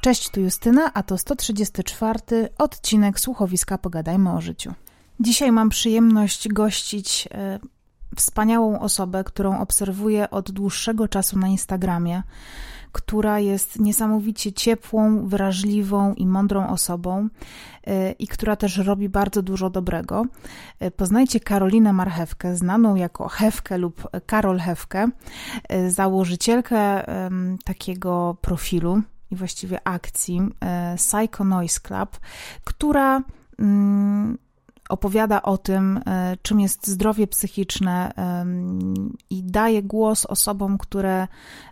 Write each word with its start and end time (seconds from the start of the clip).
Cześć, 0.00 0.30
tu 0.30 0.40
Justyna, 0.40 0.94
a 0.94 1.02
to 1.02 1.18
134 1.18 2.18
odcinek 2.58 3.20
słuchowiska 3.20 3.78
Pogadajmy 3.78 4.32
o 4.32 4.40
życiu. 4.40 4.72
Dzisiaj 5.20 5.52
mam 5.52 5.68
przyjemność 5.68 6.48
gościć 6.48 7.28
e, 7.30 7.58
wspaniałą 8.16 8.78
osobę, 8.80 9.24
którą 9.24 9.60
obserwuję 9.60 10.30
od 10.30 10.50
dłuższego 10.50 11.08
czasu 11.08 11.38
na 11.38 11.48
Instagramie, 11.48 12.22
która 12.92 13.38
jest 13.40 13.80
niesamowicie 13.80 14.52
ciepłą, 14.52 15.28
wrażliwą 15.28 16.14
i 16.14 16.26
mądrą 16.26 16.68
osobą 16.68 17.28
e, 17.86 18.12
i 18.12 18.26
która 18.26 18.56
też 18.56 18.76
robi 18.76 19.08
bardzo 19.08 19.42
dużo 19.42 19.70
dobrego. 19.70 20.24
E, 20.78 20.90
poznajcie 20.90 21.40
Karolinę 21.40 21.92
Marchewkę, 21.92 22.56
znaną 22.56 22.94
jako 22.94 23.28
Hewkę 23.28 23.78
lub 23.78 24.08
Karol 24.26 24.58
Hewkę, 24.58 25.08
założycielkę 25.88 27.04
takiego 27.64 28.36
profilu 28.40 29.02
i 29.30 29.36
właściwie 29.36 29.88
akcji 29.88 30.40
Psycho 30.96 31.44
Noise 31.44 31.80
Club, 31.80 32.18
która 32.64 33.22
mm, 33.58 34.38
opowiada 34.90 35.42
o 35.42 35.58
tym, 35.58 36.00
e, 36.06 36.36
czym 36.42 36.60
jest 36.60 36.86
zdrowie 36.86 37.26
psychiczne 37.26 38.12
i 39.30 39.42
daje 39.42 39.82
głos 39.82 40.26
osobom, 40.26 40.78
które 40.78 41.28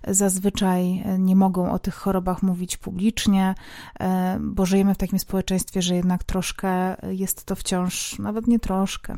zazwyczaj 0.09 1.05
nie 1.19 1.37
mogą 1.37 1.73
o 1.73 1.79
tych 1.79 1.95
chorobach 1.95 2.43
mówić 2.43 2.77
publicznie, 2.77 3.55
e, 4.01 4.39
bo 4.41 4.67
żyjemy 4.67 4.95
w 4.95 4.99
takim 4.99 5.19
społeczeństwie, 5.19 5.83
że 5.83 5.95
jednak 5.95 6.25
troszkę 6.25 6.97
jest 7.09 7.45
to 7.45 7.57
wciąż, 7.57 8.19
nawet 8.19 8.47
nie 8.47 8.59
troszkę, 8.59 9.17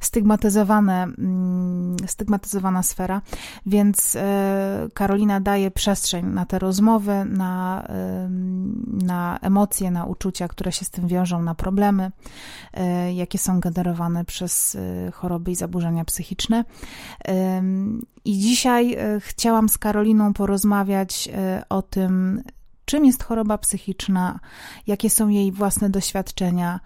stygmatyzowane, 0.00 1.02
mm, 1.02 1.96
stygmatyzowana 2.06 2.82
sfera, 2.82 3.22
więc 3.66 4.16
e, 4.16 4.88
Karolina 4.94 5.40
daje 5.40 5.70
przestrzeń 5.70 6.26
na 6.26 6.46
te 6.46 6.58
rozmowy, 6.58 7.24
na, 7.24 7.86
na 9.02 9.38
emocje, 9.42 9.90
na 9.90 10.04
uczucia, 10.04 10.48
które 10.48 10.72
się 10.72 10.84
z 10.84 10.90
tym 10.90 11.08
wiążą, 11.08 11.42
na 11.42 11.54
problemy, 11.54 12.10
jakie 13.14 13.38
są 13.38 13.60
generowane 13.60 14.24
przez 14.24 14.74
y, 14.74 15.12
choroby 15.12 15.50
i 15.50 15.54
zaburzenia 15.54 16.04
psychiczne. 16.04 16.64
I 18.24 18.38
dzisiaj 18.38 18.96
chciałam 19.20 19.68
z 19.68 19.78
Karoliną 19.78 20.32
porozmawiać 20.32 21.28
o 21.68 21.82
tym, 21.82 22.42
czym 22.90 23.04
jest 23.04 23.22
choroba 23.22 23.58
psychiczna, 23.58 24.40
jakie 24.86 25.10
są 25.10 25.28
jej 25.28 25.52
własne 25.52 25.90
doświadczenia, 25.90 26.80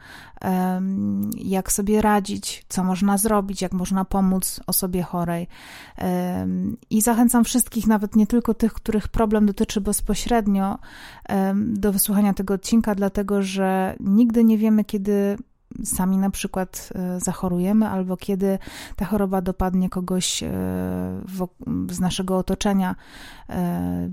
jak 1.37 1.73
sobie 1.73 2.03
radzić, 2.03 2.65
co 2.69 2.85
można 2.85 3.19
zrobić, 3.19 3.63
jak 3.63 3.73
można 3.73 4.05
pomóc 4.05 4.61
osobie 4.67 5.03
chorej. 5.03 5.49
I 6.91 7.01
zachęcam 7.01 7.45
wszystkich, 7.45 7.87
nawet 7.87 8.17
nie 8.17 8.27
tylko 8.27 8.55
tych, 8.55 8.73
których 8.73 9.09
problem 9.09 9.47
dotyczy 9.47 9.81
bezpośrednio, 9.81 10.79
do 11.55 11.93
wysłuchania 11.93 12.35
tego 12.35 12.55
odcinka, 12.55 12.95
dlatego 12.95 13.43
że 13.43 13.97
nigdy 14.01 14.45
nie 14.45 14.59
wiemy, 14.59 14.85
kiedy 14.85 15.37
sami 15.85 16.17
na 16.17 16.31
przykład 16.31 16.91
e, 16.95 17.21
zachorujemy, 17.21 17.89
albo 17.89 18.17
kiedy 18.17 18.59
ta 18.97 19.05
choroba 19.05 19.43
dopadnie 19.43 19.89
kogoś 19.89 20.43
e, 20.43 20.49
z 21.91 22.01
naszego 22.01 22.39
otoczenia, 22.39 22.97
e, 23.49 24.11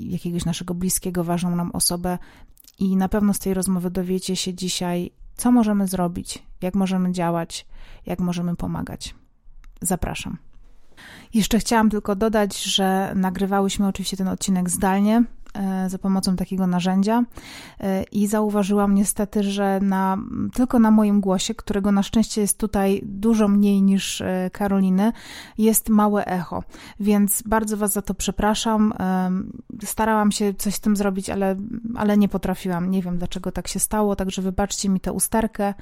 jakiegoś 0.00 0.44
naszego 0.44 0.74
bliskiego, 0.74 1.24
ważną 1.24 1.56
nam 1.56 1.70
osobę. 1.72 2.18
I 2.78 2.96
na 2.96 3.08
pewno 3.08 3.34
z 3.34 3.38
tej 3.38 3.54
rozmowy 3.54 3.90
dowiecie 3.90 4.36
się 4.36 4.54
dzisiaj, 4.54 5.10
co 5.36 5.52
możemy 5.52 5.88
zrobić, 5.88 6.42
jak 6.62 6.74
możemy 6.74 7.12
działać, 7.12 7.66
jak 8.06 8.20
możemy 8.20 8.56
pomagać. 8.56 9.14
Zapraszam. 9.80 10.38
Jeszcze 11.34 11.58
chciałam 11.58 11.90
tylko 11.90 12.16
dodać, 12.16 12.62
że 12.62 13.12
nagrywałyśmy 13.14 13.86
oczywiście 13.86 14.16
ten 14.16 14.28
odcinek 14.28 14.70
zdalnie, 14.70 15.24
za 15.86 15.98
pomocą 15.98 16.36
takiego 16.36 16.66
narzędzia 16.66 17.24
e, 17.80 18.02
i 18.02 18.26
zauważyłam 18.26 18.94
niestety, 18.94 19.42
że 19.42 19.80
na, 19.82 20.18
tylko 20.54 20.78
na 20.78 20.90
moim 20.90 21.20
głosie, 21.20 21.54
którego 21.54 21.92
na 21.92 22.02
szczęście 22.02 22.40
jest 22.40 22.58
tutaj 22.58 23.00
dużo 23.04 23.48
mniej 23.48 23.82
niż 23.82 24.20
e, 24.20 24.50
Karoliny, 24.52 25.12
jest 25.58 25.88
małe 25.88 26.24
echo, 26.24 26.62
więc 27.00 27.42
bardzo 27.42 27.76
Was 27.76 27.92
za 27.92 28.02
to 28.02 28.14
przepraszam. 28.14 28.92
Starałam 29.84 30.32
się 30.32 30.54
coś 30.54 30.74
z 30.74 30.80
tym 30.80 30.96
zrobić, 30.96 31.30
ale, 31.30 31.56
ale 31.94 32.16
nie 32.16 32.28
potrafiłam. 32.28 32.90
Nie 32.90 33.02
wiem 33.02 33.18
dlaczego 33.18 33.52
tak 33.52 33.68
się 33.68 33.78
stało, 33.78 34.16
także 34.16 34.42
wybaczcie 34.42 34.88
mi 34.88 35.00
tę 35.00 35.12
usterkę 35.12 35.74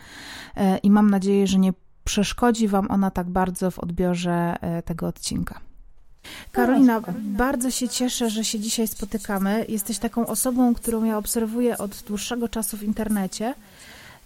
i 0.83 0.91
mam 0.91 1.10
nadzieję, 1.10 1.47
że 1.47 1.59
nie 1.59 1.72
przeszkodzi 2.04 2.69
Wam 2.69 2.91
ona 2.91 3.10
tak 3.10 3.31
bardzo 3.31 3.71
w 3.71 3.78
odbiorze 3.78 4.56
tego 4.84 5.06
odcinka. 5.06 5.72
Karolina, 6.53 7.00
bardzo 7.19 7.71
się 7.71 7.88
cieszę, 7.88 8.31
że 8.31 8.44
się 8.44 8.59
dzisiaj 8.60 8.88
spotykamy. 8.88 9.66
Jesteś 9.69 9.99
taką 9.99 10.27
osobą, 10.27 10.75
którą 10.75 11.05
ja 11.05 11.19
obserwuję 11.19 11.78
od 11.78 12.03
dłuższego 12.06 12.49
czasu 12.49 12.77
w 12.77 12.83
internecie. 12.83 13.55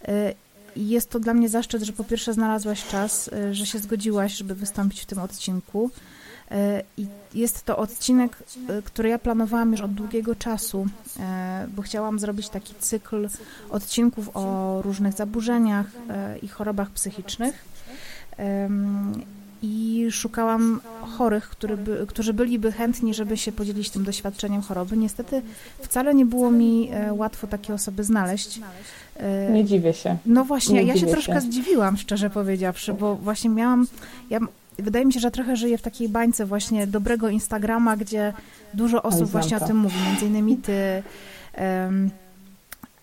Y, 0.09 0.33
I 0.75 0.89
jest 0.89 1.09
to 1.09 1.19
dla 1.19 1.33
mnie 1.33 1.49
zaszczyt, 1.49 1.83
że 1.83 1.93
po 1.93 2.03
pierwsze 2.03 2.33
znalazłaś 2.33 2.87
czas, 2.87 3.27
y, 3.27 3.55
że 3.55 3.65
się 3.65 3.79
zgodziłaś, 3.79 4.33
żeby 4.33 4.55
wystąpić 4.55 5.01
w 5.01 5.05
tym 5.05 5.19
odcinku. 5.19 5.91
Y, 6.51 6.55
I 6.97 7.07
jest 7.33 7.65
to 7.65 7.77
odcinek, 7.77 8.43
który 8.85 9.09
ja 9.09 9.19
planowałam 9.19 9.71
już 9.71 9.81
od 9.81 9.93
długiego 9.93 10.35
czasu, 10.35 10.87
bo 11.75 11.81
chciałam 11.81 12.19
zrobić 12.19 12.49
taki 12.49 12.73
cykl 12.79 13.29
odcinków 13.69 14.29
o 14.33 14.81
różnych 14.81 15.13
zaburzeniach 15.13 15.85
i 16.41 16.47
chorobach 16.47 16.89
psychicznych 16.89 17.65
i 19.61 20.07
szukałam 20.11 20.81
chorych, 21.17 21.55
by, 21.77 22.05
którzy 22.07 22.33
byliby 22.33 22.71
chętni, 22.71 23.13
żeby 23.13 23.37
się 23.37 23.51
podzielić 23.51 23.89
tym 23.89 24.03
doświadczeniem 24.03 24.61
choroby. 24.61 24.97
Niestety 24.97 25.41
wcale 25.81 26.15
nie 26.15 26.25
było 26.25 26.51
mi 26.51 26.89
e, 26.91 27.13
łatwo 27.13 27.47
takie 27.47 27.73
osoby 27.73 28.03
znaleźć. 28.03 28.59
E, 29.17 29.51
nie 29.51 29.65
dziwię 29.65 29.93
się. 29.93 30.17
No 30.25 30.45
właśnie, 30.45 30.83
nie 30.83 30.93
ja 30.93 30.97
się 30.97 31.07
troszkę 31.07 31.33
się. 31.33 31.41
zdziwiłam, 31.41 31.97
szczerze 31.97 32.29
powiedziawszy, 32.29 32.93
bo 32.93 33.15
właśnie 33.15 33.49
miałam, 33.49 33.87
ja, 34.29 34.39
wydaje 34.79 35.05
mi 35.05 35.13
się, 35.13 35.19
że 35.19 35.31
trochę 35.31 35.55
żyję 35.55 35.77
w 35.77 35.81
takiej 35.81 36.09
bańce 36.09 36.45
właśnie 36.45 36.87
dobrego 36.87 37.29
Instagrama, 37.29 37.97
gdzie 37.97 38.33
dużo 38.73 39.03
osób 39.03 39.29
właśnie 39.29 39.57
o 39.57 39.59
tym 39.59 39.77
mówi, 39.77 39.95
między 40.07 40.25
innymi 40.25 40.57
ty, 40.57 41.03
um, 41.57 42.09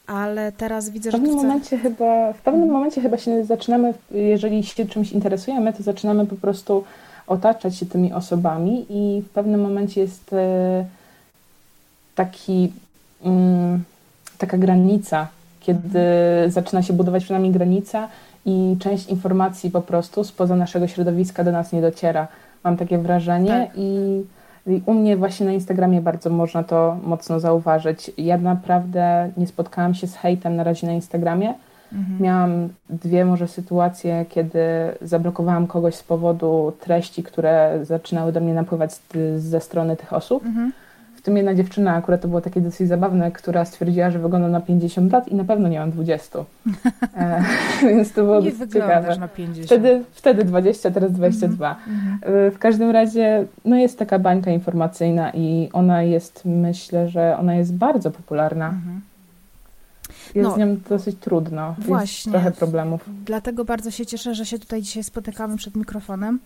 ale 0.07 0.53
teraz 0.53 0.91
widzę, 0.91 1.11
w 1.11 1.13
pewnym 1.13 1.31
że. 1.31 1.37
Momencie 1.37 1.79
chyba, 1.79 2.33
w 2.33 2.41
pewnym 2.41 2.71
momencie 2.71 3.01
chyba 3.01 3.19
się 3.19 3.45
zaczynamy, 3.45 3.95
jeżeli 4.11 4.65
się 4.65 4.87
czymś 4.87 5.13
interesujemy, 5.13 5.73
to 5.73 5.83
zaczynamy 5.83 6.27
po 6.27 6.37
prostu 6.37 6.85
otaczać 7.27 7.77
się 7.77 7.87
tymi 7.87 8.13
osobami, 8.13 8.87
i 8.89 9.23
w 9.23 9.29
pewnym 9.29 9.61
momencie 9.61 10.01
jest 10.01 10.33
e, 10.33 10.85
taki, 12.15 12.73
mm, 13.25 13.85
taka 14.39 14.59
granica, 14.59 15.29
kiedy 15.61 15.99
mhm. 15.99 16.51
zaczyna 16.51 16.83
się 16.83 16.93
budować 16.93 17.25
przynajmniej 17.25 17.53
granica 17.53 18.09
i 18.47 18.77
część 18.81 19.09
informacji 19.09 19.71
po 19.71 19.81
prostu 19.81 20.25
spoza 20.25 20.57
naszego 20.57 20.89
środowiska 20.89 21.45
do 21.45 21.53
nas 21.53 21.73
nie 21.73 21.81
dociera. 21.81 22.29
Mam 22.65 22.77
takie 22.77 22.99
wrażenie 22.99 23.49
tak. 23.49 23.79
i 23.79 24.23
i 24.67 24.83
u 24.87 24.95
mnie 24.95 25.17
właśnie 25.17 25.47
na 25.47 25.53
Instagramie 25.53 26.01
bardzo 26.01 26.31
można 26.31 26.63
to 26.63 26.97
mocno 27.03 27.41
zauważyć. 27.41 28.11
Ja 28.19 28.39
naprawdę 28.39 29.31
nie 29.37 29.47
spotkałam 29.47 29.95
się 29.95 30.07
z 30.07 30.17
hejtem 30.17 30.57
na 30.57 30.65
razie 30.65 30.87
na 30.87 30.93
Instagramie. 30.93 31.55
Mhm. 31.93 32.23
Miałam 32.23 32.69
dwie 32.91 33.25
może 33.25 33.49
sytuacje, 33.49 34.25
kiedy 34.29 34.61
zablokowałam 35.03 35.67
kogoś 35.67 35.95
z 35.95 36.03
powodu 36.03 36.73
treści, 36.81 37.23
które 37.23 37.79
zaczynały 37.83 38.33
do 38.33 38.41
mnie 38.41 38.55
napływać 38.55 38.91
ze 39.37 39.61
strony 39.61 39.97
tych 39.97 40.13
osób. 40.13 40.47
Mhm 40.47 40.73
tym 41.25 41.37
jedna 41.37 41.55
dziewczyna, 41.55 41.95
akurat 41.95 42.21
to 42.21 42.29
było 42.29 42.41
takie 42.41 42.61
dosyć 42.61 42.89
zabawne, 42.89 43.33
która 43.33 43.65
stwierdziła, 43.65 44.11
że 44.11 44.19
wygląda 44.19 44.49
na 44.49 44.61
50 44.61 45.13
lat 45.13 45.29
i 45.29 45.35
na 45.35 45.45
pewno 45.45 45.69
nie 45.69 45.79
mam 45.79 45.91
20. 45.91 46.39
E, 47.17 47.45
więc 47.89 48.13
to 48.13 48.23
było 48.23 48.41
nie 48.41 48.53
ciekawe. 48.53 49.17
na 49.19 49.29
50. 49.29 49.67
Wtedy, 49.67 50.05
wtedy 50.13 50.45
20, 50.45 50.91
teraz 50.91 51.13
22. 51.13 51.77
Mm 51.87 51.99
-hmm. 51.99 52.51
w 52.51 52.59
każdym 52.59 52.91
razie 52.91 53.47
no 53.65 53.77
jest 53.77 53.99
taka 53.99 54.19
bańka 54.19 54.51
informacyjna 54.51 55.31
i 55.31 55.69
ona 55.73 56.03
jest, 56.03 56.43
myślę, 56.45 57.09
że 57.09 57.37
ona 57.39 57.55
jest 57.55 57.75
bardzo 57.75 58.11
popularna. 58.11 58.71
-hmm. 58.71 59.01
Jest 60.35 60.49
no, 60.49 60.55
z 60.55 60.59
nią 60.59 60.77
dosyć 60.89 61.17
trudno. 61.21 61.75
Właśnie. 61.79 62.33
Jest 62.33 62.43
trochę 62.43 62.51
problemów. 62.51 63.11
Dlatego 63.25 63.65
bardzo 63.65 63.91
się 63.91 64.07
cieszę, 64.07 64.35
że 64.35 64.47
się 64.47 64.59
tutaj 64.59 64.83
dzisiaj 64.83 65.05
spotykamy 65.05 65.57
przed 65.57 65.77
mikrofonem. 65.77 66.39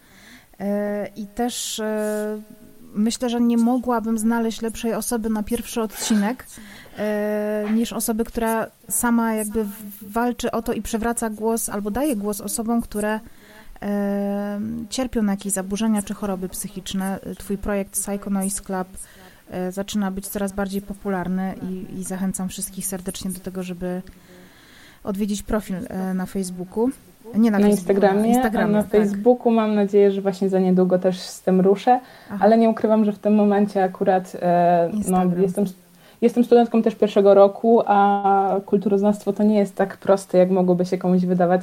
E, 0.60 1.08
I 1.16 1.26
też 1.26 1.80
e, 1.80 2.38
myślę, 2.94 3.30
że 3.30 3.40
nie 3.40 3.56
mogłabym 3.56 4.18
znaleźć 4.18 4.62
lepszej 4.62 4.94
osoby 4.94 5.30
na 5.30 5.42
pierwszy 5.42 5.80
odcinek 5.80 6.46
e, 6.98 7.64
niż 7.74 7.92
osoby, 7.92 8.24
która 8.24 8.66
sama 8.88 9.34
jakby 9.34 9.66
walczy 10.02 10.50
o 10.50 10.62
to 10.62 10.72
i 10.72 10.82
przewraca 10.82 11.30
głos 11.30 11.68
albo 11.68 11.90
daje 11.90 12.16
głos 12.16 12.40
osobom, 12.40 12.82
które 12.82 13.20
e, 13.82 14.60
cierpią 14.90 15.22
na 15.22 15.32
jakieś 15.32 15.52
zaburzenia 15.52 16.02
czy 16.02 16.14
choroby 16.14 16.48
psychiczne. 16.48 17.20
Twój 17.38 17.58
projekt 17.58 17.92
Psycho 17.92 18.30
Noise 18.30 18.62
Club 18.62 18.88
e, 19.50 19.72
zaczyna 19.72 20.10
być 20.10 20.28
coraz 20.28 20.52
bardziej 20.52 20.82
popularny 20.82 21.54
i, 21.70 22.00
i 22.00 22.04
zachęcam 22.04 22.48
wszystkich 22.48 22.86
serdecznie 22.86 23.30
do 23.30 23.40
tego, 23.40 23.62
żeby 23.62 24.02
odwiedzić 25.04 25.42
profil 25.42 25.76
na 26.14 26.26
Facebooku. 26.26 26.90
Nie 27.34 27.50
na, 27.50 27.58
na 27.58 27.68
Instagramie, 27.68 28.28
Instagramie, 28.28 28.74
a 28.74 28.78
na 28.78 28.82
tak. 28.82 28.90
Facebooku 28.92 29.50
mam 29.50 29.74
nadzieję, 29.74 30.12
że 30.12 30.20
właśnie 30.20 30.48
za 30.48 30.60
niedługo 30.60 30.98
też 30.98 31.20
z 31.20 31.42
tym 31.42 31.60
ruszę, 31.60 32.00
Aha. 32.30 32.38
ale 32.40 32.58
nie 32.58 32.70
ukrywam, 32.70 33.04
że 33.04 33.12
w 33.12 33.18
tym 33.18 33.34
momencie 33.34 33.84
akurat 33.84 34.36
e, 34.42 34.90
no, 35.10 35.22
jestem, 35.38 35.64
jestem 36.20 36.44
studentką 36.44 36.82
też 36.82 36.94
pierwszego 36.94 37.34
roku, 37.34 37.82
a 37.86 38.60
kulturoznawstwo 38.66 39.32
to 39.32 39.42
nie 39.42 39.58
jest 39.58 39.76
tak 39.76 39.96
proste, 39.96 40.38
jak 40.38 40.50
mogłoby 40.50 40.86
się 40.86 40.98
komuś 40.98 41.20
wydawać. 41.20 41.62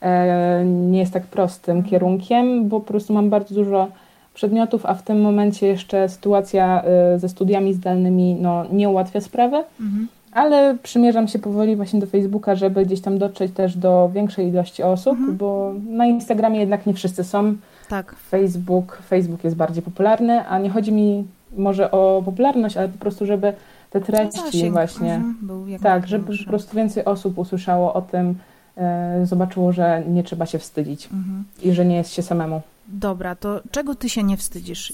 E, 0.00 0.64
nie 0.64 0.98
jest 0.98 1.12
tak 1.12 1.22
prostym 1.22 1.82
kierunkiem, 1.82 2.68
bo 2.68 2.80
po 2.80 2.86
prostu 2.86 3.12
mam 3.12 3.30
bardzo 3.30 3.54
dużo 3.54 3.88
przedmiotów, 4.34 4.86
a 4.86 4.94
w 4.94 5.02
tym 5.02 5.20
momencie 5.20 5.66
jeszcze 5.66 6.08
sytuacja 6.08 6.82
e, 6.82 7.18
ze 7.18 7.28
studiami 7.28 7.74
zdalnymi 7.74 8.36
no, 8.40 8.64
nie 8.72 8.88
ułatwia 8.88 9.20
sprawy. 9.20 9.56
Mhm. 9.80 10.08
Ale 10.36 10.76
przymierzam 10.82 11.28
się 11.28 11.38
powoli 11.38 11.76
właśnie 11.76 12.00
do 12.00 12.06
Facebooka, 12.06 12.54
żeby 12.54 12.86
gdzieś 12.86 13.00
tam 13.00 13.18
dotrzeć 13.18 13.52
też 13.52 13.76
do 13.76 14.10
większej 14.14 14.48
ilości 14.48 14.82
osób, 14.82 15.12
mhm. 15.12 15.36
bo 15.36 15.72
na 15.88 16.06
Instagramie 16.06 16.60
jednak 16.60 16.86
nie 16.86 16.94
wszyscy 16.94 17.24
są. 17.24 17.56
Tak. 17.88 18.14
Facebook, 18.30 18.98
Facebook 19.08 19.44
jest 19.44 19.56
bardziej 19.56 19.82
popularny, 19.82 20.48
a 20.48 20.58
nie 20.58 20.70
chodzi 20.70 20.92
mi 20.92 21.26
może 21.56 21.90
o 21.90 22.22
popularność, 22.24 22.76
ale 22.76 22.88
po 22.88 22.98
prostu, 22.98 23.26
żeby 23.26 23.52
te 23.90 24.00
treści 24.00 24.40
Zasięg. 24.40 24.72
właśnie. 24.72 25.14
Mhm, 25.14 25.78
tak, 25.82 26.06
żeby 26.06 26.38
po 26.38 26.44
prostu 26.44 26.76
więcej 26.76 27.04
osób 27.04 27.38
usłyszało 27.38 27.94
o 27.94 28.02
tym, 28.02 28.34
e, 28.76 29.26
zobaczyło, 29.26 29.72
że 29.72 30.02
nie 30.08 30.22
trzeba 30.22 30.46
się 30.46 30.58
wstydzić 30.58 31.06
mhm. 31.06 31.44
i 31.62 31.72
że 31.72 31.84
nie 31.84 31.96
jest 31.96 32.12
się 32.12 32.22
samemu. 32.22 32.60
Dobra, 32.88 33.34
to 33.36 33.60
czego 33.70 33.94
ty 33.94 34.08
się 34.08 34.22
nie 34.22 34.36
wstydzisz? 34.36 34.92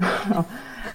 O, 0.38 0.44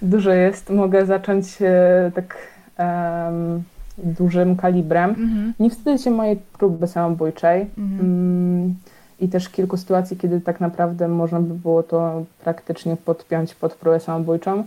dużo 0.02 0.30
jest. 0.30 0.70
Mogę 0.70 1.06
zacząć 1.06 1.46
e, 1.60 2.10
tak 2.14 2.36
um, 2.78 3.62
dużym 3.98 4.56
kalibrem. 4.56 5.10
Mhm. 5.10 5.54
Nie 5.60 5.70
wstydzę 5.70 5.98
się 5.98 6.10
mojej 6.10 6.36
próby 6.36 6.86
samobójczej. 6.86 7.66
Mhm. 7.78 8.00
Mm, 8.00 8.74
I 9.20 9.28
też 9.28 9.48
kilku 9.48 9.76
sytuacji, 9.76 10.16
kiedy 10.16 10.40
tak 10.40 10.60
naprawdę 10.60 11.08
można 11.08 11.40
by 11.40 11.54
było 11.54 11.82
to 11.82 12.24
praktycznie 12.44 12.96
podpiąć 12.96 13.54
pod 13.54 13.74
próbę 13.74 14.00
samobójczą. 14.00 14.64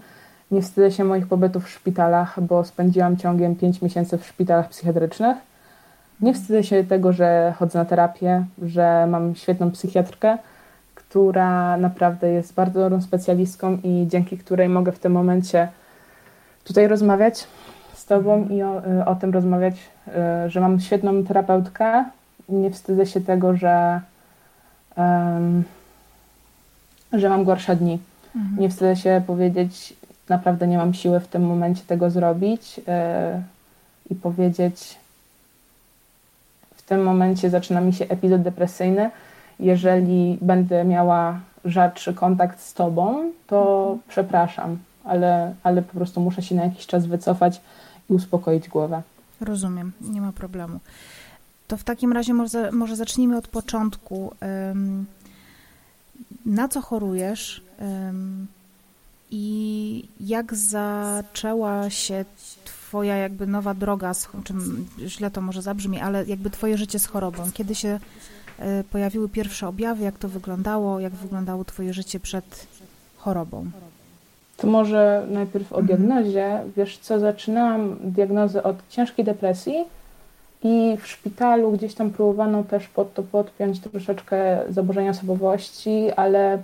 Nie 0.51 0.61
wstydzę 0.61 0.91
się 0.91 1.03
moich 1.03 1.27
pobytów 1.27 1.65
w 1.65 1.69
szpitalach, 1.69 2.41
bo 2.41 2.63
spędziłam 2.63 3.17
ciągiem 3.17 3.55
5 3.55 3.81
miesięcy 3.81 4.17
w 4.17 4.25
szpitalach 4.25 4.69
psychiatrycznych. 4.69 5.37
Nie 6.21 6.33
wstydzę 6.33 6.63
się 6.63 6.83
tego, 6.83 7.13
że 7.13 7.53
chodzę 7.59 7.79
na 7.79 7.85
terapię, 7.85 8.45
że 8.61 9.07
mam 9.07 9.35
świetną 9.35 9.71
psychiatrkę, 9.71 10.37
która 10.95 11.77
naprawdę 11.77 12.31
jest 12.31 12.53
bardzo 12.53 12.79
dobrą 12.79 13.01
specjalistką 13.01 13.77
i 13.83 14.05
dzięki 14.07 14.37
której 14.37 14.69
mogę 14.69 14.91
w 14.91 14.99
tym 14.99 15.11
momencie 15.11 15.67
tutaj 16.63 16.87
rozmawiać 16.87 17.47
Tobą 18.11 18.47
i 18.47 18.63
o, 18.63 18.87
y, 18.87 19.05
o 19.05 19.15
tym 19.15 19.31
rozmawiać, 19.31 19.75
y, 20.45 20.49
że 20.49 20.61
mam 20.61 20.79
świetną 20.79 21.23
terapeutkę. 21.23 22.05
Nie 22.49 22.71
wstydzę 22.71 23.05
się 23.05 23.21
tego, 23.21 23.55
że, 23.55 24.01
um, 24.97 25.63
że 27.13 27.29
mam 27.29 27.43
gorsze 27.43 27.75
dni. 27.75 27.99
Mhm. 28.35 28.59
Nie 28.59 28.69
wstydzę 28.69 28.95
się 28.95 29.21
powiedzieć, 29.27 29.93
naprawdę 30.29 30.67
nie 30.67 30.77
mam 30.77 30.93
siły 30.93 31.19
w 31.19 31.27
tym 31.27 31.45
momencie 31.45 31.81
tego 31.87 32.09
zrobić 32.09 32.77
yy, 32.77 32.83
i 34.09 34.15
powiedzieć, 34.15 34.97
w 36.75 36.81
tym 36.81 37.03
momencie 37.03 37.49
zaczyna 37.49 37.81
mi 37.81 37.93
się 37.93 38.05
epizod 38.05 38.41
depresyjny. 38.41 39.11
Jeżeli 39.59 40.37
będę 40.41 40.83
miała 40.83 41.39
rzadszy 41.65 42.13
kontakt 42.13 42.59
z 42.61 42.73
Tobą, 42.73 43.31
to 43.47 43.81
mhm. 43.81 43.99
przepraszam, 44.07 44.77
ale, 45.05 45.53
ale 45.63 45.81
po 45.81 45.93
prostu 45.93 46.21
muszę 46.21 46.41
się 46.41 46.55
na 46.55 46.63
jakiś 46.63 46.87
czas 46.87 47.05
wycofać 47.05 47.61
uspokoić 48.11 48.69
głowę. 48.69 49.01
Rozumiem, 49.41 49.91
nie 50.01 50.21
ma 50.21 50.31
problemu. 50.31 50.79
To 51.67 51.77
w 51.77 51.83
takim 51.83 52.13
razie 52.13 52.33
może, 52.33 52.71
może 52.71 52.95
zacznijmy 52.95 53.37
od 53.37 53.47
początku. 53.47 54.35
Na 56.45 56.67
co 56.67 56.81
chorujesz 56.81 57.61
i 59.31 60.07
jak 60.19 60.55
zaczęła 60.55 61.89
się 61.89 62.25
Twoja 62.65 63.15
jakby 63.15 63.47
nowa 63.47 63.73
droga, 63.73 64.13
z, 64.13 64.27
czym 64.43 64.87
źle 64.99 65.31
to 65.31 65.41
może 65.41 65.61
zabrzmi, 65.61 65.99
ale 65.99 66.25
jakby 66.25 66.49
Twoje 66.49 66.77
życie 66.77 66.99
z 66.99 67.05
chorobą? 67.05 67.51
Kiedy 67.53 67.75
się 67.75 67.99
e, 68.59 68.83
pojawiły 68.83 69.29
pierwsze 69.29 69.67
objawy, 69.67 70.03
jak 70.03 70.17
to 70.17 70.29
wyglądało, 70.29 70.99
jak 70.99 71.13
wyglądało 71.13 71.65
Twoje 71.65 71.93
życie 71.93 72.19
przed 72.19 72.67
chorobą? 73.17 73.71
To 74.61 74.67
może 74.67 75.25
najpierw 75.29 75.73
o 75.73 75.79
mhm. 75.79 75.87
diagnozie. 75.87 76.59
Wiesz 76.77 76.97
co, 76.97 77.19
zaczynałam 77.19 77.97
diagnozę 78.03 78.63
od 78.63 78.75
ciężkiej 78.89 79.25
depresji 79.25 79.75
i 80.63 80.97
w 81.01 81.07
szpitalu 81.07 81.71
gdzieś 81.71 81.93
tam 81.93 82.09
próbowano 82.09 82.63
też 82.63 82.87
pod 82.87 83.13
to 83.13 83.23
podpiąć 83.23 83.79
troszeczkę 83.79 84.59
zaburzenia 84.69 85.11
osobowości, 85.11 86.11
ale 86.15 86.57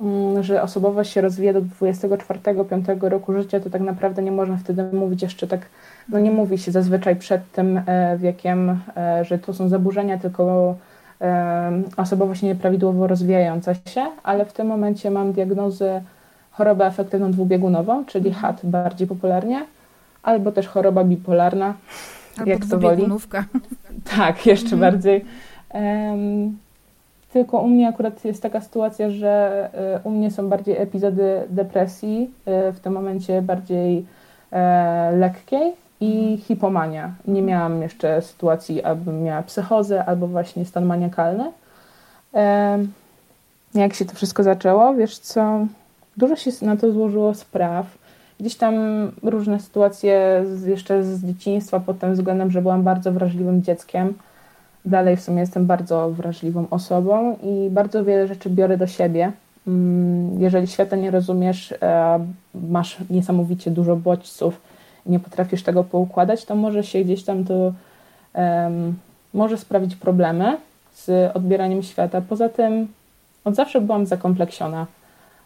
mm, 0.00 0.42
że 0.42 0.62
osobowość 0.62 1.12
się 1.12 1.20
rozwija 1.20 1.52
do 1.52 1.60
24-5 1.60 3.08
roku 3.08 3.32
życia, 3.32 3.60
to 3.60 3.70
tak 3.70 3.82
naprawdę 3.82 4.22
nie 4.22 4.32
można 4.32 4.56
wtedy 4.56 4.84
mówić 4.92 5.22
jeszcze 5.22 5.46
tak, 5.46 5.60
no 6.08 6.18
nie 6.18 6.30
mówi 6.30 6.58
się 6.58 6.72
zazwyczaj 6.72 7.16
przed 7.16 7.52
tym 7.52 7.80
e, 7.86 8.18
wiekiem, 8.18 8.80
e, 8.96 9.24
że 9.24 9.38
to 9.38 9.54
są 9.54 9.68
zaburzenia, 9.68 10.18
tylko 10.18 10.74
e, 11.20 11.82
osobowość 11.96 12.42
nieprawidłowo 12.42 13.06
rozwijająca 13.06 13.74
się, 13.74 14.06
ale 14.22 14.44
w 14.44 14.52
tym 14.52 14.66
momencie 14.66 15.10
mam 15.10 15.32
diagnozę 15.32 16.02
chorobę 16.56 16.86
afektywną 16.86 17.30
dwubiegunową, 17.30 18.04
czyli 18.04 18.28
mhm. 18.28 18.42
HAT 18.42 18.66
bardziej 18.66 19.06
popularnie, 19.06 19.66
albo 20.22 20.52
też 20.52 20.68
choroba 20.68 21.04
bipolarna, 21.04 21.74
albo 22.38 22.50
jak 22.50 22.66
to 22.66 22.78
woli. 22.78 23.06
Tak, 24.16 24.46
jeszcze 24.46 24.74
mhm. 24.74 24.80
bardziej. 24.80 25.24
Um, 25.74 26.58
tylko 27.32 27.58
u 27.58 27.68
mnie 27.68 27.88
akurat 27.88 28.24
jest 28.24 28.42
taka 28.42 28.60
sytuacja, 28.60 29.10
że 29.10 29.68
y, 30.04 30.08
u 30.08 30.10
mnie 30.10 30.30
są 30.30 30.48
bardziej 30.48 30.76
epizody 30.76 31.42
depresji, 31.48 32.30
y, 32.68 32.72
w 32.72 32.80
tym 32.80 32.92
momencie 32.92 33.42
bardziej 33.42 34.06
e, 34.52 35.12
lekkiej 35.16 35.72
i 36.00 36.18
mhm. 36.18 36.38
hipomania. 36.38 37.12
Nie 37.26 37.42
miałam 37.42 37.82
jeszcze 37.82 38.22
sytuacji, 38.22 38.84
abym 38.84 39.22
miała 39.22 39.42
psychozę 39.42 40.04
albo 40.04 40.26
właśnie 40.26 40.64
stan 40.64 40.86
maniakalny. 40.86 41.52
Jak 43.74 43.94
się 43.94 44.04
to 44.04 44.14
wszystko 44.14 44.42
zaczęło? 44.42 44.94
Wiesz 44.94 45.18
co, 45.18 45.66
Dużo 46.16 46.36
się 46.36 46.50
na 46.62 46.76
to 46.76 46.92
złożyło 46.92 47.34
spraw. 47.34 47.86
Gdzieś 48.40 48.56
tam 48.56 48.74
różne 49.22 49.60
sytuacje 49.60 50.44
z, 50.54 50.66
jeszcze 50.66 51.04
z 51.04 51.24
dzieciństwa 51.24 51.80
pod 51.80 51.98
tym 51.98 52.14
względem, 52.14 52.50
że 52.50 52.62
byłam 52.62 52.82
bardzo 52.82 53.12
wrażliwym 53.12 53.62
dzieckiem. 53.62 54.14
Dalej 54.84 55.16
w 55.16 55.20
sumie 55.20 55.40
jestem 55.40 55.66
bardzo 55.66 56.10
wrażliwą 56.10 56.66
osobą 56.70 57.36
i 57.42 57.70
bardzo 57.70 58.04
wiele 58.04 58.26
rzeczy 58.26 58.50
biorę 58.50 58.76
do 58.76 58.86
siebie. 58.86 59.32
Mm, 59.66 60.40
jeżeli 60.40 60.66
świata 60.66 60.96
nie 60.96 61.10
rozumiesz, 61.10 61.74
masz 62.54 62.96
niesamowicie 63.10 63.70
dużo 63.70 63.96
bodźców 63.96 64.60
nie 65.06 65.20
potrafisz 65.20 65.62
tego 65.62 65.84
poukładać, 65.84 66.44
to 66.44 66.54
może 66.54 66.84
się 66.84 67.04
gdzieś 67.04 67.24
tam 67.24 67.44
to 67.44 67.72
um, 68.34 68.94
może 69.34 69.58
sprawić 69.58 69.96
problemy 69.96 70.56
z 70.94 71.36
odbieraniem 71.36 71.82
świata. 71.82 72.20
Poza 72.28 72.48
tym 72.48 72.88
od 73.44 73.54
zawsze 73.54 73.80
byłam 73.80 74.06
zakompleksiona 74.06 74.86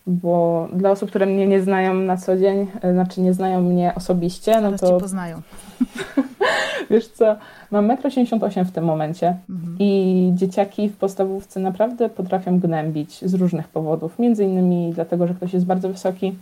bo 0.08 0.68
dla 0.72 0.90
osób, 0.90 1.08
które 1.08 1.26
mnie 1.26 1.46
nie 1.46 1.60
znają 1.60 1.94
na 1.94 2.16
co 2.16 2.36
dzień, 2.36 2.66
e, 2.82 2.92
znaczy 2.92 3.20
nie 3.20 3.34
znają 3.34 3.60
mnie 3.60 3.92
osobiście, 3.94 4.60
no 4.60 4.72
to... 4.72 4.86
Cię 4.86 5.00
poznają. 5.00 5.42
Wiesz 6.90 7.08
co, 7.08 7.36
mam 7.70 7.88
1,88 7.88 8.58
m 8.58 8.64
w 8.64 8.72
tym 8.72 8.84
momencie 8.84 9.36
mhm. 9.50 9.76
i 9.78 10.30
dzieciaki 10.34 10.88
w 10.88 10.96
podstawówce 10.96 11.60
naprawdę 11.60 12.08
potrafią 12.08 12.60
gnębić 12.60 13.24
z 13.24 13.34
różnych 13.34 13.68
powodów, 13.68 14.18
między 14.18 14.44
innymi 14.44 14.92
dlatego, 14.94 15.26
że 15.26 15.34
ktoś 15.34 15.54
jest 15.54 15.66
bardzo 15.66 15.88
wysoki, 15.88 16.34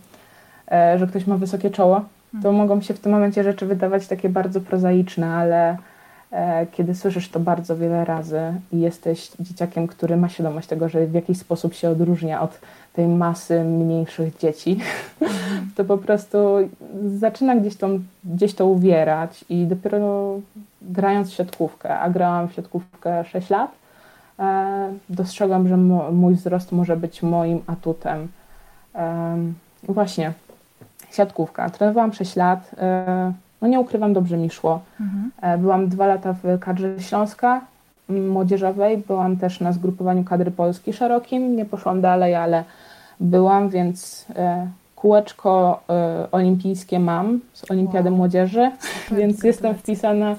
e, 0.71 0.99
że 0.99 1.07
ktoś 1.07 1.27
ma 1.27 1.37
wysokie 1.37 1.69
czoło, 1.69 1.95
to 2.31 2.37
mhm. 2.37 2.55
mogą 2.55 2.81
się 2.81 2.93
w 2.93 2.99
tym 2.99 3.11
momencie 3.11 3.43
rzeczy 3.43 3.65
wydawać 3.65 4.07
takie 4.07 4.29
bardzo 4.29 4.61
prozaiczne, 4.61 5.29
ale 5.29 5.77
e, 6.31 6.67
kiedy 6.71 6.95
słyszysz 6.95 7.29
to 7.29 7.39
bardzo 7.39 7.77
wiele 7.77 8.05
razy 8.05 8.39
i 8.71 8.79
jesteś 8.79 9.31
dzieciakiem, 9.39 9.87
który 9.87 10.17
ma 10.17 10.29
świadomość 10.29 10.67
tego, 10.67 10.89
że 10.89 11.07
w 11.07 11.13
jakiś 11.13 11.37
sposób 11.37 11.73
się 11.73 11.89
odróżnia 11.89 12.41
od 12.41 12.59
tej 12.97 13.07
masy 13.07 13.63
mniejszych 13.63 14.37
dzieci, 14.37 14.79
to 15.75 15.85
po 15.85 15.97
prostu 15.97 16.37
zaczyna 17.07 17.55
gdzieś, 17.55 17.75
to 17.75 17.87
gdzieś 18.23 18.55
to 18.55 18.65
uwierać 18.65 19.45
i 19.49 19.65
dopiero 19.65 20.39
grając 20.81 21.29
w 21.29 21.33
siatkówkę, 21.33 21.99
a 21.99 22.09
grałam 22.09 22.47
w 22.47 22.53
siatkówkę 22.53 23.25
6 23.25 23.49
lat, 23.49 23.71
e, 24.39 24.93
dostrzegłam, 25.09 25.67
że 25.67 25.77
mój 26.11 26.35
wzrost 26.35 26.71
może 26.71 26.97
być 26.97 27.23
moim 27.23 27.61
atutem. 27.67 28.27
E, 28.95 29.37
właśnie, 29.83 30.33
siatkówka. 31.11 31.69
Trenowałam 31.69 32.13
6 32.13 32.35
lat, 32.35 32.71
e, 32.77 33.33
no 33.61 33.67
nie 33.67 33.79
ukrywam, 33.79 34.13
dobrze 34.13 34.37
mi 34.37 34.49
szło. 34.49 34.81
Mhm. 35.01 35.61
Byłam 35.61 35.87
dwa 35.87 36.07
lata 36.07 36.33
w 36.33 36.59
kadrze 36.59 37.01
Śląska 37.01 37.61
młodzieżowej, 38.09 38.97
byłam 38.97 39.37
też 39.37 39.59
na 39.59 39.71
zgrupowaniu 39.71 40.23
kadry 40.23 40.51
Polski 40.51 40.93
szerokim, 40.93 41.55
nie 41.55 41.65
poszłam 41.65 42.01
dalej, 42.01 42.35
ale 42.35 42.63
byłam, 43.19 43.69
więc 43.69 44.25
e, 44.35 44.67
kółeczko 44.95 45.79
e, 45.89 46.27
olimpijskie 46.31 46.99
mam 46.99 47.39
z 47.53 47.71
Olimpiady 47.71 48.09
wow. 48.09 48.17
Młodzieży, 48.17 48.71
Super, 48.79 49.17
więc 49.19 49.43
jestem 49.43 49.75
wpisana, 49.75 50.35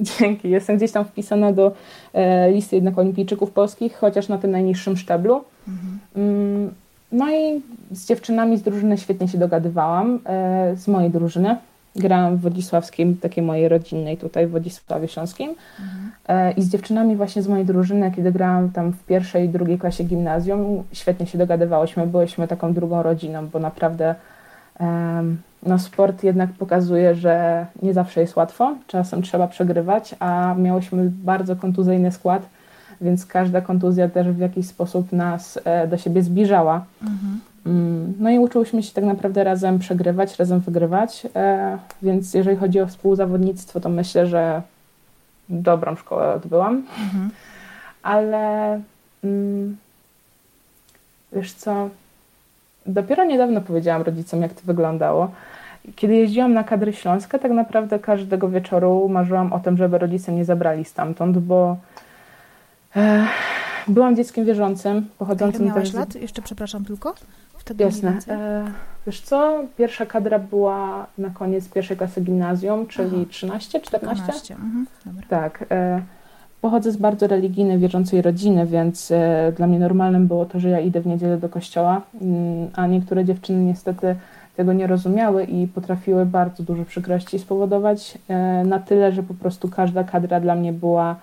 dzięki, 0.00 0.50
jestem 0.50 0.76
gdzieś 0.76 0.92
tam 0.92 1.04
wpisana 1.04 1.52
do 1.52 1.72
e, 2.12 2.50
listy 2.52 2.76
jednak 2.76 2.98
olimpijczyków 2.98 3.50
polskich, 3.50 3.96
chociaż 3.96 4.28
na 4.28 4.38
tym 4.38 4.50
najniższym 4.50 4.96
szczeblu. 4.96 5.44
Mhm. 5.68 5.98
Mm, 6.16 6.74
no 7.12 7.30
i 7.30 7.62
z 7.90 8.06
dziewczynami 8.06 8.56
z 8.56 8.62
drużyny 8.62 8.98
świetnie 8.98 9.28
się 9.28 9.38
dogadywałam, 9.38 10.20
z 10.74 10.88
mojej 10.88 11.10
drużyny. 11.10 11.56
Grałam 11.96 12.36
w 12.36 12.40
Wodzisławskiej, 12.40 13.14
takiej 13.14 13.44
mojej 13.44 13.68
rodzinnej 13.68 14.16
tutaj 14.16 14.46
w 14.46 14.50
Wodzisławie 14.50 15.08
Śląskim 15.08 15.54
mhm. 15.80 16.54
I 16.56 16.62
z 16.62 16.68
dziewczynami 16.68 17.16
właśnie 17.16 17.42
z 17.42 17.48
mojej 17.48 17.66
drużyny, 17.66 18.12
kiedy 18.16 18.32
grałam 18.32 18.70
tam 18.70 18.92
w 18.92 19.04
pierwszej 19.04 19.44
i 19.44 19.48
drugiej 19.48 19.78
klasie 19.78 20.04
gimnazjum, 20.04 20.84
świetnie 20.92 21.26
się 21.26 21.38
dogadywałyśmy, 21.38 22.06
byłyśmy 22.06 22.48
taką 22.48 22.72
drugą 22.72 23.02
rodziną, 23.02 23.48
bo 23.48 23.58
naprawdę 23.58 24.14
no 25.66 25.78
sport 25.78 26.24
jednak 26.24 26.50
pokazuje, 26.50 27.14
że 27.14 27.66
nie 27.82 27.94
zawsze 27.94 28.20
jest 28.20 28.36
łatwo, 28.36 28.76
czasem 28.86 29.22
trzeba 29.22 29.48
przegrywać, 29.48 30.14
a 30.20 30.54
miałyśmy 30.58 31.10
bardzo 31.10 31.56
kontuzyjny 31.56 32.12
skład, 32.12 32.48
więc 33.00 33.26
każda 33.26 33.60
kontuzja 33.60 34.08
też 34.08 34.28
w 34.28 34.38
jakiś 34.38 34.66
sposób 34.66 35.12
nas 35.12 35.58
e, 35.64 35.88
do 35.88 35.96
siebie 35.96 36.22
zbliżała. 36.22 36.84
Mhm. 37.02 37.40
Mm, 37.66 38.14
no 38.18 38.30
i 38.30 38.38
uczyłyśmy 38.38 38.82
się 38.82 38.92
tak 38.92 39.04
naprawdę 39.04 39.44
razem 39.44 39.78
przegrywać, 39.78 40.38
razem 40.38 40.60
wygrywać, 40.60 41.26
e, 41.36 41.78
więc 42.02 42.34
jeżeli 42.34 42.56
chodzi 42.56 42.80
o 42.80 42.86
współzawodnictwo, 42.86 43.80
to 43.80 43.88
myślę, 43.88 44.26
że 44.26 44.62
dobrą 45.48 45.96
szkołę 45.96 46.34
odbyłam, 46.34 46.76
mhm. 46.76 47.30
ale 48.02 48.80
mm, 49.24 49.76
wiesz 51.32 51.52
co, 51.52 51.88
dopiero 52.86 53.24
niedawno 53.24 53.60
powiedziałam 53.60 54.02
rodzicom, 54.02 54.42
jak 54.42 54.52
to 54.52 54.60
wyglądało. 54.64 55.30
Kiedy 55.96 56.14
jeździłam 56.14 56.54
na 56.54 56.64
kadry 56.64 56.92
śląskie, 56.92 57.38
tak 57.38 57.52
naprawdę 57.52 57.98
każdego 57.98 58.48
wieczoru 58.48 59.08
marzyłam 59.08 59.52
o 59.52 59.60
tym, 59.60 59.76
żeby 59.76 59.98
rodzice 59.98 60.32
mnie 60.32 60.44
zabrali 60.44 60.84
stamtąd, 60.84 61.38
bo 61.38 61.76
e, 62.96 63.26
byłam 63.88 64.16
dzieckiem 64.16 64.44
wierzącym, 64.44 65.06
pochodzącym 65.18 65.62
Ile 65.62 65.68
miałaś 65.68 65.88
też... 65.88 65.94
lat? 65.94 66.14
Jeszcze 66.14 66.42
przepraszam 66.42 66.84
tylko. 66.84 67.14
Wtedy 67.66 67.84
Jasne. 67.84 68.18
E, 68.28 68.64
wiesz 69.06 69.20
co, 69.20 69.64
pierwsza 69.78 70.06
kadra 70.06 70.38
była 70.38 71.06
na 71.18 71.30
koniec 71.30 71.68
pierwszej 71.68 71.96
klasy 71.96 72.20
gimnazjum, 72.20 72.86
czyli 72.86 73.16
Aha. 73.16 73.30
13, 73.30 73.80
14? 73.80 74.22
14. 74.24 74.54
Mhm. 74.54 74.86
Tak. 75.28 75.64
E, 75.70 76.02
pochodzę 76.60 76.92
z 76.92 76.96
bardzo 76.96 77.26
religijnej, 77.26 77.78
wierzącej 77.78 78.22
rodziny, 78.22 78.66
więc 78.66 79.10
e, 79.10 79.52
dla 79.56 79.66
mnie 79.66 79.78
normalnym 79.78 80.26
było 80.26 80.44
to, 80.44 80.60
że 80.60 80.68
ja 80.68 80.80
idę 80.80 81.00
w 81.00 81.06
niedzielę 81.06 81.38
do 81.38 81.48
kościoła, 81.48 82.02
mm, 82.20 82.68
a 82.74 82.86
niektóre 82.86 83.24
dziewczyny 83.24 83.64
niestety 83.64 84.16
tego 84.56 84.72
nie 84.72 84.86
rozumiały 84.86 85.44
i 85.44 85.66
potrafiły 85.66 86.26
bardzo 86.26 86.62
duże 86.62 86.84
przykrości 86.84 87.38
spowodować, 87.38 88.18
e, 88.28 88.64
na 88.64 88.78
tyle, 88.78 89.12
że 89.12 89.22
po 89.22 89.34
prostu 89.34 89.68
każda 89.68 90.04
kadra 90.04 90.40
dla 90.40 90.54
mnie 90.54 90.72
była 90.72 91.16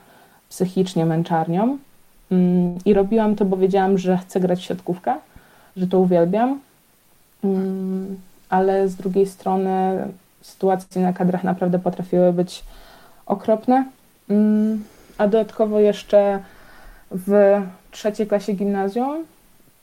psychicznie 0.49 1.05
męczarnią. 1.05 1.77
Mm, 2.31 2.75
I 2.85 2.93
robiłam 2.93 3.35
to, 3.35 3.45
bo 3.45 3.57
wiedziałam, 3.57 3.97
że 3.97 4.17
chcę 4.17 4.39
grać 4.39 4.59
w 4.59 4.63
siatkówkę, 4.63 5.13
że 5.77 5.87
to 5.87 5.99
uwielbiam, 5.99 6.59
mm, 7.43 8.19
ale 8.49 8.89
z 8.89 8.95
drugiej 8.95 9.25
strony 9.25 10.07
sytuacje 10.41 11.01
na 11.01 11.13
kadrach 11.13 11.43
naprawdę 11.43 11.79
potrafiły 11.79 12.33
być 12.33 12.63
okropne. 13.25 13.85
A 15.17 15.27
dodatkowo 15.27 15.79
jeszcze 15.79 16.39
w 17.11 17.61
trzeciej 17.91 18.27
klasie 18.27 18.53
gimnazjum 18.53 19.25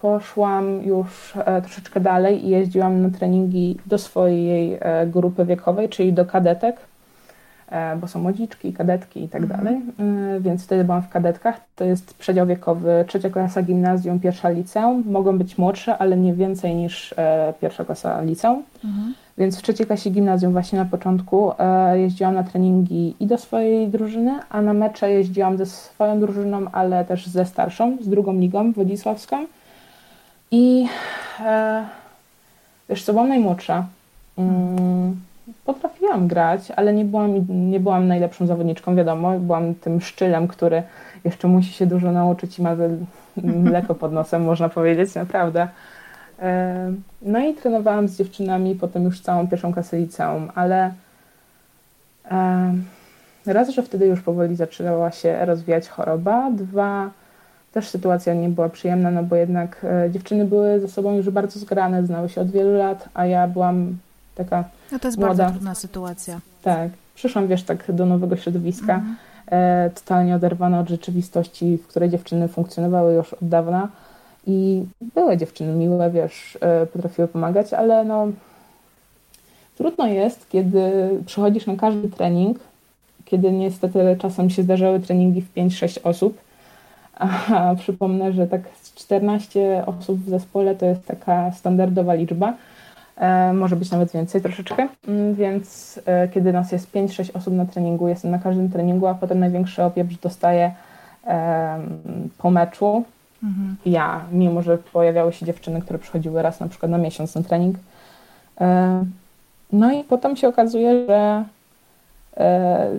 poszłam 0.00 0.82
już 0.82 1.32
e, 1.36 1.62
troszeczkę 1.62 2.00
dalej 2.00 2.46
i 2.46 2.48
jeździłam 2.48 3.02
na 3.02 3.10
treningi 3.10 3.76
do 3.86 3.98
swojej 3.98 4.78
e, 4.80 5.06
grupy 5.06 5.44
wiekowej, 5.44 5.88
czyli 5.88 6.12
do 6.12 6.26
kadetek, 6.26 6.76
bo 8.00 8.08
są 8.08 8.20
młodziczki, 8.20 8.72
kadetki 8.72 9.24
i 9.24 9.28
tak 9.28 9.42
mhm. 9.42 9.64
dalej, 9.64 9.80
więc 10.40 10.64
wtedy 10.64 10.84
byłam 10.84 11.02
w 11.02 11.08
kadetkach. 11.08 11.60
To 11.76 11.84
jest 11.84 12.14
przedział 12.14 12.46
wiekowy, 12.46 13.04
trzecia 13.08 13.30
klasa 13.30 13.62
gimnazjum, 13.62 14.20
pierwsza 14.20 14.48
liceum. 14.48 15.04
Mogą 15.06 15.38
być 15.38 15.58
młodsze, 15.58 15.98
ale 15.98 16.16
nie 16.16 16.34
więcej 16.34 16.74
niż 16.74 17.14
pierwsza 17.60 17.84
klasa 17.84 18.22
liceum. 18.22 18.62
Mhm. 18.84 19.14
Więc 19.40 19.58
w 19.58 19.62
trzeciej 19.62 19.86
klasie 19.86 20.10
gimnazjum 20.10 20.52
właśnie 20.52 20.78
na 20.78 20.84
początku 20.84 21.52
e, 21.58 21.98
jeździłam 21.98 22.34
na 22.34 22.42
treningi 22.42 23.14
i 23.20 23.26
do 23.26 23.38
swojej 23.38 23.88
drużyny, 23.88 24.38
a 24.50 24.62
na 24.62 24.72
mecze 24.72 25.10
jeździłam 25.10 25.56
ze 25.56 25.66
swoją 25.66 26.20
drużyną, 26.20 26.70
ale 26.72 27.04
też 27.04 27.26
ze 27.26 27.46
starszą, 27.46 27.96
z 28.00 28.08
drugą 28.08 28.32
ligą 28.32 28.72
wodzisławską. 28.72 29.46
I 30.50 30.86
e, 31.40 31.84
wiesz 32.88 33.04
co, 33.04 33.12
byłam 33.12 33.28
najmłodsza. 33.28 33.86
Mm, 34.38 35.20
potrafiłam 35.64 36.28
grać, 36.28 36.70
ale 36.70 36.92
nie 36.92 37.04
byłam, 37.04 37.46
nie 37.70 37.80
byłam 37.80 38.08
najlepszą 38.08 38.46
zawodniczką, 38.46 38.96
wiadomo. 38.96 39.38
Byłam 39.38 39.74
tym 39.74 40.00
szczylem, 40.00 40.48
który 40.48 40.82
jeszcze 41.24 41.48
musi 41.48 41.72
się 41.72 41.86
dużo 41.86 42.12
nauczyć 42.12 42.58
i 42.58 42.62
ma 42.62 42.76
mleko 43.36 43.94
pod 43.94 44.12
nosem, 44.12 44.44
można 44.44 44.68
powiedzieć, 44.68 45.14
naprawdę. 45.14 45.68
No 47.22 47.38
i 47.38 47.54
trenowałam 47.54 48.08
z 48.08 48.18
dziewczynami 48.18 48.74
potem 48.74 49.04
już 49.04 49.20
całą 49.20 49.48
pierwszą 49.48 49.72
klasę 49.72 49.98
liceum, 49.98 50.50
ale 50.54 50.90
raz, 53.46 53.68
że 53.68 53.82
wtedy 53.82 54.06
już 54.06 54.20
powoli 54.20 54.56
zaczynała 54.56 55.10
się 55.10 55.44
rozwijać 55.44 55.88
choroba, 55.88 56.50
dwa, 56.50 57.10
też 57.72 57.88
sytuacja 57.88 58.34
nie 58.34 58.48
była 58.48 58.68
przyjemna, 58.68 59.10
no 59.10 59.22
bo 59.22 59.36
jednak 59.36 59.86
e, 60.04 60.10
dziewczyny 60.10 60.44
były 60.44 60.80
ze 60.80 60.88
sobą 60.88 61.16
już 61.16 61.30
bardzo 61.30 61.58
zgrane, 61.58 62.06
znały 62.06 62.28
się 62.28 62.40
od 62.40 62.50
wielu 62.50 62.76
lat, 62.76 63.08
a 63.14 63.26
ja 63.26 63.48
byłam 63.48 63.96
taka 64.44 64.64
No 64.92 64.98
to 64.98 65.08
jest 65.08 65.18
młoda. 65.18 65.34
bardzo 65.34 65.52
trudna 65.52 65.74
sytuacja. 65.74 66.40
Tak, 66.62 66.90
przyszłam, 67.14 67.48
wiesz, 67.48 67.62
tak 67.62 67.92
do 67.92 68.06
nowego 68.06 68.36
środowiska, 68.36 68.94
mhm. 68.94 69.16
e, 69.46 69.90
totalnie 69.90 70.36
oderwana 70.36 70.80
od 70.80 70.88
rzeczywistości, 70.88 71.76
w 71.76 71.86
której 71.86 72.10
dziewczyny 72.10 72.48
funkcjonowały 72.48 73.14
już 73.14 73.32
od 73.32 73.48
dawna, 73.48 73.88
i 74.46 74.84
były 75.14 75.36
dziewczyny 75.36 75.72
miłe, 75.72 76.10
wiesz, 76.10 76.58
e, 76.60 76.86
potrafiły 76.86 77.28
pomagać, 77.28 77.72
ale 77.72 78.04
no 78.04 78.28
trudno 79.76 80.06
jest, 80.06 80.48
kiedy 80.48 81.10
przychodzisz 81.26 81.66
na 81.66 81.76
każdy 81.76 82.08
trening, 82.08 82.58
kiedy 83.24 83.52
niestety 83.52 84.16
czasem 84.18 84.50
się 84.50 84.62
zdarzały 84.62 85.00
treningi 85.00 85.42
w 85.42 85.54
5-6 85.54 86.00
osób, 86.02 86.38
a 87.18 87.74
przypomnę, 87.78 88.32
że 88.32 88.46
tak 88.46 88.60
14 88.94 89.84
osób 89.86 90.20
w 90.20 90.30
zespole 90.30 90.74
to 90.74 90.86
jest 90.86 91.06
taka 91.06 91.52
standardowa 91.52 92.14
liczba, 92.14 92.54
może 93.54 93.76
być 93.76 93.90
nawet 93.90 94.12
więcej 94.12 94.42
troszeczkę, 94.42 94.88
mm, 95.08 95.34
więc 95.34 96.00
e, 96.06 96.28
kiedy 96.28 96.52
nas 96.52 96.72
jest 96.72 96.92
5-6 96.92 97.36
osób 97.36 97.54
na 97.54 97.66
treningu, 97.66 98.08
jestem 98.08 98.30
na 98.30 98.38
każdym 98.38 98.70
treningu, 98.70 99.06
a 99.06 99.14
potem 99.14 99.38
największy 99.38 99.84
opieprz 99.84 100.16
dostaję 100.16 100.72
po 102.38 102.50
meczu, 102.50 103.04
Mhm. 103.42 103.76
Ja, 103.86 104.24
mimo 104.32 104.62
że 104.62 104.78
pojawiały 104.78 105.32
się 105.32 105.46
dziewczyny, 105.46 105.82
które 105.82 105.98
przychodziły 105.98 106.42
raz 106.42 106.60
na 106.60 106.68
przykład 106.68 106.90
na 106.90 106.98
miesiąc 106.98 107.34
na 107.34 107.42
trening. 107.42 107.76
E, 108.60 109.04
no 109.72 109.92
i 109.92 110.04
potem 110.04 110.36
się 110.36 110.48
okazuje, 110.48 111.06
że 111.06 111.44
e, 112.36 112.90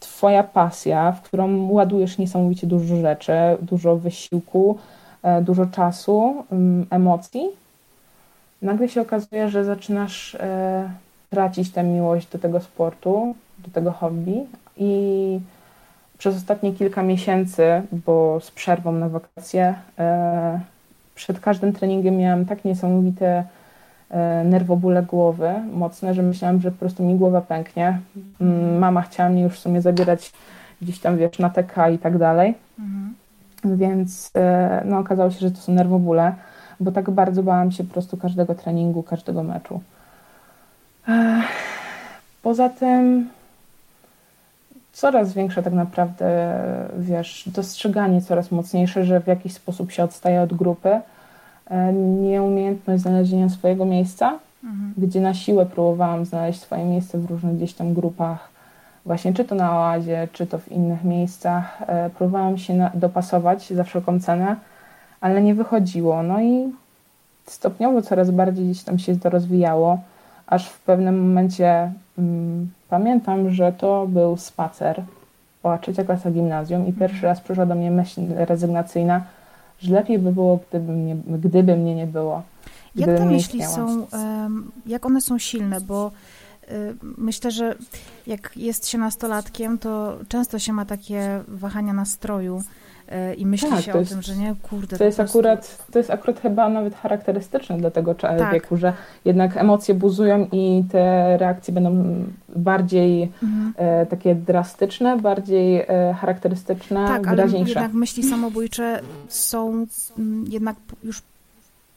Twoja 0.00 0.42
pasja, 0.42 1.12
w 1.12 1.22
którą 1.22 1.68
ładujesz 1.68 2.18
niesamowicie 2.18 2.66
dużo 2.66 2.96
rzeczy, 2.96 3.32
dużo 3.60 3.96
wysiłku, 3.96 4.78
e, 5.22 5.42
dużo 5.42 5.66
czasu, 5.66 6.44
mm, 6.52 6.86
emocji, 6.90 7.48
nagle 8.62 8.88
się 8.88 9.00
okazuje, 9.00 9.48
że 9.48 9.64
zaczynasz 9.64 10.36
tracić 11.30 11.70
tę 11.70 11.82
miłość 11.82 12.26
do 12.26 12.38
tego 12.38 12.60
sportu, 12.60 13.34
do 13.58 13.70
tego 13.70 13.92
hobby 13.92 14.46
i 14.76 15.40
przez 16.18 16.36
ostatnie 16.36 16.72
kilka 16.72 17.02
miesięcy, 17.02 17.82
bo 17.92 18.40
z 18.40 18.50
przerwą 18.50 18.92
na 18.92 19.08
wakacje, 19.08 19.74
e, 19.98 20.60
przed 21.14 21.40
każdym 21.40 21.72
treningiem 21.72 22.16
miałam 22.16 22.44
tak 22.44 22.64
niesamowite 22.64 23.44
e, 24.10 24.44
nerwobóle 24.44 25.02
głowy 25.02 25.52
mocne, 25.72 26.14
że 26.14 26.22
myślałam, 26.22 26.60
że 26.60 26.70
po 26.70 26.78
prostu 26.78 27.02
mi 27.02 27.14
głowa 27.14 27.40
pęknie. 27.40 27.98
Mm, 28.40 28.78
mama 28.78 29.02
chciała 29.02 29.28
mnie 29.28 29.42
już 29.42 29.52
w 29.52 29.58
sumie 29.58 29.80
zabierać 29.80 30.32
gdzieś 30.82 30.98
tam, 30.98 31.18
wiesz, 31.18 31.38
na 31.38 31.50
TK 31.50 31.90
i 31.90 31.98
tak 31.98 32.18
dalej. 32.18 32.54
Mhm. 32.78 33.14
Więc 33.64 34.30
e, 34.36 34.82
no, 34.84 34.98
okazało 34.98 35.30
się, 35.30 35.40
że 35.40 35.50
to 35.50 35.56
są 35.56 35.72
nerwobóle, 35.72 36.34
bo 36.80 36.92
tak 36.92 37.10
bardzo 37.10 37.42
bałam 37.42 37.72
się 37.72 37.84
po 37.84 37.92
prostu 37.92 38.16
każdego 38.16 38.54
treningu, 38.54 39.02
każdego 39.02 39.42
meczu. 39.42 39.80
Poza 42.42 42.68
tym 42.68 43.28
coraz 44.92 45.32
większe 45.32 45.62
tak 45.62 45.72
naprawdę, 45.72 46.58
wiesz, 46.98 47.48
dostrzeganie 47.54 48.22
coraz 48.22 48.50
mocniejsze, 48.50 49.04
że 49.04 49.20
w 49.20 49.26
jakiś 49.26 49.52
sposób 49.52 49.92
się 49.92 50.04
odstaje 50.04 50.42
od 50.42 50.54
grupy, 50.54 51.00
e, 51.70 51.92
nieumiejętność 51.92 53.02
znalezienia 53.02 53.48
swojego 53.48 53.84
miejsca, 53.84 54.38
mhm. 54.64 54.94
gdzie 54.98 55.20
na 55.20 55.34
siłę 55.34 55.66
próbowałam 55.66 56.24
znaleźć 56.24 56.60
swoje 56.60 56.84
miejsce 56.84 57.18
w 57.18 57.30
różnych 57.30 57.56
gdzieś 57.56 57.74
tam 57.74 57.94
grupach, 57.94 58.48
właśnie 59.06 59.34
czy 59.34 59.44
to 59.44 59.54
na 59.54 59.78
oazie, 59.78 60.28
czy 60.32 60.46
to 60.46 60.58
w 60.58 60.72
innych 60.72 61.04
miejscach. 61.04 61.82
E, 61.86 62.10
próbowałam 62.10 62.58
się 62.58 62.90
dopasować 62.94 63.70
za 63.70 63.84
wszelką 63.84 64.20
cenę, 64.20 64.56
ale 65.22 65.42
nie 65.42 65.54
wychodziło. 65.54 66.22
No 66.22 66.40
i 66.40 66.72
stopniowo 67.46 68.02
coraz 68.02 68.30
bardziej 68.30 68.64
gdzieś 68.64 68.82
tam 68.82 68.98
się 68.98 69.20
to 69.20 69.30
rozwijało, 69.30 69.98
aż 70.46 70.68
w 70.68 70.80
pewnym 70.80 71.28
momencie 71.28 71.92
mm, 72.18 72.70
Pamiętam, 72.92 73.50
że 73.50 73.72
to 73.72 74.06
był 74.06 74.36
spacer, 74.36 75.02
była 75.62 75.78
trzecia 75.78 76.04
klasa 76.04 76.30
gimnazjum 76.30 76.86
i 76.86 76.92
pierwszy 76.92 77.22
raz 77.22 77.40
przyszła 77.40 77.66
do 77.66 77.74
mnie 77.74 77.90
myśl 77.90 78.20
rezygnacyjna, 78.36 79.24
że 79.80 79.94
lepiej 79.94 80.18
by 80.18 80.32
było, 80.32 80.58
gdyby 80.70 80.92
mnie, 80.92 81.16
gdyby 81.38 81.76
mnie 81.76 81.94
nie 81.94 82.06
było. 82.06 82.42
Jak 82.94 83.18
te 83.18 83.26
myśli 83.26 83.64
są, 83.64 84.06
jak 84.86 85.06
one 85.06 85.20
są 85.20 85.38
silne, 85.38 85.80
bo 85.80 86.10
myślę, 87.18 87.50
że 87.50 87.74
jak 88.26 88.56
jest 88.56 88.88
się 88.88 88.98
nastolatkiem, 88.98 89.78
to 89.78 90.18
często 90.28 90.58
się 90.58 90.72
ma 90.72 90.84
takie 90.84 91.40
wahania 91.48 91.92
nastroju 91.92 92.62
i 93.36 93.46
myśli 93.46 93.70
tak, 93.70 93.80
się 93.80 93.92
o 93.92 93.98
jest, 93.98 94.10
tym, 94.12 94.22
że 94.22 94.36
nie, 94.36 94.54
kurde. 94.62 94.98
To 94.98 95.04
jest, 95.04 95.16
prostu... 95.16 95.38
akurat, 95.38 95.86
to 95.92 95.98
jest 95.98 96.10
akurat 96.10 96.40
chyba 96.40 96.68
nawet 96.68 96.94
charakterystyczne 96.94 97.78
dla 97.78 97.90
tego 97.90 98.14
tak. 98.14 98.52
wieku, 98.52 98.76
że 98.76 98.92
jednak 99.24 99.56
emocje 99.56 99.94
buzują 99.94 100.48
i 100.52 100.84
te 100.92 101.36
reakcje 101.38 101.74
będą 101.74 102.14
bardziej 102.56 103.32
mhm. 103.42 103.74
e, 103.76 104.06
takie 104.06 104.34
drastyczne, 104.34 105.16
bardziej 105.16 105.80
e, 105.80 106.14
charakterystyczne, 106.20 107.06
tak, 107.06 107.28
wyraźniejsze. 107.28 107.72
Ale 107.76 107.82
jednak 107.82 107.92
myśli 108.00 108.22
samobójcze 108.22 109.00
są 109.28 109.72
m, 109.72 109.86
mm, 110.18 110.44
jednak 110.48 110.76
już 111.04 111.22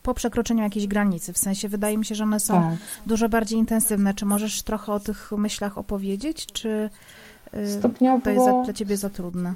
po 0.04 0.14
przekroczeniu 0.14 0.64
jakiejś 0.64 0.88
granicy. 0.88 1.34
W 1.34 1.38
sensie 1.38 1.70
wydaje 1.70 1.98
mi 1.98 2.06
się, 2.06 2.16
że 2.16 2.24
one 2.24 2.40
są 2.40 2.54
tak. 2.54 2.74
dużo 3.06 3.30
bardziej 3.30 3.60
intensywne. 3.60 4.14
Czy 4.14 4.26
możesz 4.26 4.62
trochę 4.62 4.92
o 4.94 5.00
tych 5.00 5.32
myślach 5.38 5.78
opowiedzieć, 5.78 6.46
czy 6.46 6.90
y, 7.54 7.72
Stopniowo... 7.72 8.22
to 8.22 8.30
jest 8.30 8.46
dla 8.66 8.74
ciebie 8.74 8.98
za 8.98 9.10
trudne? 9.10 9.54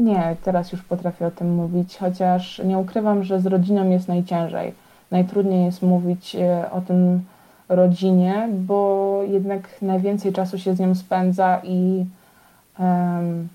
Nie, 0.00 0.36
teraz 0.44 0.72
już 0.72 0.82
potrafię 0.82 1.26
o 1.26 1.30
tym 1.30 1.54
mówić, 1.54 1.96
chociaż 1.96 2.62
nie 2.64 2.78
ukrywam, 2.78 3.24
że 3.24 3.40
z 3.40 3.46
rodziną 3.46 3.90
jest 3.90 4.08
najciężej. 4.08 4.74
Najtrudniej 5.10 5.64
jest 5.64 5.82
mówić 5.82 6.36
e, 6.36 6.70
o 6.70 6.80
tym 6.80 7.24
rodzinie, 7.68 8.48
bo 8.52 9.20
jednak 9.28 9.82
najwięcej 9.82 10.32
czasu 10.32 10.58
się 10.58 10.74
z 10.74 10.80
nią 10.80 10.94
spędza 10.94 11.60
i 11.64 12.04
um, 12.78 13.48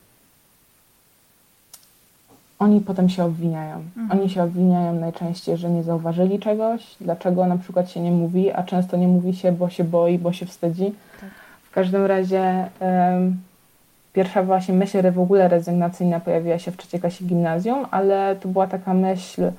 oni 2.60 2.82
potem 2.82 3.10
się 3.10 3.24
obwiniają. 3.24 3.76
Mhm. 3.98 4.20
Oni 4.20 4.30
się 4.30 4.44
obwiniają 4.44 4.94
najczęściej, 4.94 5.58
że 5.58 5.70
nie 5.70 5.84
zauważyli 5.84 6.40
czegoś, 6.40 6.96
dlaczego 7.02 7.46
na 7.46 7.58
przykład 7.58 7.92
się 7.92 8.00
nie 8.00 8.12
mówi, 8.12 8.52
a 8.52 8.64
często 8.64 8.98
nie 8.98 9.08
mówi 9.08 9.36
się, 9.36 9.52
bo 9.52 9.70
się 9.70 9.84
boi, 9.84 10.20
bo 10.20 10.34
się 10.34 10.46
wstydzi. 10.46 10.94
Tak. 11.22 11.30
W 11.64 11.72
każdym 11.72 12.06
razie 12.06 12.70
um, 12.80 13.38
Pierwsza 14.16 14.44
właśnie 14.44 14.74
myśl 14.74 15.12
w 15.12 15.20
ogóle 15.20 15.48
rezygnacyjna 15.48 16.20
pojawiła 16.20 16.60
się 16.60 16.72
w 16.72 16.78
trzeciej 16.78 17.00
klasie 17.00 17.26
gimnazjum, 17.26 17.86
ale 17.92 18.36
to 18.36 18.48
była 18.48 18.68
taka 18.68 18.94
myśl, 18.94 19.52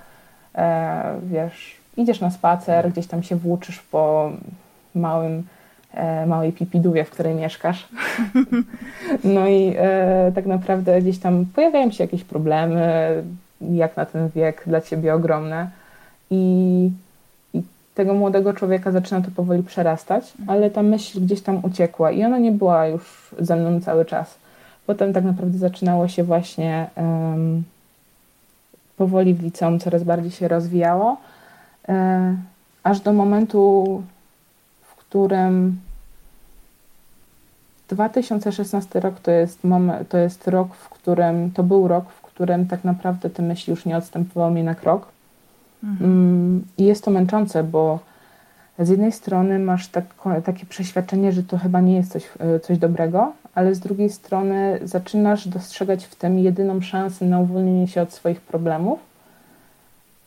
e, 0.54 1.14
wiesz, 1.22 1.76
idziesz 1.96 2.20
na 2.20 2.30
spacer, 2.30 2.90
gdzieś 2.90 3.06
tam 3.06 3.22
się 3.22 3.36
włóczysz 3.36 3.82
po 3.82 4.30
małym, 4.94 5.42
e, 5.94 6.26
małej 6.26 6.52
pipidówie, 6.52 7.04
w 7.04 7.10
której 7.10 7.34
mieszkasz. 7.34 7.88
no 9.34 9.48
i 9.48 9.74
e, 9.78 10.32
tak 10.34 10.46
naprawdę 10.46 11.02
gdzieś 11.02 11.18
tam 11.18 11.46
pojawiają 11.54 11.90
się 11.90 12.04
jakieś 12.04 12.24
problemy, 12.24 13.08
jak 13.60 13.96
na 13.96 14.06
ten 14.06 14.28
wiek 14.28 14.62
dla 14.66 14.80
ciebie 14.80 15.14
ogromne. 15.14 15.70
I, 16.30 16.90
I 17.54 17.62
tego 17.94 18.14
młodego 18.14 18.52
człowieka 18.52 18.90
zaczyna 18.90 19.20
to 19.20 19.30
powoli 19.36 19.62
przerastać, 19.62 20.32
ale 20.46 20.70
ta 20.70 20.82
myśl 20.82 21.20
gdzieś 21.20 21.42
tam 21.42 21.64
uciekła 21.64 22.10
i 22.10 22.24
ona 22.24 22.38
nie 22.38 22.52
była 22.52 22.86
już 22.86 23.34
ze 23.38 23.56
mną 23.56 23.80
cały 23.80 24.04
czas. 24.04 24.45
Potem 24.86 25.12
tak 25.12 25.24
naprawdę 25.24 25.58
zaczynało 25.58 26.08
się 26.08 26.24
właśnie 26.24 26.90
um, 26.96 27.62
powoli 28.96 29.34
w 29.34 29.42
liceum, 29.42 29.78
coraz 29.78 30.02
bardziej 30.02 30.30
się 30.30 30.48
rozwijało, 30.48 31.16
e, 31.88 32.36
aż 32.82 33.00
do 33.00 33.12
momentu, 33.12 34.02
w 34.82 34.94
którym 34.94 35.80
2016 37.88 39.00
rok 39.00 39.20
to 39.20 39.30
jest, 39.30 39.64
moment, 39.64 40.08
to 40.08 40.18
jest 40.18 40.48
rok, 40.48 40.74
w 40.74 40.88
którym, 40.88 41.50
to 41.50 41.62
był 41.62 41.88
rok, 41.88 42.10
w 42.10 42.20
którym 42.20 42.66
tak 42.66 42.84
naprawdę 42.84 43.30
te 43.30 43.42
myśli 43.42 43.70
już 43.70 43.84
nie 43.84 43.96
odstępowały 43.96 44.52
mnie 44.52 44.64
na 44.64 44.74
krok. 44.74 45.08
Mhm. 45.84 46.10
Mm, 46.10 46.64
I 46.78 46.84
jest 46.84 47.04
to 47.04 47.10
męczące, 47.10 47.64
bo 47.64 47.98
z 48.78 48.88
jednej 48.88 49.12
strony 49.12 49.58
masz 49.58 49.88
tak, 49.88 50.04
takie 50.44 50.66
przeświadczenie, 50.66 51.32
że 51.32 51.42
to 51.42 51.58
chyba 51.58 51.80
nie 51.80 51.96
jest 51.96 52.12
coś, 52.12 52.28
e, 52.38 52.60
coś 52.60 52.78
dobrego, 52.78 53.32
ale 53.56 53.74
z 53.74 53.80
drugiej 53.80 54.10
strony 54.10 54.78
zaczynasz 54.82 55.48
dostrzegać 55.48 56.04
w 56.04 56.16
tym 56.16 56.38
jedyną 56.38 56.80
szansę 56.80 57.24
na 57.24 57.40
uwolnienie 57.40 57.88
się 57.88 58.02
od 58.02 58.12
swoich 58.12 58.40
problemów. 58.40 58.98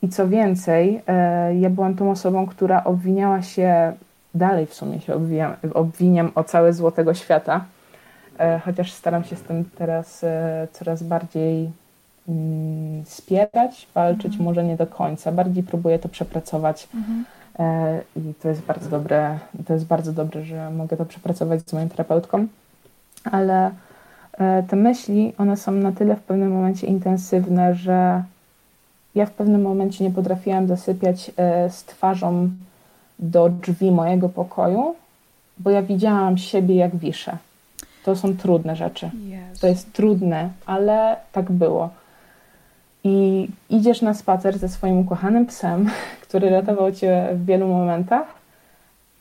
I 0.01 0.09
co 0.09 0.27
więcej, 0.27 1.01
e, 1.07 1.55
ja 1.55 1.69
byłam 1.69 1.95
tą 1.95 2.11
osobą, 2.11 2.45
która 2.47 2.83
obwiniała 2.83 3.41
się, 3.41 3.93
dalej 4.35 4.65
w 4.65 4.73
sumie 4.73 5.01
się 5.01 5.13
obwiniam, 5.13 5.53
obwiniam 5.73 6.31
o 6.35 6.43
całe 6.43 6.73
złotego 6.73 7.13
świata, 7.13 7.65
e, 8.39 8.59
chociaż 8.59 8.91
staram 8.91 9.23
się 9.23 9.35
z 9.35 9.41
tym 9.41 9.65
teraz 9.77 10.25
coraz 10.71 11.03
bardziej 11.03 11.69
mm, 12.29 13.05
spierać, 13.05 13.87
walczyć, 13.95 14.25
mhm. 14.25 14.43
może 14.43 14.63
nie 14.63 14.75
do 14.75 14.87
końca. 14.87 15.31
Bardziej 15.31 15.63
próbuję 15.63 15.99
to 15.99 16.09
przepracować. 16.09 16.87
Mhm 16.95 17.25
E, 17.59 18.01
I 18.15 18.33
to 18.33 18.49
jest 18.49 18.61
bardzo 18.61 18.89
dobre, 18.89 19.39
to 19.67 19.73
jest 19.73 19.85
bardzo 19.85 20.13
dobre, 20.13 20.43
że 20.43 20.71
mogę 20.71 20.97
to 20.97 21.05
przepracować 21.05 21.61
z 21.61 21.73
moją 21.73 21.89
terapeutką, 21.89 22.47
ale 23.31 23.71
e, 24.33 24.63
te 24.63 24.75
myśli, 24.75 25.33
one 25.37 25.57
są 25.57 25.71
na 25.71 25.91
tyle 25.91 26.15
w 26.15 26.21
pewnym 26.21 26.51
momencie 26.51 26.87
intensywne, 26.87 27.75
że 27.75 28.23
ja 29.15 29.25
w 29.25 29.31
pewnym 29.31 29.61
momencie 29.61 30.03
nie 30.03 30.11
potrafiłam 30.11 30.67
dosypiać 30.67 31.31
e, 31.37 31.69
z 31.69 31.83
twarzą 31.83 32.49
do 33.19 33.49
drzwi 33.49 33.91
mojego 33.91 34.29
pokoju, 34.29 34.95
bo 35.57 35.69
ja 35.69 35.81
widziałam 35.81 36.37
siebie 36.37 36.75
jak 36.75 36.95
wiszę. 36.95 37.37
To 38.03 38.15
są 38.15 38.37
trudne 38.37 38.75
rzeczy. 38.75 39.05
Yes. 39.05 39.59
To 39.59 39.67
jest 39.67 39.93
trudne, 39.93 40.49
ale 40.65 41.17
tak 41.31 41.51
było. 41.51 41.89
I 43.03 43.47
idziesz 43.69 44.01
na 44.01 44.13
spacer 44.13 44.57
ze 44.57 44.69
swoim 44.69 44.97
ukochanym 44.97 45.45
psem, 45.45 45.89
który 46.27 46.49
ratował 46.49 46.91
cię 46.91 47.29
w 47.33 47.45
wielu 47.45 47.67
momentach. 47.67 48.38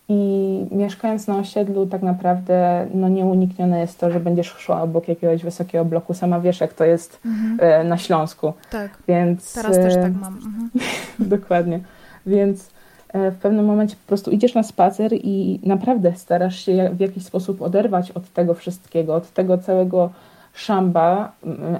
I 0.08 0.66
mieszkając 0.70 1.26
na 1.26 1.36
osiedlu, 1.36 1.86
tak 1.86 2.02
naprawdę 2.02 2.86
no, 2.94 3.08
nieuniknione 3.08 3.80
jest 3.80 4.00
to, 4.00 4.10
że 4.10 4.20
będziesz 4.20 4.46
szła 4.46 4.82
obok 4.82 5.08
jakiegoś 5.08 5.42
wysokiego 5.42 5.84
bloku. 5.84 6.14
Sama 6.14 6.40
wiesz, 6.40 6.60
jak 6.60 6.74
to 6.74 6.84
jest 6.84 7.20
mhm. 7.26 7.58
E, 7.60 7.84
na 7.84 7.98
Śląsku. 7.98 8.52
Tak. 8.70 8.90
Więc, 9.08 9.54
Teraz 9.54 9.76
też 9.76 9.94
tak 9.94 10.14
mam. 10.14 10.34
Mhm. 10.34 10.70
dokładnie. 11.36 11.80
Więc 12.26 12.70
e, 13.08 13.30
w 13.30 13.36
pewnym 13.36 13.64
momencie 13.64 13.96
po 13.96 14.08
prostu 14.08 14.30
idziesz 14.30 14.54
na 14.54 14.62
spacer 14.62 15.12
i 15.12 15.60
naprawdę 15.62 16.12
starasz 16.16 16.64
się 16.64 16.90
w 16.92 17.00
jakiś 17.00 17.24
sposób 17.24 17.62
oderwać 17.62 18.10
od 18.10 18.32
tego 18.32 18.54
wszystkiego, 18.54 19.14
od 19.14 19.30
tego 19.32 19.58
całego 19.58 20.10
szamba 20.54 21.32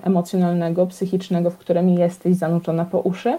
emocjonalnego, 0.03 0.87
psychicznego, 0.87 1.51
w 1.51 1.59
którym 1.59 1.89
jesteś 1.89 2.37
zanurzona 2.37 2.85
po 2.85 3.01
uszy 3.01 3.39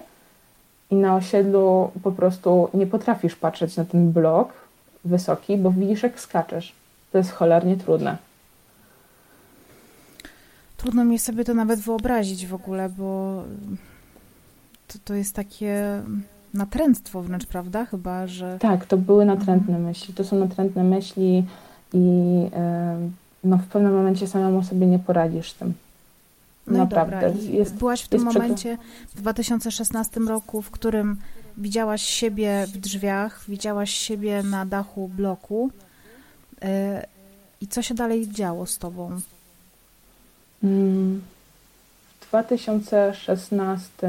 i 0.91 0.95
na 0.95 1.15
osiedlu 1.15 1.91
po 2.03 2.11
prostu 2.11 2.69
nie 2.73 2.87
potrafisz 2.87 3.35
patrzeć 3.35 3.77
na 3.77 3.85
ten 3.85 4.11
blok 4.11 4.68
wysoki, 5.05 5.57
bo 5.57 5.71
widzisz 5.71 6.03
jak 6.03 6.19
skaczesz. 6.19 6.73
To 7.11 7.17
jest 7.17 7.31
cholernie 7.31 7.77
trudne. 7.77 8.17
Trudno 10.77 11.05
mi 11.05 11.19
sobie 11.19 11.43
to 11.43 11.53
nawet 11.53 11.79
wyobrazić 11.79 12.47
w 12.47 12.53
ogóle, 12.53 12.89
bo 12.89 13.43
to, 14.87 14.99
to 15.05 15.13
jest 15.13 15.35
takie 15.35 16.01
natręctwo 16.53 17.21
wręcz, 17.21 17.45
prawda? 17.45 17.85
Chyba, 17.85 18.27
że... 18.27 18.59
Tak, 18.59 18.85
to 18.85 18.97
były 18.97 19.25
natrętne 19.25 19.75
mhm. 19.75 19.83
myśli. 19.83 20.13
To 20.13 20.23
są 20.23 20.39
natrętne 20.39 20.83
myśli 20.83 21.45
i... 21.93 21.99
No 23.43 23.57
w 23.57 23.65
pewnym 23.65 23.93
momencie 23.93 24.27
samemu 24.27 24.63
sobie 24.63 24.87
nie 24.87 24.99
poradzisz 24.99 25.51
z 25.51 25.55
tym. 25.55 25.73
No 26.67 26.77
Naprawdę. 26.77 27.33
Jest, 27.49 27.75
byłaś 27.75 28.01
w 28.01 28.07
tym 28.07 28.23
momencie 28.23 28.77
w 29.09 29.21
2016 29.21 30.19
roku, 30.19 30.61
w 30.61 30.71
którym 30.71 31.17
widziałaś 31.59 32.01
siebie 32.01 32.65
w 32.67 32.77
drzwiach, 32.77 33.43
widziałaś 33.47 33.89
siebie 33.89 34.43
na 34.43 34.65
dachu 34.65 35.07
bloku. 35.07 35.71
Yy, 36.61 36.67
I 37.61 37.67
co 37.67 37.81
się 37.81 37.93
dalej 37.93 38.29
działo 38.29 38.65
z 38.65 38.77
tobą? 38.77 39.19
Mm, 40.63 41.21
w 42.19 42.27
2016 42.27 44.07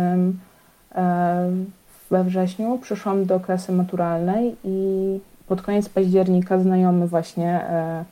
e, 0.94 1.50
we 2.10 2.24
wrześniu 2.24 2.78
przyszłam 2.78 3.26
do 3.26 3.40
klasy 3.40 3.72
maturalnej 3.72 4.56
i 4.64 5.18
pod 5.46 5.62
koniec 5.62 5.88
października 5.88 6.58
znajomy 6.58 7.06
właśnie 7.06 7.64
e, 7.64 8.04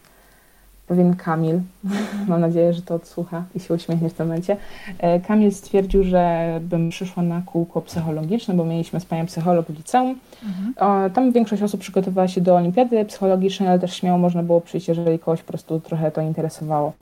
pewien 0.88 1.16
Kamil, 1.16 1.61
mam 2.29 2.40
nadzieję, 2.40 2.72
że 2.72 2.83
to 2.83 2.94
odsłucha 2.94 3.44
i 3.55 3.61
się 3.61 3.74
uśmiechnie 3.74 4.09
w 4.09 4.14
tym 4.14 4.27
momencie. 4.27 4.57
E, 4.98 5.20
Kamil 5.20 5.53
stwierdził, 5.53 6.05
że 6.05 6.48
bym 6.62 6.90
przyszła 6.90 7.22
na 7.22 7.42
kółko 7.46 7.81
psychologiczne, 7.83 8.55
bo 8.55 8.64
mieliśmy 8.64 9.01
z 9.01 9.05
panią 9.05 9.27
psycholog 9.27 9.66
w 9.66 9.77
liceum. 9.77 10.18
Mhm. 10.44 11.11
Tam 11.11 11.33
większość 11.33 11.62
osób 11.62 11.81
przygotowywała 11.81 12.29
się 12.29 12.40
do 12.40 12.57
olimpiady 12.57 13.05
psychologicznej, 13.05 13.68
ale 13.68 13.79
też 13.79 13.94
śmiało 13.94 14.18
można 14.18 14.42
było 14.42 14.61
przyjść, 14.61 14.88
jeżeli 14.88 15.18
kogoś 15.18 15.42
po 15.42 15.48
prostu 15.48 15.81
trochę 15.81 16.11
to 16.11 16.20
interesowało. 16.20 16.92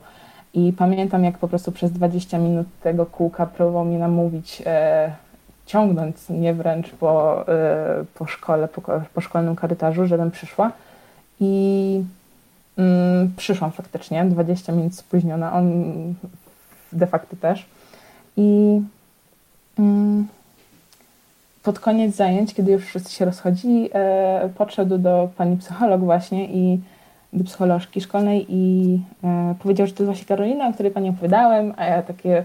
I 0.53 0.73
pamiętam, 0.73 1.23
jak 1.23 1.37
po 1.37 1.47
prostu 1.47 1.71
przez 1.71 1.91
20 1.91 2.37
minut 2.37 2.67
tego 2.83 3.05
kółka 3.05 3.45
próbował 3.45 3.85
mnie 3.85 3.99
namówić, 3.99 4.63
e, 4.65 5.11
ciągnąć 5.65 6.15
mnie 6.29 6.53
wręcz 6.53 6.89
po, 6.89 7.45
e, 7.47 8.05
po 8.13 8.25
szkole, 8.25 8.67
po, 8.67 8.81
po 9.13 9.21
szkolnym 9.21 9.55
korytarzu, 9.55 10.07
żebym 10.07 10.31
przyszła. 10.31 10.71
I 11.39 12.03
Mm, 12.77 13.33
przyszłam 13.37 13.71
faktycznie, 13.71 14.25
20 14.25 14.73
minut 14.73 14.95
spóźniona, 14.95 15.53
on 15.53 15.83
de 16.91 17.07
facto 17.07 17.35
też. 17.35 17.65
I 18.37 18.81
mm, 19.79 20.27
pod 21.63 21.79
koniec 21.79 22.15
zajęć, 22.15 22.53
kiedy 22.53 22.71
już 22.71 22.85
wszyscy 22.85 23.13
się 23.13 23.25
rozchodzili, 23.25 23.89
e, 23.93 24.49
podszedł 24.57 24.97
do 24.97 25.29
pani 25.37 25.57
psycholog 25.57 26.01
właśnie 26.01 26.45
i 26.45 26.79
do 27.33 27.43
psycholożki 27.43 28.01
szkolnej 28.01 28.45
i 28.49 28.99
e, 29.23 29.55
powiedział, 29.59 29.87
że 29.87 29.93
to 29.93 30.03
jest 30.03 30.13
właśnie 30.13 30.27
Karolina, 30.27 30.67
o 30.67 30.73
której 30.73 30.91
pani 30.91 31.09
opowiadałem, 31.09 31.73
a 31.77 31.85
ja 31.85 32.01
takie, 32.01 32.43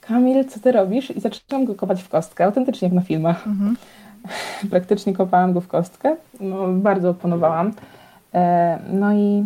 Kamil, 0.00 0.44
co 0.44 0.60
ty 0.60 0.72
robisz? 0.72 1.10
I 1.10 1.20
zaczęłam 1.20 1.64
go 1.64 1.74
kopać 1.74 2.02
w 2.02 2.08
kostkę, 2.08 2.44
autentycznie 2.44 2.88
jak 2.88 2.94
na 2.94 3.00
filmach. 3.00 3.46
Mhm. 3.46 3.76
Praktycznie 4.70 5.12
kopałam 5.12 5.52
go 5.52 5.60
w 5.60 5.68
kostkę, 5.68 6.16
no, 6.40 6.68
bardzo 6.68 7.10
oponowałam. 7.10 7.72
E, 8.34 8.78
no 8.92 9.14
i 9.14 9.44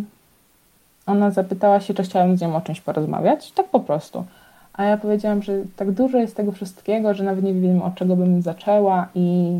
ona 1.09 1.31
zapytała 1.31 1.79
się, 1.79 1.93
czy 1.93 2.03
chciałam 2.03 2.37
z 2.37 2.41
nią 2.41 2.55
o 2.55 2.61
czymś 2.61 2.81
porozmawiać, 2.81 3.51
tak 3.51 3.67
po 3.67 3.79
prostu. 3.79 4.25
A 4.73 4.83
ja 4.83 4.97
powiedziałam, 4.97 5.43
że 5.43 5.53
tak 5.75 5.91
dużo 5.91 6.17
jest 6.17 6.35
tego 6.35 6.51
wszystkiego, 6.51 7.13
że 7.13 7.23
nawet 7.23 7.43
nie 7.43 7.53
wiem, 7.53 7.81
od 7.81 7.95
czego 7.95 8.15
bym 8.15 8.41
zaczęła 8.41 9.07
i 9.15 9.59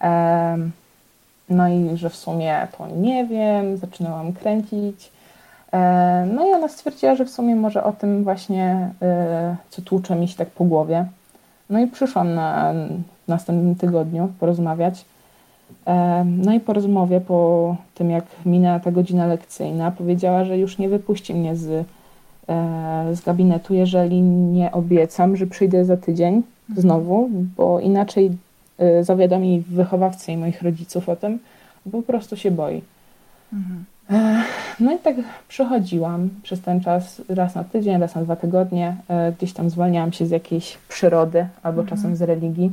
e, 0.00 0.58
no 1.50 1.68
i 1.68 1.96
że 1.96 2.10
w 2.10 2.16
sumie 2.16 2.68
to 2.78 2.86
nie 2.86 3.26
wiem, 3.26 3.76
zaczynałam 3.76 4.32
kręcić. 4.32 5.12
E, 5.72 6.26
no 6.34 6.48
i 6.48 6.52
ona 6.52 6.68
stwierdziła, 6.68 7.14
że 7.14 7.24
w 7.24 7.30
sumie 7.30 7.56
może 7.56 7.84
o 7.84 7.92
tym 7.92 8.24
właśnie, 8.24 8.90
e, 9.02 9.56
co 9.70 9.82
tłucze 9.82 10.16
mi 10.16 10.28
się 10.28 10.36
tak 10.36 10.48
po 10.50 10.64
głowie. 10.64 11.06
No 11.70 11.78
i 11.78 11.86
przyszłam 11.86 12.34
na 12.34 12.74
następnym 13.28 13.74
tygodniu 13.74 14.32
porozmawiać. 14.40 15.04
E, 15.86 16.24
no 16.24 16.54
i 16.54 16.60
po 16.60 16.72
rozmowie, 16.72 17.20
po 17.20 17.76
tym 17.94 18.10
jak 18.10 18.24
minęła 18.46 18.80
ta 18.80 18.90
godzina 18.90 19.26
lekcyjna, 19.26 19.90
powiedziała, 19.90 20.44
że 20.44 20.58
już 20.58 20.78
nie 20.78 20.88
wypuści 20.88 21.34
mnie 21.34 21.56
z, 21.56 21.86
z 23.12 23.20
gabinetu, 23.20 23.74
jeżeli 23.74 24.20
nie 24.22 24.72
obiecam, 24.72 25.36
że 25.36 25.46
przyjdę 25.46 25.84
za 25.84 25.96
tydzień 25.96 26.34
mhm. 26.34 26.82
znowu, 26.82 27.30
bo 27.56 27.80
inaczej 27.80 28.30
zawiadomi 29.00 29.60
wychowawcy 29.60 30.32
i 30.32 30.36
moich 30.36 30.62
rodziców 30.62 31.08
o 31.08 31.16
tym, 31.16 31.38
bo 31.86 31.98
po 31.98 32.06
prostu 32.06 32.36
się 32.36 32.50
boi. 32.50 32.82
Mhm. 33.52 33.84
No 34.80 34.92
i 34.92 34.98
tak 34.98 35.16
przychodziłam 35.48 36.28
przez 36.42 36.60
ten 36.60 36.80
czas, 36.80 37.22
raz 37.28 37.54
na 37.54 37.64
tydzień, 37.64 38.00
raz 38.00 38.14
na 38.14 38.22
dwa 38.22 38.36
tygodnie. 38.36 38.96
E, 39.08 39.32
gdzieś 39.32 39.52
tam 39.52 39.70
zwalniałam 39.70 40.12
się 40.12 40.26
z 40.26 40.30
jakiejś 40.30 40.78
przyrody 40.88 41.46
albo 41.62 41.80
mhm. 41.80 41.98
czasem 41.98 42.16
z 42.16 42.22
religii. 42.22 42.72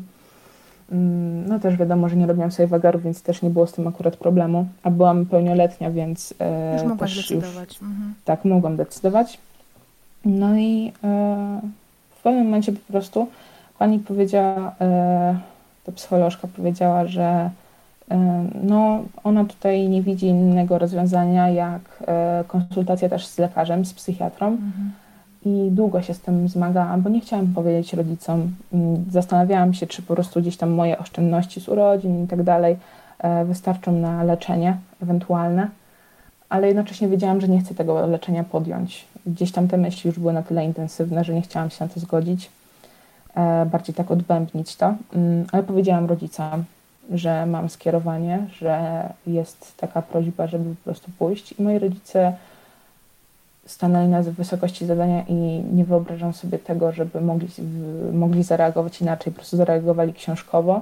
Mm, 0.92 1.48
no 1.48 1.60
też 1.60 1.78
wiadomo, 1.78 2.10
że 2.10 2.16
nie 2.16 2.28
robiłam 2.28 2.52
sobie 2.52 2.68
wagarów, 2.68 3.04
więc 3.04 3.24
też 3.24 3.42
nie 3.42 3.50
było 3.50 3.68
z 3.68 3.74
tym 3.74 3.88
akurat 3.88 4.18
problemu. 4.18 4.68
A 4.84 4.92
byłam 4.92 5.26
pełnioletnia, 5.26 5.92
więc 5.92 6.34
e, 6.40 6.74
już 6.74 6.84
mogłaś 6.84 7.16
też 7.16 7.30
decydować. 7.30 7.70
Już, 7.70 7.82
mhm. 7.82 8.14
Tak, 8.26 8.46
mogłam 8.46 8.76
decydować. 8.76 9.40
No 10.26 10.58
i 10.58 10.92
e, 11.04 11.62
w 12.16 12.24
pewnym 12.24 12.44
momencie 12.44 12.72
po 12.72 12.92
prostu 12.92 13.28
pani 13.80 14.00
powiedziała, 14.00 14.76
ta 15.86 15.92
psycholożka 15.92 16.48
powiedziała, 16.48 17.06
że 17.08 17.50
no, 18.64 19.04
ona 19.24 19.46
tutaj 19.46 19.90
nie 19.90 20.02
widzi 20.02 20.26
innego 20.26 20.78
rozwiązania 20.78 21.50
jak 21.50 21.82
e, 22.08 22.44
konsultacja 22.48 23.10
też 23.10 23.28
z 23.28 23.38
lekarzem, 23.38 23.86
z 23.86 23.94
psychiatrą. 23.94 24.48
Mhm. 24.48 24.92
I 25.46 25.70
długo 25.72 26.02
się 26.02 26.14
z 26.14 26.20
tym 26.20 26.48
zmagałam, 26.48 27.02
bo 27.02 27.10
nie 27.10 27.22
chciałam 27.22 27.48
powiedzieć 27.48 27.94
rodzicom. 27.94 28.52
Mm, 28.74 29.06
zastanawiałam 29.12 29.74
się, 29.74 29.88
czy 29.88 30.02
po 30.02 30.14
prostu 30.14 30.42
gdzieś 30.42 30.58
tam 30.58 30.70
moje 30.70 30.98
oszczędności 30.98 31.62
z 31.62 31.70
urodzin 31.70 32.24
i 32.24 32.28
tak 32.28 32.44
dalej 32.44 32.78
e, 33.20 33.46
wystarczą 33.46 33.92
na 33.92 34.24
leczenie 34.24 34.78
ewentualne, 35.04 35.68
ale 36.50 36.68
jednocześnie 36.68 37.08
wiedziałam, 37.08 37.42
że 37.42 37.48
nie 37.48 37.60
chcę 37.60 37.76
tego 37.76 38.08
leczenia 38.08 38.44
podjąć. 38.44 39.06
Gdzieś 39.26 39.52
tam 39.52 39.68
te 39.68 39.78
myśli 39.78 40.08
już 40.08 40.20
były 40.20 40.34
na 40.34 40.44
tyle 40.44 40.66
intensywne, 40.66 41.24
że 41.24 41.34
nie 41.34 41.42
chciałam 41.42 41.70
się 41.70 41.86
na 41.86 41.94
to 41.94 42.00
zgodzić, 42.00 42.50
e, 43.36 43.66
bardziej 43.66 43.96
tak 43.96 44.12
odbębnić 44.12 44.76
to, 44.76 44.94
mm, 45.14 45.46
ale 45.52 45.64
powiedziałam 45.64 46.06
rodzicom, 46.06 46.64
że 47.14 47.46
mam 47.46 47.70
skierowanie, 47.70 48.48
że 48.54 49.04
jest 49.28 49.78
taka 49.78 50.02
prośba, 50.02 50.48
żeby 50.48 50.76
po 50.76 50.84
prostu 50.84 51.12
pójść. 51.20 51.60
I 51.60 51.64
moi 51.64 51.80
rodzice 51.80 52.34
stanęli 53.72 54.08
na 54.08 54.22
wysokości 54.22 54.86
zadania 54.86 55.24
i 55.28 55.34
nie 55.74 55.86
wyobrażam 55.86 56.34
sobie 56.34 56.60
tego, 56.60 56.92
żeby 56.92 57.22
mogli, 57.22 57.48
mogli 58.14 58.44
zareagować 58.44 59.02
inaczej. 59.02 59.34
Po 59.34 59.38
prostu 59.38 59.58
zareagowali 59.58 60.14
książkowo. 60.14 60.82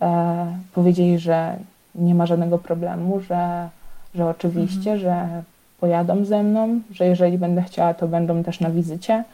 E, 0.00 0.46
powiedzieli, 0.74 1.18
że 1.18 1.56
nie 1.94 2.14
ma 2.14 2.26
żadnego 2.26 2.58
problemu, 2.58 3.20
że, 3.20 3.68
że 4.14 4.26
oczywiście, 4.26 4.92
mhm. 4.92 5.00
że 5.00 5.42
pojadą 5.80 6.24
ze 6.24 6.42
mną, 6.42 6.80
że 6.90 7.06
jeżeli 7.06 7.38
będę 7.38 7.62
chciała, 7.62 7.94
to 7.94 8.08
będą 8.08 8.42
też 8.42 8.60
na 8.60 8.70
wizycie. 8.70 9.24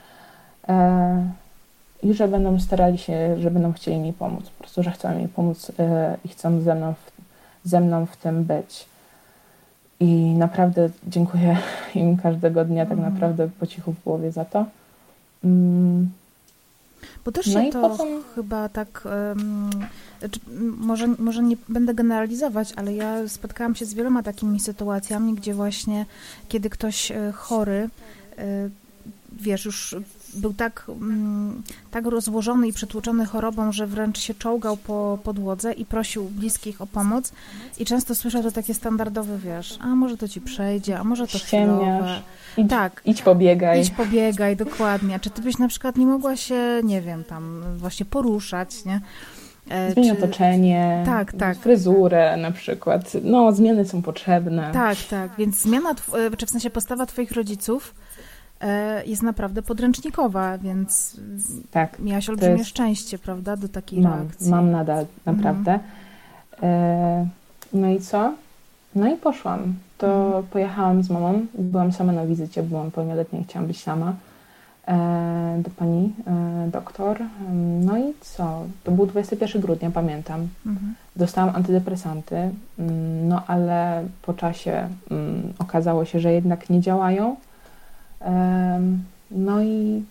E, 0.69 1.27
i 2.03 2.15
że 2.15 2.29
będą 2.29 2.61
starali 2.61 2.99
się, 2.99 3.41
że 3.41 3.51
będą 3.51 3.73
chcieli 3.73 3.99
mi 3.99 4.13
pomóc. 4.13 4.51
Po 4.51 4.59
prostu, 4.59 4.83
że 4.83 4.91
chcą 4.91 5.15
mi 5.19 5.29
pomóc 5.29 5.73
e, 5.79 6.17
i 6.25 6.29
chcą 6.29 6.61
ze 6.61 6.75
mną, 6.75 6.95
w, 6.95 7.13
ze 7.69 7.81
mną 7.81 8.07
w 8.07 8.17
tym 8.17 8.45
być. 8.45 8.92
I 10.03 10.35
naprawdę 10.39 10.91
dziękuję 11.07 11.59
im 11.95 12.17
każdego 12.17 12.65
dnia, 12.65 12.87
tak 12.87 12.99
mhm. 12.99 13.15
naprawdę 13.15 13.49
po 13.61 13.67
cichu 13.67 13.93
w 13.93 14.05
głowie 14.05 14.33
za 14.33 14.45
to. 14.45 14.67
Mm. 15.45 16.11
Bo 17.25 17.33
też 17.33 17.47
no 17.47 17.63
się 17.63 17.71
to 17.71 17.89
potem... 17.89 18.09
chyba 18.35 18.69
tak, 18.69 19.05
um, 19.05 19.71
może, 20.79 21.07
może 21.07 21.43
nie 21.43 21.57
będę 21.69 21.95
generalizować, 21.95 22.73
ale 22.77 22.95
ja 22.95 23.29
spotkałam 23.29 23.75
się 23.75 23.85
z 23.85 23.95
wieloma 23.95 24.23
takimi 24.23 24.61
sytuacjami, 24.61 25.35
gdzie 25.35 25.55
właśnie, 25.55 26.07
kiedy 26.49 26.71
ktoś 26.71 27.11
e, 27.11 27.33
chory, 27.33 27.89
e, 28.39 28.69
wiesz, 29.33 29.65
już 29.65 29.97
był 30.33 30.55
tak, 30.55 30.87
mm, 30.89 31.63
tak 31.91 32.07
rozłożony 32.07 32.69
i 32.69 32.73
przytłoczony 32.73 33.27
chorobą, 33.27 33.73
że 33.73 33.87
wręcz 33.87 34.19
się 34.19 34.35
czołgał 34.35 34.77
po 34.77 35.19
podłodze 35.25 35.73
i 35.73 35.85
prosił 35.85 36.25
bliskich 36.25 36.81
o 36.81 36.87
pomoc. 36.87 37.33
I 37.79 37.85
często 37.85 38.15
słyszę 38.15 38.43
to 38.43 38.53
takie 38.53 38.75
standardowe, 38.75 39.39
wiesz, 39.39 39.79
a 39.81 39.87
może 39.87 40.17
to 40.17 40.29
ci 40.29 40.41
przejdzie, 40.41 40.99
a 40.99 41.05
może 41.05 41.27
to 41.27 41.39
chwilowe. 41.39 42.23
Idź, 42.57 42.71
tak. 42.71 43.03
Idź 43.05 43.23
pobiegaj. 43.23 43.81
Idź 43.81 43.91
pobiegaj, 43.91 44.57
dokładnie. 44.57 45.21
Czy 45.21 45.31
ty 45.31 45.43
byś 45.43 45.59
na 45.59 45.69
przykład 45.69 45.97
nie 45.97 46.07
mogła 46.07 46.37
się, 46.37 46.81
nie 46.85 47.01
wiem, 47.01 47.25
tam 47.25 47.63
właśnie 47.77 48.07
poruszać, 48.07 48.85
nie? 48.85 49.01
E, 49.71 49.93
Zmień 49.93 50.07
czy... 50.07 50.13
otoczenie, 50.13 51.03
tak, 51.07 51.33
tak, 51.33 51.59
fryzurę 51.59 52.37
na 52.37 52.51
przykład. 52.51 53.13
No, 53.23 53.53
zmiany 53.53 53.85
są 53.85 54.03
potrzebne. 54.03 54.71
Tak, 54.73 54.99
tak. 55.11 55.31
Więc 55.39 55.61
zmiana, 55.61 55.91
e, 55.91 56.37
czy 56.37 56.47
w 56.47 56.51
sensie 56.51 56.71
postawa 56.71 57.07
twoich 57.07 57.33
rodziców 57.33 57.95
jest 59.07 59.23
naprawdę 59.23 59.63
podręcznikowa, 59.63 60.59
więc 60.59 61.17
tak, 61.71 61.99
miałaś 61.99 62.29
olbrzymie 62.29 62.57
jest... 62.57 62.71
szczęście, 62.71 63.19
prawda, 63.19 63.57
do 63.57 63.69
takiej 63.69 64.01
mam, 64.01 64.13
reakcji. 64.13 64.51
Mam 64.51 64.71
nadal, 64.71 65.07
naprawdę. 65.27 65.73
Mhm. 65.73 67.29
No 67.73 67.89
i 67.89 68.01
co? 68.01 68.33
No 68.95 69.15
i 69.15 69.17
poszłam. 69.17 69.75
To 69.99 70.27
mhm. 70.27 70.45
pojechałam 70.45 71.03
z 71.03 71.11
mamą, 71.11 71.47
byłam 71.55 71.93
sama 71.93 72.13
na 72.13 72.27
wizycie, 72.27 72.63
byłam 72.63 72.91
pełnioletnia 72.91 73.41
i 73.41 73.45
chciałam 73.45 73.67
być 73.67 73.83
sama 73.83 74.15
e, 74.89 75.61
do 75.65 75.71
pani 75.71 76.13
e, 76.27 76.71
doktor. 76.71 77.19
No 77.81 77.99
i 77.99 78.15
co? 78.21 78.63
To 78.85 78.91
był 78.91 79.07
21 79.07 79.63
grudnia, 79.63 79.91
pamiętam. 79.91 80.49
Mhm. 80.67 80.95
Dostałam 81.17 81.57
antydepresanty, 81.57 82.37
mm, 82.37 83.29
no 83.29 83.43
ale 83.47 84.05
po 84.23 84.35
czasie 84.35 84.89
mm, 85.11 85.53
okazało 85.59 86.05
się, 86.05 86.21
że 86.21 86.33
jednak 86.33 86.71
nie 86.71 86.81
działają. 86.81 87.37
No 89.31 89.63
i 89.63 90.03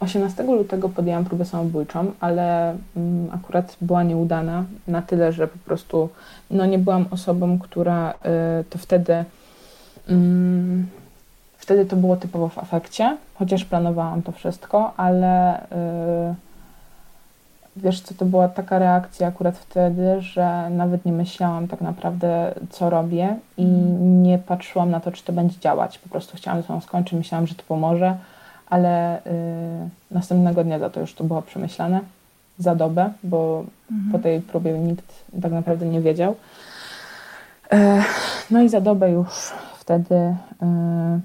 18 0.00 0.42
lutego 0.42 0.88
podjęłam 0.88 1.24
próbę 1.24 1.44
samobójczą, 1.44 2.12
ale 2.20 2.76
mm, 2.96 3.30
akurat 3.32 3.76
była 3.80 4.02
nieudana 4.02 4.64
na 4.88 5.02
tyle, 5.02 5.32
że 5.32 5.48
po 5.48 5.58
prostu 5.58 6.08
no, 6.50 6.66
nie 6.66 6.78
byłam 6.78 7.06
osobą, 7.10 7.58
która 7.58 8.10
y, 8.10 8.14
to 8.70 8.78
wtedy 8.78 9.24
mm, 10.08 10.86
wtedy 11.58 11.86
to 11.86 11.96
było 11.96 12.16
typowo 12.16 12.48
w 12.48 12.58
afekcie, 12.58 13.16
chociaż 13.34 13.64
planowałam 13.64 14.22
to 14.22 14.32
wszystko, 14.32 14.92
ale 14.96 15.62
y, 15.62 16.34
wiesz 17.82 18.00
co, 18.00 18.14
to 18.14 18.24
była 18.24 18.48
taka 18.48 18.78
reakcja 18.78 19.28
akurat 19.28 19.58
wtedy, 19.58 20.20
że 20.20 20.70
nawet 20.70 21.04
nie 21.04 21.12
myślałam 21.12 21.68
tak 21.68 21.80
naprawdę, 21.80 22.54
co 22.70 22.90
robię 22.90 23.36
i 23.56 23.62
mm. 23.62 24.22
nie 24.22 24.38
patrzyłam 24.38 24.90
na 24.90 25.00
to, 25.00 25.12
czy 25.12 25.24
to 25.24 25.32
będzie 25.32 25.60
działać. 25.60 25.98
Po 25.98 26.08
prostu 26.08 26.36
chciałam 26.36 26.62
to 26.62 26.80
skończyć, 26.80 27.12
myślałam, 27.12 27.46
że 27.46 27.54
to 27.54 27.62
pomoże, 27.68 28.16
ale 28.70 29.18
y, 29.18 29.20
następnego 30.10 30.64
dnia 30.64 30.78
za 30.78 30.90
to 30.90 31.00
już 31.00 31.14
to 31.14 31.24
było 31.24 31.42
przemyślane 31.42 32.00
za 32.58 32.74
dobę, 32.74 33.12
bo 33.24 33.64
mhm. 33.90 34.12
po 34.12 34.18
tej 34.18 34.40
próbie 34.40 34.72
nikt 34.72 35.24
tak 35.42 35.52
naprawdę 35.52 35.86
nie 35.86 36.00
wiedział. 36.00 36.36
E, 37.72 38.02
no 38.50 38.62
i 38.62 38.68
za 38.68 38.80
dobę 38.80 39.10
już 39.10 39.52
wtedy 39.78 40.14
y, 40.14 41.20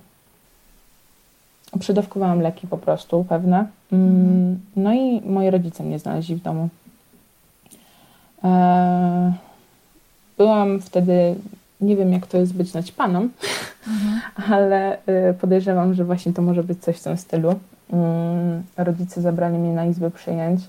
Przydawkowałam 1.80 2.42
leki 2.42 2.68
po 2.68 2.78
prostu, 2.78 3.26
pewne. 3.30 3.66
Mm, 3.92 4.10
mhm. 4.10 4.60
No 4.76 4.94
i 4.94 5.22
moi 5.26 5.50
rodzice 5.50 5.84
mnie 5.84 6.00
znaleźli 6.00 6.36
w 6.36 6.42
domu. 6.42 6.70
E, 8.44 9.34
byłam 10.38 10.82
wtedy, 10.82 11.36
nie 11.82 11.96
wiem 11.96 12.14
jak 12.14 12.28
to 12.28 12.38
jest 12.38 12.54
być 12.54 12.74
naćpaną, 12.74 13.30
mhm. 13.88 14.22
ale 14.54 14.98
y, 15.30 15.34
podejrzewam, 15.42 15.94
że 15.94 16.06
właśnie 16.06 16.34
to 16.34 16.42
może 16.42 16.64
być 16.64 16.84
coś 16.84 16.98
w 16.98 17.04
tym 17.04 17.18
stylu. 17.18 17.56
Mm, 17.94 18.64
rodzice 18.78 19.22
zabrali 19.22 19.58
mnie 19.58 19.74
na 19.74 19.86
izbę 19.86 20.12
przyjęć. 20.12 20.62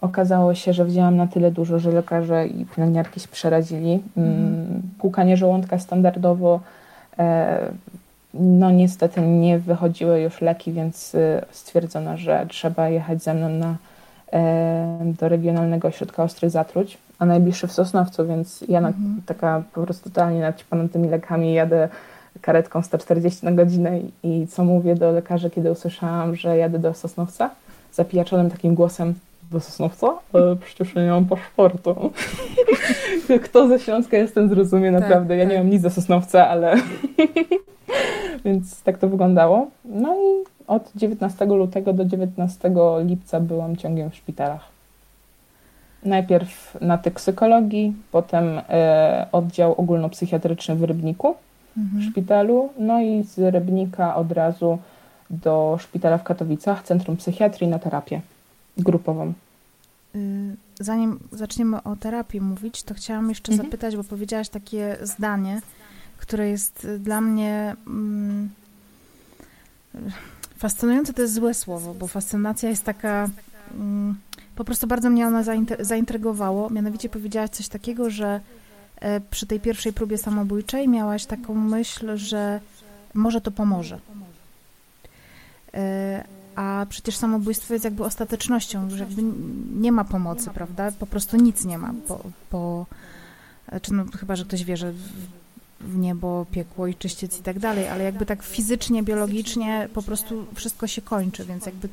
Okazało 0.00 0.54
się, 0.54 0.72
że 0.72 0.84
wzięłam 0.84 1.16
na 1.16 1.26
tyle 1.26 1.50
dużo, 1.50 1.78
że 1.78 1.90
lekarze 1.90 2.46
i 2.46 2.66
pielęgniarki 2.66 3.20
się 3.20 3.28
przerazili. 3.28 4.02
Mm, 4.16 4.82
Płukanie 4.98 5.36
żołądka 5.36 5.78
standardowo, 5.78 6.60
e, 7.18 7.70
no 8.34 8.70
niestety 8.70 9.20
nie 9.20 9.58
wychodziły 9.58 10.20
już 10.20 10.40
leki, 10.40 10.72
więc 10.72 11.14
e, 11.14 11.44
stwierdzono, 11.50 12.16
że 12.16 12.46
trzeba 12.48 12.88
jechać 12.88 13.22
ze 13.22 13.34
mną 13.34 13.48
na, 13.48 13.76
e, 14.32 15.12
do 15.18 15.28
Regionalnego 15.28 15.88
Ośrodka 15.88 16.22
Ostrych 16.22 16.50
Zatruć, 16.50 16.98
a 17.18 17.26
najbliższy 17.26 17.66
w 17.66 17.72
Sosnowcu, 17.72 18.26
więc 18.26 18.64
ja 18.68 18.80
na, 18.80 18.92
taka 19.26 19.62
po 19.74 19.82
prostu 19.82 20.10
totalnie 20.10 20.40
naćpana 20.40 20.88
tymi 20.88 21.08
lekami 21.08 21.52
jadę 21.52 21.88
karetką 22.40 22.82
140 22.82 23.44
na 23.44 23.52
godzinę 23.52 24.00
i 24.22 24.46
co 24.46 24.64
mówię 24.64 24.94
do 24.94 25.12
lekarzy, 25.12 25.50
kiedy 25.50 25.70
usłyszałam, 25.70 26.36
że 26.36 26.56
jadę 26.56 26.78
do 26.78 26.94
Sosnowca? 26.94 27.50
Zapijaczonym 27.92 28.50
takim 28.50 28.74
głosem, 28.74 29.14
do 29.50 29.60
Sosnowca? 29.60 30.06
E, 30.34 30.56
przecież 30.56 30.94
ja 30.94 31.02
nie 31.02 31.10
mam 31.10 31.24
paszportu. 31.24 32.12
Kto 33.44 33.68
ze 33.68 33.78
Śląska 33.78 34.16
jestem, 34.16 34.48
zrozumie 34.48 34.90
naprawdę. 34.90 35.36
ja 35.36 35.44
tak. 35.44 35.52
nie 35.52 35.58
mam 35.58 35.70
nic 35.70 35.82
do 35.82 35.90
Sosnowca, 35.90 36.48
ale... 36.48 36.76
Więc 38.44 38.82
tak 38.82 38.98
to 38.98 39.08
wyglądało. 39.08 39.66
No 39.84 40.14
i 40.14 40.44
od 40.66 40.90
19 40.96 41.44
lutego 41.44 41.92
do 41.92 42.04
19 42.04 42.70
lipca 43.04 43.40
byłam 43.40 43.76
ciągiem 43.76 44.10
w 44.10 44.14
szpitalach. 44.14 44.64
Najpierw 46.04 46.76
na 46.80 46.98
toksykologii, 46.98 47.92
potem 48.12 48.60
e, 48.68 49.26
oddział 49.32 49.74
ogólnopsychiatryczny 49.74 50.74
w 50.74 50.82
Rybniku 50.82 51.34
w 51.76 52.02
szpitalu, 52.10 52.68
no 52.78 53.00
i 53.00 53.22
z 53.22 53.54
Rybnika 53.54 54.16
od 54.16 54.32
razu 54.32 54.78
do 55.30 55.76
szpitala 55.80 56.18
w 56.18 56.22
Katowicach, 56.22 56.82
Centrum 56.82 57.16
Psychiatrii 57.16 57.68
na 57.68 57.78
terapię 57.78 58.20
grupową. 58.78 59.32
Y, 60.14 60.56
Zanim 60.80 61.18
zaczniemy 61.32 61.82
o 61.82 61.96
terapii 61.96 62.40
mówić, 62.40 62.82
to 62.82 62.94
chciałam 62.94 63.28
jeszcze 63.28 63.52
Mhm. 63.52 63.68
zapytać, 63.68 63.96
bo 63.96 64.04
powiedziałaś 64.04 64.48
takie 64.48 64.96
zdanie, 65.02 65.60
które 66.18 66.48
jest 66.48 66.86
dla 66.98 67.20
mnie 67.20 67.76
mm, 67.86 68.48
fascynujące. 70.56 71.12
To 71.12 71.22
jest 71.22 71.34
złe 71.34 71.54
słowo, 71.54 71.94
bo 71.94 72.06
fascynacja 72.06 72.68
jest 72.70 72.84
taka. 72.84 73.28
Mm, 73.74 74.14
po 74.56 74.64
prostu 74.64 74.86
bardzo 74.86 75.10
mnie 75.10 75.26
ona 75.26 75.42
zaintrygowało. 75.80 76.70
Mianowicie 76.70 77.08
powiedziałaś 77.08 77.50
coś 77.50 77.68
takiego, 77.68 78.10
że 78.10 78.40
e, 79.00 79.20
przy 79.20 79.46
tej 79.46 79.60
pierwszej 79.60 79.92
próbie 79.92 80.18
samobójczej 80.18 80.88
miałaś 80.88 81.26
taką 81.26 81.54
myśl, 81.54 82.16
że 82.16 82.60
może 83.14 83.40
to 83.40 83.50
pomoże. 83.50 83.98
A 86.58 86.86
przecież 86.88 87.16
samobójstwo 87.16 87.74
jest 87.74 87.84
jakby 87.84 88.04
ostatecznością, 88.04 88.90
że 88.90 88.98
jakby 88.98 89.22
nie 89.80 89.92
ma 89.92 90.04
pomocy, 90.04 90.50
prawda? 90.50 90.92
Po 90.92 91.06
prostu 91.06 91.36
nic 91.36 91.64
nie 91.64 91.78
ma, 91.78 91.94
bo, 92.08 92.24
bo 92.52 92.86
czy 93.82 93.92
no, 93.94 94.04
chyba, 94.20 94.36
że 94.36 94.44
ktoś 94.44 94.64
wierzy 94.64 94.92
w, 94.92 95.12
w 95.80 95.96
niebo, 95.96 96.46
piekło 96.50 96.86
i 96.86 96.94
czyściec 96.94 97.40
i 97.40 97.42
tak 97.42 97.58
dalej, 97.58 97.88
ale 97.88 98.04
jakby 98.04 98.26
tak 98.26 98.42
fizycznie, 98.42 99.02
biologicznie 99.02 99.88
po 99.94 100.02
prostu 100.02 100.46
wszystko 100.54 100.86
się 100.86 101.02
kończy, 101.02 101.44
więc 101.44 101.66
jakby 101.66 101.88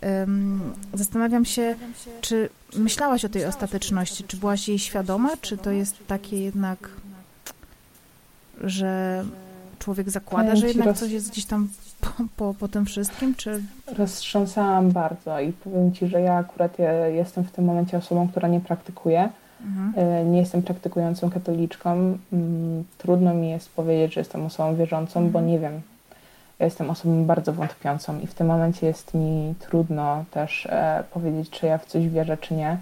em, 0.00 0.60
zastanawiam 0.94 1.44
się, 1.44 1.76
czy 2.20 2.48
myślałaś 2.76 3.24
o 3.24 3.28
tej 3.28 3.44
ostateczności, 3.44 4.24
czy 4.24 4.36
byłaś 4.36 4.68
jej 4.68 4.78
świadoma, 4.78 5.36
czy 5.36 5.58
to 5.58 5.70
jest 5.70 5.96
takie 6.06 6.42
jednak, 6.42 6.88
że 8.60 9.24
człowiek 9.78 10.10
zakłada, 10.10 10.56
że 10.56 10.68
jednak 10.68 10.96
coś 10.96 11.10
jest 11.10 11.30
gdzieś 11.30 11.44
tam 11.44 11.68
po, 12.00 12.08
po, 12.36 12.54
po 12.54 12.68
tym 12.68 12.86
wszystkim, 12.86 13.34
czy... 13.34 13.62
Roztrząsałam 13.98 14.90
bardzo 14.90 15.40
i 15.40 15.52
powiem 15.52 15.92
Ci, 15.92 16.06
że 16.06 16.20
ja 16.20 16.34
akurat 16.34 16.78
ja 16.78 16.92
jestem 17.06 17.44
w 17.44 17.52
tym 17.52 17.64
momencie 17.64 17.98
osobą, 17.98 18.28
która 18.28 18.48
nie 18.48 18.60
praktykuje. 18.60 19.28
Mhm. 19.64 19.92
E, 19.96 20.24
Nie 20.24 20.38
jestem 20.38 20.62
praktykującą 20.62 21.30
katoliczką. 21.30 22.18
Mm, 22.32 22.84
Trudno 22.98 23.34
mi 23.34 23.50
jest 23.50 23.70
powiedzieć, 23.74 24.14
że 24.14 24.20
jestem 24.20 24.46
osobą 24.46 24.76
wierzącą, 24.76 25.30
bo 25.30 25.40
nie 25.40 25.58
wiem. 25.58 25.80
Ja 26.58 26.64
jestem 26.64 26.90
osobą 26.90 27.24
bardzo 27.24 27.52
wątpiącą 27.52 28.20
i 28.20 28.26
w 28.26 28.34
tym 28.34 28.46
momencie 28.46 28.86
jest 28.86 29.14
mi 29.14 29.54
trudno 29.58 30.24
też 30.30 30.66
e, 30.66 31.04
powiedzieć, 31.10 31.50
czy 31.50 31.66
ja 31.66 31.78
w 31.78 31.86
coś 31.86 32.08
wierzę, 32.08 32.36
czy 32.36 32.54
nie. 32.54 32.76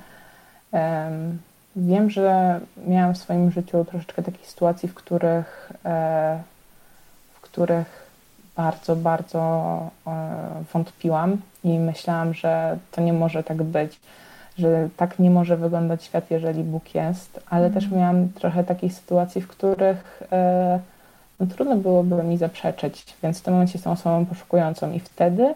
Em, 0.72 1.38
Wiem, 1.79 2.11
że 2.11 2.61
miałam 2.87 3.14
w 3.14 3.18
swoim 3.18 3.50
życiu 3.50 3.85
troszeczkę 3.85 4.22
takich 4.22 4.46
sytuacji, 4.46 4.88
w 4.88 4.94
których, 4.94 5.72
e, 5.85 6.38
w 7.35 7.40
których 7.40 8.06
bardzo, 8.57 8.97
bardzo 8.97 9.40
e, 10.07 10.11
wątpiłam 10.73 11.37
i 11.64 11.79
myślałam, 11.79 12.35
że 12.35 12.79
to 12.90 13.01
nie 13.03 13.12
może 13.12 13.42
tak 13.45 13.62
być, 13.62 14.01
że 14.59 14.88
tak 14.97 15.19
nie 15.19 15.31
może 15.31 15.57
wyglądać 15.57 16.05
świat, 16.05 16.31
jeżeli 16.31 16.64
Bóg 16.64 16.95
jest, 16.95 17.40
ale 17.51 17.71
też 17.71 17.90
miałam 17.90 18.29
trochę 18.29 18.64
takich 18.64 18.92
sytuacji, 18.92 19.40
w 19.42 19.49
których 19.49 20.23
e, 20.33 20.81
no, 21.40 21.47
trudno 21.47 21.77
byłoby 21.77 22.23
mi 22.23 22.38
zaprzeczyć, 22.38 23.05
więc 23.23 23.38
w 23.38 23.42
tym 23.42 23.55
momencie 23.55 23.73
jestem 23.75 23.92
osobą 23.92 24.27
poszukującą 24.27 24.92
i 24.92 25.01
wtedy 25.01 25.55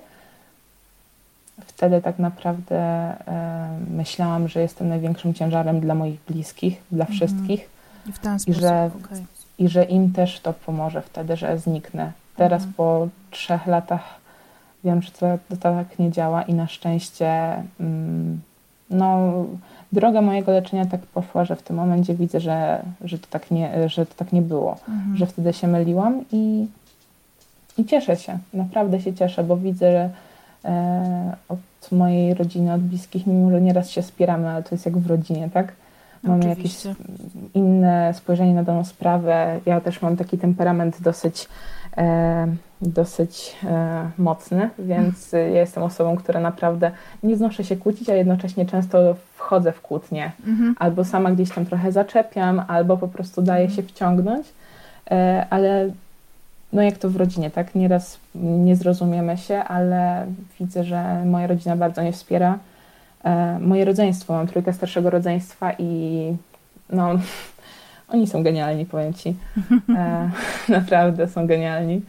wtedy 1.66 2.02
tak 2.02 2.18
naprawdę 2.18 2.76
e, 2.78 3.68
myślałam, 3.90 4.48
że 4.48 4.60
jestem 4.60 4.88
największym 4.88 5.34
ciężarem 5.34 5.80
dla 5.80 5.94
moich 5.94 6.20
bliskich, 6.28 6.82
dla 6.92 7.04
Mhm. 7.06 7.16
wszystkich 7.16 7.68
I 8.06 8.12
ten 8.12 8.36
I 8.36 8.40
sposób, 8.40 8.60
że- 8.60 8.90
okej. 9.04 9.26
i 9.58 9.68
że 9.68 9.84
im 9.84 10.12
też 10.12 10.40
to 10.40 10.52
pomoże 10.52 11.02
wtedy, 11.02 11.36
że 11.36 11.58
zniknę. 11.58 12.12
Teraz 12.40 12.62
Mhm. 12.62 12.72
po 12.74 13.08
trzech 13.30 13.66
latach 13.66 14.02
wiem, 14.84 15.02
że 15.02 15.10
to, 15.10 15.26
to 15.48 15.56
tak 15.56 15.98
nie 15.98 16.10
działa 16.10 16.42
i 16.42 16.54
na 16.54 16.66
szczęście 16.66 17.54
mm, 17.80 18.40
no, 18.90 19.18
droga 19.92 20.22
mojego 20.22 20.52
leczenia 20.52 20.86
tak 20.86 21.00
poszła, 21.00 21.44
że 21.44 21.56
w 21.56 21.62
tym 21.62 21.76
momencie 21.76 22.14
widzę, 22.14 22.40
że, 22.40 22.82
że, 23.04 23.18
to, 23.18 23.26
tak 23.30 23.50
nie, 23.50 23.88
że 23.88 24.06
to 24.06 24.14
tak 24.16 24.32
nie 24.32 24.42
było, 24.42 24.76
Mhm. 24.88 25.16
że 25.16 25.26
wtedy 25.26 25.52
się 25.52 25.68
myliłam 25.68 26.24
i, 26.32 26.66
i 27.78 27.84
cieszę 27.84 28.16
się, 28.16 28.38
naprawdę 28.54 29.00
się 29.00 29.14
cieszę, 29.14 29.44
bo 29.44 29.56
widzę, 29.56 29.92
że 29.92 30.10
e, 30.70 31.36
od 31.48 31.92
mojej 31.92 32.34
rodziny, 32.34 32.72
od 32.72 32.80
bliskich, 32.80 33.26
mimo 33.26 33.50
że 33.50 33.60
nieraz 33.60 33.90
się 33.90 34.02
spieramy, 34.02 34.48
ale 34.48 34.62
to 34.62 34.68
jest 34.74 34.86
jak 34.86 34.98
w 34.98 35.06
rodzinie, 35.06 35.48
tak? 35.54 35.72
Mamy 36.22 36.48
jakieś 36.48 36.76
Oczywiście. 36.86 36.94
inne 37.54 38.14
spojrzenie 38.14 38.54
na 38.54 38.62
daną 38.62 38.84
sprawę. 38.84 39.60
Ja 39.66 39.80
też 39.80 40.02
mam 40.02 40.16
taki 40.16 40.38
temperament 40.38 41.02
dosyć, 41.02 41.48
dosyć 42.82 43.56
e, 43.64 44.10
mocny, 44.18 44.70
więc 44.78 45.34
e, 45.34 45.50
ja 45.50 45.60
jestem 45.60 45.82
osobą, 45.82 46.16
która 46.16 46.40
naprawdę 46.40 46.90
nie 47.22 47.36
znoszę 47.36 47.64
się 47.64 47.76
kłócić, 47.76 48.08
a 48.08 48.14
jednocześnie 48.14 48.66
często 48.66 49.16
wchodzę 49.36 49.72
w 49.72 49.80
kłótnie. 49.80 50.32
Mhm. 50.46 50.74
Albo 50.78 51.04
sama 51.04 51.30
gdzieś 51.30 51.50
tam 51.50 51.66
trochę 51.66 51.92
zaczepiam, 51.92 52.62
albo 52.68 52.96
po 52.96 53.08
prostu 53.08 53.42
daję 53.42 53.70
się 53.70 53.82
wciągnąć, 53.82 54.46
e, 55.10 55.46
ale 55.50 55.90
no 56.72 56.82
jak 56.82 56.98
to 56.98 57.10
w 57.10 57.16
rodzinie, 57.16 57.50
tak? 57.50 57.74
Nieraz 57.74 58.18
nie 58.34 58.76
zrozumiemy 58.76 59.36
się, 59.36 59.58
ale 59.58 60.26
widzę, 60.60 60.84
że 60.84 61.24
moja 61.24 61.46
rodzina 61.46 61.76
bardzo 61.76 62.02
mnie 62.02 62.12
wspiera. 62.12 62.58
E, 63.24 63.58
moje 63.58 63.84
rodzeństwo, 63.84 64.32
mam 64.32 64.46
trójkę 64.46 64.72
starszego 64.72 65.10
rodzeństwa 65.10 65.72
i 65.78 66.36
no, 66.90 67.10
oni 68.12 68.26
są 68.26 68.42
genialni, 68.42 68.86
powiem 68.86 69.14
Ci. 69.14 69.34
E, 69.96 70.30
naprawdę 70.78 71.28
są 71.28 71.46
genialni. 71.46 72.02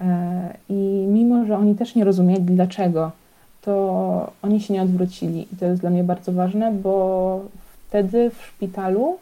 E, 0.00 0.56
I 0.68 1.06
mimo, 1.08 1.46
że 1.46 1.56
oni 1.58 1.74
też 1.74 1.94
nie 1.94 2.04
rozumieli 2.04 2.42
dlaczego, 2.42 3.10
to 3.62 4.32
oni 4.42 4.60
się 4.60 4.74
nie 4.74 4.82
odwrócili. 4.82 5.46
I 5.52 5.56
to 5.56 5.66
jest 5.66 5.80
dla 5.80 5.90
mnie 5.90 6.04
bardzo 6.04 6.32
ważne, 6.32 6.72
bo 6.72 7.40
wtedy 7.88 8.30
w 8.30 8.44
szpitalu, 8.46 9.18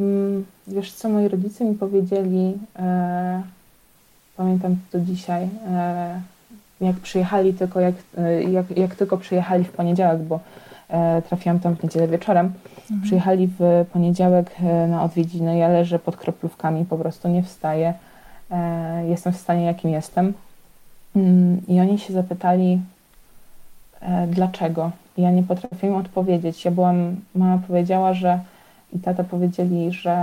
mm, 0.00 0.44
wiesz 0.66 0.92
co, 0.92 1.08
moi 1.08 1.28
rodzice 1.28 1.64
mi 1.64 1.74
powiedzieli, 1.74 2.52
e, 2.78 3.42
pamiętam 4.36 4.76
to 4.92 5.00
dzisiaj, 5.00 5.48
e, 5.66 6.20
jak 6.80 6.96
przyjechali 6.96 7.54
tylko, 7.54 7.80
jak, 7.80 7.94
e, 8.18 8.42
jak, 8.42 8.78
jak 8.78 8.94
tylko 8.94 9.16
przyjechali 9.16 9.64
w 9.64 9.72
poniedziałek, 9.72 10.22
bo 10.22 10.40
trafiłam 11.28 11.60
tam 11.60 11.76
w 11.76 11.82
niedzielę 11.82 12.08
wieczorem, 12.08 12.52
Mhm. 12.90 13.02
Przyjechali 13.06 13.48
w 13.58 13.86
poniedziałek 13.92 14.50
e, 14.62 14.86
na 14.86 15.02
odwiedziny. 15.02 15.58
Ja 15.58 15.68
leżę 15.68 15.98
pod 15.98 16.16
kroplówkami, 16.16 16.84
po 16.84 16.96
prostu 16.98 17.28
nie 17.28 17.42
wstaję. 17.42 17.94
E, 18.50 19.06
Jestem 19.08 19.32
w 19.32 19.36
stanie, 19.36 19.64
jakim 19.64 19.90
jestem. 19.90 20.32
Mm, 21.16 21.60
I 21.68 21.80
oni 21.80 21.98
się 21.98 22.12
zapytali, 22.12 22.80
e, 24.00 24.26
dlaczego. 24.26 24.90
Ja 25.18 25.30
nie 25.30 25.42
potrafię 25.42 25.86
im 25.86 25.94
odpowiedzieć. 25.96 26.64
Ja 26.64 26.70
byłam, 26.70 27.16
mama 27.34 27.58
powiedziała, 27.66 28.14
że 28.14 28.38
i 28.92 28.98
tata 28.98 29.24
powiedzieli, 29.24 29.92
że 29.92 30.16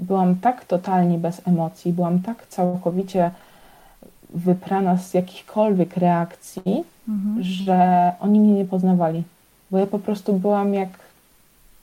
byłam 0.00 0.34
tak 0.36 0.64
totalnie 0.64 1.18
bez 1.18 1.48
emocji, 1.48 1.92
byłam 1.92 2.18
tak 2.18 2.46
całkowicie 2.46 3.30
wyprana 4.30 4.96
z 4.96 5.14
jakichkolwiek 5.14 5.96
reakcji, 5.96 6.84
Mhm. 7.08 7.42
że 7.42 8.12
oni 8.20 8.40
mnie 8.40 8.52
nie 8.52 8.64
poznawali. 8.64 9.22
Bo 9.70 9.78
ja 9.78 9.86
po 9.86 9.98
prostu 9.98 10.32
byłam 10.32 10.74
jak, 10.74 10.88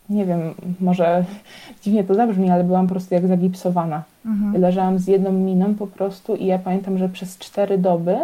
nie 0.10 0.26
wiem, 0.26 0.54
może 0.80 1.26
dziwnie 1.84 2.04
to 2.04 2.16
zabrzmi, 2.16 2.50
ale 2.50 2.64
byłam 2.64 2.88
po 2.88 2.94
prostu 2.94 3.14
jak 3.14 3.28
zagipsowana. 3.28 4.04
Mhm. 4.26 4.62
Leżałam 4.62 5.00
z 5.00 5.08
jedną 5.08 5.32
miną 5.32 5.76
po 5.76 5.88
prostu 5.88 6.36
i 6.36 6.46
ja 6.46 6.60
pamiętam, 6.60 6.98
że 6.98 7.10
przez 7.10 7.38
cztery 7.38 7.78
doby 7.78 8.18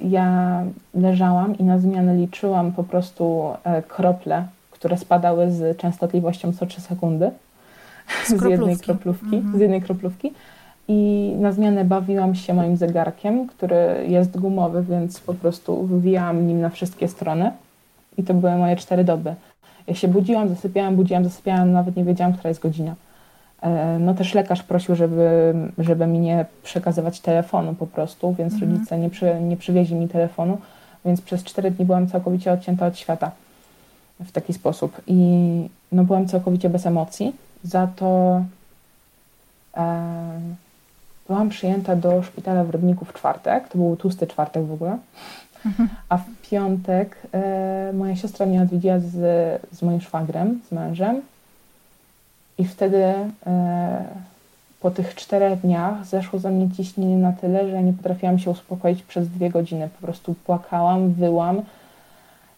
ja 0.00 0.62
leżałam 0.94 1.58
i 1.58 1.64
na 1.64 1.78
zmianę 1.78 2.16
liczyłam 2.16 2.72
po 2.72 2.84
prostu 2.84 3.50
krople, 3.88 4.46
które 4.70 4.98
spadały 4.98 5.50
z 5.50 5.76
częstotliwością 5.76 6.52
co 6.52 6.66
3 6.66 6.80
sekundy 6.80 7.30
z, 8.24 8.28
z 8.28 8.44
jednej 8.44 8.76
kroplówki, 8.76 9.36
mhm. 9.36 9.58
z 9.58 9.60
jednej 9.60 9.82
kroplówki. 9.82 10.32
I 10.88 11.32
na 11.38 11.52
zmianę 11.52 11.84
bawiłam 11.84 12.34
się 12.34 12.54
moim 12.54 12.76
zegarkiem, 12.76 13.46
który 13.46 14.06
jest 14.08 14.40
gumowy, 14.40 14.82
więc 14.82 15.20
po 15.20 15.34
prostu 15.34 15.86
wywijałam 15.86 16.46
nim 16.46 16.60
na 16.60 16.68
wszystkie 16.68 17.08
strony. 17.08 17.50
I 18.18 18.22
to 18.22 18.34
były 18.34 18.56
moje 18.56 18.76
cztery 18.76 19.04
doby. 19.04 19.34
Ja 19.86 19.94
się 19.94 20.08
budziłam, 20.08 20.48
zasypiałam, 20.48 20.96
budziłam, 20.96 21.24
zasypiałam, 21.24 21.72
nawet 21.72 21.96
nie 21.96 22.04
wiedziałam, 22.04 22.32
która 22.32 22.48
jest 22.48 22.60
godzina. 22.60 22.94
E, 23.62 23.98
no 23.98 24.14
też 24.14 24.34
lekarz 24.34 24.62
prosił, 24.62 24.94
żeby, 24.94 25.54
żeby 25.78 26.06
mi 26.06 26.18
nie 26.18 26.46
przekazywać 26.62 27.20
telefonu 27.20 27.74
po 27.74 27.86
prostu, 27.86 28.34
więc 28.34 28.52
mhm. 28.52 28.72
rodzice 28.72 28.98
nie, 28.98 29.10
przy, 29.10 29.40
nie 29.40 29.56
przywieźli 29.56 29.96
mi 29.96 30.08
telefonu, 30.08 30.58
więc 31.04 31.20
przez 31.20 31.44
cztery 31.44 31.70
dni 31.70 31.84
byłam 31.84 32.08
całkowicie 32.08 32.52
odcięta 32.52 32.86
od 32.86 32.98
świata 32.98 33.30
w 34.20 34.32
taki 34.32 34.52
sposób. 34.52 35.00
I 35.06 35.18
no, 35.92 36.04
byłam 36.04 36.28
całkowicie 36.28 36.70
bez 36.70 36.86
emocji. 36.86 37.36
Za 37.62 37.86
to 37.96 38.42
e, 39.76 40.40
byłam 41.26 41.48
przyjęta 41.48 41.96
do 41.96 42.22
szpitala 42.22 42.64
w 42.64 42.70
Rybniku 42.70 43.04
w 43.04 43.12
czwartek. 43.12 43.68
To 43.68 43.78
był 43.78 43.96
tłusty 43.96 44.26
czwartek 44.26 44.64
w 44.64 44.72
ogóle. 44.72 44.98
Mhm. 45.66 45.88
A 46.08 46.18
w 46.18 46.24
piątek 46.50 47.16
e, 47.32 47.92
moja 47.92 48.16
siostra 48.16 48.46
mnie 48.46 48.62
odwiedziła 48.62 48.98
z, 48.98 49.12
z 49.72 49.82
moim 49.82 50.00
szwagrem, 50.00 50.60
z 50.68 50.72
mężem. 50.72 51.20
I 52.58 52.64
wtedy 52.64 53.04
e, 53.46 54.04
po 54.80 54.90
tych 54.90 55.14
czterech 55.14 55.60
dniach 55.60 56.06
zeszło 56.06 56.38
za 56.38 56.50
mnie 56.50 56.70
ciśnienie 56.76 57.16
na 57.16 57.32
tyle, 57.32 57.70
że 57.70 57.82
nie 57.82 57.92
potrafiłam 57.92 58.38
się 58.38 58.50
uspokoić 58.50 59.02
przez 59.02 59.28
dwie 59.28 59.50
godziny. 59.50 59.88
Po 60.00 60.06
prostu 60.06 60.34
płakałam, 60.34 61.12
wyłam. 61.12 61.62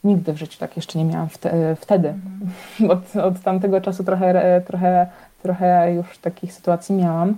Nigdy 0.04 0.32
w 0.32 0.38
życiu 0.38 0.58
tak 0.58 0.76
jeszcze 0.76 0.98
nie 0.98 1.04
miałam 1.04 1.28
wte, 1.28 1.76
wtedy. 1.76 2.08
Mhm. 2.08 2.90
Od, 2.98 3.16
od 3.16 3.40
tamtego 3.40 3.80
czasu 3.80 4.04
trochę, 4.04 4.62
trochę, 4.66 5.06
trochę 5.42 5.94
już 5.94 6.18
takich 6.18 6.52
sytuacji 6.52 6.94
miałam 6.94 7.36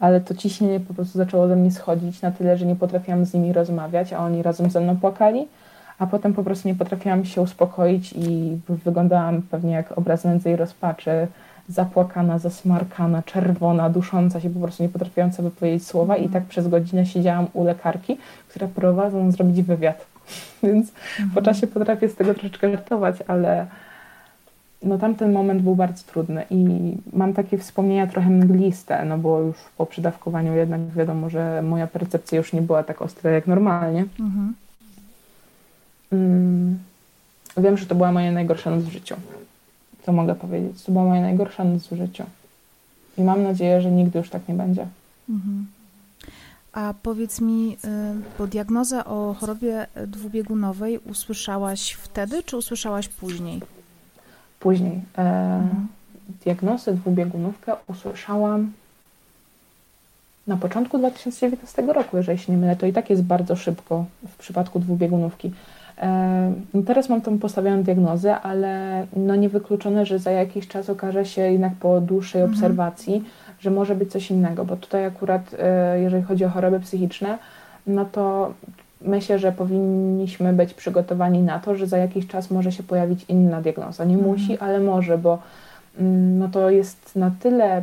ale 0.00 0.20
to 0.20 0.34
ciśnienie 0.34 0.80
po 0.80 0.94
prostu 0.94 1.18
zaczęło 1.18 1.48
ze 1.48 1.56
mnie 1.56 1.70
schodzić 1.70 2.22
na 2.22 2.30
tyle, 2.30 2.58
że 2.58 2.66
nie 2.66 2.76
potrafiłam 2.76 3.24
z 3.24 3.34
nimi 3.34 3.52
rozmawiać, 3.52 4.12
a 4.12 4.18
oni 4.18 4.42
razem 4.42 4.70
ze 4.70 4.80
mną 4.80 4.96
płakali, 4.96 5.48
a 6.00 6.06
potem 6.06 6.32
po 6.32 6.42
prostu 6.42 6.68
nie 6.68 6.74
potrafiłam 6.74 7.24
się 7.24 7.42
uspokoić 7.42 8.12
i 8.12 8.58
wyglądałam 8.68 9.42
pewnie 9.42 9.72
jak 9.72 9.98
obraz 9.98 10.24
nędzy 10.24 10.50
i 10.50 10.56
rozpaczy, 10.56 11.26
zapłakana, 11.68 12.38
zasmarkana, 12.38 13.22
czerwona, 13.22 13.90
dusząca 13.90 14.40
się, 14.40 14.50
po 14.50 14.60
prostu 14.60 14.82
nie 14.82 14.88
potrafiłam 14.88 15.32
sobie 15.32 15.50
powiedzieć 15.50 15.86
słowa 15.86 16.16
i 16.16 16.28
tak 16.28 16.44
przez 16.44 16.68
godzinę 16.68 17.06
siedziałam 17.06 17.46
u 17.52 17.64
lekarki, 17.64 18.18
która 18.48 18.68
próbowała 18.68 19.10
ze 19.10 19.16
mną 19.16 19.32
zrobić 19.32 19.62
wywiad. 19.62 20.06
Więc 20.62 20.88
mhm. 20.88 21.30
po 21.34 21.42
czasie 21.42 21.66
potrafię 21.66 22.08
z 22.08 22.14
tego 22.14 22.34
troszeczkę 22.34 22.70
żartować, 22.70 23.16
ale 23.26 23.66
no 24.82 24.98
tamten 24.98 25.32
moment 25.32 25.62
był 25.62 25.74
bardzo 25.74 26.04
trudny 26.06 26.44
i 26.50 26.92
mam 27.12 27.32
takie 27.32 27.58
wspomnienia 27.58 28.06
trochę 28.06 28.30
mgliste, 28.30 29.04
no 29.04 29.18
bo 29.18 29.40
już 29.40 29.56
po 29.78 29.86
przydawkowaniu 29.86 30.54
jednak 30.54 30.80
wiadomo, 30.80 31.30
że 31.30 31.62
moja 31.62 31.86
percepcja 31.86 32.38
już 32.38 32.52
nie 32.52 32.62
była 32.62 32.82
tak 32.82 33.02
ostra 33.02 33.30
jak 33.30 33.46
normalnie. 33.46 34.04
Mhm. 34.20 34.54
Mm, 36.12 36.78
wiem, 37.56 37.78
że 37.78 37.86
to 37.86 37.94
była 37.94 38.12
moja 38.12 38.32
najgorsza 38.32 38.70
noc 38.70 38.84
w 38.84 38.92
życiu. 38.92 39.16
To 40.04 40.12
mogę 40.12 40.34
powiedzieć. 40.34 40.82
To 40.82 40.92
była 40.92 41.04
moja 41.04 41.20
najgorsza 41.20 41.64
noc 41.64 41.86
w 41.86 41.96
życiu. 41.96 42.24
I 43.18 43.22
mam 43.22 43.42
nadzieję, 43.42 43.80
że 43.80 43.90
nigdy 43.90 44.18
już 44.18 44.30
tak 44.30 44.48
nie 44.48 44.54
będzie. 44.54 44.86
Mhm. 45.28 45.66
A 46.72 46.94
powiedz 47.02 47.40
mi, 47.40 47.76
y, 47.84 47.88
bo 48.38 48.46
diagnozę 48.46 49.04
o 49.04 49.34
chorobie 49.40 49.86
dwubiegunowej 50.06 50.98
usłyszałaś 50.98 51.92
wtedy, 51.92 52.42
czy 52.42 52.56
usłyszałaś 52.56 53.08
później? 53.08 53.60
Później 54.60 55.00
e, 55.18 55.22
mhm. 55.22 55.86
diagnozę 56.44 56.94
dwubiegunówkę 56.94 57.76
usłyszałam 57.86 58.72
na 60.46 60.56
początku 60.56 60.98
2019 60.98 61.82
roku, 61.82 62.16
jeżeli 62.16 62.38
się 62.38 62.52
nie 62.52 62.58
mylę. 62.58 62.76
To 62.76 62.86
i 62.86 62.92
tak 62.92 63.10
jest 63.10 63.22
bardzo 63.22 63.56
szybko 63.56 64.04
w 64.28 64.36
przypadku 64.36 64.80
dwubiegunówki. 64.80 65.52
E, 66.00 66.52
teraz 66.86 67.08
mam 67.08 67.20
tą 67.20 67.38
postawioną 67.38 67.82
diagnozę, 67.82 68.40
ale 68.40 69.06
no 69.16 69.36
niewykluczone, 69.36 70.06
że 70.06 70.18
za 70.18 70.30
jakiś 70.30 70.68
czas 70.68 70.90
okaże 70.90 71.24
się 71.24 71.42
jednak 71.42 71.72
po 71.80 72.00
dłuższej 72.00 72.42
mhm. 72.42 72.56
obserwacji, 72.56 73.24
że 73.60 73.70
może 73.70 73.94
być 73.94 74.12
coś 74.12 74.30
innego, 74.30 74.64
bo 74.64 74.76
tutaj 74.76 75.06
akurat, 75.06 75.56
e, 75.58 76.00
jeżeli 76.00 76.22
chodzi 76.22 76.44
o 76.44 76.48
choroby 76.48 76.80
psychiczne, 76.80 77.38
no 77.86 78.04
to 78.04 78.54
myślę, 79.00 79.38
że 79.38 79.52
powinniśmy 79.52 80.52
być 80.52 80.74
przygotowani 80.74 81.42
na 81.42 81.58
to, 81.58 81.74
że 81.74 81.86
za 81.86 81.98
jakiś 81.98 82.26
czas 82.26 82.50
może 82.50 82.72
się 82.72 82.82
pojawić 82.82 83.24
inna 83.28 83.60
diagnoza. 83.60 84.04
Nie 84.04 84.14
mhm. 84.14 84.32
musi, 84.32 84.58
ale 84.58 84.80
może, 84.80 85.18
bo 85.18 85.38
mm, 85.98 86.38
no 86.38 86.48
to 86.48 86.70
jest 86.70 87.16
na 87.16 87.30
tyle 87.40 87.82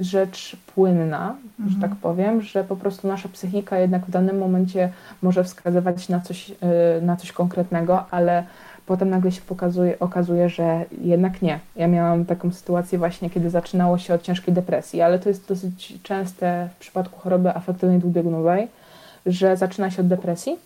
rzecz 0.00 0.56
płynna, 0.74 1.36
mhm. 1.60 1.70
że 1.70 1.88
tak 1.88 1.96
powiem, 1.96 2.42
że 2.42 2.64
po 2.64 2.76
prostu 2.76 3.08
nasza 3.08 3.28
psychika 3.28 3.78
jednak 3.78 4.06
w 4.06 4.10
danym 4.10 4.38
momencie 4.38 4.92
może 5.22 5.44
wskazywać 5.44 6.08
na 6.08 6.20
coś, 6.20 6.50
y, 6.50 6.54
na 7.02 7.16
coś 7.16 7.32
konkretnego, 7.32 8.04
ale 8.10 8.44
potem 8.86 9.10
nagle 9.10 9.32
się 9.32 9.40
pokazuje, 9.40 9.98
okazuje, 9.98 10.48
że 10.48 10.84
jednak 11.00 11.42
nie. 11.42 11.60
Ja 11.76 11.88
miałam 11.88 12.24
taką 12.24 12.52
sytuację 12.52 12.98
właśnie, 12.98 13.30
kiedy 13.30 13.50
zaczynało 13.50 13.98
się 13.98 14.14
od 14.14 14.22
ciężkiej 14.22 14.54
depresji, 14.54 15.02
ale 15.02 15.18
to 15.18 15.28
jest 15.28 15.48
dosyć 15.48 15.94
częste 16.02 16.68
w 16.74 16.78
przypadku 16.78 17.20
choroby 17.20 17.56
afektywnej 17.56 17.98
dwubiegunowej, 17.98 18.68
że 19.26 19.56
zaczyna 19.56 19.90
się 19.90 20.02
od 20.02 20.08
depresji, 20.08 20.56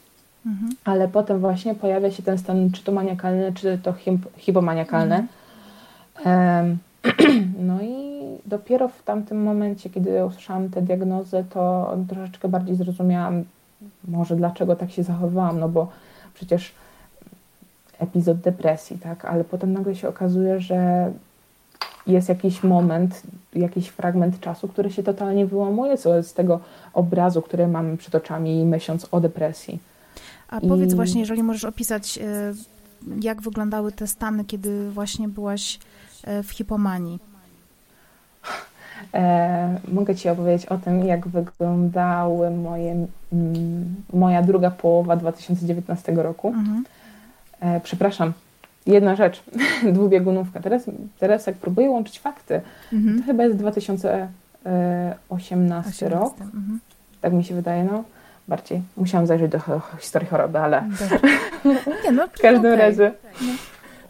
mhm. 0.47 0.73
ale 0.85 1.09
potem 1.09 1.41
właśnie 1.41 1.75
pojawia 1.75 2.11
się 2.11 2.23
ten 2.23 2.39
stan 2.39 2.71
czy 2.73 2.85
to 2.85 2.93
maniakalny, 2.93 3.53
czy 3.53 3.79
to 3.83 3.95
hipomaniakalny. 4.37 5.27
Mhm. 6.17 6.79
No 7.69 7.83
i 7.83 8.08
dopiero 8.49 8.89
w 8.89 9.03
tamtym 9.03 9.43
momencie, 9.43 9.91
kiedy 9.91 10.25
usłyszałam 10.25 10.69
tę 10.69 10.83
diagnozę, 10.83 11.45
to 11.51 11.97
troszeczkę 12.09 12.49
bardziej 12.49 12.77
zrozumiałam 12.77 13.45
może 14.09 14.37
dlaczego 14.37 14.77
tak 14.77 14.91
się 14.91 15.03
zachowałam, 15.03 15.61
no 15.61 15.69
bo 15.69 15.89
przecież 16.35 16.73
epizod 17.99 18.41
depresji, 18.41 18.99
tak, 18.99 19.25
ale 19.25 19.45
potem 19.45 19.73
nagle 19.73 19.95
się 19.95 20.09
okazuje, 20.09 20.61
że 20.61 21.13
jest 22.07 22.29
jakiś 22.29 22.63
moment, 22.63 23.23
jakiś 23.55 23.89
fragment 23.89 24.41
czasu, 24.41 24.69
który 24.69 24.91
się 24.91 25.03
totalnie 25.03 25.47
wyłamuje 25.47 25.97
z 25.97 26.33
tego 26.35 26.61
obrazu, 26.93 27.43
który 27.43 27.69
mamy 27.69 27.97
przed 27.97 28.15
oczami, 28.15 28.65
myśląc 28.65 29.07
o 29.11 29.21
depresji. 29.21 29.79
A 30.49 30.59
I... 30.59 30.69
powiedz 30.69 30.95
właśnie, 30.95 31.21
jeżeli 31.21 31.43
możesz 31.43 31.65
opisać, 31.65 32.19
e, 32.19 32.53
jak 33.21 33.43
wyglądały 33.43 33.93
te 33.93 34.07
stany, 34.07 34.45
kiedy 34.45 34.91
właśnie 34.91 35.29
byłaś 35.29 35.79
e, 36.25 36.43
w 36.43 36.51
hipomanii. 36.51 37.19
E, 39.15 39.79
mogę 39.93 40.15
Ci 40.15 40.29
opowiedzieć 40.29 40.67
o 40.67 40.79
tym, 40.79 41.05
jak 41.05 41.29
wyglądały 41.29 42.51
moje, 42.51 43.07
moja 44.13 44.43
druga 44.43 44.71
połowa 44.71 45.17
2019 45.17 46.13
roku. 46.13 46.49
Mhm. 46.49 46.85
E, 47.61 47.81
przepraszam, 47.81 48.33
jedna 48.87 49.17
rzecz, 49.17 49.43
dwubiegunówka. 49.93 50.61
Teraz, 50.61 50.83
teraz 51.19 51.47
jak 51.47 51.57
próbuję 51.57 51.91
łączyć 51.91 52.21
fakty, 52.21 52.61
mhm. 52.93 53.19
to 53.19 53.27
chyba 53.27 53.45
jest 53.45 53.57
2018 53.57 54.29
18, 55.29 56.09
rok. 56.09 56.35
Mhm. 56.41 56.81
Tak 57.21 57.33
mi 57.33 57.45
się 57.45 57.55
wydaje, 57.55 57.85
no. 57.85 58.05
Bardziej. 58.49 58.83
Musiałam 58.97 59.27
zajrzeć 59.27 59.51
do 59.51 59.61
historii 59.99 60.29
choroby, 60.29 60.59
ale 60.59 60.83
Nie, 62.05 62.13
no, 62.13 62.27
w 62.27 62.41
każdym 62.41 62.73
okay. 62.73 62.77
razie. 62.77 63.13
No. 63.43 63.53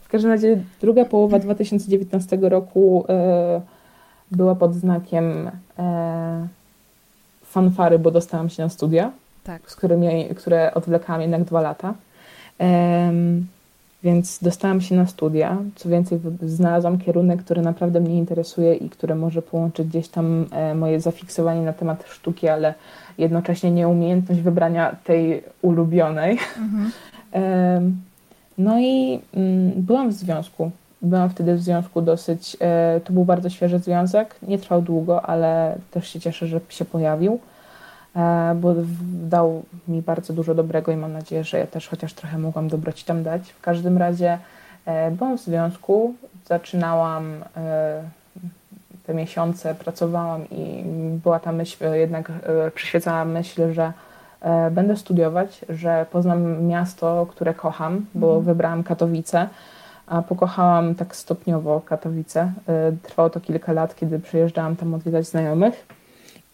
W 0.02 0.08
każdym 0.08 0.30
razie 0.30 0.58
druga 0.80 1.04
połowa 1.04 1.38
2019 1.38 2.38
roku 2.42 3.04
e, 3.08 3.60
była 4.30 4.54
pod 4.54 4.74
znakiem 4.74 5.50
e, 5.78 6.48
fanfary, 7.44 7.98
bo 7.98 8.10
dostałam 8.10 8.48
się 8.48 8.62
na 8.62 8.68
studia, 8.68 9.12
tak. 9.44 9.70
z 9.70 9.76
którymi, 9.76 10.28
które 10.36 10.74
odwlekałam 10.74 11.22
jednak 11.22 11.44
dwa 11.44 11.60
lata. 11.60 11.94
Więc 14.02 14.38
dostałam 14.42 14.80
się 14.80 14.94
na 14.94 15.06
studia. 15.06 15.56
Co 15.74 15.88
więcej, 15.88 16.20
znalazłam 16.42 16.98
kierunek, 16.98 17.42
który 17.42 17.62
naprawdę 17.62 18.00
mnie 18.00 18.18
interesuje 18.18 18.74
i 18.74 18.90
który 18.90 19.14
może 19.14 19.42
połączyć 19.42 19.88
gdzieś 19.88 20.08
tam 20.08 20.46
e, 20.50 20.74
moje 20.74 21.00
zafiksowanie 21.00 21.60
na 21.62 21.72
temat 21.72 22.04
sztuki, 22.08 22.48
ale 22.48 22.74
jednocześnie 23.18 23.70
nieumiejętność 23.70 24.40
wybrania 24.40 24.96
tej 25.04 25.42
ulubionej. 25.62 26.38
Mhm. 26.58 26.90
No 28.58 28.80
i 28.80 29.20
mm, 29.34 29.72
byłam 29.76 30.08
w 30.10 30.12
związku. 30.12 30.70
Byłam 31.02 31.30
wtedy 31.30 31.54
w 31.54 31.62
związku 31.62 32.02
dosyć. 32.02 32.56
E, 32.60 33.00
to 33.04 33.12
był 33.12 33.24
bardzo 33.24 33.50
świeży 33.50 33.78
związek. 33.78 34.34
Nie 34.42 34.58
trwał 34.58 34.82
długo, 34.82 35.22
ale 35.22 35.76
też 35.90 36.08
się 36.08 36.20
cieszę, 36.20 36.46
że 36.46 36.60
się 36.68 36.84
pojawił. 36.84 37.40
E, 38.16 38.54
bo 38.60 38.74
dał 39.28 39.62
mi 39.88 40.02
bardzo 40.02 40.32
dużo 40.32 40.54
dobrego 40.54 40.92
i 40.92 40.96
mam 40.96 41.12
nadzieję, 41.12 41.44
że 41.44 41.58
ja 41.58 41.66
też 41.66 41.88
chociaż 41.88 42.12
trochę 42.14 42.38
mogłam 42.38 42.68
dobroci 42.68 43.04
tam 43.04 43.22
dać. 43.22 43.50
W 43.50 43.60
każdym 43.60 43.98
razie 43.98 44.38
e, 44.86 45.10
byłam 45.10 45.38
w 45.38 45.40
związku, 45.40 46.14
zaczynałam 46.46 47.44
te 49.06 49.14
miesiące, 49.14 49.74
pracowałam 49.74 50.50
i 50.50 50.82
była 51.22 51.40
ta 51.40 51.52
myśl, 51.52 51.84
jednak 51.92 52.32
przyświecała 52.74 53.24
myśl, 53.24 53.72
że 53.72 53.92
będę 54.70 54.96
studiować, 54.96 55.64
że 55.68 56.06
poznam 56.12 56.64
miasto, 56.64 57.26
które 57.30 57.54
kocham, 57.54 58.06
bo 58.14 58.26
mhm. 58.26 58.44
wybrałam 58.44 58.82
Katowice, 58.82 59.48
a 60.08 60.22
pokochałam 60.22 60.94
tak 60.94 61.16
stopniowo 61.16 61.80
Katowice. 61.80 62.52
E, 62.68 62.92
trwało 63.02 63.30
to 63.30 63.40
kilka 63.40 63.72
lat, 63.72 63.96
kiedy 63.96 64.18
przyjeżdżałam 64.18 64.76
tam 64.76 64.94
odwiedzać 64.94 65.26
znajomych 65.26 65.86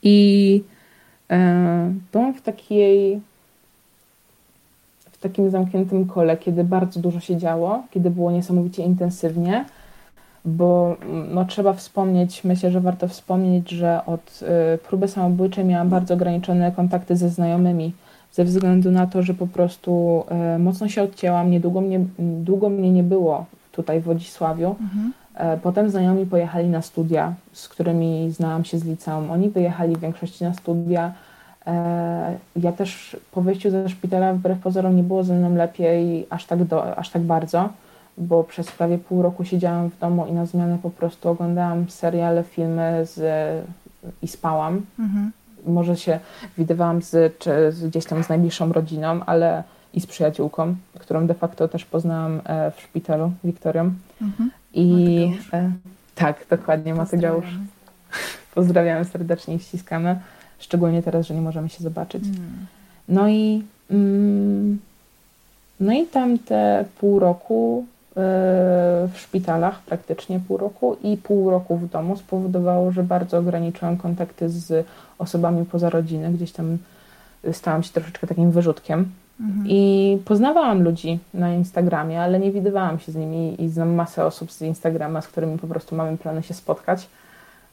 i 0.03 0.63
byłam 2.13 2.35
w 2.35 2.43
takiej 2.43 3.21
w 5.13 5.19
takim 5.19 5.51
zamkniętym 5.51 6.07
kole, 6.07 6.37
kiedy 6.37 6.65
bardzo 6.65 7.01
dużo 7.01 7.21
się 7.21 7.37
działo, 7.37 7.83
kiedy 7.91 8.11
było 8.11 8.31
niesamowicie 8.31 8.83
intensywnie, 8.83 9.65
bo 10.45 10.97
no, 11.31 11.45
trzeba 11.45 11.73
wspomnieć, 11.73 12.45
myślę, 12.45 12.71
że 12.71 12.81
warto 12.81 13.09
wspomnieć, 13.09 13.71
że 13.71 14.01
od 14.07 14.43
y, 14.75 14.79
próby 14.79 15.09
samobójczej 15.09 15.65
miałam 15.65 15.89
bardzo 15.89 16.15
ograniczone 16.15 16.73
kontakty 16.73 17.17
ze 17.17 17.29
znajomymi, 17.29 17.93
ze 18.35 18.45
względu 18.45 18.91
na 18.91 19.07
to, 19.07 19.23
że 19.23 19.35
po 19.35 19.47
prostu 19.47 20.25
y, 20.57 20.59
mocno 20.59 20.89
się 20.89 21.03
odcięłam, 21.03 21.51
niedługo 21.51 21.81
mnie, 21.81 22.01
długo 22.19 22.69
mnie 22.69 22.93
nie 22.93 23.03
było 23.03 23.47
tutaj 23.73 24.01
w 24.01 24.05
Wodzisławiu. 24.05 24.77
Mhm. 24.81 25.13
E, 25.35 25.57
potem 25.57 25.91
znajomi 25.91 26.27
pojechali 26.27 26.69
na 26.69 26.83
studia, 26.83 27.35
z 27.53 27.69
którymi 27.69 28.31
znałam 28.31 28.65
się 28.65 28.79
z 28.79 28.85
liceum. 28.85 29.31
Oni 29.31 29.51
wyjechali 29.51 29.97
w 29.97 30.01
większości 30.01 30.45
na 30.45 30.55
studia. 30.55 31.13
E, 31.67 32.37
ja 32.57 32.73
też 32.73 33.17
po 33.33 33.43
wyjściu 33.43 33.71
ze 33.71 33.89
szpitala 33.89 34.33
wbrew 34.33 34.59
pozorom 34.59 34.97
nie 34.97 35.03
było 35.03 35.25
ze 35.25 35.35
mną 35.35 35.55
lepiej 35.55 36.27
aż 36.31 36.47
tak, 36.47 36.65
do, 36.65 36.97
aż 36.97 37.11
tak 37.11 37.23
bardzo 37.23 37.69
bo 38.19 38.45
przez 38.45 38.71
prawie 38.71 38.99
pół 38.99 39.23
roku 39.23 39.45
siedziałam 39.45 39.91
w 39.91 39.99
domu 39.99 40.27
i 40.27 40.33
na 40.33 40.47
zmianę 40.47 40.79
po 40.83 40.91
prostu 40.91 41.29
oglądałam 41.29 41.91
seriale, 41.91 42.43
filmy 42.43 43.07
z, 43.07 43.21
i 44.23 44.29
spałam. 44.29 44.83
Mhm. 44.99 45.31
Może 45.67 45.97
się 45.97 46.19
widywałam 46.59 47.03
z, 47.03 47.39
czy 47.39 47.73
gdzieś 47.87 48.05
tam 48.05 48.25
z 48.25 48.29
najbliższą 48.29 48.73
rodziną, 48.73 49.21
ale 49.27 49.63
i 49.95 50.01
z 50.01 50.07
przyjaciółką, 50.07 50.77
którą 50.99 51.27
de 51.27 51.35
facto 51.35 51.69
też 51.69 51.85
poznałam 51.85 52.41
e, 52.45 52.71
w 52.71 52.81
szpitalu, 52.81 53.33
Wiktorią. 53.45 53.93
Mhm. 54.23 54.51
I 54.75 55.39
e, 55.53 55.73
tak, 56.15 56.47
dokładnie, 56.51 56.95
Matygeusz. 56.95 57.59
Pozdrawiamy 58.55 59.05
serdecznie 59.05 59.55
i 59.55 59.59
ściskamy. 59.59 60.19
Szczególnie 60.59 61.03
teraz, 61.03 61.27
że 61.27 61.35
nie 61.35 61.41
możemy 61.41 61.69
się 61.69 61.85
zobaczyć. 61.85 62.25
Mm. 62.25 62.67
No 63.09 63.29
i 63.29 63.63
mm, 63.91 64.79
no 65.81 65.93
i 65.93 66.07
tam 66.07 66.39
te 66.39 66.85
pół 66.99 67.19
roku 67.19 67.87
w 68.17 69.13
szpitalach 69.17 69.83
praktycznie 69.83 70.41
pół 70.41 70.57
roku 70.57 70.97
i 71.03 71.17
pół 71.17 71.51
roku 71.51 71.77
w 71.77 71.91
domu 71.91 72.17
spowodowało, 72.17 72.93
że 72.93 73.03
bardzo 73.03 73.39
ograniczyłam 73.39 73.97
kontakty 73.97 74.49
z 74.49 74.87
osobami 75.19 75.65
poza 75.65 75.91
rodziny. 75.91 76.33
Gdzieś 76.33 76.53
tam 76.53 76.79
stałam 77.53 77.83
się 77.83 77.93
troszeczkę 77.93 78.27
takim 78.27 78.51
wyrzutkiem. 78.51 79.11
Mhm. 79.41 79.67
I 79.69 80.19
poznawałam 80.25 80.83
ludzi 80.83 81.19
na 81.35 81.55
Instagramie, 81.55 82.23
ale 82.23 82.41
nie 82.41 82.53
widywałam 82.53 82.99
się 82.99 83.13
z 83.13 83.15
nimi 83.15 83.63
i 83.63 83.69
znam 83.69 83.95
masę 83.95 84.25
osób 84.25 84.53
z 84.53 84.63
Instagrama, 84.63 85.21
z 85.21 85.29
którymi 85.29 85.59
po 85.59 85.67
prostu 85.67 85.97
mamy 85.97 86.17
plany 86.17 86.43
się 86.43 86.55
spotkać. 86.55 87.09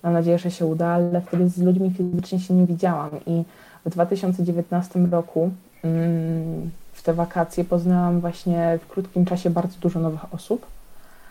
Mam 0.03 0.13
nadzieję, 0.13 0.39
że 0.39 0.51
się 0.51 0.65
uda, 0.65 0.87
ale 0.87 1.21
wtedy 1.21 1.49
z 1.49 1.57
ludźmi 1.57 1.91
fizycznie 1.97 2.39
się 2.39 2.53
nie 2.53 2.65
widziałam. 2.65 3.09
I 3.25 3.43
w 3.85 3.89
2019 3.89 4.99
roku 4.99 5.51
mm, 5.83 6.71
w 6.93 7.03
te 7.03 7.13
wakacje 7.13 7.63
poznałam 7.63 8.19
właśnie 8.19 8.79
w 8.81 8.87
krótkim 8.87 9.25
czasie 9.25 9.49
bardzo 9.49 9.79
dużo 9.79 9.99
nowych 9.99 10.33
osób. 10.33 10.65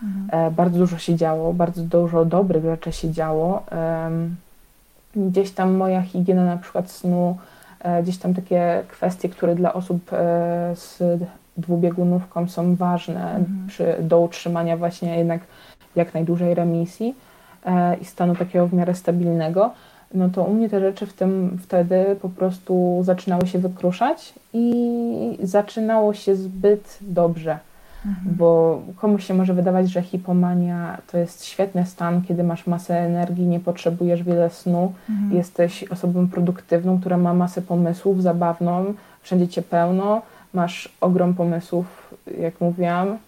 Mhm. 0.02 0.46
E, 0.46 0.50
bardzo 0.50 0.78
dużo 0.78 0.98
się 0.98 1.16
działo, 1.16 1.52
bardzo 1.52 1.82
dużo 1.82 2.24
dobrych 2.24 2.64
rzeczy 2.64 2.92
się 2.92 3.12
działo. 3.12 3.62
Gdzieś 5.16 5.50
tam 5.50 5.74
moja 5.74 6.02
higiena 6.02 6.44
na 6.44 6.56
przykład 6.56 6.90
snu, 6.90 7.36
e, 7.80 8.02
gdzieś 8.02 8.18
tam 8.18 8.34
takie 8.34 8.82
kwestie, 8.88 9.28
które 9.28 9.54
dla 9.54 9.72
osób 9.72 10.12
e, 10.12 10.16
z 10.76 11.02
dwubiegunówką 11.56 12.48
są 12.48 12.76
ważne 12.76 13.20
mhm. 13.20 13.66
przy, 13.68 13.96
do 14.00 14.20
utrzymania 14.20 14.76
właśnie 14.76 15.18
jednak 15.18 15.40
jak 15.96 16.14
najdłużej 16.14 16.54
remisji 16.54 17.14
i 18.00 18.04
stanu 18.04 18.36
takiego 18.36 18.66
w 18.66 18.72
miarę 18.72 18.94
stabilnego 18.94 19.70
no 20.14 20.28
to 20.28 20.42
u 20.42 20.54
mnie 20.54 20.68
te 20.68 20.80
rzeczy 20.80 21.06
w 21.06 21.12
tym 21.12 21.58
wtedy 21.62 22.16
po 22.22 22.28
prostu 22.28 23.00
zaczynały 23.02 23.46
się 23.46 23.58
wykruszać 23.58 24.34
i 24.52 25.38
zaczynało 25.42 26.14
się 26.14 26.36
zbyt 26.36 26.98
dobrze. 27.00 27.58
Mhm. 28.06 28.36
Bo 28.36 28.80
komuś 28.96 29.26
się 29.26 29.34
może 29.34 29.54
wydawać, 29.54 29.90
że 29.90 30.02
hipomania 30.02 30.98
to 31.12 31.18
jest 31.18 31.44
świetny 31.44 31.86
stan, 31.86 32.22
kiedy 32.22 32.44
masz 32.44 32.66
masę 32.66 32.98
energii, 32.98 33.46
nie 33.46 33.60
potrzebujesz 33.60 34.22
wiele 34.22 34.50
snu, 34.50 34.92
mhm. 35.10 35.36
jesteś 35.36 35.84
osobą 35.84 36.28
produktywną, 36.28 37.00
która 37.00 37.16
ma 37.16 37.34
masę 37.34 37.62
pomysłów, 37.62 38.22
zabawną, 38.22 38.94
wszędzie 39.22 39.48
cię 39.48 39.62
pełno, 39.62 40.22
masz 40.54 40.88
ogrom 41.00 41.34
pomysłów, 41.34 42.14
jak 42.40 42.60
mówiłam. 42.60 43.18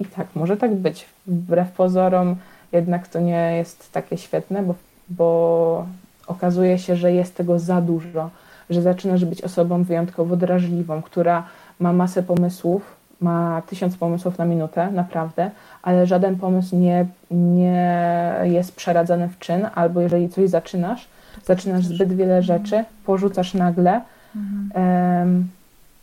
I 0.00 0.04
tak, 0.04 0.26
może 0.34 0.56
tak 0.56 0.74
być. 0.74 1.06
Wbrew 1.26 1.72
pozorom, 1.72 2.36
jednak 2.72 3.08
to 3.08 3.20
nie 3.20 3.56
jest 3.56 3.92
takie 3.92 4.16
świetne, 4.18 4.62
bo, 4.62 4.74
bo 5.08 5.86
okazuje 6.26 6.78
się, 6.78 6.96
że 6.96 7.12
jest 7.12 7.36
tego 7.36 7.58
za 7.58 7.80
dużo, 7.80 8.30
że 8.70 8.82
zaczynasz 8.82 9.24
być 9.24 9.42
osobą 9.42 9.82
wyjątkowo 9.82 10.36
drażliwą, 10.36 11.02
która 11.02 11.46
ma 11.80 11.92
masę 11.92 12.22
pomysłów, 12.22 12.93
ma 13.20 13.62
tysiąc 13.66 13.96
pomysłów 13.96 14.38
na 14.38 14.44
minutę, 14.44 14.90
naprawdę, 14.92 15.50
ale 15.82 16.06
żaden 16.06 16.36
pomysł 16.36 16.76
nie, 16.76 17.06
nie 17.30 18.40
jest 18.42 18.76
przeradzany 18.76 19.28
w 19.28 19.38
czyn, 19.38 19.66
albo 19.74 20.00
jeżeli 20.00 20.28
coś 20.28 20.50
zaczynasz, 20.50 21.08
zaczynasz 21.44 21.86
zbyt 21.86 22.12
wiele 22.12 22.42
rzeczy, 22.42 22.84
porzucasz 23.06 23.54
nagle. 23.54 24.00
Mhm. 24.36 25.48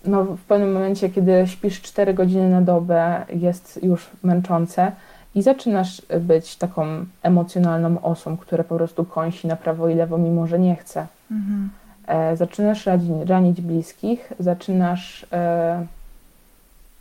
no, 0.05 0.23
w 0.23 0.41
pewnym 0.41 0.73
momencie, 0.73 1.09
kiedy 1.09 1.47
śpisz 1.47 1.81
4 1.81 2.13
godziny 2.13 2.49
na 2.49 2.61
dobę, 2.61 3.25
jest 3.33 3.83
już 3.83 4.09
męczące 4.23 4.91
i 5.35 5.41
zaczynasz 5.41 6.01
być 6.19 6.55
taką 6.55 7.05
emocjonalną 7.23 8.01
osobą, 8.01 8.37
która 8.37 8.63
po 8.63 8.75
prostu 8.75 9.05
kąsi 9.05 9.47
na 9.47 9.55
prawo 9.55 9.89
i 9.89 9.95
lewo, 9.95 10.17
mimo 10.17 10.47
że 10.47 10.59
nie 10.59 10.75
chce. 10.75 11.07
Mhm. 11.31 11.69
E, 12.07 12.37
zaczynasz 12.37 12.85
ranić, 12.85 13.29
ranić 13.29 13.61
bliskich, 13.61 14.33
zaczynasz 14.39 15.25
e, 15.31 15.85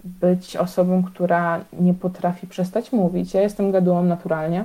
być 0.05 0.57
osobą, 0.57 1.03
która 1.03 1.61
nie 1.73 1.95
potrafi 1.95 2.47
przestać 2.47 2.93
mówić. 2.93 3.35
Ja 3.35 3.43
jestem 3.43 3.73
gadułą 3.73 4.05
naturalnie. 4.05 4.65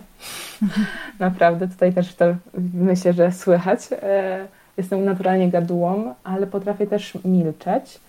Naprawdę, 1.20 1.68
tutaj 1.68 1.94
też 1.94 2.16
to 2.16 2.26
myślę, 2.74 3.14
że 3.14 3.32
słychać. 3.32 3.80
E, 3.92 4.48
jestem 4.78 5.06
naturalnie 5.06 5.50
gadułą, 5.50 6.14
ale 6.24 6.48
potrafię 6.48 6.88
też 6.88 7.18
milczeć 7.26 8.00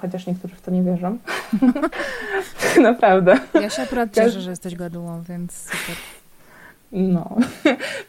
chociaż 0.00 0.26
niektórzy 0.26 0.54
w 0.54 0.60
to 0.60 0.70
nie 0.70 0.82
wierzą. 0.82 1.18
Naprawdę. 2.82 3.34
Ja 3.54 3.70
się 3.70 3.82
akurat 3.82 4.14
cieszę, 4.14 4.40
że 4.40 4.50
jesteś 4.50 4.74
gadułą, 4.74 5.22
więc 5.22 5.52
super. 5.52 5.96
No, 6.92 7.36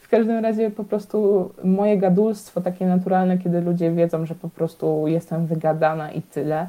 w 0.02 0.08
każdym 0.08 0.44
razie 0.44 0.70
po 0.70 0.84
prostu 0.84 1.50
moje 1.64 1.98
gadulstwo 1.98 2.60
takie 2.60 2.86
naturalne, 2.86 3.38
kiedy 3.38 3.60
ludzie 3.60 3.92
wiedzą, 3.92 4.26
że 4.26 4.34
po 4.34 4.48
prostu 4.48 5.04
jestem 5.06 5.46
wygadana 5.46 6.12
i 6.12 6.22
tyle, 6.22 6.66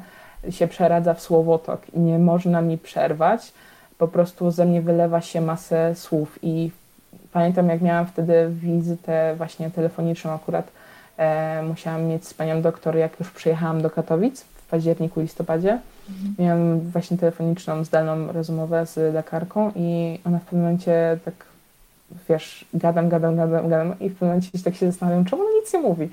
się 0.50 0.68
przeradza 0.68 1.14
w 1.14 1.20
słowotok 1.20 1.80
i 1.94 2.00
nie 2.00 2.18
można 2.18 2.60
mi 2.60 2.78
przerwać. 2.78 3.52
Po 3.98 4.08
prostu 4.08 4.50
ze 4.50 4.64
mnie 4.64 4.82
wylewa 4.82 5.20
się 5.20 5.40
masę 5.40 5.94
słów 5.94 6.38
i 6.42 6.70
pamiętam 7.32 7.68
jak 7.68 7.80
miałam 7.80 8.06
wtedy 8.06 8.48
wizytę 8.50 9.34
właśnie 9.36 9.70
telefoniczną 9.70 10.30
akurat 10.30 10.66
e, 11.16 11.62
musiałam 11.62 12.04
mieć 12.04 12.28
z 12.28 12.34
panią 12.34 12.62
doktor, 12.62 12.96
jak 12.96 13.20
już 13.20 13.30
przyjechałam 13.30 13.82
do 13.82 13.90
Katowic 13.90 14.44
październiku, 14.70 15.20
listopadzie. 15.20 15.78
Mhm. 16.08 16.34
Miałam 16.38 16.80
właśnie 16.80 17.18
telefoniczną, 17.18 17.84
zdalną 17.84 18.32
rozmowę 18.32 18.86
z 18.86 19.14
lekarką 19.14 19.72
i 19.76 20.18
ona 20.24 20.38
w 20.38 20.42
pewnym 20.42 20.62
momencie 20.62 21.18
tak, 21.24 21.34
wiesz, 22.28 22.64
gadam, 22.74 23.08
gadam, 23.08 23.36
gadam, 23.36 23.68
gadam 23.68 23.94
i 24.00 24.08
w 24.08 24.12
pewnym 24.12 24.28
momencie 24.28 24.58
tak 24.64 24.74
się 24.74 24.86
zastanawiam, 24.86 25.24
czemu 25.24 25.42
ona 25.42 25.50
nic 25.60 25.72
nie 25.72 25.80
mówi. 25.80 26.08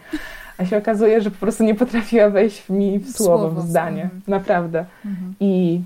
A 0.58 0.66
się 0.66 0.78
okazuje, 0.78 1.22
że 1.22 1.32
po 1.32 1.38
prostu 1.38 1.64
nie 1.64 1.76
potrafiła 1.76 2.30
wejść 2.30 2.70
mi 2.70 2.99
w 2.99 3.12
słowo, 3.12 3.49
w 3.49 3.70
zdanie. 3.70 4.04
Mhm. 4.04 4.22
Naprawdę. 4.28 4.86
Mhm. 5.06 5.34
I 5.39 5.82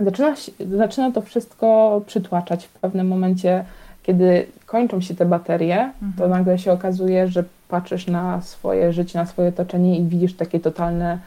zaczyna, 0.00 0.34
zaczyna 0.76 1.10
to 1.10 1.20
wszystko 1.20 2.00
przytłaczać 2.06 2.64
w 2.64 2.72
pewnym 2.72 3.08
momencie, 3.08 3.64
kiedy 4.02 4.46
kończą 4.66 5.00
się 5.00 5.14
te 5.14 5.26
baterie, 5.26 5.80
mhm. 5.80 6.12
to 6.18 6.28
nagle 6.28 6.58
się 6.58 6.72
okazuje, 6.72 7.28
że 7.28 7.44
patrzysz 7.68 8.06
na 8.06 8.40
swoje 8.40 8.92
życie, 8.92 9.18
na 9.18 9.26
swoje 9.26 9.48
otoczenie 9.48 9.98
i 9.98 10.04
widzisz 10.04 10.36
takie 10.36 10.60
totalne 10.60 11.18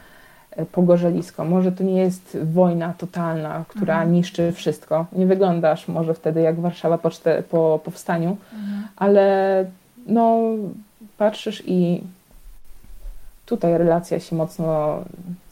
pogorzelisko. 0.72 1.45
Może 1.45 1.72
to 1.72 1.84
nie 1.84 2.01
jest 2.01 2.38
wojna 2.43 2.93
totalna, 2.97 3.66
która 3.68 3.93
mhm. 3.93 4.14
niszczy 4.14 4.51
wszystko. 4.51 5.06
Nie 5.12 5.26
wyglądasz 5.26 5.88
może 5.88 6.14
wtedy 6.14 6.41
jak 6.41 6.60
Warszawa 6.60 6.97
po, 6.97 7.10
po 7.49 7.80
powstaniu, 7.84 8.38
mhm. 8.53 8.88
ale 8.95 9.66
no, 10.08 10.39
patrzysz 11.18 11.64
i 11.66 12.03
tutaj 13.45 13.78
relacja 13.78 14.20
się 14.20 14.36
mocno 14.36 14.99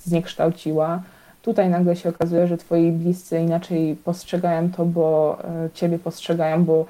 zniekształciła. 0.03 1.01
Tutaj 1.41 1.69
nagle 1.69 1.95
się 1.95 2.09
okazuje, 2.09 2.47
że 2.47 2.57
twoi 2.57 2.91
bliscy 2.91 3.39
inaczej 3.39 3.95
postrzegają 3.95 4.71
to, 4.71 4.85
bo 4.85 5.37
e, 5.43 5.69
ciebie 5.73 5.99
postrzegają, 5.99 6.65
bo 6.65 6.85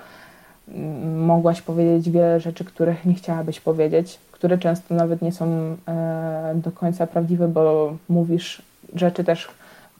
mm, 0.67 1.25
mogłaś 1.25 1.61
powiedzieć 1.61 2.09
wiele 2.09 2.39
rzeczy, 2.39 2.65
których 2.65 3.05
nie 3.05 3.13
chciałabyś 3.13 3.59
powiedzieć, 3.59 4.19
które 4.43 4.57
często 4.57 4.95
nawet 4.95 5.21
nie 5.21 5.31
są 5.31 5.45
e, 5.87 6.53
do 6.55 6.71
końca 6.71 7.07
prawdziwe, 7.07 7.47
bo 7.47 7.95
mówisz 8.09 8.61
rzeczy 8.95 9.23
też, 9.23 9.47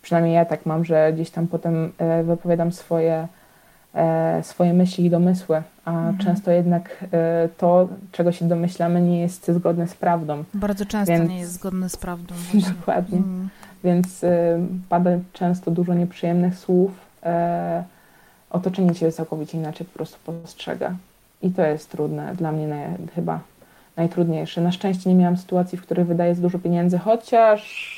przynajmniej 0.02 0.34
ja 0.34 0.46
tak 0.46 0.66
mam, 0.66 0.86
że 0.86 1.14
gdzieś 1.14 1.30
tam 1.30 1.48
potem 1.48 1.92
e, 1.98 2.24
wypowiadam 2.24 2.72
swoje, 2.72 3.28
e, 3.96 4.44
swoje 4.44 4.74
myśli 4.74 5.06
i 5.06 5.10
domysły, 5.10 5.62
a 5.86 5.92
mhm. 5.92 6.18
często 6.18 6.52
jednak 6.52 7.06
to, 7.58 7.88
czego 8.12 8.32
się 8.32 8.48
domyślamy, 8.48 9.02
nie 9.02 9.22
jest 9.22 9.52
zgodne 9.52 9.88
z 9.88 9.94
prawdą. 9.94 10.44
Bardzo 10.54 10.86
często 10.86 11.14
Więc... 11.14 11.30
nie 11.30 11.40
jest 11.40 11.52
zgodne 11.52 11.90
z 11.90 11.98
prawdą. 11.98 12.36
Właśnie. 12.52 12.62
Dokładnie. 12.62 13.18
Mm. 13.18 13.50
Więc 13.84 14.26
pada 14.90 15.12
często 15.34 15.72
dużo 15.72 15.94
nieprzyjemnych 15.94 16.58
słów. 16.58 16.92
Otoczenie 18.50 18.96
cię 18.96 19.12
całkowicie 19.12 19.58
inaczej 19.58 19.88
po 19.88 19.94
prostu 19.94 20.18
postrzega. 20.26 20.96
I 21.42 21.52
to 21.52 21.62
jest 21.62 21.92
trudne 21.92 22.36
dla 22.36 22.52
mnie 22.52 22.68
naj, 22.68 22.88
chyba 23.16 23.40
najtrudniejsze. 23.98 24.62
Na 24.62 24.72
szczęście 24.72 25.10
nie 25.10 25.16
miałam 25.16 25.38
sytuacji, 25.38 25.78
w 25.78 25.82
której 25.82 26.06
wydaję 26.06 26.36
dużo 26.36 26.60
pieniędzy, 26.60 26.98
chociaż 26.98 27.94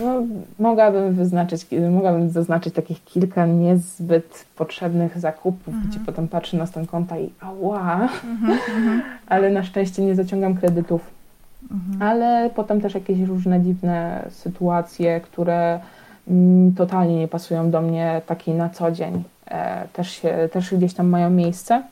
no, 0.00 0.22
mogłabym 0.58 1.14
wyznaczyć, 1.14 1.66
mogłabym 1.90 2.30
zaznaczyć 2.30 2.74
takich 2.74 3.04
kilka 3.04 3.46
niezbyt 3.46 4.46
potrzebnych 4.56 5.18
zakupów, 5.18 5.74
mhm. 5.74 5.88
gdzie 5.88 6.00
potem 6.06 6.28
patrzę 6.28 6.56
na 6.56 6.66
stan 6.66 6.86
konta 6.86 7.18
i 7.18 7.30
ała, 7.40 8.08
mhm, 8.24 8.58
mhm. 8.76 9.02
ale 9.26 9.50
na 9.50 9.62
szczęście 9.62 10.02
nie 10.02 10.14
zaciągam 10.14 10.54
kredytów. 10.54 11.10
Mhm. 11.70 12.02
Ale 12.02 12.50
potem 12.54 12.80
też 12.80 12.94
jakieś 12.94 13.20
różne 13.20 13.60
dziwne 13.60 14.26
sytuacje, 14.30 15.20
które 15.20 15.80
mm, 16.28 16.74
totalnie 16.74 17.18
nie 17.18 17.28
pasują 17.28 17.70
do 17.70 17.82
mnie 17.82 18.22
takiej 18.26 18.54
na 18.54 18.68
co 18.68 18.90
dzień, 18.90 19.24
e, 19.46 19.88
też, 19.92 20.10
się, 20.10 20.48
też 20.52 20.74
gdzieś 20.74 20.94
tam 20.94 21.08
mają 21.08 21.30
miejsce 21.30 21.82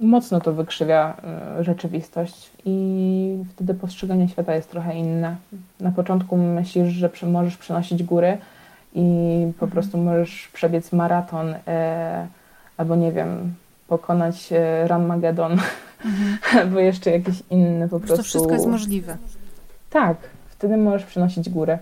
mocno 0.00 0.40
to 0.40 0.52
wykrzywia 0.52 1.16
e, 1.58 1.64
rzeczywistość 1.64 2.50
i 2.64 3.44
wtedy 3.50 3.74
postrzeganie 3.74 4.28
świata 4.28 4.54
jest 4.54 4.70
trochę 4.70 4.94
inne. 4.94 5.36
Na 5.80 5.90
początku 5.90 6.36
myślisz, 6.36 6.88
że 6.88 7.10
możesz 7.22 7.56
przenosić 7.56 8.02
góry 8.02 8.38
i 8.94 9.02
po 9.58 9.64
mhm. 9.64 9.70
prostu 9.72 9.98
możesz 9.98 10.48
przebiec 10.52 10.92
maraton 10.92 11.54
e, 11.66 12.26
albo 12.76 12.96
nie 12.96 13.12
wiem, 13.12 13.54
pokonać 13.88 14.52
e, 14.52 14.88
Ranmagedon 14.88 15.52
mhm. 15.52 16.38
albo 16.60 16.80
jeszcze 16.80 17.10
jakiś 17.10 17.42
inny 17.50 17.88
po 17.88 18.00
prostu. 18.00 18.16
To 18.16 18.22
wszystko 18.22 18.52
jest 18.52 18.66
możliwe. 18.66 19.16
Tak, 19.90 20.16
wtedy 20.48 20.76
możesz 20.76 21.04
przenosić 21.04 21.50
górę, 21.50 21.78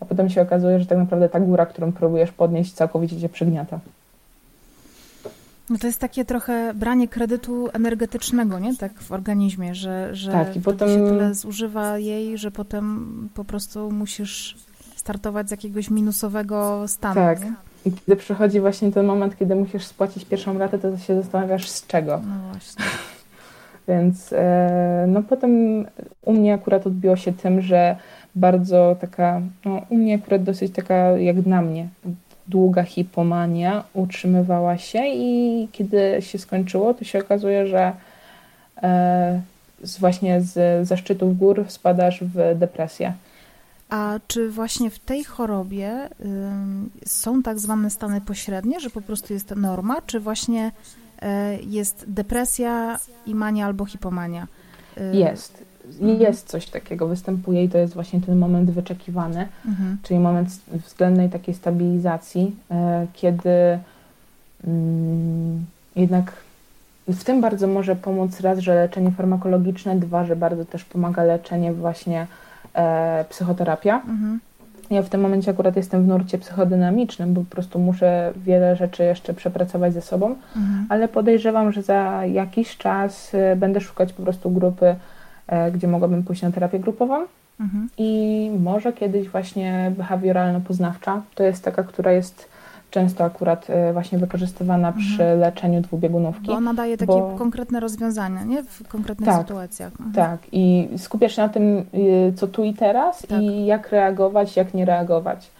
a 0.00 0.04
potem 0.04 0.30
się 0.30 0.42
okazuje, 0.42 0.80
że 0.80 0.86
tak 0.86 0.98
naprawdę 0.98 1.28
ta 1.28 1.40
góra, 1.40 1.66
którą 1.66 1.92
próbujesz 1.92 2.32
podnieść, 2.32 2.72
całkowicie 2.72 3.20
cię 3.20 3.28
przygniata. 3.28 3.78
No 5.70 5.78
to 5.78 5.86
jest 5.86 5.98
takie 5.98 6.24
trochę 6.24 6.74
branie 6.74 7.08
kredytu 7.08 7.68
energetycznego, 7.72 8.58
nie? 8.58 8.76
Tak 8.76 9.00
w 9.00 9.12
organizmie, 9.12 9.74
że, 9.74 10.14
że 10.14 10.32
tak, 10.32 10.56
i 10.56 10.60
potem... 10.60 10.88
się 10.88 10.94
tyle 10.94 11.34
zużywa 11.34 11.98
jej, 11.98 12.38
że 12.38 12.50
potem 12.50 13.28
po 13.34 13.44
prostu 13.44 13.90
musisz 13.90 14.56
startować 14.96 15.48
z 15.48 15.50
jakiegoś 15.50 15.90
minusowego 15.90 16.88
stanu. 16.88 17.14
Tak. 17.14 17.44
Nie? 17.44 17.54
I 17.84 17.92
kiedy 17.92 18.16
przychodzi 18.16 18.60
właśnie 18.60 18.92
ten 18.92 19.06
moment, 19.06 19.38
kiedy 19.38 19.54
musisz 19.54 19.84
spłacić 19.84 20.24
pierwszą 20.24 20.58
ratę, 20.58 20.78
to 20.78 20.98
się 20.98 21.22
zastanawiasz 21.22 21.68
z 21.68 21.86
czego. 21.86 22.20
No 22.26 22.34
właśnie. 22.52 22.84
Więc 23.88 24.32
e, 24.32 25.04
no 25.08 25.22
potem 25.22 25.84
u 26.24 26.32
mnie 26.32 26.54
akurat 26.54 26.86
odbiło 26.86 27.16
się 27.16 27.32
tym, 27.32 27.60
że 27.60 27.96
bardzo 28.34 28.96
taka, 29.00 29.40
no 29.64 29.82
u 29.88 29.96
mnie 29.96 30.14
akurat 30.14 30.42
dosyć 30.42 30.72
taka 30.72 30.94
jak 31.18 31.46
na 31.46 31.62
mnie, 31.62 31.88
długa 32.52 32.82
hipomania 32.82 33.84
utrzymywała 33.94 34.78
się 34.78 35.02
i 35.06 35.68
kiedy 35.72 36.16
się 36.20 36.38
skończyło, 36.38 36.94
to 36.94 37.04
się 37.04 37.18
okazuje, 37.18 37.66
że 37.66 37.92
e, 38.82 39.40
z, 39.82 39.98
właśnie 39.98 40.40
z, 40.40 40.88
ze 40.88 40.96
szczytów 40.96 41.38
gór 41.38 41.64
spadasz 41.68 42.24
w 42.24 42.58
depresję. 42.58 43.12
A 43.90 44.20
czy 44.26 44.50
właśnie 44.50 44.90
w 44.90 44.98
tej 44.98 45.24
chorobie 45.24 46.06
y, 46.06 47.08
są 47.08 47.42
tak 47.42 47.58
zwane 47.58 47.90
stany 47.90 48.20
pośrednie, 48.20 48.80
że 48.80 48.90
po 48.90 49.00
prostu 49.00 49.32
jest 49.32 49.50
norma, 49.56 49.96
czy 50.06 50.20
właśnie 50.20 50.72
y, 50.72 51.26
jest 51.66 52.04
depresja 52.08 52.98
i 53.26 53.34
mania 53.34 53.66
albo 53.66 53.84
hipomania? 53.84 54.46
Y, 54.98 55.16
jest. 55.16 55.64
Mhm. 56.00 56.20
jest 56.20 56.48
coś 56.48 56.66
takiego, 56.66 57.06
występuje 57.06 57.64
i 57.64 57.68
to 57.68 57.78
jest 57.78 57.94
właśnie 57.94 58.20
ten 58.20 58.38
moment 58.38 58.70
wyczekiwany, 58.70 59.48
mhm. 59.66 59.96
czyli 60.02 60.20
moment 60.20 60.48
względnej 60.70 61.30
takiej 61.30 61.54
stabilizacji, 61.54 62.56
e, 62.70 63.06
kiedy 63.12 63.78
mm, 64.66 65.64
jednak 65.96 66.32
w 67.08 67.24
tym 67.24 67.40
bardzo 67.40 67.66
może 67.66 67.96
pomóc 67.96 68.40
raz, 68.40 68.58
że 68.58 68.74
leczenie 68.74 69.10
farmakologiczne, 69.10 69.96
dwa, 69.96 70.24
że 70.24 70.36
bardzo 70.36 70.64
też 70.64 70.84
pomaga 70.84 71.22
leczenie 71.24 71.72
właśnie 71.72 72.26
e, 72.74 73.24
psychoterapia. 73.28 73.94
Mhm. 73.94 74.40
Ja 74.90 75.02
w 75.02 75.08
tym 75.08 75.20
momencie 75.20 75.50
akurat 75.50 75.76
jestem 75.76 76.04
w 76.04 76.06
nurcie 76.06 76.38
psychodynamicznym, 76.38 77.34
bo 77.34 77.40
po 77.40 77.50
prostu 77.50 77.78
muszę 77.78 78.32
wiele 78.36 78.76
rzeczy 78.76 79.04
jeszcze 79.04 79.34
przepracować 79.34 79.92
ze 79.92 80.02
sobą, 80.02 80.26
mhm. 80.56 80.86
ale 80.88 81.08
podejrzewam, 81.08 81.72
że 81.72 81.82
za 81.82 82.26
jakiś 82.26 82.76
czas 82.76 83.34
e, 83.34 83.56
będę 83.56 83.80
szukać 83.80 84.12
po 84.12 84.22
prostu 84.22 84.50
grupy 84.50 84.94
gdzie 85.72 85.88
mogłabym 85.88 86.22
pójść 86.22 86.42
na 86.42 86.52
terapię 86.52 86.78
grupową. 86.78 87.26
Mhm. 87.60 87.88
I 87.98 88.50
może 88.60 88.92
kiedyś 88.92 89.28
właśnie 89.28 89.92
behawioralno-poznawcza. 89.98 91.20
To 91.34 91.42
jest 91.42 91.64
taka, 91.64 91.82
która 91.82 92.12
jest 92.12 92.48
często 92.90 93.24
akurat 93.24 93.70
e, 93.70 93.92
właśnie 93.92 94.18
wykorzystywana 94.18 94.88
mhm. 94.88 95.06
przy 95.06 95.24
leczeniu 95.24 95.80
dwubiegunówki. 95.80 96.46
Bo 96.46 96.52
ona 96.52 96.74
daje 96.74 96.96
takie 96.96 97.12
bo... 97.12 97.34
konkretne 97.38 97.80
rozwiązania, 97.80 98.44
nie? 98.44 98.62
W 98.62 98.88
konkretnych 98.88 99.28
tak, 99.28 99.40
sytuacjach. 99.40 99.92
Mhm. 99.92 100.12
Tak, 100.12 100.38
i 100.52 100.88
skupiasz 100.96 101.36
się 101.36 101.42
na 101.42 101.48
tym, 101.48 101.84
y, 101.94 102.32
co 102.36 102.46
tu 102.46 102.64
i 102.64 102.74
teraz 102.74 103.26
tak. 103.26 103.42
i 103.42 103.66
jak 103.66 103.90
reagować, 103.90 104.56
jak 104.56 104.74
nie 104.74 104.84
reagować. 104.84 105.50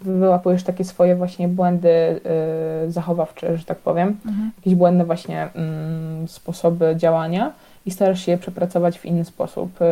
Wyłapujesz 0.00 0.62
takie 0.62 0.84
swoje 0.84 1.16
właśnie 1.16 1.48
błędy 1.48 2.20
y, 2.88 2.90
zachowawcze, 2.92 3.58
że 3.58 3.64
tak 3.64 3.78
powiem, 3.78 4.16
mhm. 4.26 4.50
jakieś 4.56 4.74
błędne 4.74 5.04
właśnie 5.04 5.48
y, 6.24 6.28
sposoby 6.28 6.94
działania 6.96 7.52
i 7.86 7.90
starasz 7.90 8.26
się 8.26 8.32
je 8.32 8.38
przepracować 8.38 8.98
w 8.98 9.04
inny 9.04 9.24
sposób, 9.24 9.80
y, 9.80 9.84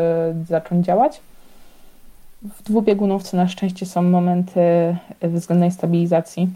zacząć 0.46 0.86
działać. 0.86 1.20
W 2.42 2.62
dwubiegunówce 2.62 3.36
na 3.36 3.48
szczęście 3.48 3.86
są 3.86 4.02
momenty 4.02 4.60
względnej 5.22 5.70
stabilizacji. 5.70 6.48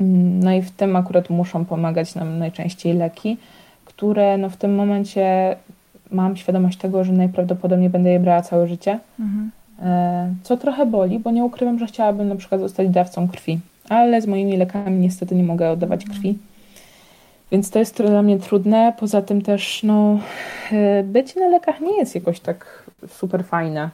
Mm, 0.00 0.42
no 0.42 0.52
i 0.52 0.62
w 0.62 0.70
tym 0.70 0.96
akurat 0.96 1.30
muszą 1.30 1.64
pomagać 1.64 2.14
nam 2.14 2.38
najczęściej 2.38 2.94
leki, 2.94 3.36
które 3.84 4.38
no 4.38 4.50
w 4.50 4.56
tym 4.56 4.74
momencie 4.74 5.56
mam 6.10 6.36
świadomość 6.36 6.78
tego, 6.78 7.04
że 7.04 7.12
najprawdopodobniej 7.12 7.90
będę 7.90 8.10
je 8.10 8.20
brała 8.20 8.42
całe 8.42 8.68
życie. 8.68 8.98
Mhm. 9.20 9.50
E, 9.82 10.34
co 10.42 10.56
trochę 10.56 10.86
boli, 10.86 11.18
bo 11.18 11.30
nie 11.30 11.44
ukrywam, 11.44 11.78
że 11.78 11.86
chciałabym 11.86 12.28
na 12.28 12.36
przykład 12.36 12.60
zostać 12.60 12.88
dawcą 12.88 13.28
krwi, 13.28 13.60
ale 13.88 14.22
z 14.22 14.26
moimi 14.26 14.56
lekami 14.56 14.98
niestety 14.98 15.34
nie 15.34 15.44
mogę 15.44 15.70
oddawać 15.70 16.02
mhm. 16.02 16.18
krwi. 16.18 16.38
Więc 17.52 17.70
to 17.70 17.78
jest 17.78 17.96
dla 17.96 18.22
mnie 18.22 18.38
trudne. 18.38 18.92
Poza 18.98 19.22
tym 19.22 19.42
też, 19.42 19.82
no, 19.82 20.18
e, 20.72 21.02
bycie 21.02 21.40
na 21.40 21.48
lekach 21.48 21.80
nie 21.80 21.98
jest 21.98 22.14
jakoś 22.14 22.40
tak 22.40 22.84
super 23.08 23.44
fajne, 23.44 23.90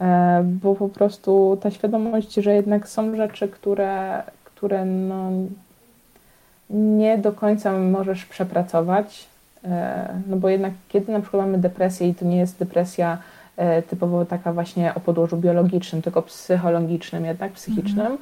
e, 0.00 0.42
bo 0.44 0.74
po 0.74 0.88
prostu 0.88 1.58
ta 1.62 1.70
świadomość, 1.70 2.34
że 2.34 2.54
jednak 2.54 2.88
są 2.88 3.16
rzeczy, 3.16 3.48
które, 3.48 4.22
które 4.44 4.84
no, 4.84 5.30
nie 6.70 7.18
do 7.18 7.32
końca 7.32 7.78
możesz 7.78 8.24
przepracować, 8.24 9.26
e, 9.64 10.08
no 10.26 10.36
bo 10.36 10.48
jednak 10.48 10.72
kiedy 10.88 11.12
na 11.12 11.20
przykład 11.20 11.46
mamy 11.46 11.58
depresję 11.58 12.08
i 12.08 12.14
to 12.14 12.24
nie 12.24 12.36
jest 12.36 12.58
depresja 12.58 13.18
typowo 13.88 14.24
taka 14.24 14.52
właśnie 14.52 14.94
o 14.94 15.00
podłożu 15.00 15.36
biologicznym, 15.36 16.02
tylko 16.02 16.22
psychologicznym, 16.22 17.24
jednak 17.24 17.52
psychicznym, 17.52 18.06
mhm 18.06 18.18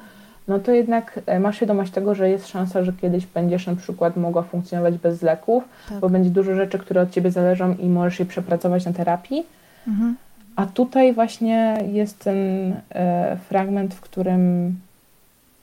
no 0.47 0.59
to 0.59 0.71
jednak 0.71 1.19
e, 1.25 1.39
masz 1.39 1.55
świadomość 1.55 1.91
tego, 1.91 2.15
że 2.15 2.29
jest 2.29 2.47
szansa, 2.47 2.83
że 2.83 2.93
kiedyś 2.93 3.25
będziesz 3.25 3.67
na 3.67 3.75
przykład 3.75 4.17
mogła 4.17 4.43
funkcjonować 4.43 4.97
bez 4.97 5.21
leków, 5.21 5.63
tak. 5.89 5.99
bo 5.99 6.09
będzie 6.09 6.29
dużo 6.29 6.55
rzeczy, 6.55 6.79
które 6.79 7.01
od 7.01 7.11
ciebie 7.11 7.31
zależą 7.31 7.75
i 7.75 7.89
możesz 7.89 8.19
je 8.19 8.25
przepracować 8.25 8.85
na 8.85 8.93
terapii. 8.93 9.43
Mhm. 9.87 10.15
A 10.55 10.65
tutaj 10.65 11.13
właśnie 11.13 11.77
jest 11.91 12.19
ten 12.19 12.73
e, 12.89 13.37
fragment, 13.49 13.93
w 13.93 14.01
którym 14.01 14.75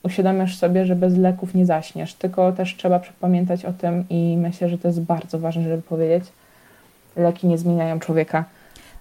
uświadamiasz 0.03 0.57
sobie, 0.57 0.85
że 0.85 0.97
bez 0.97 1.17
leków 1.17 1.55
nie 1.55 1.67
zaśniesz, 1.67 2.15
tylko 2.15 2.53
też 2.53 2.77
trzeba 2.77 3.01
pamiętać 3.21 3.65
o 3.65 3.73
tym 3.73 4.05
i 4.11 4.37
myślę, 4.37 4.69
że 4.69 4.79
to 4.79 4.89
jest 4.89 5.01
bardzo 5.01 5.39
ważne, 5.39 5.63
żeby 5.63 5.83
powiedzieć. 5.83 6.25
Leki 7.17 7.47
nie 7.47 7.59
zmieniają 7.59 7.99
człowieka. 7.99 8.45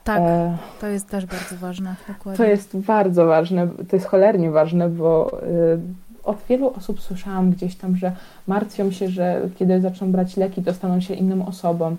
Tak, 0.08 0.22
e, 0.22 0.58
to 0.82 0.88
jest 0.88 1.10
też 1.10 1.26
bardzo 1.26 1.56
ważne. 1.56 1.96
Dokładnie. 2.08 2.38
To 2.38 2.44
jest 2.52 2.78
bardzo 2.78 3.26
ważne, 3.26 3.68
to 3.90 3.96
jest 3.96 4.08
cholernie 4.08 4.52
ważne, 4.52 4.90
bo 4.90 5.42
y, 5.44 5.80
od 6.24 6.38
wielu 6.50 6.74
osób 6.78 7.02
słyszałam 7.02 7.52
gdzieś 7.52 7.76
tam, 7.76 7.96
że 7.96 8.12
martwią 8.48 8.92
się, 8.92 9.10
że 9.10 9.42
kiedy 9.56 9.82
zaczną 9.82 10.12
brać 10.12 10.38
leki, 10.38 10.64
to 10.64 10.74
staną 10.74 11.00
się 11.00 11.14
inną 11.14 11.46
osobą. 11.46 11.96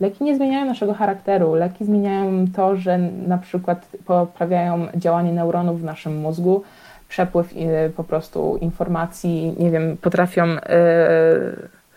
Leki 0.00 0.24
nie 0.24 0.36
zmieniają 0.36 0.66
naszego 0.66 0.94
charakteru. 0.94 1.54
Leki 1.54 1.84
zmieniają 1.84 2.44
to, 2.56 2.76
że 2.76 2.98
na 3.26 3.38
przykład 3.38 3.88
poprawiają 4.04 4.86
działanie 4.96 5.32
neuronów 5.32 5.80
w 5.80 5.84
naszym 5.84 6.20
mózgu, 6.20 6.62
przepływ 7.08 7.52
y, 7.52 7.90
po 7.96 8.04
prostu 8.04 8.56
informacji, 8.60 9.54
nie 9.58 9.70
wiem, 9.70 9.96
potrafią 9.96 10.44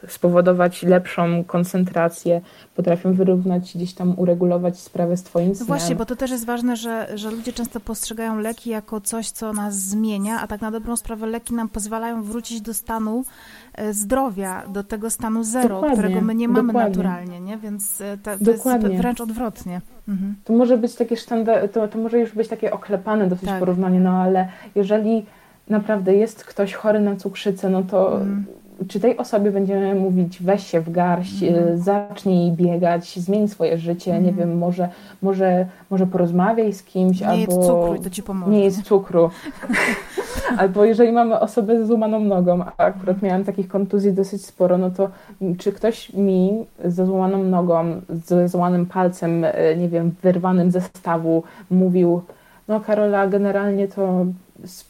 spowodować 0.07 0.83
lepszą 0.83 1.43
koncentrację, 1.43 2.41
potrafią 2.75 3.13
wyrównać, 3.13 3.71
gdzieś 3.75 3.93
tam 3.93 4.13
uregulować 4.19 4.79
sprawę 4.79 5.17
z 5.17 5.23
twoim 5.23 5.55
snem. 5.55 5.59
No 5.59 5.65
właśnie, 5.65 5.95
bo 5.95 6.05
to 6.05 6.15
też 6.15 6.31
jest 6.31 6.45
ważne, 6.45 6.75
że, 6.75 7.07
że 7.15 7.31
ludzie 7.31 7.53
często 7.53 7.79
postrzegają 7.79 8.39
leki 8.39 8.69
jako 8.69 9.01
coś, 9.01 9.29
co 9.29 9.53
nas 9.53 9.75
zmienia, 9.75 10.41
a 10.41 10.47
tak 10.47 10.61
na 10.61 10.71
dobrą 10.71 10.95
sprawę 10.95 11.27
leki 11.27 11.53
nam 11.53 11.69
pozwalają 11.69 12.23
wrócić 12.23 12.61
do 12.61 12.73
stanu 12.73 13.23
e, 13.73 13.93
zdrowia, 13.93 14.63
do 14.67 14.83
tego 14.83 15.09
stanu 15.09 15.43
zero, 15.43 15.69
dokładnie, 15.69 15.97
którego 15.97 16.21
my 16.21 16.35
nie 16.35 16.47
mamy 16.47 16.67
dokładnie. 16.67 16.89
naturalnie, 16.89 17.39
nie? 17.39 17.57
Więc 17.57 18.01
e, 18.01 18.17
to, 18.17 18.45
to 18.45 18.51
jest 18.51 18.67
wręcz 18.97 19.21
odwrotnie. 19.21 19.81
Mhm. 20.07 20.35
To 20.43 20.53
może 20.53 20.77
być 20.77 20.95
takie 20.95 21.17
sztandar, 21.17 21.69
to, 21.69 21.87
to 21.87 21.97
może 21.97 22.19
już 22.19 22.31
być 22.31 22.47
takie 22.47 22.71
oklepane 22.73 23.27
dosyć 23.27 23.45
tak. 23.45 23.59
porównanie, 23.59 23.99
no 23.99 24.11
ale 24.11 24.47
jeżeli 24.75 25.25
naprawdę 25.69 26.15
jest 26.15 26.45
ktoś 26.45 26.73
chory 26.73 26.99
na 26.99 27.15
cukrzycę, 27.15 27.69
no 27.69 27.83
to 27.83 28.13
mhm 28.13 28.45
czy 28.87 28.99
tej 28.99 29.17
osobie 29.17 29.51
będziemy 29.51 29.95
mówić 29.95 30.43
weź 30.43 30.67
się 30.67 30.81
w 30.81 30.91
garść, 30.91 31.43
mm. 31.43 31.77
zacznij 31.77 32.51
biegać, 32.51 33.19
zmień 33.19 33.47
swoje 33.47 33.77
życie, 33.77 34.11
nie 34.11 34.17
mhm. 34.17 34.35
wiem, 34.37 34.57
może, 34.57 34.89
może, 35.21 35.65
może 35.89 36.07
porozmawiaj 36.07 36.73
z 36.73 36.83
kimś, 36.83 37.21
nie 37.21 37.27
albo... 37.27 37.37
Nie 37.37 37.41
jest 37.41 37.67
cukru 37.67 38.03
to 38.03 38.09
ci 38.09 38.23
pomoże. 38.23 38.51
Nie 38.51 38.63
jest 38.63 38.83
cukru. 38.83 39.29
albo 40.57 40.85
jeżeli 40.85 41.11
mamy 41.11 41.39
osobę 41.39 41.83
z 41.83 41.87
złamaną 41.87 42.19
nogą, 42.19 42.63
a 42.63 42.83
akurat 42.83 43.21
miałam 43.21 43.43
takich 43.43 43.67
kontuzji 43.67 44.13
dosyć 44.13 44.45
sporo, 44.45 44.77
no 44.77 44.91
to 44.91 45.09
czy 45.57 45.71
ktoś 45.71 46.13
mi 46.13 46.65
ze 46.85 47.05
złamaną 47.05 47.43
nogą, 47.43 48.01
ze 48.09 48.47
złamanym 48.47 48.85
palcem, 48.85 49.43
e, 49.43 49.75
nie 49.77 49.89
wiem, 49.89 50.11
wyrwanym 50.23 50.71
ze 50.71 50.81
stawu 50.81 51.43
mówił, 51.69 52.21
no 52.67 52.79
Karola, 52.79 53.27
generalnie 53.27 53.87
to 53.87 54.25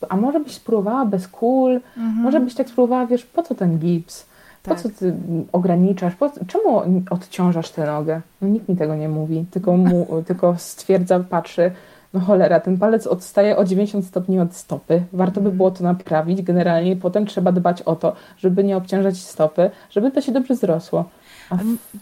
a 0.10 0.18
może 0.18 0.40
byś 0.40 0.54
spróbowała 0.54 1.06
bez 1.06 1.28
kul, 1.28 1.82
mhm. 1.98 2.16
może 2.16 2.40
byś 2.40 2.56
tak 2.56 2.70
spróbowała, 2.70 3.08
wiesz, 3.08 3.26
po 3.26 3.44
co 3.44 3.56
ten 3.56 3.80
gips? 3.80 4.26
Po 4.64 4.70
tak. 4.70 4.82
co 4.82 4.90
ty 4.90 5.16
ograniczasz? 5.52 6.16
Po, 6.16 6.32
czemu 6.48 6.82
odciążasz 7.10 7.70
tę 7.70 7.86
nogę? 7.86 8.22
No 8.42 8.48
nikt 8.48 8.70
mi 8.70 8.76
tego 8.76 8.96
nie 8.96 9.10
mówi, 9.10 9.46
tylko, 9.52 9.78
mu, 9.78 10.08
tylko 10.28 10.56
stwierdza, 10.58 11.20
patrzy, 11.20 11.72
no 12.14 12.20
cholera, 12.20 12.60
ten 12.60 12.78
palec 12.78 13.08
odstaje 13.08 13.58
o 13.58 13.66
90 13.66 14.06
stopni 14.06 14.40
od 14.40 14.56
stopy. 14.56 15.04
Warto 15.14 15.34
by 15.34 15.40
mhm. 15.40 15.58
było 15.58 15.72
to 15.72 15.84
naprawić 15.84 16.42
generalnie. 16.42 16.96
Potem 16.96 17.26
trzeba 17.26 17.52
dbać 17.52 17.82
o 17.82 17.96
to, 17.96 18.14
żeby 18.38 18.64
nie 18.64 18.78
obciążać 18.78 19.18
stopy, 19.18 19.72
żeby 19.90 20.12
to 20.12 20.22
się 20.22 20.32
dobrze 20.32 20.56
zrosło. 20.56 21.06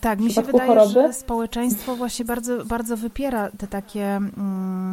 tak, 0.02 0.20
mi 0.20 0.32
się 0.32 0.42
wydaje, 0.42 0.68
choroby? 0.68 0.94
że 0.94 1.14
społeczeństwo 1.14 1.96
właśnie 1.96 2.26
bardzo, 2.26 2.66
bardzo 2.66 2.98
wypiera 2.98 3.52
te 3.58 3.68
takie... 3.68 4.06
Mm, 4.06 4.92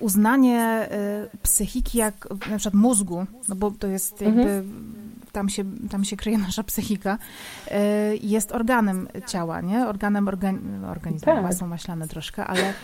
uznanie 0.00 0.88
y, 1.34 1.38
psychiki 1.42 1.98
jak 1.98 2.28
na 2.50 2.58
przykład 2.58 2.74
mózgu, 2.74 3.26
no 3.48 3.54
bo 3.54 3.70
to 3.70 3.86
jest 3.86 4.20
jakby 4.20 4.40
mhm. 4.40 4.94
tam 5.32 5.48
się, 5.48 5.64
tam 5.90 6.04
się 6.04 6.16
kryje 6.16 6.38
nasza 6.48 6.62
psychika, 6.62 7.18
y, 7.68 7.72
jest 8.22 8.52
organem 8.52 9.08
ciała, 9.26 9.60
nie? 9.60 9.86
Organem 9.86 10.28
organi 10.28 10.60
organizmu, 10.86 11.26
tak. 11.26 11.42
masą 11.42 11.66
maślane 11.66 12.08
troszkę, 12.08 12.46
ale 12.46 12.70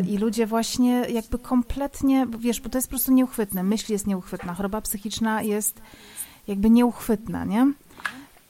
y, 0.00 0.06
i 0.08 0.18
ludzie 0.18 0.46
właśnie 0.46 1.04
jakby 1.10 1.38
kompletnie, 1.38 2.26
wiesz, 2.38 2.60
bo 2.60 2.68
to 2.68 2.78
jest 2.78 2.88
po 2.88 2.92
prostu 2.92 3.12
nieuchwytne, 3.12 3.62
myśl 3.62 3.92
jest 3.92 4.06
nieuchwytna, 4.06 4.54
choroba 4.54 4.80
psychiczna 4.80 5.42
jest 5.42 5.80
jakby 6.46 6.70
nieuchwytna, 6.70 7.44
nie? 7.44 7.72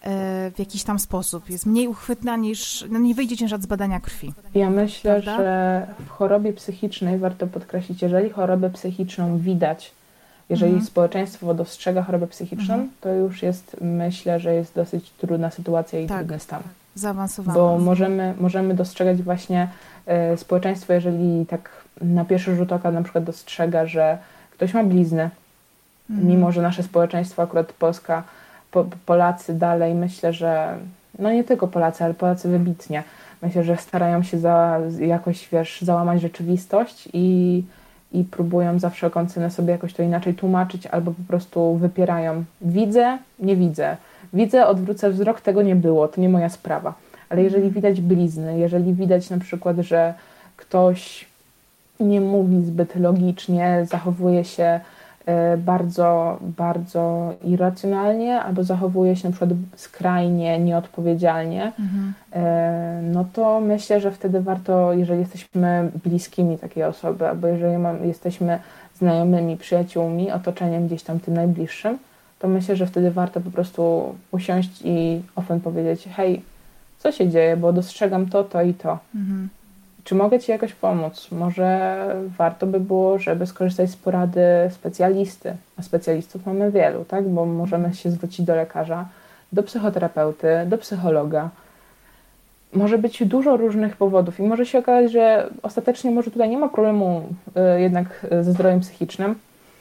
E, 0.05 0.51
w 0.51 0.59
jakiś 0.59 0.85
tam 0.85 0.99
sposób. 0.99 1.51
Jest 1.51 1.67
mniej 1.67 1.89
uchwytna 1.89 2.37
niż, 2.37 2.85
no 2.91 2.99
nie 2.99 3.15
wyjdzie 3.15 3.37
ciężar 3.37 3.63
z 3.63 3.67
badania 3.67 4.01
krwi. 4.01 4.33
Ja 4.55 4.71
myślę, 4.71 5.23
prawda? 5.23 5.37
że 5.37 5.87
w 6.07 6.09
chorobie 6.09 6.53
psychicznej 6.53 7.19
warto 7.19 7.47
podkreślić, 7.47 8.03
jeżeli 8.03 8.31
chorobę 8.31 8.71
psychiczną 8.71 9.39
widać, 9.39 9.93
jeżeli 10.49 10.73
mhm. 10.73 10.87
społeczeństwo 10.87 11.55
dostrzega 11.55 12.03
chorobę 12.03 12.27
psychiczną, 12.27 12.75
mhm. 12.75 12.91
to 13.01 13.13
już 13.13 13.43
jest, 13.43 13.77
myślę, 13.81 14.41
że 14.41 14.55
jest 14.55 14.75
dosyć 14.75 15.11
trudna 15.11 15.51
sytuacja 15.51 16.01
i 16.01 16.07
tak. 16.07 16.19
trudny 16.19 16.39
stan. 16.39 16.63
Zaawansowana. 16.95 17.59
Bo 17.59 17.79
możemy, 17.79 18.35
możemy 18.41 18.75
dostrzegać 18.75 19.23
właśnie 19.23 19.69
e, 20.07 20.37
społeczeństwo, 20.37 20.93
jeżeli 20.93 21.47
tak 21.47 21.71
na 22.01 22.25
pierwszy 22.25 22.57
rzut 22.57 22.73
oka 22.73 22.91
na 22.91 23.03
przykład 23.03 23.25
dostrzega, 23.25 23.87
że 23.87 24.19
ktoś 24.51 24.75
ma 24.75 24.85
bliznę, 24.85 25.31
mhm. 26.11 26.29
mimo 26.29 26.53
że 26.53 26.63
nasze 26.63 26.83
społeczeństwo, 26.83 27.43
akurat 27.43 27.73
Polska, 27.73 28.23
po, 28.75 28.85
Polacy 29.07 29.55
dalej, 29.55 29.95
myślę, 29.95 30.33
że 30.33 30.79
no 31.19 31.33
nie 31.33 31.45
tylko 31.45 31.69
Polacy, 31.69 32.05
ale 32.05 32.15
Polacy 32.15 32.49
wybitnie, 32.49 33.03
myślę, 33.43 33.65
że 33.65 33.77
starają 33.77 34.23
się 34.23 34.39
za, 34.39 34.81
jakoś, 35.01 35.49
wiesz, 35.53 35.83
załamać 35.83 36.21
rzeczywistość 36.21 37.09
i, 37.13 37.63
i 38.13 38.25
próbują 38.25 38.79
za 38.79 38.91
wszelką 38.91 39.27
cenę 39.27 39.51
sobie 39.51 39.73
jakoś 39.73 39.95
to 39.95 40.03
inaczej 40.03 40.35
tłumaczyć 40.35 40.87
albo 40.87 41.11
po 41.11 41.23
prostu 41.29 41.75
wypierają. 41.75 42.45
Widzę, 42.61 43.19
nie 43.39 43.57
widzę. 43.57 43.97
Widzę, 44.33 44.67
odwrócę 44.67 45.11
wzrok, 45.11 45.41
tego 45.41 45.63
nie 45.63 45.77
było, 45.77 46.09
to 46.09 46.21
nie 46.21 46.29
moja 46.29 46.49
sprawa. 46.49 46.95
Ale 47.29 47.43
jeżeli 47.43 47.71
widać 47.71 48.01
blizny, 48.01 48.59
jeżeli 48.59 48.95
widać 48.95 49.31
na 49.31 49.39
przykład, 49.39 49.77
że 49.77 50.15
ktoś 50.57 51.27
nie 52.01 52.21
mówi 52.21 52.65
zbyt 52.65 52.97
logicznie, 52.97 53.87
zachowuje 53.91 54.45
się 54.45 54.81
bardzo, 55.59 56.39
bardzo 56.41 57.33
irracjonalnie 57.45 58.41
albo 58.41 58.65
zachowuje 58.65 59.17
się 59.17 59.29
na 59.29 59.33
przykład 59.33 59.51
skrajnie, 59.77 60.59
nieodpowiedzialnie, 60.59 61.73
mhm. 61.81 62.15
E, 62.33 63.01
no 63.03 63.25
to 63.33 63.61
myślę, 63.61 64.01
że 64.01 64.11
wtedy 64.11 64.41
warto, 64.41 64.93
jeżeli 64.93 65.21
jesteśmy 65.21 65.91
bliskimi 66.05 66.59
takiej 66.59 66.85
osoby, 66.85 67.29
albo 67.29 67.47
jeżeli 67.47 67.77
jesteśmy 68.03 68.59
znajomymi, 68.95 69.57
przyjaciółmi, 69.57 70.33
otoczeniem 70.33 70.87
gdzieś 70.87 71.03
tam 71.03 71.21
tym 71.21 71.35
najbliższym, 71.35 71.99
to 72.39 72.49
myślę, 72.49 72.77
że 72.77 72.87
wtedy 72.87 73.11
warto 73.11 73.41
po 73.41 73.51
prostu 73.51 74.15
usiąść 74.31 74.83
i 74.85 75.23
ofen 75.37 75.61
powiedzieć, 75.61 76.09
hej, 76.17 76.43
co 76.99 77.13
się 77.13 77.29
dzieje, 77.29 77.57
bo 77.57 77.73
dostrzegam 77.73 78.27
to, 78.27 78.45
to 78.45 78.63
i 78.63 78.75
to. 78.75 78.99
Mhm 79.15 79.49
czy 80.05 80.15
mogę 80.15 80.41
Ci 80.41 80.51
jakoś 80.51 80.73
pomóc? 80.73 81.29
Może 81.33 82.07
warto 82.39 82.67
by 82.67 82.81
było, 82.81 83.19
żeby 83.19 83.47
skorzystać 83.47 83.91
z 83.91 83.97
porady 83.97 84.41
specjalisty. 84.71 85.57
A 85.79 85.83
specjalistów 85.83 86.47
mamy 86.47 86.71
wielu, 86.71 87.05
tak? 87.05 87.29
Bo 87.29 87.47
możemy 87.47 87.95
się 87.95 88.11
zwrócić 88.11 88.47
do 88.47 88.55
lekarza, 88.55 89.09
do 89.53 89.63
psychoterapeuty, 89.63 90.49
do 90.67 90.79
psychologa. 90.79 91.51
Może 92.73 92.99
być 92.99 93.25
dużo 93.25 93.57
różnych 93.57 93.97
powodów 93.97 94.41
i 94.41 94.43
może 94.43 94.67
się 94.67 94.79
okazać, 94.79 95.13
że 95.13 95.49
ostatecznie 95.63 96.11
może 96.11 96.31
tutaj 96.31 96.51
nie 96.51 96.59
ma 96.59 96.69
problemu 96.69 97.23
y, 97.77 97.81
jednak 97.81 98.27
ze 98.41 98.53
zdrowiem 98.53 98.81
psychicznym. 98.81 99.35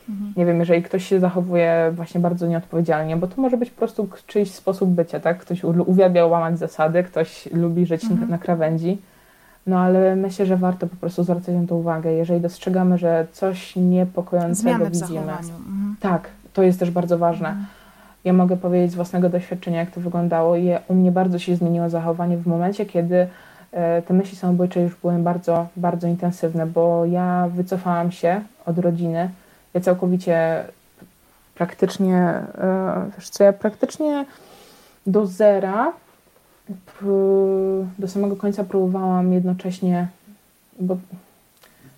Mhm. 0.09 0.33
Nie 0.37 0.45
wiem, 0.45 0.59
jeżeli 0.59 0.83
ktoś 0.83 1.07
się 1.07 1.19
zachowuje 1.19 1.91
właśnie 1.95 2.21
bardzo 2.21 2.47
nieodpowiedzialnie, 2.47 3.17
bo 3.17 3.27
to 3.27 3.41
może 3.41 3.57
być 3.57 3.69
po 3.69 3.77
prostu 3.77 4.09
czyjś 4.27 4.51
sposób 4.51 4.89
bycia, 4.89 5.19
tak? 5.19 5.37
Ktoś 5.37 5.63
uwielbia 5.63 6.25
łamać 6.25 6.59
zasady, 6.59 7.03
ktoś 7.03 7.49
lubi 7.51 7.85
żyć 7.85 8.03
mhm. 8.03 8.29
na 8.29 8.37
krawędzi 8.37 8.97
no 9.67 9.79
ale 9.79 10.15
myślę, 10.15 10.45
że 10.45 10.57
warto 10.57 10.87
po 10.87 10.95
prostu 10.95 11.23
zwracać 11.23 11.55
na 11.55 11.67
to 11.67 11.75
uwagę. 11.75 12.11
Jeżeli 12.11 12.41
dostrzegamy, 12.41 12.97
że 12.97 13.27
coś 13.31 13.75
niepokojącego 13.75 14.85
widzimy. 14.85 15.19
Mhm. 15.19 15.95
Tak, 15.99 16.29
to 16.53 16.63
jest 16.63 16.79
też 16.79 16.91
bardzo 16.91 17.17
ważne. 17.17 17.47
Mhm. 17.47 17.65
Ja 18.23 18.33
mogę 18.33 18.57
powiedzieć 18.57 18.91
z 18.91 18.95
własnego 18.95 19.29
doświadczenia, 19.29 19.79
jak 19.79 19.91
to 19.91 20.01
wyglądało. 20.01 20.55
I 20.55 20.69
u 20.87 20.93
mnie 20.93 21.11
bardzo 21.11 21.39
się 21.39 21.55
zmieniło 21.55 21.89
zachowanie 21.89 22.37
w 22.37 22.47
momencie, 22.47 22.85
kiedy 22.85 23.27
e, 23.71 24.01
te 24.01 24.13
myśli 24.13 24.37
samobójcze 24.37 24.81
już 24.81 24.95
były 24.95 25.13
bardzo, 25.19 25.67
bardzo 25.75 26.07
intensywne, 26.07 26.65
bo 26.65 27.05
ja 27.05 27.49
wycofałam 27.55 28.11
się 28.11 28.41
od 28.65 28.77
rodziny. 28.77 29.29
Ja 29.73 29.81
całkowicie 29.81 30.63
praktycznie, 31.55 32.17
e, 32.17 33.09
wiesz 33.17 33.29
co, 33.29 33.43
ja 33.43 33.53
praktycznie 33.53 34.25
do 35.07 35.25
zera 35.25 35.93
do 37.99 38.07
samego 38.07 38.35
końca 38.35 38.63
próbowałam 38.63 39.33
jednocześnie, 39.33 40.07
bo 40.79 40.97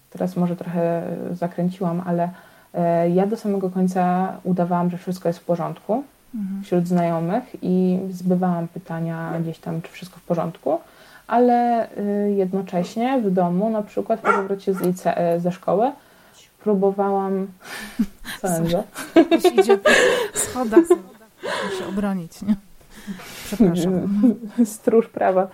teraz 0.09 0.36
może 0.36 0.55
trochę 0.55 1.03
zakręciłam, 1.32 2.01
ale 2.05 2.30
e, 2.74 3.09
ja 3.09 3.28
do 3.28 3.38
samego 3.38 3.70
końca 3.70 4.34
udawałam, 4.43 4.89
że 4.89 4.97
wszystko 4.97 5.30
jest 5.30 5.39
w 5.39 5.45
porządku 5.45 6.03
mhm. 6.36 6.63
wśród 6.63 6.88
znajomych 6.88 7.43
i 7.61 7.99
zbywałam 8.11 8.68
pytania 8.68 9.34
gdzieś 9.41 9.59
tam, 9.59 9.82
czy 9.82 9.91
wszystko 9.91 10.20
w 10.20 10.24
porządku, 10.24 10.80
ale 11.28 11.88
y, 11.97 12.34
jednocześnie 12.36 13.22
w 13.22 13.32
domu, 13.32 13.70
na 13.70 13.82
przykład 13.82 14.20
po 14.20 14.32
powrocie 14.32 14.74
z 14.74 14.82
lice, 14.82 15.18
e, 15.18 15.39
ze 15.39 15.51
szkoły, 15.51 15.91
próbowałam. 16.63 17.47
Co 18.41 18.47
będzie? 18.47 18.84
Idzie 19.61 19.78
po 19.78 19.89
schodach, 20.34 20.80
muszę 21.72 21.88
obronić, 21.89 22.41
nie? 22.41 22.55
Przepraszam. 23.45 23.93
Stróż 24.66 25.08
prawa. 25.08 25.47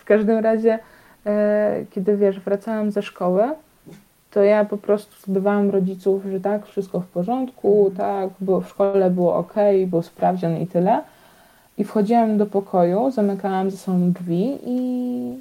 w 0.00 0.04
każdym 0.04 0.38
razie, 0.38 0.78
e, 1.26 1.84
kiedy 1.90 2.16
wiesz, 2.16 2.40
wracałam 2.40 2.90
ze 2.90 3.02
szkoły, 3.02 3.42
to 4.30 4.42
ja 4.42 4.64
po 4.64 4.76
prostu 4.76 5.14
zbywałam 5.26 5.70
rodziców, 5.70 6.22
że 6.32 6.40
tak, 6.40 6.66
wszystko 6.66 7.00
w 7.00 7.06
porządku, 7.06 7.92
tak, 7.96 8.30
było, 8.40 8.60
w 8.60 8.68
szkole 8.68 9.10
było 9.10 9.36
ok, 9.36 9.54
był 9.86 10.02
sprawdzian 10.02 10.60
i 10.60 10.66
tyle. 10.66 11.02
I 11.78 11.84
wchodziłam 11.84 12.38
do 12.38 12.46
pokoju, 12.46 13.10
zamykałam 13.10 13.70
ze 13.70 13.76
sobą 13.76 14.12
drzwi 14.12 14.58
i, 14.66 15.34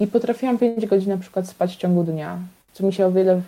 i 0.00 0.06
potrafiłam 0.06 0.58
5 0.58 0.86
godzin 0.86 1.08
na 1.08 1.18
przykład 1.18 1.48
spać 1.48 1.74
w 1.74 1.78
ciągu 1.78 2.04
dnia, 2.04 2.38
co 2.72 2.86
mi 2.86 2.92
się 2.92 3.06
o 3.06 3.12
wiele 3.12 3.40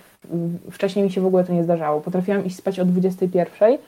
wcześniej 0.70 1.04
mi 1.04 1.12
się 1.12 1.20
w 1.20 1.26
ogóle 1.26 1.44
to 1.44 1.52
nie 1.52 1.64
zdarzało. 1.64 2.00
Potrafiłam 2.00 2.44
iść 2.44 2.56
spać 2.56 2.80
o 2.80 2.84
21 2.84 3.78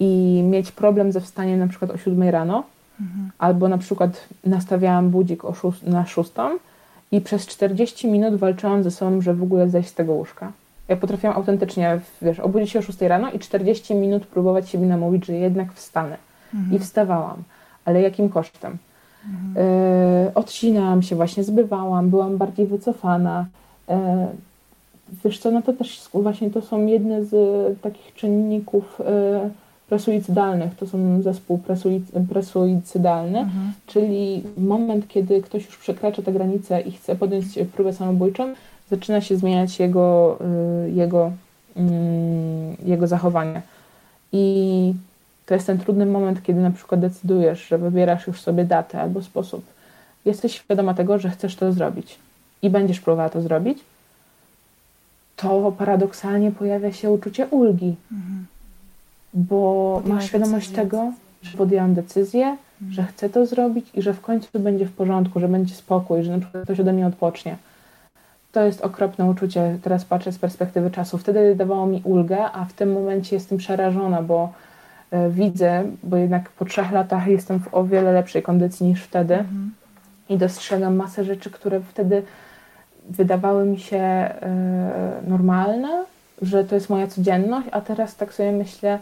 i 0.00 0.42
mieć 0.44 0.72
problem 0.72 1.12
ze 1.12 1.20
wstaniem 1.20 1.58
na 1.58 1.68
przykład 1.68 1.90
o 1.90 1.96
7 1.96 2.22
rano, 2.22 2.64
mhm. 3.00 3.30
albo 3.38 3.68
na 3.68 3.78
przykład 3.78 4.28
nastawiałam 4.44 5.10
budzik 5.10 5.42
szóst, 5.54 5.86
na 5.86 6.06
6 6.06 6.30
i 7.12 7.20
przez 7.20 7.46
40 7.46 8.08
minut 8.08 8.34
walczyłam 8.34 8.82
ze 8.82 8.90
sobą, 8.90 9.20
że 9.20 9.34
w 9.34 9.42
ogóle 9.42 9.68
zejść 9.68 9.88
z 9.88 9.94
tego 9.94 10.12
łóżka. 10.12 10.52
Ja 10.88 10.96
potrafiłam 10.96 11.36
autentycznie, 11.36 12.00
wiesz, 12.22 12.40
obudzić 12.40 12.70
się 12.70 12.78
o 12.78 12.82
6 12.82 13.00
rano 13.00 13.30
i 13.30 13.38
40 13.38 13.94
minut 13.94 14.26
próbować 14.26 14.68
siebie 14.68 14.86
namówić, 14.86 15.26
że 15.26 15.32
jednak 15.32 15.72
wstanę. 15.72 16.16
Mhm. 16.54 16.76
I 16.76 16.78
wstawałam. 16.78 17.42
Ale 17.84 18.02
jakim 18.02 18.28
kosztem? 18.28 18.78
Mhm. 19.24 19.66
Y, 20.28 20.34
odcinałam 20.34 21.02
się, 21.02 21.16
właśnie 21.16 21.44
zbywałam, 21.44 22.10
byłam 22.10 22.36
bardziej 22.36 22.66
wycofana. 22.66 23.46
Y, 23.90 23.94
wiesz 25.24 25.38
co, 25.38 25.50
no 25.50 25.62
to 25.62 25.72
też 25.72 26.08
właśnie 26.14 26.50
to 26.50 26.62
są 26.62 26.86
jedne 26.86 27.24
z 27.24 27.34
takich 27.80 28.14
czynników 28.14 29.00
y, 29.00 29.04
presuicydalnych, 29.88 30.74
to 30.74 30.86
są 30.86 31.22
zespół 31.22 31.60
presuicydalny, 32.28 33.38
mhm. 33.38 33.72
czyli 33.86 34.42
moment, 34.58 35.08
kiedy 35.08 35.42
ktoś 35.42 35.66
już 35.66 35.76
przekracza 35.76 36.22
tę 36.22 36.32
granicę 36.32 36.80
i 36.80 36.92
chce 36.92 37.16
podjąć 37.16 37.46
próbę 37.74 37.92
samobójczą, 37.92 38.54
zaczyna 38.90 39.20
się 39.20 39.36
zmieniać 39.36 39.80
jego, 39.80 40.38
jego, 40.94 41.32
mm, 41.76 42.76
jego 42.84 43.06
zachowanie. 43.06 43.62
I 44.32 44.94
to 45.46 45.54
jest 45.54 45.66
ten 45.66 45.78
trudny 45.78 46.06
moment, 46.06 46.42
kiedy 46.42 46.60
na 46.60 46.70
przykład 46.70 47.00
decydujesz, 47.00 47.68
że 47.68 47.78
wybierasz 47.78 48.26
już 48.26 48.40
sobie 48.40 48.64
datę 48.64 49.00
albo 49.00 49.22
sposób. 49.22 49.64
Jesteś 50.24 50.54
świadoma 50.54 50.94
tego, 50.94 51.18
że 51.18 51.30
chcesz 51.30 51.56
to 51.56 51.72
zrobić 51.72 52.18
i 52.62 52.70
będziesz 52.70 53.00
próbowała 53.00 53.28
to 53.28 53.42
zrobić, 53.42 53.78
to 55.36 55.72
paradoksalnie 55.78 56.52
pojawia 56.52 56.92
się 56.92 57.10
uczucie 57.10 57.46
ulgi, 57.46 57.94
mhm. 58.12 58.46
Bo 59.34 60.02
masz 60.06 60.24
świadomość 60.26 60.70
tego, 60.70 61.12
że 61.42 61.58
podjęłam 61.58 61.94
decyzję, 61.94 62.46
mhm. 62.46 62.92
że 62.92 63.02
chcę 63.02 63.28
to 63.28 63.46
zrobić 63.46 63.86
i 63.94 64.02
że 64.02 64.14
w 64.14 64.20
końcu 64.20 64.58
będzie 64.58 64.86
w 64.86 64.92
porządku, 64.92 65.40
że 65.40 65.48
będzie 65.48 65.74
spokój, 65.74 66.22
że 66.22 66.32
na 66.32 66.38
przykład 66.38 66.64
ktoś 66.64 66.80
ode 66.80 66.92
mnie 66.92 67.06
odpocznie. 67.06 67.56
To 68.52 68.64
jest 68.64 68.80
okropne 68.80 69.24
uczucie, 69.24 69.78
teraz 69.82 70.04
patrzę 70.04 70.32
z 70.32 70.38
perspektywy 70.38 70.90
czasu. 70.90 71.18
Wtedy 71.18 71.54
dawało 71.54 71.86
mi 71.86 72.00
ulgę, 72.04 72.44
a 72.52 72.64
w 72.64 72.72
tym 72.72 72.92
momencie 72.92 73.36
jestem 73.36 73.58
przerażona, 73.58 74.22
bo 74.22 74.52
E, 75.10 75.30
widzę, 75.30 75.84
bo 76.02 76.16
jednak 76.16 76.50
po 76.50 76.64
trzech 76.64 76.92
latach 76.92 77.26
jestem 77.26 77.60
w 77.60 77.74
o 77.74 77.84
wiele 77.84 78.12
lepszej 78.12 78.42
kondycji 78.42 78.86
niż 78.86 79.02
wtedy 79.02 79.34
mhm. 79.34 79.74
i 80.28 80.36
dostrzegam 80.36 80.96
masę 80.96 81.24
rzeczy, 81.24 81.50
które 81.50 81.80
wtedy 81.80 82.22
wydawały 83.10 83.64
mi 83.64 83.78
się 83.78 83.96
e, 83.96 84.30
normalne, 85.26 86.04
że 86.42 86.64
to 86.64 86.74
jest 86.74 86.90
moja 86.90 87.06
codzienność, 87.06 87.68
a 87.72 87.80
teraz 87.80 88.16
tak 88.16 88.34
sobie 88.34 88.52
myślę, 88.52 88.98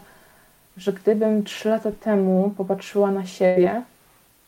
że 0.77 0.93
gdybym 0.93 1.43
trzy 1.43 1.69
lata 1.69 1.91
temu 1.91 2.53
popatrzyła 2.57 3.11
na 3.11 3.25
siebie 3.25 3.81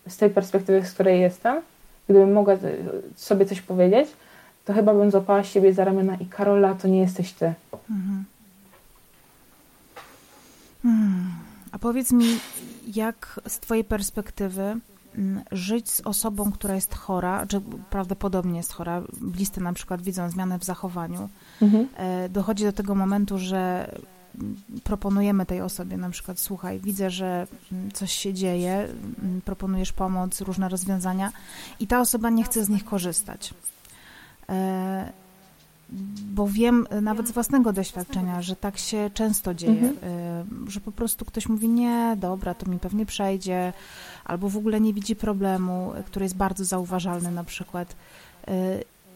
z 0.07 0.17
tej 0.17 0.30
perspektywy, 0.30 0.86
z 0.86 0.93
której 0.93 1.21
jestem, 1.21 1.61
gdybym 2.09 2.34
mogła 2.34 2.57
sobie 3.15 3.45
coś 3.45 3.61
powiedzieć, 3.61 4.09
to 4.65 4.73
chyba 4.73 4.93
bym 4.93 5.11
złapała 5.11 5.43
siebie 5.43 5.73
za 5.73 5.86
ramiona 5.86 6.15
i 6.15 6.25
Karola, 6.25 6.75
to 6.75 6.88
nie 6.88 6.99
jesteś 6.99 7.34
ty. 7.34 7.53
Mhm. 7.89 8.25
Hmm. 10.84 11.32
A 11.71 11.80
powiedz 11.80 12.11
mi, 12.11 12.25
jak 12.95 13.39
z 13.47 13.59
Twojej 13.59 13.84
perspektywy 13.84 14.61
mm, 15.15 15.41
żyć 15.51 15.91
z 15.91 16.01
osobą, 16.01 16.51
która 16.51 16.75
jest 16.75 16.95
chora, 16.95 17.45
czy 17.47 17.61
prawdopodobnie 17.89 18.57
jest 18.57 18.73
chora, 18.73 19.01
bliscy 19.21 19.61
na 19.61 19.73
przykład 19.73 20.01
widzą 20.01 20.30
zmianę 20.30 20.59
w 20.59 20.63
zachowaniu, 20.63 21.30
mhm. 21.61 21.88
E, 21.97 22.30
dochodzi 22.30 22.63
do 22.63 22.73
tego 22.73 22.95
momentu, 22.95 23.38
że 23.38 23.91
proponujemy 24.83 25.45
tej 25.45 25.61
osobie 25.61 25.97
na 25.97 26.09
przykład, 26.09 26.39
słuchaj, 26.39 26.79
widzę, 26.79 27.09
że 27.09 27.47
mm, 27.71 27.91
coś 27.91 28.11
się 28.11 28.33
dzieje, 28.33 28.88
proponujesz 29.45 29.93
pomoc, 29.93 30.41
różne 30.41 30.69
rozwiązania 30.69 31.31
i 31.79 31.88
ta 31.88 32.01
osoba 32.01 32.29
nie 32.29 32.43
chce 32.43 32.65
z 32.65 32.69
nich 32.69 32.85
korzystać. 32.85 33.53
E, 34.49 35.11
bo 36.33 36.47
wiem 36.47 36.88
e, 36.89 37.01
nawet 37.01 37.27
z 37.27 37.31
własnego 37.31 37.73
doświadczenia, 37.73 38.41
że 38.41 38.55
tak 38.55 38.77
się 38.77 39.09
często 39.13 39.53
dzieje, 39.53 39.89
mhm. 39.89 39.97
E, 40.03 40.71
że 40.71 40.79
po 40.79 40.91
prostu 40.91 41.25
ktoś 41.25 41.49
mówi, 41.49 41.69
nie, 41.69 42.17
dobra, 42.19 42.53
to 42.53 42.71
mi 42.71 42.79
pewnie 42.79 43.05
przejdzie, 43.05 43.73
albo 44.25 44.49
w 44.49 44.57
ogóle 44.57 44.81
nie 44.81 44.93
widzi 44.93 45.15
problemu, 45.15 45.93
który 46.05 46.25
jest 46.25 46.35
bardzo 46.35 46.65
zauważalny 46.65 47.31
na 47.31 47.43
przykład. 47.43 47.95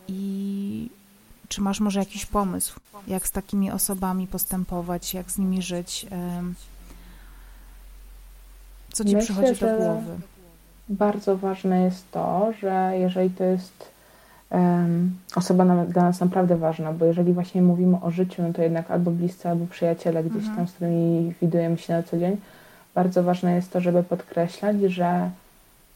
I 0.08 0.90
czy 1.52 1.62
masz 1.62 1.80
może 1.80 2.00
jakiś 2.00 2.26
pomysł, 2.26 2.80
jak 3.08 3.28
z 3.28 3.32
takimi 3.32 3.72
osobami 3.72 4.28
postępować, 4.28 5.14
jak 5.14 5.32
z 5.32 5.38
nimi 5.38 5.62
żyć? 5.62 6.06
Co 8.94 9.06
ci 9.06 9.16
Myślę, 9.16 9.36
przychodzi 9.36 9.60
do 9.60 9.68
głowy? 9.68 10.16
Bardzo 10.90 11.38
ważne 11.38 11.82
jest 11.82 12.12
to, 12.12 12.54
że 12.62 12.94
jeżeli 12.98 13.30
to 13.30 13.44
jest 13.44 13.92
osoba 15.36 15.66
dla 15.86 16.04
nas 16.04 16.20
naprawdę 16.20 16.58
ważna, 16.58 16.94
bo 16.94 17.06
jeżeli 17.06 17.34
właśnie 17.34 17.62
mówimy 17.62 17.98
o 18.02 18.12
życiu, 18.12 18.44
no 18.44 18.54
to 18.54 18.62
jednak 18.62 18.92
albo 18.92 19.12
bliscy, 19.12 19.50
albo 19.50 19.68
przyjaciele 19.68 20.24
gdzieś 20.24 20.36
mhm. 20.36 20.56
tam, 20.56 20.68
z 20.68 20.72
którymi 20.72 21.34
widujemy 21.42 21.78
się 21.78 21.94
na 21.94 22.04
co 22.04 22.18
dzień, 22.18 22.38
bardzo 22.96 23.24
ważne 23.24 23.56
jest 23.56 23.72
to, 23.72 23.82
żeby 23.82 24.04
podkreślać, 24.04 24.82
że 24.82 25.30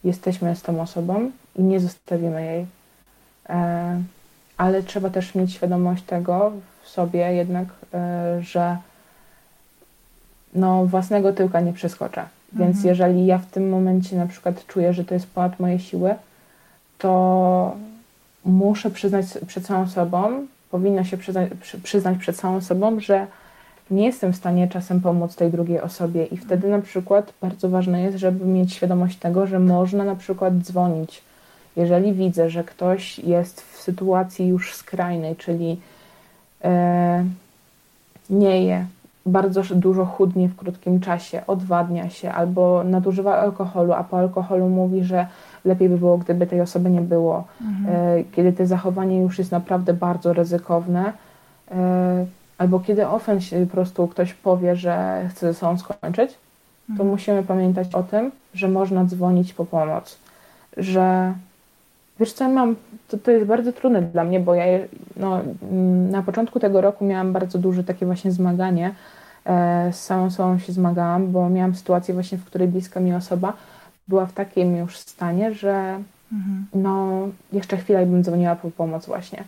jesteśmy 0.04 0.56
z 0.56 0.62
tą 0.62 0.82
osobą 0.82 1.32
i 1.56 1.64
nie 1.64 1.80
zostawimy 1.80 2.46
jej. 2.46 2.66
E, 3.50 4.04
ale 4.58 4.84
trzeba 4.84 5.10
też 5.10 5.36
mieć 5.36 5.54
świadomość 5.54 6.04
tego 6.04 6.52
w 6.84 6.90
sobie 6.90 7.34
jednak, 7.34 7.68
e, 7.94 8.38
że 8.42 8.78
no, 10.56 10.86
własnego 10.86 11.34
tyłka 11.34 11.62
nie 11.62 11.74
przeskoczę. 11.74 12.26
Więc 12.54 12.76
mhm. 12.76 12.90
jeżeli 12.90 13.26
ja 13.26 13.38
w 13.38 13.46
tym 13.46 13.70
momencie 13.70 14.16
na 14.16 14.28
przykład 14.28 14.68
czuję, 14.68 14.94
że 14.94 15.06
to 15.06 15.14
jest 15.14 15.28
ponad 15.28 15.60
moje 15.60 15.80
siły, 15.80 16.16
to 16.98 17.76
muszę 18.46 18.92
przyznać 18.92 19.26
przed 19.48 19.66
całą 19.66 19.88
sobą, 19.88 20.48
powinno 20.72 21.04
się 21.04 21.18
przyznać, 21.18 21.50
przyznać 21.84 22.18
przed 22.18 22.38
całą 22.38 22.62
sobą, 22.62 23.00
że 23.00 23.28
nie 23.92 24.06
jestem 24.06 24.34
w 24.34 24.36
stanie 24.36 24.68
czasem 24.68 25.02
pomóc 25.02 25.36
tej 25.36 25.52
drugiej 25.52 25.82
osobie 25.82 26.26
i 26.26 26.38
wtedy 26.38 26.68
na 26.70 26.82
przykład 26.82 27.34
bardzo 27.42 27.70
ważne 27.70 28.02
jest, 28.02 28.18
żeby 28.18 28.46
mieć 28.46 28.74
świadomość 28.74 29.18
tego, 29.18 29.48
że 29.48 29.60
można 29.60 30.04
na 30.04 30.16
przykład 30.16 30.54
dzwonić. 30.54 31.22
Jeżeli 31.78 32.14
widzę, 32.14 32.50
że 32.50 32.64
ktoś 32.64 33.20
jest 33.20 33.62
w 33.62 33.82
sytuacji 33.82 34.48
już 34.48 34.74
skrajnej, 34.74 35.36
czyli 35.36 35.80
e, 36.64 37.26
nie 38.30 38.66
je, 38.66 38.86
bardzo 39.26 39.62
dużo 39.76 40.06
chudnie 40.06 40.50
w 40.50 40.56
krótkim 40.56 41.00
czasie, 41.00 41.42
odwadnia 41.48 42.10
się 42.10 42.32
albo 42.32 42.84
nadużywa 42.84 43.38
alkoholu, 43.38 43.94
a 43.94 44.04
po 44.04 44.20
alkoholu 44.20 44.70
mówi, 44.70 45.04
że 45.04 45.28
lepiej 45.66 45.90
by 45.90 45.98
było, 45.98 46.18
gdyby 46.18 46.48
tej 46.48 46.62
osoby 46.62 46.90
nie 46.90 47.02
było. 47.02 47.44
Mhm. 47.62 47.96
E, 47.96 48.24
kiedy 48.24 48.54
to 48.54 48.66
zachowanie 48.66 49.22
już 49.22 49.40
jest 49.40 49.52
naprawdę 49.52 49.94
bardzo 49.94 50.34
ryzykowne, 50.34 51.14
e, 51.72 52.26
albo 52.58 52.80
kiedy 52.80 53.08
ofen 53.08 53.42
się 53.42 53.66
po 53.66 53.72
prostu 53.72 54.08
ktoś 54.08 54.34
powie, 54.34 54.76
że 54.76 55.26
chce 55.30 55.48
ze 55.48 55.54
sobą 55.54 55.78
skończyć, 55.78 56.32
to 56.88 56.92
mhm. 56.92 57.10
musimy 57.10 57.44
pamiętać 57.44 57.96
o 57.96 58.04
tym, 58.04 58.32
że 58.54 58.68
można 58.68 59.06
dzwonić 59.06 59.54
po 59.54 59.66
pomoc. 59.66 60.18
Że 60.78 61.34
wiesz 62.20 62.34
co, 62.34 62.50
mam, 62.50 62.76
to, 63.08 63.18
to 63.18 63.32
jest 63.32 63.46
bardzo 63.46 63.74
trudne 63.74 64.02
dla 64.02 64.24
mnie, 64.24 64.40
bo 64.40 64.56
ja 64.56 64.66
no, 65.18 65.42
na 66.12 66.22
początku 66.22 66.60
tego 66.60 66.82
roku 66.82 67.06
miałam 67.06 67.34
bardzo 67.34 67.58
duże 67.58 67.84
takie 67.84 68.06
właśnie 68.06 68.32
zmaganie. 68.32 68.96
E, 69.46 69.94
z 69.94 70.04
samą 70.04 70.32
sobą 70.32 70.60
się 70.60 70.74
zmagałam, 70.74 71.32
bo 71.32 71.50
miałam 71.50 71.76
sytuację 71.76 72.14
właśnie, 72.14 72.38
w 72.38 72.46
której 72.46 72.68
bliska 72.68 73.00
mi 73.00 73.14
osoba 73.14 73.54
była 74.08 74.26
w 74.26 74.34
takim 74.34 74.78
już 74.78 74.98
stanie, 74.98 75.54
że 75.54 76.00
mhm. 76.34 76.66
no, 76.74 77.08
jeszcze 77.54 77.78
chwilę 77.78 78.04
i 78.04 78.06
bym 78.06 78.24
dzwoniła 78.24 78.56
po 78.56 78.72
pomoc 78.72 79.06
właśnie. 79.06 79.44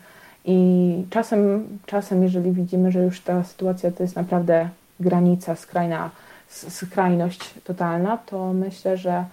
I 0.45 1.05
czasem, 1.09 1.67
czasem, 1.85 2.23
jeżeli 2.23 2.51
widzimy, 2.51 2.91
że 2.91 3.03
już 3.03 3.21
ta 3.21 3.43
sytuacja 3.43 3.91
to 3.91 4.03
jest 4.03 4.15
naprawdę 4.15 4.69
granica, 4.99 5.55
skrajna, 5.55 6.09
skrajność 6.49 7.53
totalna, 7.63 8.17
to 8.17 8.53
myślę, 8.53 8.97
że 8.97 9.25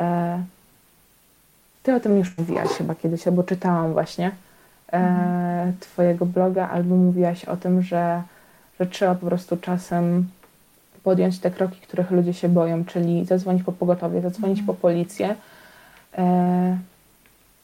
e, 0.00 0.42
ty 1.82 1.94
o 1.94 2.00
tym 2.00 2.18
już 2.18 2.38
mówiłaś 2.38 2.68
chyba 2.68 2.94
kiedyś, 2.94 3.28
albo 3.28 3.42
czytałam 3.42 3.92
właśnie 3.92 4.26
e, 4.92 4.96
mhm. 4.96 5.72
twojego 5.80 6.26
bloga, 6.26 6.68
albo 6.68 6.96
mówiłaś 6.96 7.44
o 7.44 7.56
tym, 7.56 7.82
że, 7.82 8.22
że 8.80 8.86
trzeba 8.86 9.14
po 9.14 9.26
prostu 9.26 9.56
czasem 9.56 10.28
podjąć 11.02 11.38
te 11.38 11.50
kroki, 11.50 11.80
których 11.80 12.10
ludzie 12.10 12.34
się 12.34 12.48
boją, 12.48 12.84
czyli 12.84 13.24
zadzwonić 13.24 13.62
po 13.62 13.72
pogotowie, 13.72 14.20
zadzwonić 14.20 14.62
po 14.62 14.74
policję 14.74 15.34
e, 16.18 16.78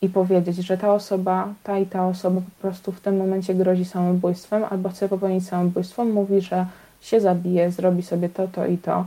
i 0.03 0.09
powiedzieć, 0.09 0.57
że 0.57 0.79
ta 0.79 0.95
osoba, 0.95 1.49
ta 1.63 1.79
i 1.79 1.87
ta 1.87 2.07
osoba 2.07 2.41
po 2.41 2.63
prostu 2.63 2.93
w 2.93 3.01
tym 3.01 3.17
momencie 3.17 3.55
grozi 3.55 3.85
samobójstwem 3.85 4.65
albo 4.71 4.89
chce 4.89 5.09
popełnić 5.09 5.49
samobójstwo, 5.49 6.05
mówi, 6.05 6.41
że 6.41 6.67
się 7.01 7.21
zabije, 7.21 7.71
zrobi 7.71 8.03
sobie 8.03 8.29
to, 8.29 8.49
to 8.49 8.67
i 8.67 8.79
to. 8.79 9.07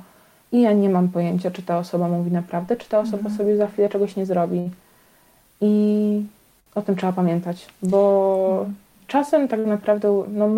I 0.51 0.61
ja 0.61 0.73
nie 0.73 0.89
mam 0.89 1.09
pojęcia, 1.09 1.51
czy 1.51 1.61
ta 1.61 1.77
osoba 1.77 2.07
mówi 2.07 2.31
naprawdę, 2.31 2.75
czy 2.75 2.89
ta 2.89 2.99
osoba 2.99 3.17
mhm. 3.17 3.37
sobie 3.37 3.57
za 3.57 3.67
chwilę 3.67 3.89
czegoś 3.89 4.15
nie 4.15 4.25
zrobi. 4.25 4.69
I 5.61 6.25
o 6.75 6.81
tym 6.81 6.95
trzeba 6.95 7.13
pamiętać, 7.13 7.67
bo 7.83 8.57
mhm. 8.59 8.75
czasem 9.07 9.47
tak 9.47 9.65
naprawdę, 9.65 10.23
no 10.33 10.49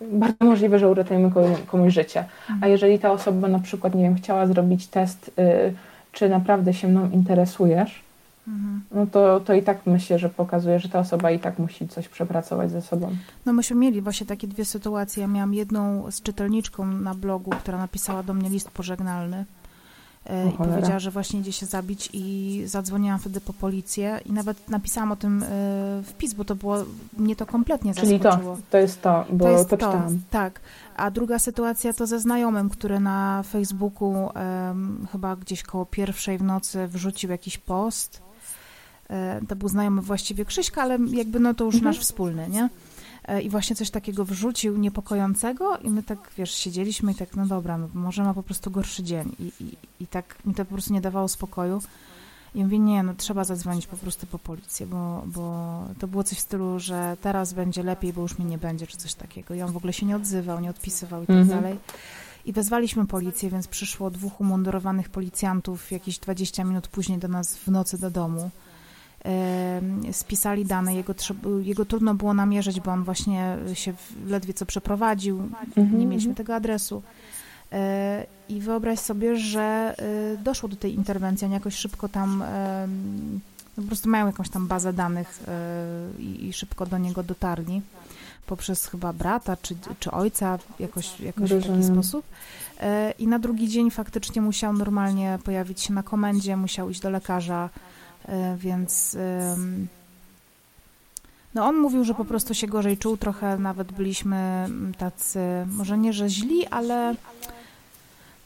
bardzo 0.00 0.44
możliwe, 0.44 0.78
że 0.78 0.88
uratujemy 0.88 1.30
komuś 1.66 1.92
życie. 1.94 2.24
A 2.60 2.68
jeżeli 2.68 2.98
ta 2.98 3.12
osoba 3.12 3.48
na 3.48 3.58
przykład, 3.58 3.94
nie 3.94 4.02
wiem, 4.02 4.14
chciała 4.14 4.46
zrobić 4.46 4.86
test, 4.86 5.30
y, 5.38 5.74
czy 6.12 6.28
naprawdę 6.28 6.74
się 6.74 6.88
mną 6.88 7.10
interesujesz, 7.10 8.02
mhm. 8.48 8.82
no 8.92 9.06
to, 9.06 9.40
to 9.40 9.54
i 9.54 9.62
tak 9.62 9.78
myślę, 9.86 10.18
że 10.18 10.28
pokazuje, 10.28 10.80
że 10.80 10.88
ta 10.88 10.98
osoba 10.98 11.30
i 11.30 11.38
tak 11.38 11.58
musi 11.58 11.88
coś 11.88 12.08
przepracować 12.08 12.70
ze 12.70 12.82
sobą. 12.82 13.10
No 13.46 13.52
myśmy 13.52 13.76
mieli 13.76 14.00
właśnie 14.00 14.26
takie 14.26 14.46
dwie 14.46 14.64
sytuacje. 14.64 15.20
Ja 15.20 15.26
miałam 15.26 15.54
jedną 15.54 16.10
z 16.10 16.22
czytelniczką 16.22 16.86
na 16.86 17.14
blogu, 17.14 17.50
która 17.50 17.78
napisała 17.78 18.22
do 18.22 18.34
mnie 18.34 18.50
list 18.50 18.70
pożegnalny 18.70 19.44
E, 20.26 20.48
i 20.48 20.52
powiedziała, 20.52 20.98
że 20.98 21.10
właśnie 21.10 21.40
idzie 21.40 21.52
się 21.52 21.66
zabić 21.66 22.08
i 22.12 22.62
zadzwoniłam 22.66 23.18
wtedy 23.18 23.40
po 23.40 23.52
policję 23.52 24.20
i 24.26 24.32
nawet 24.32 24.68
napisałam 24.68 25.12
o 25.12 25.16
tym 25.16 25.42
e, 25.42 26.02
wpis, 26.04 26.34
bo 26.34 26.44
to 26.44 26.54
było, 26.54 26.76
mnie 27.18 27.36
to 27.36 27.46
kompletnie 27.46 27.94
Czyli 27.94 28.18
zaskoczyło. 28.18 28.56
to, 28.56 28.62
to 28.70 28.78
jest 28.78 29.02
to, 29.02 29.24
bo 29.30 29.44
to, 29.44 29.50
jest 29.50 29.70
to 29.70 29.76
czytałam. 29.76 30.20
Tak, 30.30 30.60
a 30.96 31.10
druga 31.10 31.38
sytuacja 31.38 31.92
to 31.92 32.06
ze 32.06 32.20
znajomym, 32.20 32.68
który 32.68 33.00
na 33.00 33.42
Facebooku 33.42 34.30
um, 34.34 35.06
chyba 35.12 35.36
gdzieś 35.36 35.62
koło 35.62 35.86
pierwszej 35.86 36.38
w 36.38 36.42
nocy 36.42 36.88
wrzucił 36.88 37.30
jakiś 37.30 37.58
post. 37.58 38.22
E, 39.10 39.40
to 39.48 39.56
był 39.56 39.68
znajomy 39.68 40.02
właściwie 40.02 40.44
Krzyśka, 40.44 40.82
ale 40.82 40.98
jakby 41.10 41.40
no 41.40 41.54
to 41.54 41.64
już 41.64 41.74
mhm. 41.74 41.94
nasz 41.94 42.02
wspólny, 42.02 42.48
nie? 42.48 42.68
E, 43.24 43.42
i 43.42 43.50
właśnie 43.50 43.76
coś 43.76 43.90
takiego 43.90 44.24
wrzucił 44.24 44.78
niepokojącego 44.78 45.78
i 45.78 45.90
my 45.90 46.02
tak, 46.02 46.30
wiesz, 46.38 46.54
siedzieliśmy 46.54 47.12
i 47.12 47.14
tak, 47.14 47.36
no 47.36 47.46
dobra, 47.46 47.78
no 47.78 47.88
może 47.94 48.24
ma 48.24 48.34
po 48.34 48.42
prostu 48.42 48.70
gorszy 48.70 49.02
dzień 49.02 49.36
i, 49.38 49.52
i, 49.64 49.76
i 50.00 50.06
tak 50.06 50.38
mi 50.44 50.54
to 50.54 50.64
po 50.64 50.72
prostu 50.72 50.92
nie 50.92 51.00
dawało 51.00 51.28
spokoju. 51.28 51.82
I 52.54 52.64
mówię, 52.64 52.78
nie, 52.78 53.02
no 53.02 53.14
trzeba 53.16 53.44
zadzwonić 53.44 53.86
po 53.86 53.96
prostu 53.96 54.26
po 54.26 54.38
policję, 54.38 54.86
bo, 54.86 55.22
bo 55.26 55.84
to 55.98 56.08
było 56.08 56.24
coś 56.24 56.38
w 56.38 56.40
stylu, 56.40 56.78
że 56.78 57.16
teraz 57.20 57.52
będzie 57.52 57.82
lepiej, 57.82 58.12
bo 58.12 58.22
już 58.22 58.38
mnie 58.38 58.48
nie 58.48 58.58
będzie, 58.58 58.86
czy 58.86 58.96
coś 58.96 59.14
takiego. 59.14 59.54
I 59.54 59.62
on 59.62 59.72
w 59.72 59.76
ogóle 59.76 59.92
się 59.92 60.06
nie 60.06 60.16
odzywał, 60.16 60.60
nie 60.60 60.70
odpisywał 60.70 61.22
i 61.22 61.26
tak 61.26 61.36
mhm. 61.36 61.60
dalej. 61.60 61.78
I 62.44 62.52
wezwaliśmy 62.52 63.06
policję, 63.06 63.50
więc 63.50 63.68
przyszło 63.68 64.10
dwóch 64.10 64.40
umundurowanych 64.40 65.08
policjantów 65.08 65.92
jakieś 65.92 66.18
20 66.18 66.64
minut 66.64 66.88
później 66.88 67.18
do 67.18 67.28
nas 67.28 67.56
w 67.56 67.68
nocy 67.68 67.98
do 67.98 68.10
domu 68.10 68.50
spisali 70.12 70.64
dane. 70.64 70.94
Jego, 70.94 71.14
jego 71.62 71.84
trudno 71.84 72.14
było 72.14 72.34
namierzyć, 72.34 72.80
bo 72.80 72.90
on 72.90 73.04
właśnie 73.04 73.56
się 73.74 73.94
ledwie 74.26 74.54
co 74.54 74.66
przeprowadził, 74.66 75.40
mhm. 75.76 75.98
nie 75.98 76.06
mieliśmy 76.06 76.34
tego 76.34 76.54
adresu. 76.54 77.02
E, 77.72 78.26
I 78.48 78.60
wyobraź 78.60 78.98
sobie, 78.98 79.36
że 79.36 79.94
e, 79.98 80.36
doszło 80.36 80.68
do 80.68 80.76
tej 80.76 80.94
interwencji, 80.94 81.44
oni 81.44 81.54
jakoś 81.54 81.74
szybko 81.74 82.08
tam 82.08 82.44
no 83.76 83.82
po 83.82 83.86
prostu 83.86 84.08
mają 84.08 84.26
jakąś 84.26 84.48
tam 84.48 84.66
bazę 84.66 84.92
danych 84.92 85.40
e, 85.48 86.22
i, 86.22 86.52
szybko 86.52 86.86
do 86.86 86.98
niego 86.98 87.22
dotarli 87.22 87.82
poprzez 88.46 88.86
chyba 88.86 89.12
brata 89.12 89.56
czy, 89.56 89.76
czy 90.00 90.10
ojca 90.10 90.58
jakoś, 90.80 91.20
jakoś 91.20 91.52
w 91.52 91.66
taki 91.66 91.84
sposób. 91.84 92.24
I 93.18 93.26
na 93.26 93.38
drugi 93.38 93.68
dzień 93.68 93.90
faktycznie 93.90 94.42
musiał 94.42 94.72
normalnie 94.72 95.38
pojawić 95.44 95.80
się 95.80 95.92
na 95.92 96.02
komendzie, 96.02 96.56
musiał 96.56 96.90
iść 96.90 97.00
do 97.00 97.10
lekarza, 97.10 97.68
więc 98.56 99.16
no 101.54 101.66
on 101.66 101.76
mówił, 101.76 102.04
że 102.04 102.14
po 102.14 102.24
prostu 102.24 102.54
się 102.54 102.66
gorzej 102.66 102.98
czuł, 102.98 103.16
trochę 103.16 103.58
nawet 103.58 103.92
byliśmy 103.92 104.36
mm, 104.36 104.94
tacy, 104.94 105.40
może 105.66 105.98
nie, 105.98 106.12
że 106.12 106.28
źli, 106.28 106.66
ale 106.66 107.14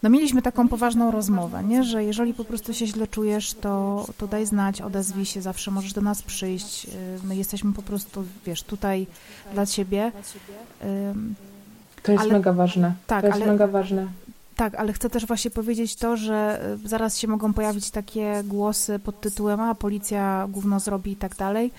no 0.03 0.11
mieliśmy 0.11 0.43
taką 0.43 0.69
poważną 0.69 1.11
rozmowę, 1.11 1.65
nie? 1.65 1.85
że 1.85 2.05
jeżeli 2.05 2.35
po 2.35 2.45
prostu 2.45 2.75
się 2.75 2.87
źle 2.87 3.07
czujesz, 3.07 3.55
to, 3.55 4.07
to 4.19 4.27
daj 4.27 4.47
znać, 4.47 4.81
odezwij 4.81 5.25
się, 5.25 5.43
zawsze 5.43 5.71
możesz 5.71 5.93
do 5.93 6.01
nas 6.01 6.23
przyjść. 6.23 6.87
My 7.25 7.37
jesteśmy 7.37 7.73
po 7.73 7.83
prostu, 7.83 8.25
wiesz, 8.47 8.63
tutaj 8.63 9.07
dla 9.53 9.67
ciebie. 9.67 10.13
To 12.03 12.13
jest 12.13 12.25
ale, 12.25 12.33
mega 12.33 12.53
ważne. 12.53 12.95
Tak, 13.07 13.21
to 13.21 13.27
jest 13.27 13.43
ale, 13.43 13.53
mega 13.53 13.67
ważne. 13.67 14.07
Tak, 14.57 14.75
ale 14.75 14.93
chcę 14.93 15.11
też 15.11 15.27
właśnie 15.27 15.51
powiedzieć 15.51 15.97
to, 15.97 16.17
że 16.17 16.61
y, 16.85 16.89
zaraz 16.89 17.19
się 17.19 17.29
mogą 17.29 17.53
pojawić 17.53 17.91
takie 17.91 18.43
głosy 18.45 18.99
pod 18.99 19.21
tytułem, 19.21 19.61
a 19.61 19.75
policja 19.75 20.47
gówno 20.49 20.81
zrobi 20.81 21.13
i 21.13 21.17
tak 21.17 21.37
dalej. 21.37 21.71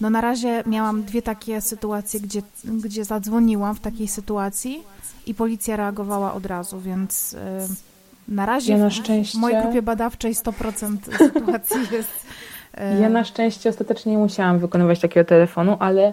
No 0.00 0.10
na 0.10 0.20
razie 0.20 0.62
miałam 0.66 1.02
dwie 1.02 1.22
takie 1.22 1.60
sytuacje, 1.60 2.20
gdzie, 2.20 2.42
gdzie 2.64 3.04
zadzwoniłam 3.04 3.74
w 3.74 3.80
takiej 3.80 4.08
sytuacji 4.08 4.82
i 5.26 5.34
policja 5.34 5.76
reagowała 5.76 6.34
od 6.34 6.46
razu, 6.46 6.80
więc 6.80 7.32
y, 7.32 7.36
na 8.28 8.46
razie 8.46 8.72
ja 8.72 8.78
na 8.78 8.90
szczęście... 8.90 9.38
w 9.38 9.40
mojej 9.40 9.62
grupie 9.62 9.82
badawczej 9.82 10.34
100% 10.34 10.96
sytuacji 11.18 11.80
jest... 11.92 12.26
Y, 12.96 13.00
ja 13.00 13.08
na 13.08 13.24
szczęście 13.24 13.70
ostatecznie 13.70 14.12
nie 14.12 14.18
musiałam 14.18 14.58
wykonywać 14.58 15.00
takiego 15.00 15.28
telefonu, 15.28 15.76
ale 15.80 16.12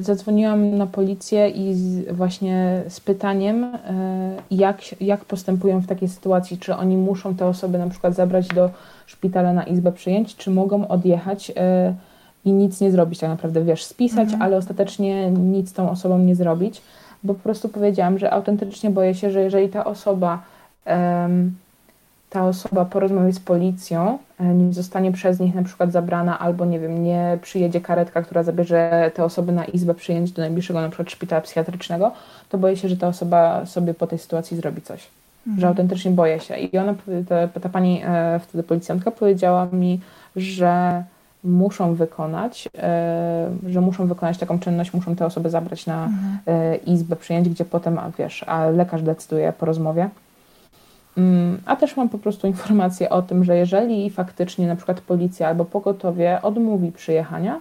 zadzwoniłam 0.00 0.76
na 0.76 0.86
policję 0.86 1.48
i 1.48 1.74
z, 1.74 2.12
właśnie 2.12 2.82
z 2.88 3.00
pytaniem, 3.00 3.64
e, 3.64 3.78
jak, 4.50 5.00
jak 5.00 5.24
postępują 5.24 5.80
w 5.80 5.86
takiej 5.86 6.08
sytuacji, 6.08 6.58
czy 6.58 6.76
oni 6.76 6.96
muszą 6.96 7.34
te 7.34 7.46
osoby 7.46 7.78
na 7.78 7.88
przykład 7.88 8.14
zabrać 8.14 8.48
do 8.48 8.70
szpitala 9.06 9.52
na 9.52 9.62
izbę 9.64 9.92
przyjęć, 9.92 10.36
czy 10.36 10.50
mogą 10.50 10.88
odjechać 10.88 11.52
e, 11.56 11.94
i 12.44 12.52
nic 12.52 12.80
nie 12.80 12.90
zrobić, 12.90 13.18
tak 13.18 13.30
naprawdę, 13.30 13.64
wiesz, 13.64 13.84
spisać, 13.84 14.24
mhm. 14.24 14.42
ale 14.42 14.56
ostatecznie 14.56 15.30
nic 15.30 15.72
tą 15.72 15.90
osobą 15.90 16.18
nie 16.18 16.34
zrobić, 16.34 16.82
bo 17.24 17.34
po 17.34 17.40
prostu 17.40 17.68
powiedziałam, 17.68 18.18
że 18.18 18.32
autentycznie 18.32 18.90
boję 18.90 19.14
się, 19.14 19.30
że 19.30 19.42
jeżeli 19.42 19.68
ta 19.68 19.84
osoba 19.84 20.42
um, 20.86 21.54
ta 22.32 22.46
osoba 22.46 22.84
porozmawia 22.84 23.32
z 23.32 23.40
policją, 23.40 24.18
e, 24.40 24.54
nie 24.54 24.72
zostanie 24.72 25.12
przez 25.12 25.40
nich 25.40 25.54
na 25.54 25.62
przykład 25.62 25.92
zabrana, 25.92 26.38
albo 26.38 26.64
nie 26.64 26.80
wiem, 26.80 27.04
nie 27.04 27.38
przyjedzie 27.42 27.80
karetka, 27.80 28.22
która 28.22 28.42
zabierze 28.42 29.10
te 29.14 29.24
osoby 29.24 29.52
na 29.52 29.64
izbę 29.64 29.94
przyjęć 29.94 30.32
do 30.32 30.42
najbliższego 30.42 30.80
na 30.80 30.88
przykład 30.88 31.10
szpitala 31.10 31.42
psychiatrycznego, 31.42 32.12
to 32.48 32.58
boję 32.58 32.76
się, 32.76 32.88
że 32.88 32.96
ta 32.96 33.08
osoba 33.08 33.66
sobie 33.66 33.94
po 33.94 34.06
tej 34.06 34.18
sytuacji 34.18 34.56
zrobi 34.56 34.82
coś. 34.82 35.08
Mhm. 35.46 35.60
Że 35.60 35.68
autentycznie 35.68 36.10
boję 36.10 36.40
się. 36.40 36.56
I 36.56 36.78
ona, 36.78 36.94
ta, 37.28 37.60
ta 37.60 37.68
pani 37.68 38.02
e, 38.04 38.40
wtedy 38.42 38.62
policjantka 38.62 39.10
powiedziała 39.10 39.66
mi, 39.72 40.00
że 40.36 41.04
muszą 41.44 41.94
wykonać, 41.94 42.68
e, 42.78 43.50
że 43.68 43.80
muszą 43.80 44.06
wykonać 44.06 44.38
taką 44.38 44.58
czynność, 44.58 44.94
muszą 44.94 45.16
te 45.16 45.26
osoby 45.26 45.50
zabrać 45.50 45.86
na 45.86 46.04
mhm. 46.04 46.84
izbę 46.86 47.16
przyjęć, 47.16 47.48
gdzie 47.48 47.64
potem, 47.64 47.98
a 47.98 48.10
wiesz, 48.18 48.44
a 48.46 48.66
lekarz 48.66 49.02
decyduje 49.02 49.52
po 49.52 49.66
rozmowie. 49.66 50.08
Mm, 51.16 51.60
a 51.66 51.76
też 51.76 51.96
mam 51.96 52.08
po 52.08 52.18
prostu 52.18 52.46
informację 52.46 53.10
o 53.10 53.22
tym, 53.22 53.44
że 53.44 53.56
jeżeli 53.56 54.10
faktycznie 54.10 54.66
na 54.66 54.76
przykład 54.76 55.00
policja 55.00 55.48
albo 55.48 55.64
pogotowie 55.64 56.38
odmówi 56.42 56.92
przyjechania, 56.92 57.60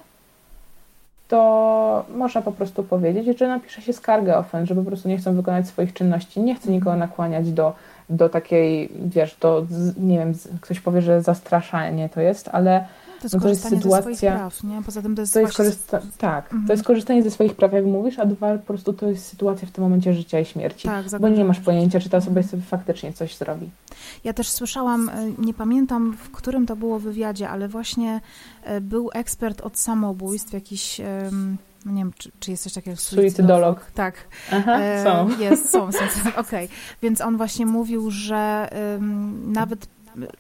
to 1.28 2.06
można 2.16 2.42
po 2.42 2.52
prostu 2.52 2.84
powiedzieć, 2.84 3.40
że 3.40 3.48
napisze 3.48 3.82
się 3.82 3.94
skargę 3.94 4.38
ofen, 4.38 4.66
że 4.66 4.76
po 4.76 4.84
prostu 4.84 5.10
nie 5.10 5.18
chcą 5.18 5.36
wykonać 5.36 5.68
swoich 5.68 5.94
czynności, 5.94 6.42
nie 6.42 6.56
chcę 6.56 6.72
nikogo 6.72 6.96
nakłaniać 6.96 7.52
do, 7.52 7.74
do 8.10 8.30
takiej, 8.30 8.90
wiesz, 9.06 9.38
do, 9.42 9.66
nie 9.98 10.18
wiem, 10.18 10.34
ktoś 10.62 10.80
powie, 10.80 11.02
że 11.02 11.22
zastraszanie 11.22 12.10
to 12.10 12.22
jest, 12.22 12.50
ale 12.52 12.86
to 13.22 13.26
jest, 13.26 13.36
no 13.36 13.42
to 13.42 13.50
jest 13.50 13.70
sytuacja. 13.70 14.32
Praw, 14.32 14.64
nie? 14.64 14.82
Poza 14.86 15.02
tym 15.02 15.16
to 15.16 15.22
jest. 15.22 15.34
To 15.34 15.40
jest 15.40 15.54
korzysta- 15.54 16.02
tak, 16.18 16.46
mhm. 16.46 16.68
to 16.68 16.74
jest 16.74 16.84
korzystanie 16.84 17.24
ze 17.24 17.32
swoich 17.32 17.56
praw, 17.56 17.74
jak 17.74 17.86
mówisz, 17.86 18.20
a 18.20 18.26
dwa 18.26 18.58
po 18.58 18.66
prostu 18.66 18.94
to 18.94 19.10
jest 19.10 19.26
sytuacja 19.26 19.68
w 19.68 19.72
tym 19.72 19.84
momencie 19.84 20.14
życia 20.14 20.40
i 20.40 20.46
śmierci. 20.46 20.88
Tak, 20.88 21.06
bo 21.20 21.30
nie 21.30 21.46
masz 21.46 21.60
pojęcia, 21.60 22.00
czy 22.00 22.10
ta 22.10 22.18
osoba 22.18 22.44
sobie 22.44 22.64
faktycznie 22.64 23.14
coś 23.14 23.38
zrobi. 23.38 23.70
Ja 24.24 24.34
też 24.34 24.50
słyszałam, 24.50 25.10
e, 25.10 25.32
nie 25.38 25.54
pamiętam 25.54 26.18
w 26.18 26.32
którym 26.32 26.66
to 26.66 26.76
było 26.76 27.00
wywiadzie, 27.00 27.50
ale 27.50 27.68
właśnie 27.68 28.22
e, 28.64 28.82
był 28.82 29.10
ekspert 29.14 29.62
od 29.62 29.78
samobójstw, 29.80 30.54
jakiś 30.54 31.02
no 31.86 31.92
nie 31.92 32.02
wiem, 32.02 32.14
czy, 32.18 32.32
czy 32.40 32.52
jest 32.52 32.64
coś 32.64 32.74
takiego 32.74 32.92
jak 32.92 33.00
suicydolog. 33.00 33.92
Tak. 33.94 34.16
Aha, 34.52 34.80
e, 34.80 35.04
są. 35.04 35.40
Jest, 35.40 35.70
są, 35.70 35.92
są. 35.92 36.00
Okej. 36.30 36.66
Okay. 36.66 36.68
Więc 37.02 37.22
on 37.22 37.38
właśnie 37.38 37.66
mówił, 37.66 38.12
że 38.12 38.70
um, 38.94 39.54
nawet 39.54 39.88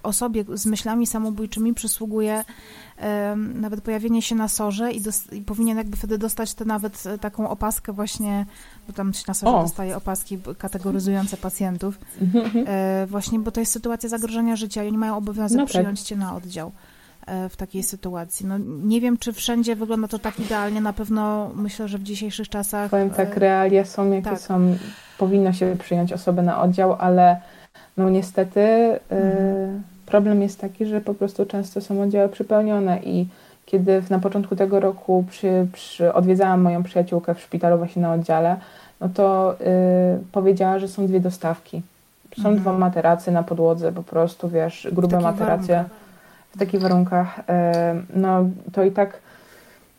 osobie 0.03 0.45
z 0.53 0.65
myślami 0.65 1.07
samobójczymi 1.07 1.73
przysługuje 1.73 2.43
nawet 3.55 3.81
pojawienie 3.81 4.21
się 4.21 4.35
na 4.35 4.47
sorze 4.47 4.91
i, 4.91 5.01
i, 5.31 5.41
powinien 5.41 5.77
jakby 5.77 5.97
wtedy 5.97 6.17
dostać 6.17 6.53
tę 6.53 6.65
nawet 6.65 7.05
e, 7.05 7.17
taką 7.17 7.49
opaskę 7.49 7.93
właśnie, 7.93 8.45
bo 8.87 8.93
tam 8.93 9.13
się 9.13 9.23
na 9.27 9.33
sorze 9.33 9.57
o. 9.57 9.61
dostaje 9.61 9.97
opaski 9.97 10.37
kategoryzujące 10.57 11.37
pacjentów, 11.37 11.99
e, 12.67 13.05
właśnie, 13.09 13.39
bo 13.39 13.51
to 13.51 13.59
jest 13.59 13.71
sytuacja 13.71 14.09
zagrożenia 14.09 14.55
życia 14.55 14.83
i 14.83 14.87
oni 14.87 14.97
mają 14.97 15.17
obowiązek 15.17 15.57
no 15.57 15.63
tak. 15.63 15.69
przyjąć 15.69 16.01
cię 16.01 16.15
na 16.15 16.35
oddział 16.35 16.71
e, 17.25 17.49
w 17.49 17.57
takiej 17.57 17.83
sytuacji. 17.83 18.45
No, 18.45 18.57
nie 18.83 19.01
wiem, 19.01 19.17
czy 19.17 19.33
wszędzie 19.33 19.75
wygląda 19.75 20.07
to 20.07 20.19
tak 20.19 20.39
idealnie, 20.39 20.81
na 20.81 20.93
pewno 20.93 21.51
myślę, 21.55 21.87
że 21.87 21.97
w 21.97 22.03
dzisiejszych 22.03 22.49
czasach... 22.49 22.91
Powiem 22.91 23.09
tak, 23.09 23.37
realia 23.37 23.85
są 23.85 24.11
jakie 24.11 24.29
tak. 24.29 24.39
są, 24.39 24.77
powinno 25.17 25.53
się 25.53 25.75
przyjąć 25.79 26.13
osobę 26.13 26.41
na 26.41 26.61
oddział, 26.61 26.95
ale 26.99 27.41
no 27.97 28.09
niestety 28.09 28.59
y, 28.59 28.99
mhm. 29.09 29.81
problem 30.05 30.41
jest 30.41 30.61
taki, 30.61 30.85
że 30.85 31.01
po 31.01 31.13
prostu 31.13 31.45
często 31.45 31.81
są 31.81 32.01
oddziały 32.01 32.29
przypełnione 32.29 32.99
i 33.03 33.27
kiedy 33.65 34.03
na 34.09 34.19
początku 34.19 34.55
tego 34.55 34.79
roku 34.79 35.25
przy, 35.29 35.67
przy, 35.73 36.13
odwiedzałam 36.13 36.61
moją 36.61 36.83
przyjaciółkę 36.83 37.35
w 37.35 37.41
szpitalu 37.41 37.77
właśnie 37.77 38.01
na 38.01 38.13
oddziale, 38.13 38.55
no 39.01 39.09
to 39.09 39.55
y, 39.61 39.65
powiedziała, 40.31 40.79
że 40.79 40.87
są 40.87 41.07
dwie 41.07 41.19
dostawki. 41.19 41.81
Są 42.35 42.49
mhm. 42.49 42.57
dwa 42.57 42.73
materacy 42.73 43.31
na 43.31 43.43
podłodze, 43.43 43.91
po 43.91 44.03
prostu, 44.03 44.49
wiesz, 44.49 44.87
grube 44.91 45.19
materacje 45.19 45.85
w 46.55 46.59
takich 46.59 46.81
warunkach. 46.81 47.39
Y, 47.39 47.43
no 48.13 48.45
to 48.71 48.83
i 48.83 48.91
tak 48.91 49.19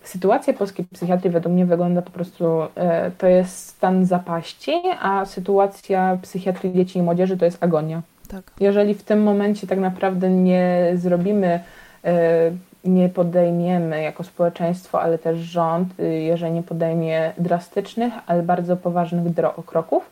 sytuacja 0.05 0.53
polskiej 0.53 0.86
psychiatrii 0.92 1.30
według 1.30 1.55
mnie 1.55 1.66
wygląda 1.66 2.03
po 2.03 2.11
prostu, 2.11 2.44
e, 2.74 3.11
to 3.11 3.26
jest 3.26 3.68
stan 3.68 4.07
zapaści, 4.07 4.72
a 5.00 5.24
sytuacja 5.24 6.18
psychiatrii 6.22 6.72
dzieci 6.74 6.98
i 6.98 7.03
młodzieży 7.03 7.36
to 7.36 7.44
jest 7.44 7.64
agonia. 7.64 8.03
Tak. 8.28 8.42
Jeżeli 8.61 8.94
w 8.94 9.03
tym 9.03 9.22
momencie 9.22 9.66
tak 9.66 9.78
naprawdę 9.78 10.30
nie 10.30 10.92
zrobimy, 10.94 11.61
e, 12.05 12.50
nie 12.84 13.09
podejmiemy 13.09 14.03
jako 14.03 14.24
społeczeństwo, 14.24 15.03
ale 15.03 15.18
też 15.18 15.38
rząd, 15.38 16.00
y, 16.00 16.05
jeżeli 16.05 16.53
nie 16.53 16.62
podejmie 16.62 17.32
drastycznych, 17.38 18.12
ale 18.26 18.42
bardzo 18.42 18.76
poważnych 18.76 19.34
kroków, 19.66 20.11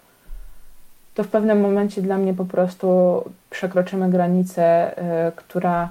to 1.15 1.25
w 1.25 1.29
pewnym 1.29 1.61
momencie 1.61 2.03
dla 2.03 2.19
mnie 2.19 2.35
po 2.35 2.45
prostu 2.45 3.23
przekroczymy 3.51 4.11
granicę, 4.11 4.95
która, 5.37 5.89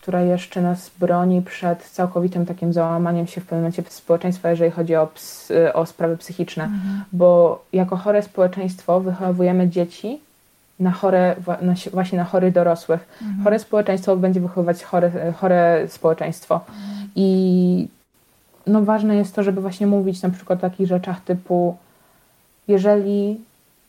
która 0.00 0.20
jeszcze 0.20 0.62
nas 0.62 0.90
broni 1.00 1.42
przed 1.42 1.82
całkowitym 1.82 2.46
takim 2.46 2.72
załamaniem 2.72 3.26
się 3.26 3.40
w 3.40 3.44
pewnym 3.44 3.60
momencie 3.60 3.82
społeczeństwa, 3.88 4.50
jeżeli 4.50 4.70
chodzi 4.70 4.96
o, 4.96 5.06
ps, 5.06 5.50
y, 5.50 5.72
o 5.72 5.86
sprawy 5.86 6.16
psychiczne. 6.16 6.64
Mhm. 6.64 7.04
Bo 7.12 7.62
jako 7.72 7.96
chore 7.96 8.22
społeczeństwo 8.22 9.00
wychowujemy 9.00 9.68
dzieci 9.68 10.20
na 10.80 10.90
chore, 10.90 11.36
na, 11.62 11.74
właśnie 11.92 12.18
na 12.18 12.24
chorych 12.24 12.52
dorosłych. 12.52 13.08
Mhm. 13.22 13.44
Chore 13.44 13.58
społeczeństwo 13.58 14.16
będzie 14.16 14.40
wychowywać 14.40 14.84
chore, 14.84 15.32
chore 15.32 15.88
społeczeństwo. 15.88 16.54
Mhm. 16.54 17.08
I 17.16 17.88
no 18.66 18.82
ważne 18.82 19.16
jest 19.16 19.34
to, 19.34 19.42
żeby 19.42 19.60
właśnie 19.60 19.86
mówić 19.86 20.22
na 20.22 20.30
przykład 20.30 20.58
o 20.58 20.62
takich 20.62 20.86
rzeczach 20.86 21.20
typu 21.20 21.76
jeżeli 22.68 23.40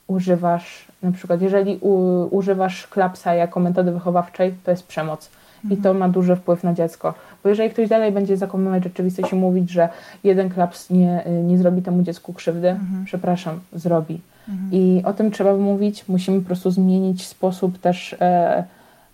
używasz, 0.07 0.87
na 1.03 1.11
przykład 1.11 1.41
jeżeli 1.41 1.77
u, 1.81 2.27
używasz 2.31 2.87
klapsa 2.87 3.33
jako 3.33 3.59
metody 3.59 3.91
wychowawczej, 3.91 4.55
to 4.63 4.71
jest 4.71 4.87
przemoc. 4.87 5.29
I 5.69 5.77
to 5.77 5.93
ma 5.93 6.09
duży 6.09 6.35
wpływ 6.35 6.63
na 6.63 6.73
dziecko. 6.73 7.13
Bo 7.43 7.49
jeżeli 7.49 7.69
ktoś 7.69 7.89
dalej 7.89 8.11
będzie 8.11 8.37
zakłamywać 8.37 8.83
rzeczywistość 8.83 9.33
i 9.33 9.35
mówić, 9.35 9.69
że 9.69 9.89
jeden 10.23 10.49
klaps 10.49 10.89
nie, 10.89 11.23
nie 11.43 11.57
zrobi 11.57 11.81
temu 11.81 12.03
dziecku 12.03 12.33
krzywdy, 12.33 12.69
mhm. 12.69 13.05
przepraszam, 13.05 13.59
zrobi. 13.73 14.21
Mhm. 14.49 14.69
I 14.71 15.01
o 15.05 15.13
tym 15.13 15.31
trzeba 15.31 15.57
mówić. 15.57 16.07
Musimy 16.07 16.39
po 16.39 16.45
prostu 16.45 16.71
zmienić 16.71 17.27
sposób 17.27 17.77
też 17.77 18.15
e, 18.21 18.63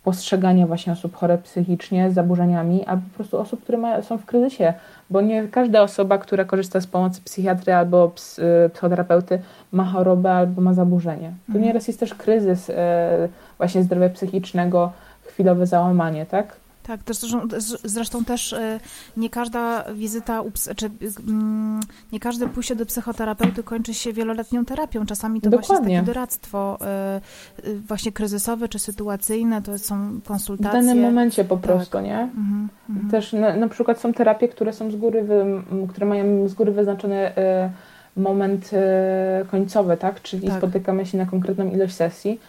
postrzegania 0.03 0.67
właśnie 0.67 0.93
osób 0.93 1.15
chore 1.15 1.37
psychicznie 1.37 2.11
z 2.11 2.13
zaburzeniami, 2.13 2.85
albo 2.85 3.03
po 3.09 3.15
prostu 3.15 3.39
osób, 3.39 3.63
które 3.63 3.77
ma, 3.77 4.01
są 4.01 4.17
w 4.17 4.25
kryzysie. 4.25 4.73
Bo 5.09 5.21
nie 5.21 5.47
każda 5.47 5.81
osoba, 5.81 6.17
która 6.17 6.45
korzysta 6.45 6.81
z 6.81 6.87
pomocy 6.87 7.21
psychiatry 7.21 7.73
albo 7.73 8.09
ps, 8.09 8.39
e, 8.39 8.69
psychoterapeuty 8.69 9.39
ma 9.71 9.85
chorobę 9.85 10.31
albo 10.31 10.61
ma 10.61 10.73
zaburzenie. 10.73 11.31
To 11.45 11.47
mhm. 11.47 11.65
nieraz 11.65 11.87
jest 11.87 11.99
też 11.99 12.13
kryzys 12.13 12.69
e, 12.69 13.29
właśnie 13.57 13.83
zdrowia 13.83 14.09
psychicznego, 14.09 14.91
chwilowe 15.27 15.67
załamanie, 15.67 16.25
tak? 16.25 16.55
Tak, 16.87 17.03
też, 17.03 17.17
zresztą 17.83 18.25
też 18.25 18.53
e, 18.53 18.79
nie 19.17 19.29
każda 19.29 19.83
wizyta, 19.93 20.43
czy 20.75 20.89
nie 22.11 22.19
każde 22.19 22.47
pójście 22.47 22.75
do 22.75 22.85
psychoterapeuty 22.85 23.63
kończy 23.63 23.93
się 23.93 24.13
wieloletnią 24.13 24.65
terapią. 24.65 25.05
Czasami 25.05 25.41
to 25.41 25.49
Dokładnie. 25.49 25.67
właśnie 25.67 25.93
jest 25.93 26.05
takie 26.05 26.13
doradztwo 26.13 26.77
e, 26.81 26.85
e, 26.85 27.75
właśnie 27.87 28.11
kryzysowe 28.11 28.69
czy 28.69 28.79
sytuacyjne, 28.79 29.61
to 29.61 29.77
są 29.77 30.19
konsultacje. 30.25 30.81
W 30.81 30.85
danym 30.85 31.01
momencie 31.01 31.43
po 31.45 31.55
tak. 31.55 31.63
prostu, 31.63 31.91
tak. 31.91 32.05
nie? 32.05 32.19
Mhm, 32.19 32.69
mhm, 32.89 33.11
też 33.11 33.33
na, 33.33 33.55
na, 33.55 33.67
przykład 33.67 33.99
są 33.99 34.13
terapie, 34.13 34.47
które 34.47 34.73
są 34.73 34.91
z 34.91 34.95
góry, 34.95 35.23
wy, 35.23 35.45
które 35.89 36.05
mają 36.05 36.47
z 36.47 36.53
góry 36.53 36.71
wyznaczony 36.71 37.31
moment 38.17 38.71
końcowy, 39.51 39.97
tak? 39.97 40.21
Czyli 40.21 40.47
tak. 40.47 40.57
spotykamy 40.57 41.05
się 41.05 41.17
na 41.17 41.25
konkretną 41.25 41.69
ilość 41.71 41.95
sesji 41.95 42.39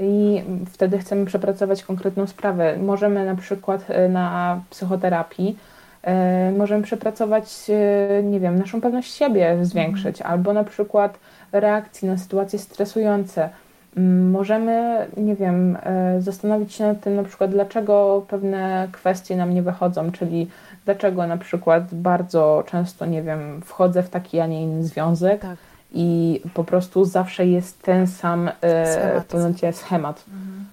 i 0.00 0.42
wtedy 0.66 0.98
chcemy 0.98 1.26
przepracować 1.26 1.82
konkretną 1.82 2.26
sprawę. 2.26 2.76
Możemy 2.76 3.26
na 3.26 3.34
przykład 3.34 3.84
e, 3.88 4.08
na 4.08 4.60
psychoterapii 4.70 5.58
e, 6.02 6.52
możemy 6.52 6.82
przepracować, 6.82 7.70
e, 7.70 8.22
nie 8.22 8.40
wiem, 8.40 8.58
naszą 8.58 8.80
pewność 8.80 9.14
siebie 9.14 9.58
zwiększyć, 9.62 10.20
mhm. 10.20 10.32
albo 10.32 10.52
na 10.52 10.64
przykład 10.64 11.18
reakcji 11.52 12.08
na 12.08 12.18
sytuacje 12.18 12.58
stresujące. 12.58 13.48
Mm, 13.96 14.30
możemy, 14.30 15.06
nie 15.16 15.36
wiem, 15.36 15.78
zastanowić 16.18 16.72
się 16.72 16.84
nad 16.86 17.00
tym 17.00 17.16
na 17.16 17.22
przykład, 17.24 17.50
dlaczego 17.50 18.26
pewne 18.28 18.88
kwestie 18.92 19.36
nam 19.36 19.54
nie 19.54 19.62
wychodzą, 19.62 20.12
czyli 20.12 20.48
dlaczego 20.84 21.26
na 21.26 21.36
przykład 21.36 21.94
bardzo 21.94 22.64
często, 22.66 23.06
nie 23.06 23.22
wiem, 23.22 23.60
wchodzę 23.64 24.02
w 24.02 24.10
taki, 24.10 24.40
a 24.40 24.46
nie 24.46 24.62
inny 24.62 24.84
związek. 24.84 25.40
Tak 25.40 25.67
i 25.92 26.40
po 26.54 26.64
prostu 26.64 27.04
zawsze 27.04 27.46
jest 27.46 27.82
ten 27.82 28.06
sam 28.06 28.50
e, 28.60 29.22
schemat. 29.22 29.76
schemat. 29.76 30.24
Mhm. 30.28 30.64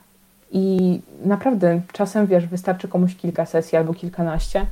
I 0.51 0.99
naprawdę 1.26 1.82
czasem 1.93 2.28
wiesz, 2.28 2.47
wystarczy 2.47 2.88
komuś 2.88 3.16
kilka 3.16 3.45
sesji 3.45 3.78
albo 3.78 3.93
kilkanaście, 3.93 4.66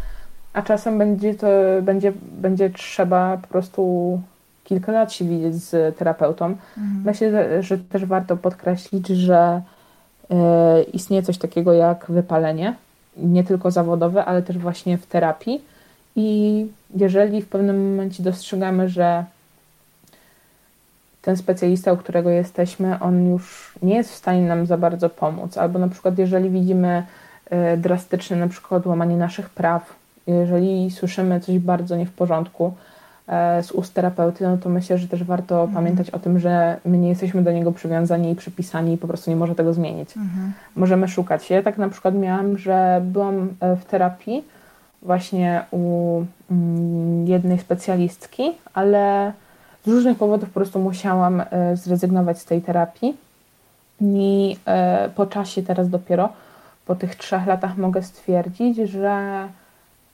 a 0.54 0.62
czasem 0.62 0.98
będzie 0.98 1.36
to 1.36 1.48
będzie, 1.82 2.14
będzie 2.41 2.70
trzeba 2.70 3.38
po 3.38 3.48
prostu 3.48 4.22
kilka 4.64 4.91
lat 4.91 5.14
się 5.14 5.26
widzieć 5.26 5.56
z 5.56 5.98
terapeutą. 5.98 6.46
Mhm. 6.46 7.04
Myślę, 7.06 7.64
że 7.64 7.78
też 7.78 8.06
warto 8.06 8.38
podkreślić, 8.38 9.08
że 9.08 9.62
e, 10.30 10.84
istnieje 10.84 11.24
coś 11.24 11.38
takiego 11.38 11.74
jak 11.74 12.06
wypalenie, 12.10 12.76
nie 13.18 13.44
tylko 13.44 13.72
zawodowe, 13.72 14.26
ale 14.26 14.41
też 14.41 14.58
właśnie 14.58 14.98
w 14.98 15.06
terapii. 15.06 15.62
I 16.16 16.68
jeżeli 16.96 17.41
w 17.41 17.48
pewnym 17.48 17.91
momencie 17.91 18.24
dostrzegamy, 18.24 18.89
że 18.89 19.26
ten 21.24 21.38
specjalista, 21.38 21.93
u 21.93 21.97
którego 21.97 22.30
jesteśmy, 22.30 22.99
on 22.99 23.28
już 23.28 23.74
nie 23.84 23.95
jest 23.95 24.11
w 24.11 24.15
stanie 24.15 24.47
nam 24.47 24.65
za 24.65 24.78
bardzo 24.78 25.09
pomóc. 25.09 25.57
Albo 25.57 25.80
na 25.80 25.88
przykład, 25.88 26.17
jeżeli 26.17 26.49
widzimy 26.49 27.03
e, 27.49 27.78
drastyczne 27.78 28.38
na 28.38 28.47
przykład 28.47 28.86
łamanie 28.86 29.17
naszych 29.17 29.49
praw, 29.49 29.95
jeżeli 30.28 30.91
słyszymy 30.91 31.39
coś 31.39 31.59
bardzo 31.59 31.95
nie 31.95 32.05
w 32.05 32.11
porządku 32.11 32.74
e, 33.28 33.63
z 33.63 33.71
ust 33.71 33.93
terapeuty, 33.93 34.43
no 34.43 34.57
to 34.57 34.69
myślę, 34.69 34.97
że 34.97 35.07
też 35.07 35.24
warto 35.24 35.55
mhm. 35.55 35.74
pamiętać 35.74 36.09
o 36.09 36.19
tym, 36.19 36.39
że 36.39 36.78
my 36.86 36.97
nie 36.97 37.09
jesteśmy 37.09 37.41
do 37.41 37.51
niego 37.51 37.71
przywiązani 37.71 38.32
i 38.32 38.36
przypisani 38.36 38.93
i 38.93 38.97
po 38.97 39.07
prostu 39.07 39.30
nie 39.30 39.36
może 39.36 39.55
tego 39.55 39.74
zmienić. 39.74 40.17
Mhm. 40.17 40.53
Możemy 40.76 41.07
szukać. 41.07 41.49
Ja 41.49 41.63
tak 41.63 41.78
na 41.78 41.89
przykład 41.89 42.15
miałam, 42.15 42.57
że 42.57 43.01
byłam 43.05 43.49
e, 43.59 43.76
w 43.76 43.86
terapii 43.86 44.43
właśnie 45.01 45.63
u 45.71 46.24
mm, 46.51 47.28
jednej 47.28 47.59
specjalistki, 47.59 48.43
ale 48.74 49.34
z 49.86 49.88
różnych 49.88 50.17
powodów 50.17 50.49
po 50.49 50.53
prostu 50.53 50.79
musiałam 50.79 51.41
e, 51.41 51.77
zrezygnować 51.77 52.39
z 52.39 52.45
tej 52.45 52.61
terapii. 52.61 53.17
I 54.01 54.57
e, 54.65 55.09
po 55.15 55.25
czasie 55.25 55.63
teraz 55.63 55.89
dopiero, 55.89 56.29
po 56.86 56.95
tych 56.95 57.15
trzech 57.15 57.47
latach 57.47 57.77
mogę 57.77 58.03
stwierdzić, 58.03 58.77
że 58.77 59.47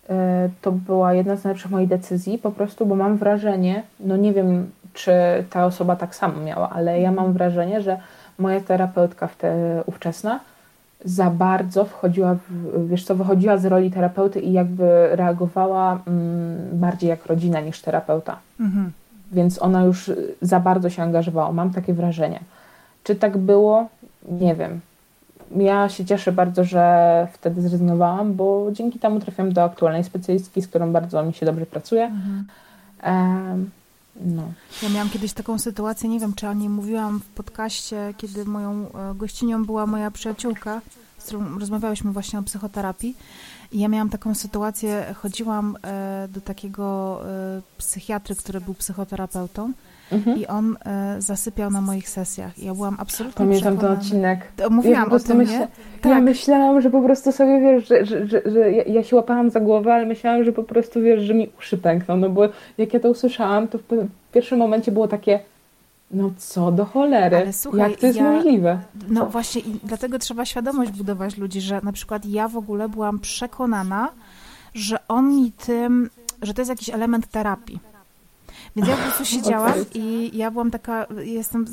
e, 0.09 0.49
to 0.61 0.71
była 0.71 1.13
jedna 1.13 1.35
z 1.35 1.43
najlepszych 1.43 1.71
moich 1.71 1.87
decyzji, 1.87 2.37
po 2.37 2.51
prostu, 2.51 2.85
bo 2.85 2.95
mam 2.95 3.17
wrażenie, 3.17 3.83
no 3.99 4.17
nie 4.17 4.33
wiem, 4.33 4.71
czy 4.93 5.11
ta 5.49 5.65
osoba 5.65 5.95
tak 5.95 6.15
samo 6.15 6.41
miała, 6.41 6.69
ale 6.69 7.01
ja 7.01 7.11
mam 7.11 7.33
wrażenie, 7.33 7.81
że 7.81 7.99
moja 8.39 8.61
terapeutka 8.61 9.27
wte, 9.27 9.83
ówczesna 9.85 10.39
za 11.05 11.29
bardzo 11.29 11.85
wchodziła, 11.85 12.35
w, 12.35 12.87
wiesz 12.89 13.03
co, 13.03 13.15
wychodziła 13.15 13.57
z 13.57 13.65
roli 13.65 13.91
terapeuty 13.91 14.39
i 14.39 14.53
jakby 14.53 15.15
reagowała 15.15 15.99
mm, 16.07 16.57
bardziej 16.73 17.09
jak 17.09 17.25
rodzina 17.25 17.59
niż 17.59 17.81
terapeuta. 17.81 18.37
Mhm 18.59 18.91
więc 19.31 19.61
ona 19.61 19.83
już 19.83 20.11
za 20.41 20.59
bardzo 20.59 20.89
się 20.89 21.03
angażowała. 21.03 21.51
Mam 21.51 21.73
takie 21.73 21.93
wrażenie. 21.93 22.39
Czy 23.03 23.15
tak 23.15 23.37
było? 23.37 23.87
Nie 24.31 24.55
wiem. 24.55 24.79
Ja 25.55 25.89
się 25.89 26.05
cieszę 26.05 26.31
bardzo, 26.31 26.63
że 26.63 27.27
wtedy 27.33 27.61
zrezygnowałam, 27.61 28.33
bo 28.33 28.67
dzięki 28.71 28.99
temu 28.99 29.19
trafiłam 29.19 29.53
do 29.53 29.63
aktualnej 29.63 30.03
specjalistki, 30.03 30.61
z 30.61 30.67
którą 30.67 30.91
bardzo 30.91 31.23
mi 31.23 31.33
się 31.33 31.45
dobrze 31.45 31.65
pracuje. 31.65 32.03
Mhm. 32.03 32.45
no. 34.25 34.43
Ja 34.83 34.89
miałam 34.89 35.09
kiedyś 35.09 35.33
taką 35.33 35.59
sytuację, 35.59 36.09
nie 36.09 36.19
wiem, 36.19 36.33
czy 36.33 36.47
o 36.47 36.53
niej 36.53 36.69
mówiłam 36.69 37.19
w 37.19 37.25
podcaście, 37.25 38.13
kiedy 38.17 38.45
moją 38.45 38.71
e, 38.71 39.15
gościnią 39.15 39.65
była 39.65 39.85
moja 39.85 40.11
przyjaciółka, 40.11 40.81
z 41.17 41.25
którą 41.25 41.59
rozmawiałyśmy 41.59 42.11
właśnie 42.11 42.39
o 42.39 42.43
psychoterapii. 42.43 43.15
I 43.71 43.79
ja 43.79 43.87
miałam 43.87 44.09
taką 44.09 44.35
sytuację, 44.35 45.05
chodziłam 45.15 45.77
e, 45.83 46.27
do 46.33 46.41
takiego 46.41 47.19
e, 47.25 47.61
psychiatry, 47.77 48.35
który 48.35 48.61
był 48.61 48.73
psychoterapeutą 48.73 49.71
mhm. 50.11 50.37
i 50.37 50.47
on 50.47 50.77
e, 50.85 51.15
zasypiał 51.21 51.71
na 51.71 51.81
moich 51.81 52.09
sesjach. 52.09 52.59
I 52.59 52.65
ja 52.65 52.73
byłam 52.73 52.95
absolutnie 52.99 53.45
Pamiętam 53.45 53.77
ten 53.77 53.91
odcinek. 53.91 54.47
To 54.57 54.69
mówiłam 54.69 55.09
ja 55.09 55.15
o 55.15 55.19
tym, 55.19 55.37
myśla... 55.37 55.67
tak. 56.01 56.11
Ja 56.11 56.21
myślałam, 56.21 56.81
że 56.81 56.89
po 56.89 57.01
prostu 57.01 57.31
sobie, 57.31 57.61
wiesz, 57.61 57.87
że, 57.87 58.05
że, 58.05 58.27
że, 58.27 58.41
że 58.45 58.71
ja, 58.71 59.03
się 59.03 59.15
łapałam 59.15 59.49
za 59.49 59.59
głowę, 59.59 59.93
ale 59.93 60.05
myślałam, 60.05 60.43
że 60.43 60.51
po 60.51 60.63
prostu, 60.63 61.01
wiesz, 61.01 61.23
że 61.23 61.33
mi 61.33 61.49
uszy 61.59 61.77
pękną, 61.77 62.17
no 62.17 62.29
bo 62.29 62.49
jak 62.77 62.93
ja 62.93 62.99
to 62.99 63.09
usłyszałam, 63.09 63.67
to 63.67 63.77
w 63.77 63.83
pierwszym 64.31 64.59
momencie 64.59 64.91
było 64.91 65.07
takie 65.07 65.39
no 66.11 66.31
co 66.37 66.71
do 66.71 66.85
cholery, 66.85 67.53
słuchaj, 67.53 67.91
jak 67.91 67.99
to 67.99 68.07
jest 68.07 68.19
ja, 68.19 68.31
możliwe? 68.31 68.79
No 69.07 69.25
właśnie 69.25 69.61
i 69.61 69.79
dlatego 69.83 70.19
trzeba 70.19 70.45
świadomość 70.45 70.91
budować 70.91 71.37
ludzi, 71.37 71.61
że 71.61 71.81
na 71.83 71.91
przykład 71.91 72.25
ja 72.25 72.47
w 72.47 72.57
ogóle 72.57 72.89
byłam 72.89 73.19
przekonana, 73.19 74.09
że 74.73 75.07
on 75.07 75.35
mi 75.35 75.51
tym, 75.51 76.09
że 76.41 76.53
to 76.53 76.61
jest 76.61 76.69
jakiś 76.69 76.89
element 76.89 77.27
terapii. 77.27 77.79
Więc 78.75 78.89
ja 78.89 78.95
po 78.95 79.03
prostu 79.03 79.25
siedziałam 79.25 79.73
i 79.93 80.31
ja 80.37 80.51
byłam 80.51 80.71
taka, 80.71 81.05
jestem, 81.23 81.65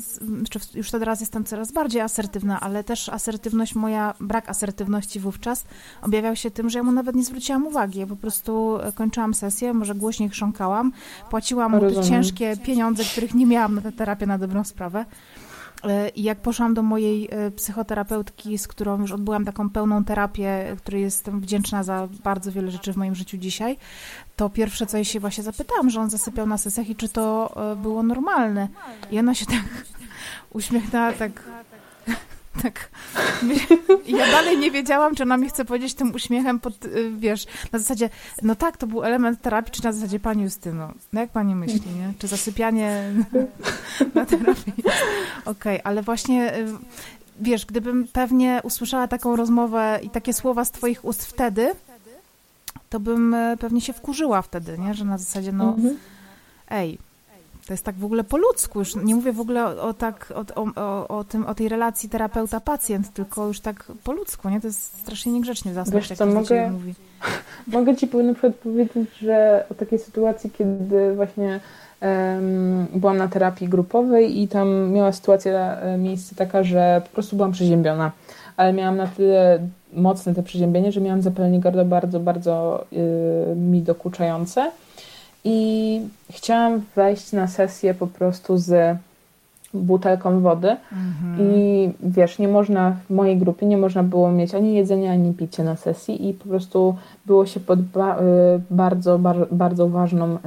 już 0.75 0.91
teraz 0.91 1.19
jestem 1.19 1.43
coraz 1.43 1.71
bardziej 1.71 2.01
asertywna, 2.01 2.59
ale 2.59 2.83
też 2.83 3.09
asertywność 3.09 3.75
moja, 3.75 4.13
brak 4.19 4.49
asertywności 4.49 5.19
wówczas 5.19 5.63
objawiał 6.01 6.35
się 6.35 6.51
tym, 6.51 6.69
że 6.69 6.79
ja 6.79 6.83
mu 6.83 6.91
nawet 6.91 7.15
nie 7.15 7.23
zwróciłam 7.23 7.67
uwagi. 7.67 7.99
Ja 7.99 8.07
po 8.07 8.15
prostu 8.15 8.77
kończyłam 8.95 9.33
sesję, 9.33 9.73
może 9.73 9.95
głośniej 9.95 10.29
chrząkałam, 10.29 10.91
płaciłam 11.29 11.71
mu 11.71 11.79
te 11.79 12.03
ciężkie 12.03 12.57
pieniądze, 12.57 13.03
których 13.03 13.33
nie 13.33 13.45
miałam 13.45 13.75
na 13.75 13.81
tę 13.81 13.91
terapię 13.91 14.25
na 14.25 14.37
dobrą 14.37 14.63
sprawę. 14.63 15.05
E, 15.83 16.09
I 16.09 16.23
jak 16.23 16.37
poszłam 16.37 16.73
do 16.73 16.83
mojej 16.83 17.27
e, 17.31 17.51
psychoterapeutki, 17.51 18.57
z 18.57 18.67
którą 18.67 19.01
już 19.01 19.11
odbyłam 19.11 19.45
taką 19.45 19.69
pełną 19.69 20.03
terapię, 20.03 20.75
której 20.77 21.01
jestem 21.01 21.39
wdzięczna 21.39 21.83
za 21.83 22.07
bardzo 22.23 22.51
wiele 22.51 22.71
rzeczy 22.71 22.93
w 22.93 22.97
moim 22.97 23.15
życiu 23.15 23.37
dzisiaj, 23.37 23.77
to 24.35 24.49
pierwsze, 24.49 24.85
co 24.85 24.97
jej 24.97 25.05
się 25.05 25.19
właśnie 25.19 25.43
zapytałam, 25.43 25.89
że 25.89 26.01
on 26.01 26.09
zasypiał 26.09 26.47
na 26.47 26.57
sesjach 26.57 26.89
i 26.89 26.95
czy 26.95 27.09
to 27.09 27.53
e, 27.71 27.75
było 27.75 28.03
normalne. 28.03 28.67
I 29.11 29.19
ona 29.19 29.33
się 29.35 29.45
tak 29.45 29.63
uśmiechnęła, 30.51 31.13
tak 31.13 31.43
tak. 32.63 32.89
Ja 34.07 34.31
dalej 34.31 34.57
nie 34.57 34.71
wiedziałam, 34.71 35.15
czy 35.15 35.23
ona 35.23 35.37
mi 35.37 35.49
chce 35.49 35.65
powiedzieć 35.65 35.93
tym 35.93 36.15
uśmiechem, 36.15 36.59
pod, 36.59 36.85
y, 36.85 37.11
wiesz, 37.17 37.45
na 37.71 37.79
zasadzie, 37.79 38.09
no 38.41 38.55
tak, 38.55 38.77
to 38.77 38.87
był 38.87 39.03
element 39.03 39.41
terapii, 39.41 39.71
czy 39.71 39.83
na 39.83 39.91
zasadzie 39.91 40.19
pani 40.19 40.43
Justyno. 40.43 40.93
No 41.13 41.21
jak 41.21 41.29
pani 41.29 41.55
myśli, 41.55 41.91
nie? 41.95 42.13
Czy 42.19 42.27
zasypianie 42.27 43.13
na 44.15 44.25
terapii? 44.25 44.73
Okej, 45.45 45.51
okay, 45.75 45.83
ale 45.83 46.01
właśnie, 46.01 46.57
y, 46.57 46.65
wiesz, 47.39 47.65
gdybym 47.65 48.07
pewnie 48.13 48.61
usłyszała 48.63 49.07
taką 49.07 49.35
rozmowę 49.35 49.99
i 50.03 50.09
takie 50.09 50.33
słowa 50.33 50.65
z 50.65 50.71
twoich 50.71 51.05
ust 51.05 51.25
wtedy, 51.25 51.71
to 52.89 52.99
bym 52.99 53.33
y, 53.33 53.57
pewnie 53.59 53.81
się 53.81 53.93
wkurzyła 53.93 54.41
wtedy, 54.41 54.77
nie? 54.77 54.93
Że 54.93 55.05
na 55.05 55.17
zasadzie, 55.17 55.51
no, 55.51 55.69
mhm. 55.69 55.97
ej, 56.69 56.97
to 57.67 57.73
jest 57.73 57.83
tak 57.83 57.95
w 57.95 58.05
ogóle 58.05 58.23
po 58.23 58.37
ludzku, 58.37 58.79
już 58.79 58.95
nie 58.95 59.15
mówię 59.15 59.31
w 59.33 59.39
ogóle 59.39 59.65
o, 59.65 59.93
tak, 59.93 60.33
o, 60.35 60.63
o, 60.75 61.07
o, 61.07 61.23
tym, 61.23 61.45
o 61.45 61.55
tej 61.55 61.69
relacji 61.69 62.09
terapeuta-pacjent, 62.09 63.03
tylko 63.13 63.47
już 63.47 63.59
tak 63.59 63.83
po 64.03 64.11
ludzku, 64.11 64.49
nie? 64.49 64.61
To 64.61 64.67
jest 64.67 64.99
strasznie 64.99 65.31
niegrzecznie 65.31 65.71
w 65.71 65.91
Wiesz 65.91 66.11
co, 66.11 66.25
mogę, 66.25 66.71
mówi. 66.71 66.93
mogę 67.67 67.95
Ci 67.95 68.09
na 68.17 68.33
przykład 68.33 68.55
powiedzieć, 68.55 69.17
że 69.21 69.65
o 69.71 69.73
takiej 69.73 69.99
sytuacji, 69.99 70.51
kiedy 70.51 71.15
właśnie 71.15 71.59
um, 72.01 72.87
byłam 72.95 73.17
na 73.17 73.27
terapii 73.27 73.69
grupowej 73.69 74.41
i 74.41 74.47
tam 74.47 74.91
miała 74.91 75.11
sytuacja, 75.11 75.79
e, 75.79 75.97
miejsce 75.97 76.35
taka, 76.35 76.63
że 76.63 77.01
po 77.03 77.09
prostu 77.09 77.35
byłam 77.35 77.51
przeziębiona, 77.51 78.11
ale 78.57 78.73
miałam 78.73 78.97
na 78.97 79.07
tyle 79.07 79.59
mocne 79.93 80.33
te 80.33 80.43
przeziębienie, 80.43 80.91
że 80.91 81.01
miałam 81.01 81.21
zapalenie 81.21 81.59
gardła 81.59 81.85
bardzo, 81.85 82.19
bardzo 82.19 82.85
yy, 82.91 83.55
mi 83.55 83.81
dokuczające 83.81 84.71
i 85.43 86.01
chciałam 86.29 86.81
wejść 86.95 87.31
na 87.31 87.47
sesję 87.47 87.93
po 87.93 88.07
prostu 88.07 88.57
z 88.57 88.97
butelką 89.73 90.39
wody 90.39 90.69
mhm. 90.91 91.55
i 91.55 91.91
wiesz, 92.03 92.39
nie 92.39 92.47
można 92.47 92.95
w 93.09 93.13
mojej 93.13 93.37
grupie 93.37 93.65
nie 93.65 93.77
można 93.77 94.03
było 94.03 94.31
mieć 94.31 94.55
ani 94.55 94.73
jedzenia, 94.73 95.11
ani 95.11 95.33
picia 95.33 95.63
na 95.63 95.75
sesji 95.75 96.29
i 96.29 96.33
po 96.33 96.49
prostu 96.49 96.95
było 97.25 97.45
się 97.45 97.59
pod 97.59 97.81
ba 97.81 98.19
y, 98.19 98.21
bardzo, 98.71 99.19
bar 99.19 99.47
bardzo 99.51 99.89
ważną 99.89 100.35
y, 100.35 100.37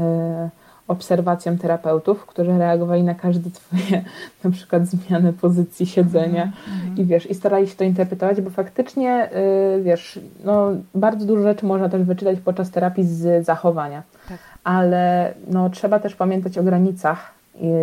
obserwacją 0.88 1.58
terapeutów, 1.58 2.26
którzy 2.26 2.58
reagowali 2.58 3.02
na 3.02 3.14
każde 3.14 3.50
twoje 3.50 4.04
na 4.44 4.50
przykład 4.50 4.86
zmianę 4.86 5.32
pozycji 5.32 5.86
siedzenia 5.86 6.44
mhm. 6.44 6.96
i 6.96 7.04
wiesz, 7.04 7.30
i 7.30 7.34
starali 7.34 7.68
się 7.68 7.76
to 7.76 7.84
interpretować, 7.84 8.40
bo 8.40 8.50
faktycznie 8.50 9.30
y, 9.78 9.82
wiesz, 9.82 10.20
no 10.44 10.70
bardzo 10.94 11.26
dużo 11.26 11.42
rzeczy 11.42 11.66
można 11.66 11.88
też 11.88 12.02
wyczytać 12.02 12.38
podczas 12.40 12.70
terapii 12.70 13.04
z 13.04 13.46
zachowania. 13.46 14.02
Tak 14.28 14.49
ale 14.64 15.34
no, 15.50 15.70
trzeba 15.70 15.98
też 15.98 16.14
pamiętać 16.14 16.58
o 16.58 16.62
granicach, 16.62 17.32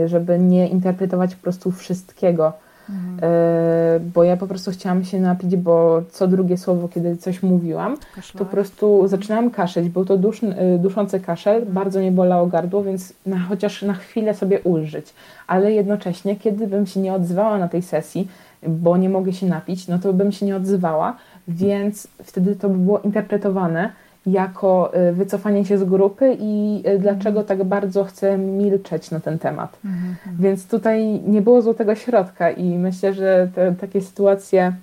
żeby 0.05 0.39
nie 0.39 0.67
interpretować 0.67 1.35
po 1.35 1.43
prostu 1.43 1.71
wszystkiego. 1.71 2.53
Mhm. 2.89 3.19
E, 3.21 3.99
bo 3.99 4.23
ja 4.23 4.37
po 4.37 4.47
prostu 4.47 4.71
chciałam 4.71 5.03
się 5.03 5.19
napić, 5.19 5.55
bo 5.55 6.01
co 6.11 6.27
drugie 6.27 6.57
słowo, 6.57 6.87
kiedy 6.87 7.17
coś 7.17 7.43
mówiłam, 7.43 7.97
to 8.33 8.39
po 8.39 8.45
prostu 8.45 9.07
zaczynałam 9.07 9.51
kaszeć. 9.51 9.89
Był 9.89 10.05
to 10.05 10.17
dusz, 10.17 10.43
e, 10.43 10.77
duszący 10.77 11.19
kaszel, 11.19 11.55
mhm. 11.55 11.73
bardzo 11.73 11.99
mnie 11.99 12.11
bolało 12.11 12.47
gardło, 12.47 12.83
więc 12.83 13.13
na, 13.25 13.39
chociaż 13.39 13.81
na 13.81 13.93
chwilę 13.93 14.33
sobie 14.33 14.59
ulżyć. 14.59 15.13
Ale 15.47 15.71
jednocześnie, 15.71 16.35
kiedy 16.35 16.67
bym 16.67 16.85
się 16.85 16.99
nie 16.99 17.13
odzywała 17.13 17.57
na 17.57 17.67
tej 17.67 17.81
sesji, 17.81 18.27
bo 18.67 18.97
nie 18.97 19.09
mogę 19.09 19.33
się 19.33 19.45
napić, 19.45 19.87
no 19.87 19.99
to 19.99 20.13
bym 20.13 20.31
się 20.31 20.45
nie 20.45 20.55
odzywała, 20.55 21.17
więc 21.47 22.07
wtedy 22.23 22.55
to 22.55 22.69
by 22.69 22.77
było 22.77 22.99
interpretowane 22.99 23.91
jako 24.27 24.91
y, 25.09 25.13
wycofanie 25.13 25.65
się 25.65 25.77
z 25.77 25.83
grupy 25.83 26.37
i 26.39 26.83
y, 26.87 26.99
dlaczego 26.99 27.43
tak 27.43 27.63
bardzo 27.63 28.03
chcę 28.03 28.37
milczeć 28.37 29.11
na 29.11 29.19
ten 29.19 29.39
temat. 29.39 29.77
Mhm, 29.85 30.09
mhm. 30.09 30.37
Więc 30.39 30.67
tutaj 30.67 31.21
nie 31.27 31.41
było 31.41 31.61
złotego 31.61 31.95
środka 31.95 32.51
i 32.51 32.63
myślę, 32.63 33.13
że 33.13 33.47
te, 33.55 33.71
takie 33.71 34.01
sytuacje 34.01 34.73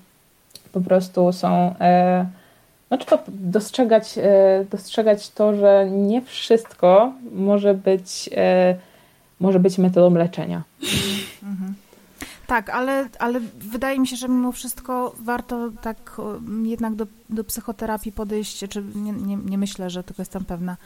po 0.72 0.80
prostu 0.80 1.32
są. 1.32 1.74
E, 1.80 2.26
no, 2.90 2.98
trzeba 2.98 3.22
dostrzegać, 3.28 4.18
e, 4.18 4.64
dostrzegać 4.70 5.30
to, 5.30 5.54
że 5.54 5.88
nie 5.90 6.22
wszystko 6.22 7.12
może 7.32 7.74
być, 7.74 8.30
e, 8.36 8.76
może 9.40 9.58
być 9.60 9.78
metodą 9.78 10.14
leczenia. 10.14 10.62
Mhm. 11.42 11.74
Tak, 12.46 12.70
ale, 12.70 13.08
ale 13.18 13.40
wydaje 13.58 14.00
mi 14.00 14.06
się, 14.06 14.16
że 14.16 14.28
mimo 14.28 14.52
wszystko 14.52 15.14
warto 15.18 15.70
tak 15.82 16.20
jednak 16.62 16.94
do, 16.94 17.06
do 17.30 17.44
psychoterapii 17.44 18.12
podejść, 18.12 18.64
czy 18.68 18.84
nie, 18.94 19.12
nie, 19.12 19.36
nie 19.36 19.58
myślę, 19.58 19.90
że 19.90 20.04
tylko 20.04 20.22
jestem 20.22 20.44
pewna, 20.44 20.76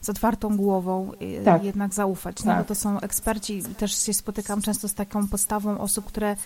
z 0.00 0.08
otwartą 0.08 0.56
głową 0.56 1.10
tak. 1.44 1.64
jednak 1.64 1.94
zaufać. 1.94 2.36
Tak. 2.36 2.46
No 2.46 2.52
bo 2.52 2.58
tak. 2.58 2.66
to 2.68 2.74
są 2.74 3.00
eksperci, 3.00 3.62
też 3.62 4.04
się 4.04 4.14
spotykam 4.14 4.62
często 4.62 4.88
z 4.88 4.94
taką 4.94 5.28
postawą 5.28 5.78
osób, 5.78 6.04
które 6.04 6.36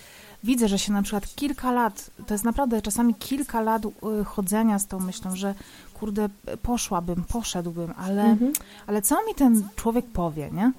widzę, 0.45 0.69
że 0.69 0.79
się 0.79 0.93
na 0.93 1.03
przykład 1.03 1.35
kilka 1.35 1.73
lat, 1.73 2.11
to 2.27 2.35
jest 2.35 2.45
naprawdę 2.45 2.83
czasami 2.83 3.15
kilka 3.15 3.61
lat 3.61 3.83
y, 3.85 4.25
chodzenia 4.25 4.79
z 4.79 4.87
tą 4.87 5.01
myślą, 5.01 5.37
że 5.37 5.55
kurde, 5.95 6.29
poszłabym, 6.63 7.25
poszedłbym, 7.25 7.95
ale, 7.97 8.25
mhm. 8.25 8.53
ale 8.87 9.03
co 9.03 9.27
mi 9.27 9.35
ten 9.35 9.69
człowiek 9.77 10.07
powie, 10.07 10.51
nie? 10.53 10.73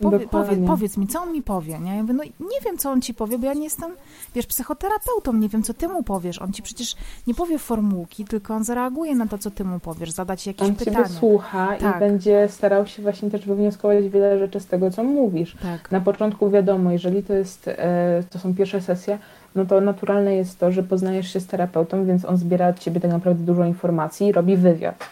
Powie, 0.00 0.28
powie, 0.28 0.56
powiedz 0.66 0.96
mi, 0.96 1.06
co 1.06 1.22
on 1.22 1.32
mi 1.32 1.42
powie, 1.42 1.78
nie? 1.78 1.96
Ja 1.96 2.02
mówię, 2.02 2.14
no 2.14 2.24
nie 2.24 2.60
wiem, 2.64 2.78
co 2.78 2.90
on 2.90 3.00
ci 3.00 3.14
powie, 3.14 3.38
bo 3.38 3.46
ja 3.46 3.54
nie 3.54 3.64
jestem, 3.64 3.90
wiesz, 4.34 4.46
psychoterapeutą, 4.46 5.32
nie 5.32 5.48
wiem, 5.48 5.62
co 5.62 5.74
ty 5.74 5.88
mu 5.88 6.02
powiesz. 6.02 6.42
On 6.42 6.52
ci 6.52 6.62
przecież 6.62 6.96
nie 7.26 7.34
powie 7.34 7.58
formułki, 7.58 8.24
tylko 8.24 8.54
on 8.54 8.64
zareaguje 8.64 9.14
na 9.14 9.26
to, 9.26 9.38
co 9.38 9.50
ty 9.50 9.64
mu 9.64 9.80
powiesz, 9.80 10.10
zadać 10.10 10.46
jakieś 10.46 10.68
on 10.68 10.74
pytanie. 10.74 10.98
On 10.98 11.08
słucha 11.08 11.76
tak. 11.80 11.96
i 11.96 11.98
będzie 11.98 12.48
starał 12.50 12.86
się 12.86 13.02
właśnie 13.02 13.30
też 13.30 13.46
wywnioskować 13.46 14.08
wiele 14.08 14.38
rzeczy 14.38 14.60
z 14.60 14.66
tego, 14.66 14.90
co 14.90 15.04
mówisz. 15.04 15.56
Tak. 15.62 15.90
Na 15.90 16.00
początku 16.00 16.50
wiadomo, 16.50 16.90
jeżeli 16.90 17.22
to 17.22 17.32
jest, 17.32 17.68
e, 17.68 18.22
to 18.30 18.38
są 18.38 18.54
pierwsze 18.54 18.80
sesje, 18.80 19.18
no 19.54 19.66
to 19.66 19.80
naturalne 19.80 20.34
jest 20.34 20.58
to, 20.58 20.72
że 20.72 20.82
poznajesz 20.82 21.32
się 21.32 21.40
z 21.40 21.46
terapeutą, 21.46 22.04
więc 22.04 22.24
on 22.24 22.36
zbiera 22.36 22.68
od 22.68 22.78
ciebie 22.78 23.00
tak 23.00 23.10
naprawdę 23.10 23.44
dużo 23.44 23.64
informacji 23.64 24.26
i 24.26 24.32
robi 24.32 24.56
wywiad. 24.56 25.04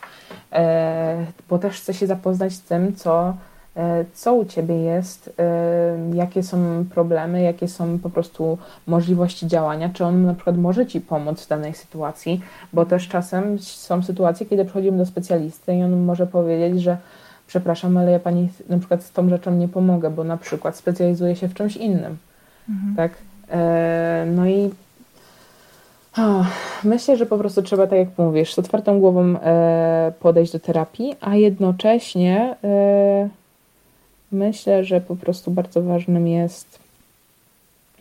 E, 0.52 1.26
bo 1.48 1.58
też 1.58 1.80
chce 1.80 1.94
się 1.94 2.06
zapoznać 2.06 2.52
z 2.52 2.60
tym, 2.60 2.96
co 2.96 3.34
co 4.14 4.34
u 4.34 4.44
Ciebie 4.44 4.76
jest, 4.76 5.34
e, 5.38 6.14
jakie 6.14 6.42
są 6.42 6.84
problemy, 6.94 7.42
jakie 7.42 7.68
są 7.68 7.98
po 7.98 8.10
prostu 8.10 8.58
możliwości 8.86 9.46
działania, 9.46 9.88
czy 9.88 10.04
on 10.04 10.24
na 10.24 10.34
przykład 10.34 10.56
może 10.56 10.86
Ci 10.86 11.00
pomóc 11.00 11.44
w 11.44 11.48
danej 11.48 11.74
sytuacji, 11.74 12.40
bo 12.72 12.86
też 12.86 13.08
czasem 13.08 13.58
są 13.58 14.02
sytuacje, 14.02 14.46
kiedy 14.46 14.64
przychodzimy 14.64 14.98
do 14.98 15.06
specjalisty 15.06 15.74
i 15.74 15.82
on 15.82 16.04
może 16.04 16.26
powiedzieć, 16.26 16.82
że 16.82 16.96
przepraszam, 17.46 17.96
ale 17.96 18.10
ja 18.10 18.18
Pani 18.18 18.48
na 18.68 18.78
przykład 18.78 19.02
z 19.02 19.12
tą 19.12 19.28
rzeczą 19.28 19.54
nie 19.54 19.68
pomogę, 19.68 20.10
bo 20.10 20.24
na 20.24 20.36
przykład 20.36 20.76
specjalizuje 20.76 21.36
się 21.36 21.48
w 21.48 21.54
czymś 21.54 21.76
innym, 21.76 22.16
mhm. 22.68 22.94
tak? 22.96 23.12
E, 23.50 24.26
no 24.34 24.46
i 24.46 24.70
myślę, 26.84 27.16
że 27.16 27.26
po 27.26 27.38
prostu 27.38 27.62
trzeba, 27.62 27.86
tak 27.86 27.98
jak 27.98 28.18
mówisz, 28.18 28.54
z 28.54 28.58
otwartą 28.58 29.00
głową 29.00 29.34
podejść 30.20 30.52
do 30.52 30.60
terapii, 30.60 31.16
a 31.20 31.36
jednocześnie 31.36 32.56
myślę, 34.34 34.84
że 34.84 35.00
po 35.00 35.16
prostu 35.16 35.50
bardzo 35.50 35.82
ważnym 35.82 36.28
jest, 36.28 36.78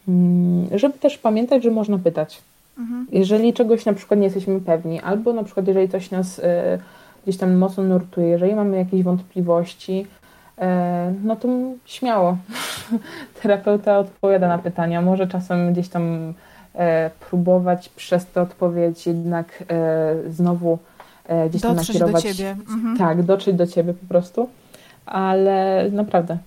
mm, 0.08 0.68
żeby 0.76 1.00
też 1.00 1.18
pamiętać, 1.18 1.64
że 1.64 1.72
można 1.72 1.98
pytać. 1.98 2.42
Mhm. 2.78 3.08
Jeżeli 3.12 3.54
czegoś 3.54 3.86
na 3.86 3.94
przykład 3.94 4.20
nie 4.20 4.26
jesteśmy 4.26 4.62
pewni, 4.62 5.02
albo 5.02 5.34
na 5.34 5.44
przykład 5.44 5.68
jeżeli 5.68 5.90
coś 5.90 6.12
nas 6.12 6.40
y, 6.40 6.44
gdzieś 7.24 7.38
tam 7.38 7.56
mocno 7.56 7.84
nurtuje, 7.84 8.28
jeżeli 8.28 8.56
mamy 8.56 8.78
jakieś 8.78 9.04
wątpliwości, 9.04 10.08
y, 10.58 10.62
no 11.24 11.36
to 11.36 11.48
śmiało. 11.86 12.38
Terapeuta 13.42 14.00
odpowiada 14.00 14.48
na 14.48 14.58
pytania. 14.58 15.02
Może 15.02 15.28
czasem 15.28 15.74
gdzieś 15.74 15.90
tam 15.90 16.30
y, 16.30 16.80
próbować 17.30 17.90
przez 17.90 18.26
tę 18.26 18.42
odpowiedź 18.42 19.08
jednak 19.08 19.64
znowu 20.30 20.78
gdzieś 21.50 21.62
tam 21.62 21.76
dotrzeć 21.76 22.00
nakierować. 22.00 22.24
do 22.24 22.30
ciebie. 22.30 22.50
Mhm. 22.52 22.98
Tak, 22.98 23.24
dotrzeć 23.24 23.56
do 23.56 23.68
ciebie 23.68 23.94
po 23.94 24.08
prostu 24.08 24.50
ale 25.06 25.90
naprawdę. 25.92 26.38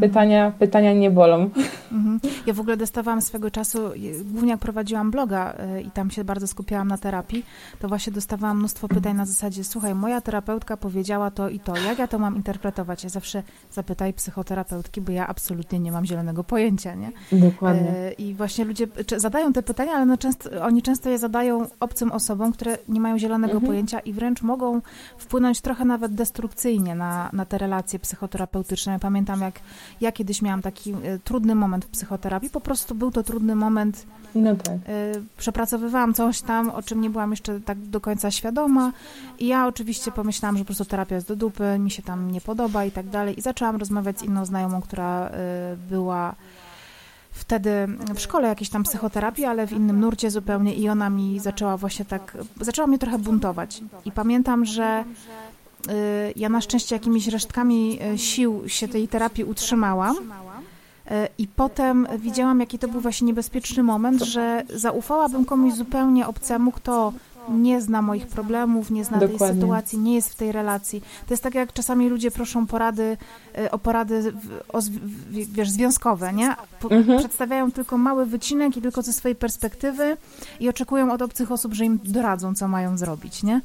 Pytania, 0.00 0.52
pytania 0.58 0.92
nie 0.92 1.10
bolą. 1.10 1.50
Mhm. 1.92 2.20
Ja 2.46 2.54
w 2.54 2.60
ogóle 2.60 2.76
dostawałam 2.76 3.20
swego 3.20 3.50
czasu, 3.50 3.78
głównie 4.24 4.50
jak 4.50 4.60
prowadziłam 4.60 5.10
bloga 5.10 5.54
y, 5.78 5.82
i 5.82 5.90
tam 5.90 6.10
się 6.10 6.24
bardzo 6.24 6.46
skupiałam 6.46 6.88
na 6.88 6.98
terapii, 6.98 7.44
to 7.78 7.88
właśnie 7.88 8.12
dostawałam 8.12 8.58
mnóstwo 8.58 8.88
pytań 8.88 9.16
na 9.16 9.26
zasadzie, 9.26 9.64
słuchaj, 9.64 9.94
moja 9.94 10.20
terapeutka 10.20 10.76
powiedziała 10.76 11.30
to 11.30 11.48
i 11.48 11.60
to, 11.60 11.76
jak 11.76 11.98
ja 11.98 12.06
to 12.06 12.18
mam 12.18 12.36
interpretować? 12.36 13.04
Ja 13.04 13.10
zawsze 13.10 13.42
zapytaj 13.72 14.12
psychoterapeutki, 14.12 15.00
bo 15.00 15.12
ja 15.12 15.26
absolutnie 15.26 15.78
nie 15.78 15.92
mam 15.92 16.06
zielonego 16.06 16.44
pojęcia, 16.44 16.94
nie? 16.94 17.12
Dokładnie. 17.32 17.90
Y, 17.90 18.12
I 18.12 18.34
właśnie 18.34 18.64
ludzie 18.64 18.86
zadają 19.16 19.52
te 19.52 19.62
pytania, 19.62 19.92
ale 19.92 20.06
no 20.06 20.16
często, 20.16 20.50
oni 20.62 20.82
często 20.82 21.10
je 21.10 21.18
zadają 21.18 21.66
obcym 21.80 22.12
osobom, 22.12 22.52
które 22.52 22.78
nie 22.88 23.00
mają 23.00 23.18
zielonego 23.18 23.54
mhm. 23.54 23.66
pojęcia 23.66 24.00
i 24.00 24.12
wręcz 24.12 24.42
mogą 24.42 24.80
wpłynąć 25.18 25.60
trochę 25.60 25.84
nawet 25.84 26.14
destrukcyjnie 26.14 26.94
na, 26.94 27.30
na 27.32 27.44
te 27.44 27.58
relacje 27.58 27.98
psychoterapeutyczne. 27.98 28.92
Ja 28.92 28.98
pamiętam, 28.98 29.40
jak 29.40 29.60
ja 30.00 30.12
kiedyś 30.12 30.42
miałam 30.42 30.62
taki 30.62 30.90
y, 30.90 31.20
trudny 31.24 31.54
moment 31.54 31.84
w 31.84 31.88
psychoterapii, 31.88 32.50
po 32.50 32.60
prostu 32.60 32.94
był 32.94 33.10
to 33.10 33.22
trudny 33.22 33.54
moment. 33.54 34.06
No 34.34 34.56
tak. 34.56 34.74
Y, 34.74 35.22
przepracowywałam 35.36 36.14
coś 36.14 36.40
tam, 36.40 36.70
o 36.70 36.82
czym 36.82 37.00
nie 37.00 37.10
byłam 37.10 37.30
jeszcze 37.30 37.60
tak 37.60 37.78
do 37.78 38.00
końca 38.00 38.30
świadoma 38.30 38.92
i 39.38 39.46
ja 39.46 39.66
oczywiście 39.66 40.12
pomyślałam, 40.12 40.56
że 40.56 40.64
po 40.64 40.66
prostu 40.66 40.84
terapia 40.84 41.14
jest 41.14 41.28
do 41.28 41.36
dupy, 41.36 41.78
mi 41.78 41.90
się 41.90 42.02
tam 42.02 42.30
nie 42.30 42.40
podoba 42.40 42.84
i 42.84 42.90
tak 42.90 43.08
dalej 43.08 43.38
i 43.38 43.42
zaczęłam 43.42 43.76
rozmawiać 43.76 44.18
z 44.18 44.22
inną 44.22 44.44
znajomą, 44.44 44.80
która 44.80 45.28
y, 45.28 45.30
była 45.76 46.34
wtedy 47.34 47.70
w 48.14 48.20
szkole 48.20 48.48
jakiejś 48.48 48.70
tam 48.70 48.82
psychoterapii, 48.82 49.44
ale 49.44 49.66
w 49.66 49.72
innym 49.72 50.00
nurcie 50.00 50.30
zupełnie 50.30 50.74
i 50.74 50.88
ona 50.88 51.10
mi 51.10 51.40
zaczęła 51.40 51.76
właśnie 51.76 52.04
tak, 52.04 52.36
zaczęła 52.60 52.86
mnie 52.86 52.98
trochę 52.98 53.18
buntować. 53.18 53.82
I 54.04 54.12
pamiętam, 54.12 54.64
że 54.64 55.04
ja 56.36 56.48
na 56.48 56.60
szczęście 56.60 56.94
jakimiś 56.94 57.28
resztkami 57.28 57.98
y, 58.14 58.18
sił 58.18 58.62
się 58.66 58.88
tej 58.88 59.08
terapii 59.08 59.44
utrzymałam. 59.44 60.16
Y, 60.16 61.10
I 61.38 61.48
potem 61.48 62.06
widziałam, 62.18 62.60
jaki 62.60 62.78
to 62.78 62.88
był 62.88 63.00
właśnie 63.00 63.26
niebezpieczny 63.26 63.82
moment, 63.82 64.22
że 64.22 64.62
zaufałabym 64.74 65.44
komuś 65.44 65.74
zupełnie 65.74 66.26
obcemu, 66.26 66.72
kto 66.72 67.12
nie 67.48 67.80
zna 67.80 68.02
moich 68.02 68.26
problemów, 68.26 68.90
nie 68.90 69.04
zna 69.04 69.18
Dokładnie. 69.18 69.38
tej 69.38 69.56
sytuacji, 69.56 69.98
nie 69.98 70.14
jest 70.14 70.32
w 70.32 70.34
tej 70.34 70.52
relacji. 70.52 71.00
To 71.26 71.34
jest 71.34 71.42
tak, 71.42 71.54
jak 71.54 71.72
czasami 71.72 72.08
ludzie 72.08 72.30
proszą 72.30 72.66
porady, 72.66 73.16
o 73.70 73.78
porady 73.78 74.32
o, 74.72 74.78
wiesz, 75.30 75.70
związkowe, 75.70 76.32
nie? 76.32 76.54
Mhm. 76.90 77.18
Przedstawiają 77.18 77.72
tylko 77.72 77.98
mały 77.98 78.26
wycinek 78.26 78.76
i 78.76 78.82
tylko 78.82 79.02
ze 79.02 79.12
swojej 79.12 79.36
perspektywy 79.36 80.16
i 80.60 80.68
oczekują 80.68 81.12
od 81.12 81.22
obcych 81.22 81.52
osób, 81.52 81.74
że 81.74 81.84
im 81.84 82.00
doradzą, 82.04 82.54
co 82.54 82.68
mają 82.68 82.98
zrobić, 82.98 83.42
nie? 83.42 83.60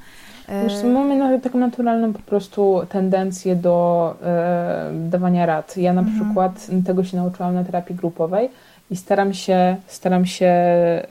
E, 0.49 0.63
wiesz, 0.63 0.83
mamy 0.83 1.39
taką 1.39 1.59
naturalną 1.59 2.13
po 2.13 2.19
prostu 2.19 2.81
tendencję 2.89 3.55
do 3.55 4.15
e, 4.23 4.91
dawania 4.93 5.45
rad. 5.45 5.77
Ja 5.77 5.93
na 5.93 6.01
mhm. 6.01 6.19
przykład 6.19 6.67
tego 6.85 7.03
się 7.03 7.17
nauczyłam 7.17 7.55
na 7.55 7.63
terapii 7.63 7.95
grupowej 7.95 8.49
i 8.91 8.95
staram 8.95 9.33
się, 9.33 9.75
staram 9.87 10.25
się 10.25 10.45
e, 10.45 11.03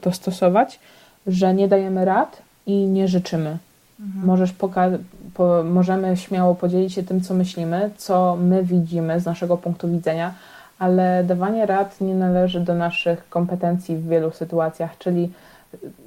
to 0.00 0.12
stosować 0.12 0.78
że 1.26 1.54
nie 1.54 1.68
dajemy 1.68 2.04
rad 2.04 2.42
i 2.66 2.86
nie 2.86 3.08
życzymy. 3.08 3.58
Mhm. 4.00 4.26
Możesz 4.26 4.52
poka- 4.52 4.98
po, 5.34 5.64
możemy 5.64 6.16
śmiało 6.16 6.54
podzielić 6.54 6.94
się 6.94 7.02
tym, 7.02 7.20
co 7.20 7.34
myślimy, 7.34 7.90
co 7.96 8.36
my 8.36 8.62
widzimy 8.62 9.20
z 9.20 9.24
naszego 9.24 9.56
punktu 9.56 9.88
widzenia, 9.88 10.34
ale 10.78 11.24
dawanie 11.24 11.66
rad 11.66 12.00
nie 12.00 12.14
należy 12.14 12.60
do 12.60 12.74
naszych 12.74 13.28
kompetencji 13.28 13.96
w 13.96 14.08
wielu 14.08 14.30
sytuacjach, 14.30 14.98
czyli 14.98 15.30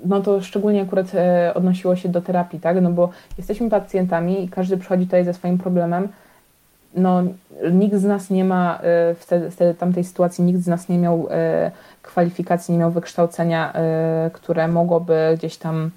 no 0.06 0.22
to 0.22 0.41
szczególnie 0.41 0.81
akurat 0.81 1.15
e, 1.15 1.53
odnosiło 1.53 1.95
się 1.95 2.10
do 2.10 2.22
terapii, 2.22 2.60
tak? 2.60 2.81
No 2.81 2.91
bo 2.91 3.10
jesteśmy 3.38 3.69
pacjentami 3.69 4.44
i 4.44 4.49
każdy 4.49 4.77
przychodzi 4.77 5.06
tutaj 5.06 5.26
ze 5.26 5.34
swoim 5.34 5.57
problemem. 5.57 6.07
No, 6.95 7.23
nikt 7.72 7.95
z 7.95 8.03
nas 8.03 8.30
nie 8.30 8.45
ma 8.45 8.80
e, 8.84 9.15
wtedy, 9.15 9.52
wtedy 9.52 9.73
tamtej 9.73 10.03
sytuacji, 10.03 10.44
nikt 10.44 10.60
z 10.60 10.68
nas 10.68 10.90
nie 10.90 10.98
miał 10.98 11.27
e, 11.31 11.72
kwalifikacji, 12.02 12.72
nie 12.72 12.80
miał 12.80 12.91
wykształcenia, 12.91 13.73
które 14.34 14.68
mogłoby 14.68 15.34
gdzieś 15.38 15.57
tam 15.57 15.91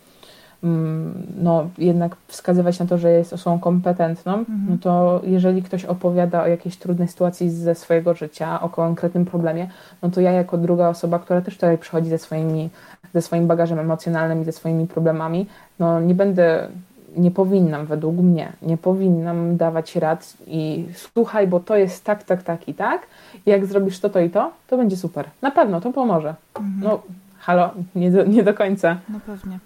no, 1.42 1.68
jednak 1.78 2.16
wskazywać 2.26 2.78
na 2.78 2.86
to, 2.86 2.98
że 2.98 3.10
jest 3.10 3.32
osobą 3.32 3.58
kompetentną, 3.58 4.32
mhm. 4.32 4.66
no 4.68 4.76
to 4.80 5.20
jeżeli 5.24 5.62
ktoś 5.62 5.84
opowiada 5.84 6.42
o 6.42 6.46
jakiejś 6.46 6.76
trudnej 6.76 7.08
sytuacji 7.08 7.50
ze 7.50 7.74
swojego 7.74 8.14
życia, 8.14 8.60
o 8.60 8.68
konkretnym 8.68 9.24
problemie, 9.24 9.68
no 10.02 10.10
to 10.10 10.20
ja 10.20 10.32
jako 10.32 10.58
druga 10.58 10.88
osoba, 10.88 11.18
która 11.18 11.40
też 11.40 11.54
tutaj 11.54 11.78
przychodzi 11.78 12.10
ze, 12.10 12.18
swoimi, 12.18 12.70
ze 13.14 13.22
swoim 13.22 13.46
bagażem 13.46 13.78
emocjonalnym 13.78 14.42
i 14.42 14.44
ze 14.44 14.52
swoimi 14.52 14.86
problemami, 14.86 15.46
no 15.78 16.00
nie 16.00 16.14
będę 16.14 16.68
nie 17.16 17.30
powinnam, 17.30 17.86
według 17.86 18.16
mnie, 18.16 18.52
nie 18.62 18.76
powinnam 18.76 19.56
dawać 19.56 19.96
rad 19.96 20.34
i 20.46 20.86
słuchaj, 20.94 21.46
bo 21.46 21.60
to 21.60 21.76
jest 21.76 22.04
tak, 22.04 22.24
tak, 22.24 22.42
tak 22.42 22.68
i 22.68 22.74
tak. 22.74 23.06
Jak 23.46 23.66
zrobisz 23.66 24.00
to, 24.00 24.10
to 24.10 24.20
i 24.20 24.30
to, 24.30 24.52
to 24.66 24.76
będzie 24.76 24.96
super. 24.96 25.26
Na 25.42 25.50
pewno 25.50 25.80
to 25.80 25.92
pomoże. 25.92 26.34
Mhm. 26.54 26.80
No, 26.82 27.02
halo, 27.38 27.70
nie 27.94 28.10
do, 28.10 28.24
nie 28.24 28.42
do 28.42 28.54
końca. 28.54 28.98
No 29.08 29.20
pewnie. 29.26 29.58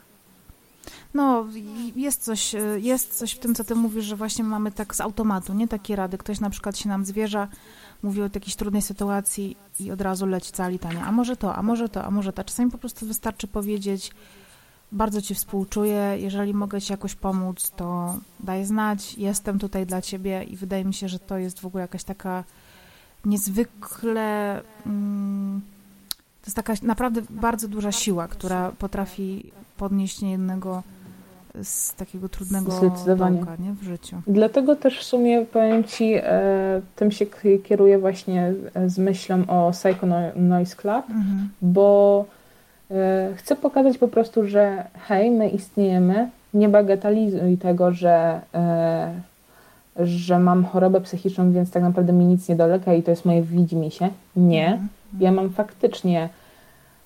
No, 1.15 1.47
jest 1.97 2.23
coś, 2.23 2.55
jest 2.77 3.19
coś 3.19 3.33
w 3.33 3.39
tym, 3.39 3.55
co 3.55 3.65
ty 3.65 3.75
mówisz, 3.75 4.05
że 4.05 4.17
właśnie 4.17 4.45
mamy 4.45 4.73
tak 4.73 4.95
z 4.95 5.01
automatu, 5.01 5.55
nie 5.55 5.69
takie 5.69 5.97
rady. 5.97 6.19
Ktoś 6.19 6.41
na 6.41 6.51
przykład 6.51 6.79
się 6.79 6.89
nam 6.89 7.05
zwierza, 7.05 7.49
mówi 8.03 8.21
o 8.21 8.25
jakiejś 8.25 8.57
trudnej 8.57 8.83
sytuacji 8.83 9.57
i 9.81 9.91
od 9.91 10.01
razu 10.01 10.27
leci 10.27 10.53
cała 10.53 10.69
litania. 10.69 11.07
A 11.07 11.13
może 11.13 11.37
to, 11.37 11.55
a 11.55 11.63
może 11.63 11.89
to, 11.89 12.05
a 12.05 12.11
może 12.11 12.33
to. 12.33 12.45
Czasami 12.45 12.71
po 12.71 12.79
prostu 12.79 13.07
wystarczy 13.07 13.47
powiedzieć, 13.47 14.11
bardzo 14.93 15.23
Ci 15.23 15.35
współczuję. 15.35 16.17
Jeżeli 16.19 16.55
mogę 16.55 16.81
Ci 16.81 16.93
jakoś 16.93 17.15
pomóc, 17.15 17.73
to 17.77 18.17
daj 18.41 18.65
znać. 18.65 19.15
Jestem 19.15 19.59
tutaj 19.59 19.87
dla 19.87 20.03
Ciebie 20.03 20.45
i 20.45 20.57
wydaje 20.57 20.85
mi 20.85 20.95
się, 20.95 21.09
że 21.09 21.19
to 21.19 21.39
jest 21.39 21.61
w 21.61 21.67
ogóle 21.67 21.83
jakaś 21.83 22.05
taka 22.05 22.45
niezwykle. 23.25 24.63
Mm, 24.87 25.61
to 26.41 26.47
jest 26.47 26.57
taka 26.57 26.75
naprawdę 26.83 27.23
bardzo 27.31 27.69
duża 27.69 27.93
siła, 27.93 28.29
która 28.29 28.73
potrafi 28.73 29.53
podnieść 29.77 30.21
niejednego 30.21 30.83
z 31.63 31.95
takiego 31.95 32.29
trudnego 32.29 32.73
dołka, 33.07 33.57
nie, 33.59 33.73
w 33.73 33.83
życiu. 33.83 34.17
Dlatego 34.27 34.77
też 34.77 34.99
w 34.99 35.03
sumie 35.03 35.47
powiem 35.47 35.85
Ci, 35.85 36.15
e, 36.15 36.23
tym 36.97 37.11
się 37.11 37.27
kieruję 37.65 37.99
właśnie 37.99 38.53
z 38.87 38.99
myślą 38.99 39.47
o 39.47 39.71
Psycho 39.71 40.07
Noise 40.37 40.77
Club, 40.77 41.11
mhm. 41.11 41.49
bo 41.63 42.25
E, 42.91 43.35
chcę 43.37 43.57
pokazać 43.57 43.99
po 43.99 44.09
prostu, 44.09 44.47
że 44.47 44.85
hej, 45.09 45.31
my 45.31 45.49
istniejemy, 45.49 46.31
nie 46.55 46.69
bagatelizuj 46.69 47.59
tego, 47.59 47.93
że, 47.93 48.41
e, 48.55 49.15
że 49.97 50.39
mam 50.39 50.65
chorobę 50.65 51.01
psychiczną, 51.01 51.53
więc 51.53 51.71
tak 51.71 51.83
naprawdę 51.83 52.13
mi 52.13 52.25
nic 52.25 52.49
nie 52.49 52.57
dolega 52.57 52.95
i 52.95 53.03
to 53.03 53.11
jest 53.11 53.25
moje 53.25 53.43
widzimisię. 53.43 54.09
Nie. 54.37 54.67
Mhm. 54.67 54.89
Ja 55.21 55.33
mam 55.33 55.51
faktycznie 55.51 56.29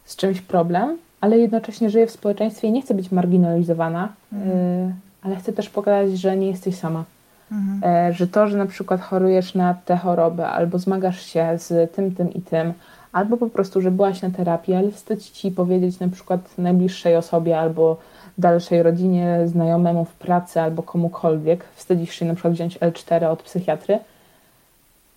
z 0.05 0.17
czymś 0.17 0.41
problem, 0.41 0.99
ale 1.25 1.39
jednocześnie 1.39 1.91
żyję 1.91 2.07
w 2.07 2.11
społeczeństwie 2.11 2.69
i 2.69 2.73
nie 2.73 2.83
chcę 2.83 2.95
być 2.95 3.13
marginalizowana, 3.13 4.09
mhm. 4.33 4.51
E, 4.53 4.93
ale 5.23 5.37
chcę 5.37 5.53
też 5.53 5.69
pokazać, 5.71 6.19
że 6.19 6.37
nie 6.37 6.47
jesteś 6.47 6.75
sama. 6.75 7.05
Mhm. 7.53 8.13
Że 8.13 8.27
to, 8.27 8.47
że 8.49 8.59
na 8.59 8.67
przykład 8.67 9.01
chorujesz 9.01 9.55
na 9.55 9.75
tę 9.75 9.97
chorobę 9.97 10.49
albo 10.49 10.79
zmagasz 10.79 11.27
się 11.27 11.49
z 11.59 11.95
tym, 11.95 12.15
tym 12.15 12.35
i 12.35 12.41
tym, 12.43 12.73
albo 13.13 13.37
po 13.37 13.47
prostu, 13.47 13.81
że 13.81 13.91
byłaś 13.91 14.23
na 14.23 14.31
terapii, 14.31 14.75
ale 14.75 14.91
wstyd 14.91 15.31
ci 15.31 15.51
powiedzieć 15.51 16.01
na 16.01 16.09
przykład 16.09 16.59
najbliższej 16.59 17.17
osobie 17.17 17.59
albo 17.59 17.97
dalszej 18.39 18.83
rodzinie, 18.83 19.39
znajomemu 19.47 20.05
w 20.05 20.13
pracy 20.13 20.61
albo 20.61 20.83
komukolwiek, 20.83 21.65
wstydzisz 21.75 22.15
się 22.15 22.27
na 22.27 22.35
przykład 22.35 22.55
wziąć 22.55 22.79
L4 22.79 23.25
od 23.25 23.43
psychiatry, 23.43 23.99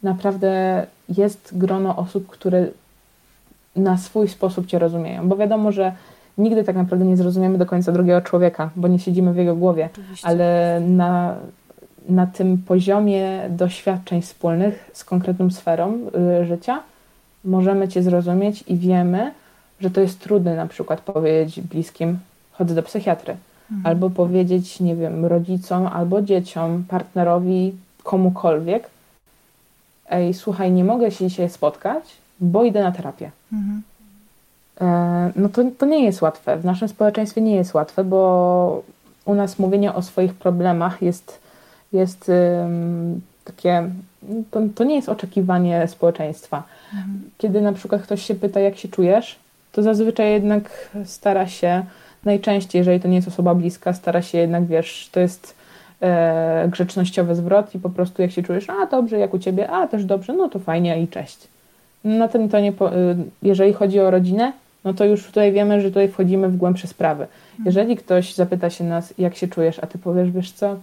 naprawdę 0.03 0.85
jest 1.09 1.57
grono 1.57 1.95
osób, 1.95 2.27
które 2.27 2.67
na 3.77 3.97
swój 3.97 4.27
sposób 4.27 4.65
cię 4.65 4.79
rozumieją, 4.79 5.29
bo 5.29 5.35
wiadomo, 5.35 5.71
że 5.71 5.91
nigdy 6.37 6.63
tak 6.63 6.75
naprawdę 6.75 7.05
nie 7.05 7.17
zrozumiemy 7.17 7.57
do 7.57 7.65
końca 7.65 7.91
drugiego 7.91 8.21
człowieka, 8.21 8.69
bo 8.75 8.87
nie 8.87 8.99
siedzimy 8.99 9.33
w 9.33 9.37
jego 9.37 9.55
głowie, 9.55 9.89
Oczywiście. 9.91 10.27
ale 10.27 10.79
na, 10.87 11.35
na 12.09 12.27
tym 12.27 12.57
poziomie 12.57 13.41
doświadczeń 13.49 14.21
wspólnych 14.21 14.91
z 14.93 15.03
konkretną 15.03 15.51
sferą 15.51 15.99
y, 16.41 16.45
życia 16.45 16.79
możemy 17.45 17.87
Cię 17.87 18.03
zrozumieć 18.03 18.63
i 18.67 18.77
wiemy, 18.77 19.31
że 19.79 19.89
to 19.89 20.01
jest 20.01 20.19
trudne 20.19 20.55
na 20.55 20.67
przykład 20.67 21.01
powiedzieć 21.01 21.61
bliskim, 21.61 22.19
chodzę 22.51 22.75
do 22.75 22.83
psychiatry. 22.83 23.35
Mhm. 23.71 23.85
Albo 23.85 24.09
powiedzieć, 24.09 24.79
nie 24.79 24.95
wiem, 24.95 25.25
rodzicom, 25.25 25.87
albo 25.87 26.21
dzieciom, 26.21 26.83
partnerowi, 26.87 27.73
komukolwiek, 28.03 28.89
ej, 30.09 30.33
słuchaj, 30.33 30.71
nie 30.71 30.83
mogę 30.83 31.11
się 31.11 31.27
dzisiaj 31.27 31.49
spotkać, 31.49 32.03
bo 32.39 32.63
idę 32.63 32.83
na 32.83 32.91
terapię. 32.91 33.31
Mhm. 33.53 33.81
E, 34.81 35.31
no 35.35 35.49
to, 35.49 35.63
to 35.77 35.85
nie 35.85 36.03
jest 36.03 36.21
łatwe. 36.21 36.57
W 36.57 36.65
naszym 36.65 36.87
społeczeństwie 36.87 37.41
nie 37.41 37.55
jest 37.55 37.73
łatwe, 37.73 38.03
bo 38.03 38.83
u 39.25 39.33
nas 39.33 39.59
mówienie 39.59 39.93
o 39.93 40.01
swoich 40.01 40.33
problemach 40.33 41.01
jest, 41.01 41.39
jest 41.93 42.29
um, 42.29 43.21
takie, 43.43 43.89
to, 44.51 44.59
to 44.75 44.83
nie 44.83 44.95
jest 44.95 45.09
oczekiwanie 45.09 45.87
społeczeństwa. 45.87 46.63
Kiedy 47.37 47.61
na 47.61 47.73
przykład 47.73 48.01
ktoś 48.01 48.21
się 48.21 48.35
pyta, 48.35 48.59
jak 48.59 48.77
się 48.77 48.87
czujesz, 48.87 49.39
to 49.71 49.83
zazwyczaj 49.83 50.31
jednak 50.31 50.89
stara 51.05 51.47
się, 51.47 51.85
najczęściej, 52.25 52.79
jeżeli 52.79 52.99
to 52.99 53.07
nie 53.07 53.15
jest 53.15 53.27
osoba 53.27 53.55
bliska, 53.55 53.93
stara 53.93 54.21
się 54.21 54.37
jednak, 54.37 54.65
wiesz, 54.65 55.09
to 55.11 55.19
jest 55.19 55.55
e, 56.01 56.67
grzecznościowy 56.71 57.35
zwrot 57.35 57.75
i 57.75 57.79
po 57.79 57.89
prostu 57.89 58.21
jak 58.21 58.31
się 58.31 58.43
czujesz, 58.43 58.69
a 58.69 58.85
dobrze, 58.85 59.19
jak 59.19 59.33
u 59.33 59.39
ciebie, 59.39 59.69
a 59.69 59.87
też 59.87 60.05
dobrze, 60.05 60.33
no 60.33 60.49
to 60.49 60.59
fajnie 60.59 61.01
i 61.01 61.07
cześć. 61.07 61.47
Na 62.07 62.27
tym 62.27 62.49
to 62.49 62.59
nie, 62.59 62.69
e, 62.69 62.73
jeżeli 63.43 63.73
chodzi 63.73 63.99
o 63.99 64.11
rodzinę, 64.11 64.53
no 64.83 64.93
to 64.93 65.05
już 65.05 65.25
tutaj 65.25 65.51
wiemy, 65.51 65.81
że 65.81 65.87
tutaj 65.87 66.07
wchodzimy 66.07 66.49
w 66.49 66.57
głębsze 66.57 66.87
sprawy. 66.87 67.23
Mhm. 67.23 67.65
Jeżeli 67.65 67.97
ktoś 67.97 68.33
zapyta 68.33 68.69
się 68.69 68.83
nas, 68.83 69.13
jak 69.17 69.35
się 69.35 69.47
czujesz, 69.47 69.79
a 69.79 69.87
ty 69.87 69.97
powiesz, 69.97 70.31
wiesz 70.31 70.51
co, 70.51 70.75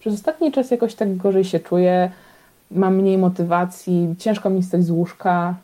przez 0.00 0.14
ostatni 0.14 0.52
czas 0.52 0.70
jakoś 0.70 0.94
tak 0.94 1.16
gorzej 1.16 1.44
się 1.44 1.60
czuję, 1.60 2.10
mam 2.70 2.96
mniej 2.96 3.18
motywacji, 3.18 4.14
ciężko 4.18 4.50
mi 4.50 4.62
stać 4.62 4.84
z 4.84 4.90
łóżka, 4.90 5.54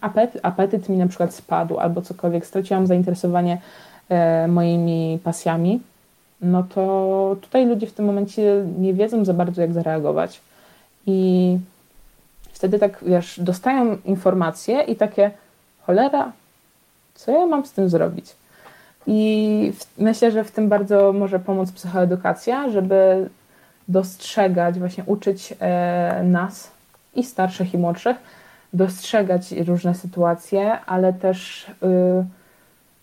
apetyt, 0.00 0.40
apetyt 0.42 0.88
mi 0.88 0.96
na 0.96 1.08
przykład 1.08 1.34
spadł 1.34 1.78
albo 1.78 2.02
cokolwiek, 2.02 2.46
straciłam 2.46 2.86
zainteresowanie 2.86 3.60
e, 4.08 4.48
moimi 4.48 5.18
pasjami, 5.24 5.80
no 6.40 6.62
to 6.62 7.36
tutaj 7.40 7.66
ludzie 7.66 7.86
w 7.86 7.92
tym 7.92 8.04
momencie 8.06 8.64
nie 8.78 8.94
wiedzą 8.94 9.24
za 9.24 9.34
bardzo, 9.34 9.62
jak 9.62 9.72
zareagować. 9.72 10.40
I 11.06 11.58
wtedy 12.58 12.78
tak, 12.78 12.98
wiesz, 13.02 13.40
dostają 13.40 13.98
informacje 14.04 14.82
i 14.82 14.96
takie, 14.96 15.30
cholera, 15.80 16.32
co 17.14 17.32
ja 17.32 17.46
mam 17.46 17.66
z 17.66 17.72
tym 17.72 17.88
zrobić? 17.88 18.36
I 19.06 19.72
myślę, 19.98 20.30
że 20.30 20.44
w 20.44 20.50
tym 20.50 20.68
bardzo 20.68 21.12
może 21.12 21.38
pomóc 21.38 21.72
psychoedukacja, 21.72 22.70
żeby 22.70 23.28
dostrzegać, 23.88 24.78
właśnie 24.78 25.04
uczyć 25.06 25.54
e, 25.60 26.22
nas 26.24 26.70
i 27.14 27.24
starszych, 27.24 27.74
i 27.74 27.78
młodszych, 27.78 28.16
dostrzegać 28.72 29.52
różne 29.52 29.94
sytuacje, 29.94 30.80
ale 30.80 31.12
też 31.12 31.66
y, 31.68 32.24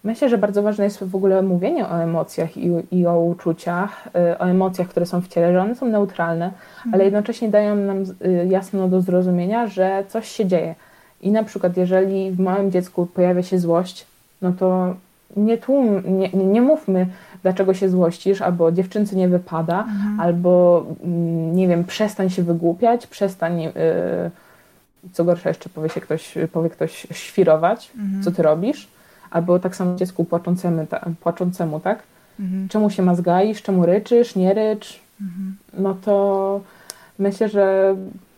myślę, 0.05 0.29
że 0.29 0.37
bardzo 0.37 0.63
ważne 0.63 0.83
jest 0.83 1.03
w 1.03 1.15
ogóle 1.15 1.41
mówienie 1.41 1.87
o 1.87 2.03
emocjach 2.03 2.57
i, 2.57 2.71
i 2.91 3.07
o 3.07 3.19
uczuciach, 3.19 4.07
y, 4.07 4.37
o 4.37 4.49
emocjach, 4.49 4.87
które 4.87 5.05
są 5.05 5.21
w 5.21 5.27
ciele, 5.27 5.53
że 5.53 5.61
one 5.61 5.75
są 5.75 5.85
neutralne, 5.85 6.45
mhm. 6.45 6.93
ale 6.93 7.03
jednocześnie 7.03 7.49
dają 7.49 7.75
nam 7.75 8.03
y, 8.03 8.47
jasno 8.49 8.87
do 8.87 9.01
zrozumienia, 9.01 9.67
że 9.67 10.03
coś 10.07 10.27
się 10.27 10.45
dzieje. 10.45 10.75
I 11.21 11.31
na 11.31 11.43
przykład, 11.43 11.77
jeżeli 11.77 12.31
w 12.31 12.39
małym 12.39 12.71
dziecku 12.71 13.05
pojawia 13.05 13.43
się 13.43 13.59
złość, 13.59 14.05
no 14.41 14.51
to 14.51 14.95
nie, 15.37 15.57
tłum, 15.57 16.03
nie, 16.05 16.29
nie 16.29 16.61
mówmy, 16.61 17.07
dlaczego 17.43 17.73
się 17.73 17.89
złościsz, 17.89 18.41
albo 18.41 18.71
dziewczynce 18.71 19.15
nie 19.15 19.27
wypada, 19.27 19.79
mhm. 19.79 20.19
albo 20.19 20.85
mm, 21.03 21.55
nie 21.55 21.67
wiem, 21.67 21.83
przestań 21.83 22.29
się 22.29 22.43
wygłupiać, 22.43 23.07
przestań, 23.07 23.61
yy, 23.61 23.71
co 25.13 25.23
gorsza 25.23 25.49
jeszcze 25.49 25.69
powie 25.69 25.89
się 25.89 26.01
ktoś, 26.01 26.33
powie 26.51 26.69
ktoś 26.69 27.07
świrować, 27.11 27.91
mhm. 27.97 28.23
co 28.23 28.31
ty 28.31 28.41
robisz, 28.41 28.94
albo 29.31 29.59
tak 29.59 29.75
samo 29.75 29.95
dziecku 29.95 30.25
płaczącemu, 30.25 30.85
ta, 30.85 31.05
płaczącemu 31.21 31.79
tak? 31.79 32.03
Mhm. 32.39 32.69
Czemu 32.69 32.89
się 32.89 33.03
mazgaisz, 33.03 33.61
czemu 33.61 33.85
ryczysz, 33.85 34.35
nie 34.35 34.53
rycz, 34.53 34.99
mhm. 35.21 35.55
no 35.73 35.95
to 36.05 36.61
myślę, 37.19 37.49
że 37.49 37.95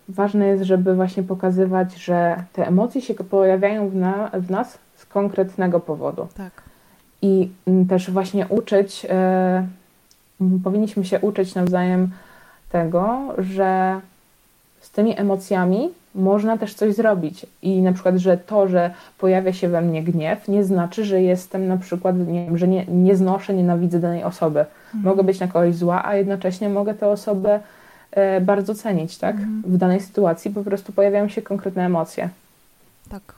ważne 0.09 0.47
jest, 0.47 0.63
żeby 0.63 0.95
właśnie 0.95 1.23
pokazywać, 1.23 1.95
że 1.95 2.43
te 2.53 2.67
emocje 2.67 3.01
się 3.01 3.13
pojawiają 3.13 3.89
w, 3.89 3.95
na, 3.95 4.29
w 4.33 4.51
nas 4.51 4.77
z 4.95 5.05
konkretnego 5.05 5.79
powodu. 5.79 6.27
Tak 6.33 6.67
i 7.21 7.49
mm, 7.67 7.87
też 7.87 8.11
właśnie 8.11 8.47
uczyć, 8.47 9.07
e, 9.09 9.67
powinniśmy 10.63 11.05
się 11.05 11.19
uczyć 11.19 11.55
nawzajem 11.55 12.09
tego, 12.69 13.33
że 13.37 14.01
z 14.79 14.91
tymi 14.91 15.19
emocjami 15.19 15.89
można 16.17 16.57
też 16.57 16.73
coś 16.73 16.95
zrobić. 16.95 17.45
I 17.61 17.81
na 17.81 17.93
przykład, 17.93 18.17
że 18.17 18.37
to, 18.37 18.67
że 18.67 18.93
pojawia 19.17 19.53
się 19.53 19.69
we 19.69 19.81
mnie 19.81 20.03
gniew, 20.03 20.47
nie 20.47 20.63
znaczy, 20.63 21.05
że 21.05 21.21
jestem 21.21 21.67
na 21.67 21.77
przykład, 21.77 22.17
nie 22.17 22.45
wiem, 22.45 22.57
że 22.57 22.67
nie, 22.67 22.85
nie 22.85 23.15
znoszę, 23.15 23.53
nienawidzę 23.53 23.99
danej 23.99 24.23
osoby. 24.23 24.59
Mhm. 24.59 25.03
Mogę 25.03 25.23
być 25.23 25.39
na 25.39 25.47
kogoś 25.47 25.75
zła, 25.75 26.05
a 26.05 26.15
jednocześnie 26.15 26.69
mogę 26.69 26.93
tę 26.93 27.07
osobę 27.07 27.59
e, 28.11 28.41
bardzo 28.41 28.75
cenić, 28.75 29.17
tak? 29.17 29.35
Mhm. 29.35 29.63
W 29.65 29.77
danej 29.77 30.01
sytuacji 30.01 30.51
po 30.51 30.63
prostu 30.63 30.93
pojawiają 30.93 31.29
się 31.29 31.41
konkretne 31.41 31.85
emocje. 31.85 32.29
Tak. 33.09 33.35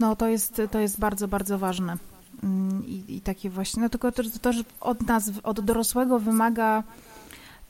No 0.00 0.16
to 0.16 0.28
jest, 0.28 0.62
to 0.70 0.78
jest 0.78 1.00
bardzo, 1.00 1.28
bardzo 1.28 1.58
ważne. 1.58 1.96
Mm, 2.42 2.86
I, 2.86 3.04
i 3.08 3.20
takie 3.20 3.50
właśnie, 3.50 3.82
no 3.82 3.88
tylko 3.88 4.12
to, 4.12 4.22
to, 4.42 4.52
że 4.52 4.62
od 4.80 5.06
nas, 5.06 5.30
od 5.42 5.60
dorosłego 5.60 6.18
wymaga 6.18 6.82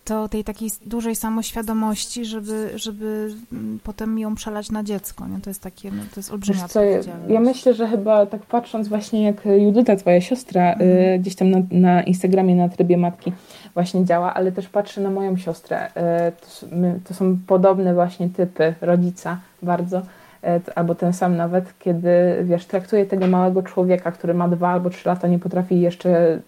to 0.05 0.29
tej 0.29 0.45
takiej 0.45 0.71
dużej 0.87 1.17
samoświadomości, 1.17 2.25
żeby, 2.25 2.71
żeby 2.75 3.31
mm, 3.53 3.79
potem 3.85 4.19
ją 4.19 4.35
przelać 4.35 4.71
na 4.71 4.83
dziecko, 4.83 5.29
nie? 5.29 5.41
To 5.41 5.51
jest 5.51 5.63
takie, 5.63 5.91
no, 5.91 6.03
to 6.15 6.21
jest 6.21 6.33
olbrzymia 6.33 6.69
co, 6.69 6.81
Ja 7.29 7.41
myślę, 7.41 7.75
że 7.75 7.89
chyba 7.89 8.27
tak 8.27 8.43
patrząc 8.43 8.89
właśnie 8.89 9.25
jak 9.25 9.47
Judyta, 9.47 9.97
twoja 9.97 10.21
siostra, 10.21 10.71
y, 10.71 10.73
mhm. 10.73 10.91
y, 10.91 11.19
gdzieś 11.19 11.35
tam 11.35 11.51
na, 11.51 11.59
na, 11.71 12.03
Instagramie, 12.03 12.55
na 12.55 12.69
trybie 12.69 12.97
matki 12.97 13.33
właśnie 13.75 14.05
działa, 14.05 14.35
ale 14.35 14.53
też 14.53 14.69
patrzę 14.69 15.01
na 15.01 15.11
moją 15.11 15.37
siostrę. 15.37 15.87
Y, 15.87 15.91
to, 16.41 16.77
my, 16.77 17.01
to 17.05 17.15
są 17.15 17.39
podobne 17.47 17.95
właśnie 17.95 18.29
typy 18.29 18.75
rodzica 18.81 19.41
bardzo 19.63 20.03
E, 20.45 20.61
albo 20.75 20.95
ten 20.95 21.13
sam 21.13 21.37
nawet, 21.37 21.79
kiedy, 21.79 22.11
wiesz, 22.45 22.67
traktuje 22.67 23.07
tego 23.07 23.27
małego 23.27 23.63
człowieka, 23.63 24.13
który 24.13 24.35
ma 24.35 24.49
dwa 24.49 24.69
albo 24.69 24.91
trzy 24.91 25.09
lata, 25.09 25.29
nie 25.29 25.39
potrafi 25.39 25.81
jeszcze 25.81 26.41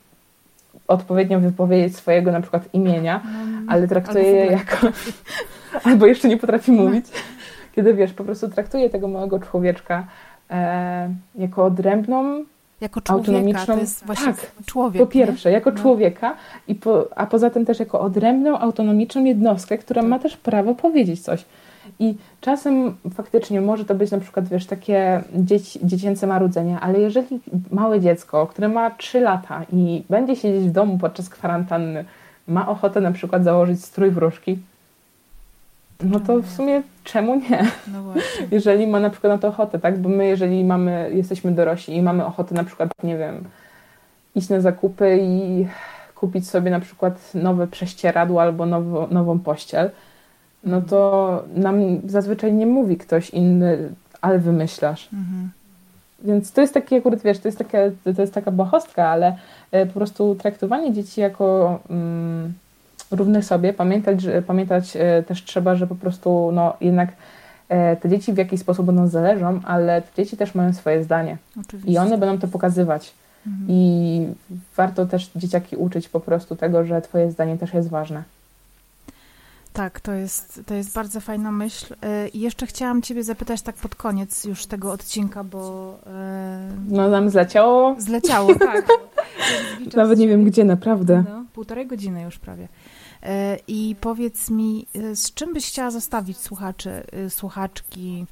odpowiednio 0.89 1.41
wypowiedzieć 1.41 1.97
swojego 1.97 2.33
na 2.33 2.41
przykład 2.41 2.69
imienia, 2.73 3.21
mm, 3.25 3.67
ale 3.69 3.89
traktuje 3.89 4.25
je 4.25 4.47
jako... 4.47 4.77
albo 5.85 6.07
jeszcze 6.07 6.29
nie 6.29 6.37
potrafi 6.37 6.73
mówić. 6.73 7.07
Kiedy, 7.73 7.95
wiesz, 7.95 8.13
po 8.13 8.25
prostu 8.25 8.49
traktuje 8.49 8.91
tego 8.91 9.09
małego 9.09 9.41
człowieczka 9.41 10.07
e, 10.51 11.15
jako 11.35 11.65
odrębną 11.65 12.45
jako 12.83 13.01
człowieka, 13.01 13.33
autonomiczną. 13.33 13.75
To 13.75 13.81
jest 13.81 14.07
właśnie 14.07 14.27
tak, 14.27 14.53
człowiek. 14.67 15.03
Po 15.03 15.07
pierwsze, 15.07 15.49
nie? 15.49 15.55
jako 15.55 15.71
no. 15.71 15.79
człowieka, 15.79 16.37
i 16.69 16.75
po, 16.75 17.09
a 17.17 17.27
poza 17.27 17.51
tym 17.51 17.67
też 17.67 17.81
jako 17.81 18.01
odrębną, 18.01 18.59
autonomiczną 18.59 19.25
jednostkę, 19.25 19.79
która 19.79 20.03
tak. 20.03 20.11
ma 20.11 20.19
też 20.19 20.37
prawo 20.37 20.75
powiedzieć 20.75 21.21
coś. 21.21 21.45
I 21.99 22.15
czasem 22.41 22.97
faktycznie 23.15 23.61
może 23.61 23.85
to 23.85 23.95
być 23.95 24.11
na 24.11 24.21
przykład, 24.21 24.49
wiesz, 24.49 24.67
takie 24.67 25.23
dzieci, 25.35 25.81
dziecięce 25.83 26.27
marudzenie, 26.27 26.81
ale 26.81 27.01
jeżeli 27.01 27.41
małe 27.71 28.01
dziecko, 28.01 28.47
które 28.47 28.69
ma 28.69 28.91
3 28.91 29.21
lata 29.21 29.65
i 29.73 30.03
będzie 30.11 30.37
siedzieć 30.37 30.69
w 30.69 30.73
domu 30.73 30.99
podczas 30.99 31.29
kwarantanny, 31.29 32.05
ma 32.49 32.69
ochotę 32.69 33.01
na 33.01 33.13
przykład 33.13 33.45
założyć 33.45 33.85
strój 33.85 34.11
wróżki, 34.11 34.59
no 36.05 36.21
to 36.21 36.39
w 36.39 36.51
sumie 36.51 36.83
czemu 37.05 37.37
nie? 37.37 37.71
No 37.93 38.03
właśnie. 38.03 38.47
Jeżeli 38.51 38.87
ma 38.87 39.01
na 39.01 39.11
przykład 39.11 39.33
na 39.33 39.39
to 39.39 39.49
ochotę, 39.49 39.79
tak? 39.79 39.99
Bo 39.99 40.09
my, 40.09 40.27
jeżeli 40.27 40.65
mamy, 40.65 41.11
jesteśmy 41.15 41.53
dorośli 41.53 41.97
i 41.97 42.03
mamy 42.03 42.27
ochotę 42.27 42.55
na 42.55 42.65
przykład, 42.65 42.91
nie 43.03 43.19
wiem, 43.19 43.45
iść 44.35 44.49
na 44.49 44.61
zakupy 44.61 45.19
i 45.23 45.67
kupić 46.15 46.49
sobie 46.49 46.71
na 46.71 46.81
przykład 46.81 47.35
nowe 47.35 47.67
prześcieradło 47.67 48.43
albo 48.43 48.67
nowo, 48.67 49.09
nową 49.11 49.39
pościel, 49.39 49.91
no 50.65 50.81
to 50.83 51.43
nam 51.55 52.01
zazwyczaj 52.07 52.53
nie 52.53 52.67
mówi 52.67 52.97
ktoś 52.97 53.31
inny, 53.31 53.79
ale 54.21 54.39
wymyślasz. 54.39 55.09
Mhm. 55.13 55.51
Więc 56.25 56.53
to 56.53 56.61
jest 56.61 56.75
takie, 56.75 56.97
akurat 56.97 57.23
wiesz, 57.23 57.39
to 57.39 57.49
jest, 57.49 57.59
takie, 57.59 57.93
to 58.17 58.23
jest 58.23 58.35
taka 58.35 58.51
błahostka, 58.51 59.09
ale 59.09 59.37
e, 59.73 59.87
po 59.87 59.93
prostu 59.93 60.35
traktowanie 60.35 60.93
dzieci 60.93 61.21
jako 61.21 61.79
mm, 61.91 62.53
równych 63.11 63.45
sobie, 63.45 63.73
pamiętać, 63.73 64.21
że, 64.21 64.43
pamiętać 64.43 64.97
e, 64.97 65.23
też 65.23 65.45
trzeba, 65.45 65.75
że 65.75 65.87
po 65.87 65.95
prostu 65.95 66.51
no 66.53 66.77
jednak 66.81 67.13
e, 67.69 67.97
te 67.97 68.09
dzieci 68.09 68.33
w 68.33 68.37
jakiś 68.37 68.61
sposób 68.61 68.87
będą 68.87 69.09
zależą, 69.09 69.61
ale 69.65 70.03
te 70.03 70.25
dzieci 70.25 70.37
też 70.37 70.55
mają 70.55 70.73
swoje 70.73 71.05
zdanie. 71.05 71.37
Oczywiście. 71.61 71.93
I 71.93 71.99
one 71.99 72.19
będą 72.19 72.39
to 72.39 72.49
pokazywać. 72.49 73.13
Mhm. 73.47 73.67
I 73.69 74.27
warto 74.77 75.07
też 75.07 75.31
dzieciaki 75.37 75.77
uczyć 75.77 76.09
po 76.09 76.21
prostu 76.21 76.57
tego, 76.57 76.85
że 76.85 77.03
twoje 77.03 77.31
zdanie 77.31 77.59
też 77.59 77.75
jest 77.75 77.89
ważne. 77.89 78.23
Tak, 79.73 80.01
to 80.01 80.13
jest, 80.13 80.61
to 80.67 80.75
jest 80.75 80.95
bardzo 80.95 81.21
fajna 81.21 81.53
myśl. 81.53 81.95
E, 82.03 82.29
I 82.29 82.41
jeszcze 82.41 82.67
chciałam 82.67 83.03
Ciebie 83.03 83.25
zapytać 83.25 83.63
tak 83.63 83.77
pod 83.77 83.95
koniec 83.95 84.45
już 84.45 84.67
tego 84.67 84.93
odcinka, 84.93 85.45
bo. 85.45 85.95
E, 86.07 86.71
no, 86.89 87.09
nam 87.09 87.31
zleciało. 87.31 87.97
Zleciało, 87.99 88.55
tak. 88.59 88.89
Nawet 89.97 90.19
nie 90.19 90.29
wiem 90.29 90.45
gdzie, 90.45 90.65
naprawdę. 90.65 91.25
No, 91.29 91.45
półtorej 91.53 91.87
godziny 91.87 92.23
już 92.23 92.39
prawie. 92.39 92.69
E, 93.23 93.59
I 93.69 93.97
powiedz 94.01 94.51
mi, 94.51 94.87
z 95.15 95.35
czym 95.35 95.53
byś 95.55 95.67
chciała 95.67 95.91
zostawić 95.91 96.39
słuchaczy, 96.39 97.03
słuchaczki, 97.29 98.27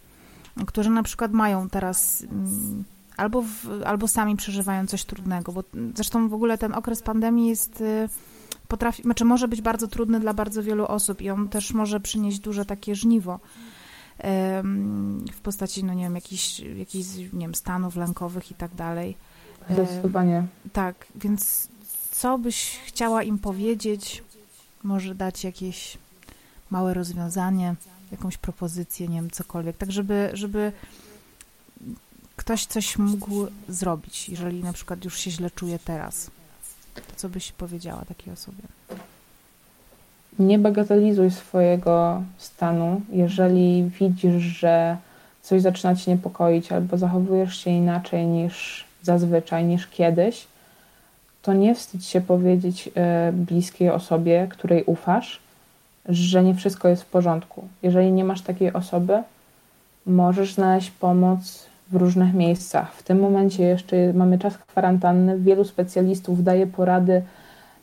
którzy 0.66 0.90
na 0.90 1.02
przykład 1.02 1.32
mają 1.32 1.68
teraz 1.68 2.22
mm, 2.22 2.84
albo, 3.16 3.42
w, 3.42 3.82
albo 3.86 4.08
sami 4.08 4.36
przeżywają 4.36 4.86
coś 4.86 5.04
trudnego, 5.04 5.52
bo 5.52 5.64
zresztą 5.94 6.28
w 6.28 6.34
ogóle 6.34 6.58
ten 6.58 6.74
okres 6.74 7.02
pandemii 7.02 7.48
jest 7.48 7.82
potrafi, 8.70 9.02
znaczy 9.02 9.24
może 9.24 9.48
być 9.48 9.62
bardzo 9.62 9.88
trudny 9.88 10.20
dla 10.20 10.34
bardzo 10.34 10.62
wielu 10.62 10.86
osób 10.86 11.22
i 11.22 11.30
on 11.30 11.48
też 11.48 11.72
może 11.72 12.00
przynieść 12.00 12.38
duże 12.38 12.64
takie 12.64 12.94
żniwo 12.94 13.40
w 15.32 15.40
postaci, 15.42 15.84
no 15.84 15.94
nie 15.94 16.04
wiem, 16.04 16.14
jakichś, 16.14 16.60
jakichś 16.60 17.08
nie 17.32 17.40
wiem, 17.40 17.54
stanów 17.54 17.96
lękowych 17.96 18.50
i 18.50 18.54
tak 18.54 18.74
dalej. 18.74 19.16
Zdecydowanie. 19.70 20.46
Tak, 20.72 21.06
więc 21.14 21.68
co 22.10 22.38
byś 22.38 22.78
chciała 22.86 23.22
im 23.22 23.38
powiedzieć? 23.38 24.22
Może 24.82 25.14
dać 25.14 25.44
jakieś 25.44 25.98
małe 26.70 26.94
rozwiązanie, 26.94 27.74
jakąś 28.12 28.36
propozycję, 28.36 29.08
nie 29.08 29.16
wiem, 29.16 29.30
cokolwiek, 29.30 29.76
tak 29.76 29.92
żeby, 29.92 30.30
żeby 30.32 30.72
ktoś 32.36 32.66
coś 32.66 32.98
mógł 32.98 33.46
zrobić, 33.68 34.28
jeżeli 34.28 34.62
na 34.62 34.72
przykład 34.72 35.04
już 35.04 35.18
się 35.18 35.30
źle 35.30 35.50
czuje 35.50 35.78
teraz. 35.78 36.30
Co 37.16 37.28
byś 37.28 37.52
powiedziała 37.52 38.04
takiej 38.04 38.32
osobie? 38.32 38.62
nie 40.40 40.58
bagatelizuj 40.58 41.30
swojego 41.30 42.22
stanu. 42.38 43.00
Jeżeli 43.12 43.90
widzisz, 44.00 44.42
że 44.42 44.96
coś 45.42 45.62
zaczyna 45.62 45.96
cię 45.96 46.10
niepokoić 46.10 46.72
albo 46.72 46.98
zachowujesz 46.98 47.56
się 47.64 47.70
inaczej 47.70 48.26
niż 48.26 48.84
zazwyczaj, 49.02 49.64
niż 49.64 49.86
kiedyś, 49.86 50.46
to 51.42 51.52
nie 51.52 51.74
wstydź 51.74 52.06
się 52.06 52.20
powiedzieć 52.20 52.90
e, 52.94 53.32
bliskiej 53.32 53.90
osobie, 53.90 54.46
której 54.50 54.84
ufasz, 54.84 55.40
że 56.08 56.44
nie 56.44 56.54
wszystko 56.54 56.88
jest 56.88 57.02
w 57.02 57.06
porządku. 57.06 57.68
Jeżeli 57.82 58.12
nie 58.12 58.24
masz 58.24 58.42
takiej 58.42 58.72
osoby, 58.72 59.22
możesz 60.06 60.54
znaleźć 60.54 60.90
pomoc 60.90 61.66
w 61.90 61.96
różnych 61.96 62.34
miejscach. 62.34 62.94
W 62.94 63.02
tym 63.02 63.20
momencie 63.20 63.62
jeszcze 63.62 64.12
mamy 64.12 64.38
czas 64.38 64.58
kwarantanny. 64.58 65.38
Wielu 65.38 65.64
specjalistów 65.64 66.44
daje 66.44 66.66
porady 66.66 67.22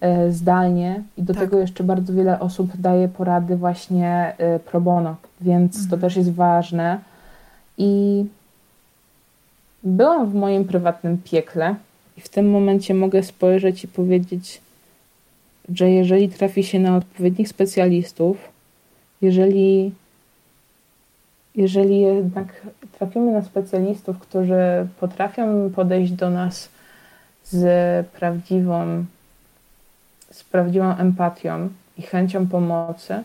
e, 0.01 0.31
zdalnie 0.31 1.03
i 1.17 1.23
do 1.23 1.33
tak. 1.33 1.43
tego 1.43 1.59
jeszcze 1.59 1.83
bardzo 1.83 2.13
wiele 2.13 2.39
osób 2.39 2.77
daje 2.77 3.07
porady 3.07 3.55
właśnie 3.55 4.33
e, 4.37 4.59
pro 4.59 4.81
bono, 4.81 5.15
więc 5.41 5.75
mhm. 5.75 5.89
to 5.89 5.97
też 5.97 6.15
jest 6.15 6.33
ważne. 6.33 6.99
I 7.77 8.25
byłam 9.83 10.29
w 10.29 10.33
moim 10.33 10.65
prywatnym 10.65 11.17
piekle 11.23 11.75
i 12.17 12.21
w 12.21 12.29
tym 12.29 12.49
momencie 12.49 12.93
mogę 12.93 13.23
spojrzeć 13.23 13.83
i 13.83 13.87
powiedzieć, 13.87 14.61
że 15.73 15.89
jeżeli 15.89 16.29
trafi 16.29 16.63
się 16.63 16.79
na 16.79 16.97
odpowiednich 16.97 17.49
specjalistów, 17.49 18.37
jeżeli, 19.21 19.91
jeżeli 21.57 21.99
jednak 22.01 22.61
trafimy 22.91 23.31
na 23.31 23.41
specjalistów, 23.41 24.19
którzy 24.19 24.87
potrafią 24.99 25.71
podejść 25.75 26.11
do 26.11 26.29
nas 26.29 26.69
z 27.43 28.07
prawdziwą, 28.07 29.05
z 30.31 30.43
prawdziwą 30.43 30.97
empatią 30.97 31.69
i 31.97 32.01
chęcią 32.01 32.47
pomocy, 32.47 33.23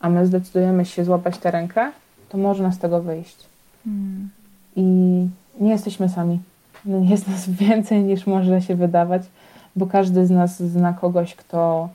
a 0.00 0.10
my 0.10 0.26
zdecydujemy 0.26 0.84
się 0.84 1.04
złapać 1.04 1.38
tę 1.38 1.50
rękę, 1.50 1.92
to 2.28 2.38
można 2.38 2.72
z 2.72 2.78
tego 2.78 3.02
wyjść. 3.02 3.36
Hmm. 3.84 4.30
I 4.76 4.82
nie 5.60 5.70
jesteśmy 5.70 6.08
sami. 6.08 6.38
Jest 7.10 7.28
nas 7.28 7.50
więcej 7.50 8.02
niż 8.02 8.26
może 8.26 8.62
się 8.62 8.74
wydawać 8.74 9.22
bo 9.76 9.86
każdy 9.86 10.26
z 10.26 10.30
nas 10.30 10.62
zna 10.62 10.92
kogoś, 10.92 11.34
kto 11.34 11.88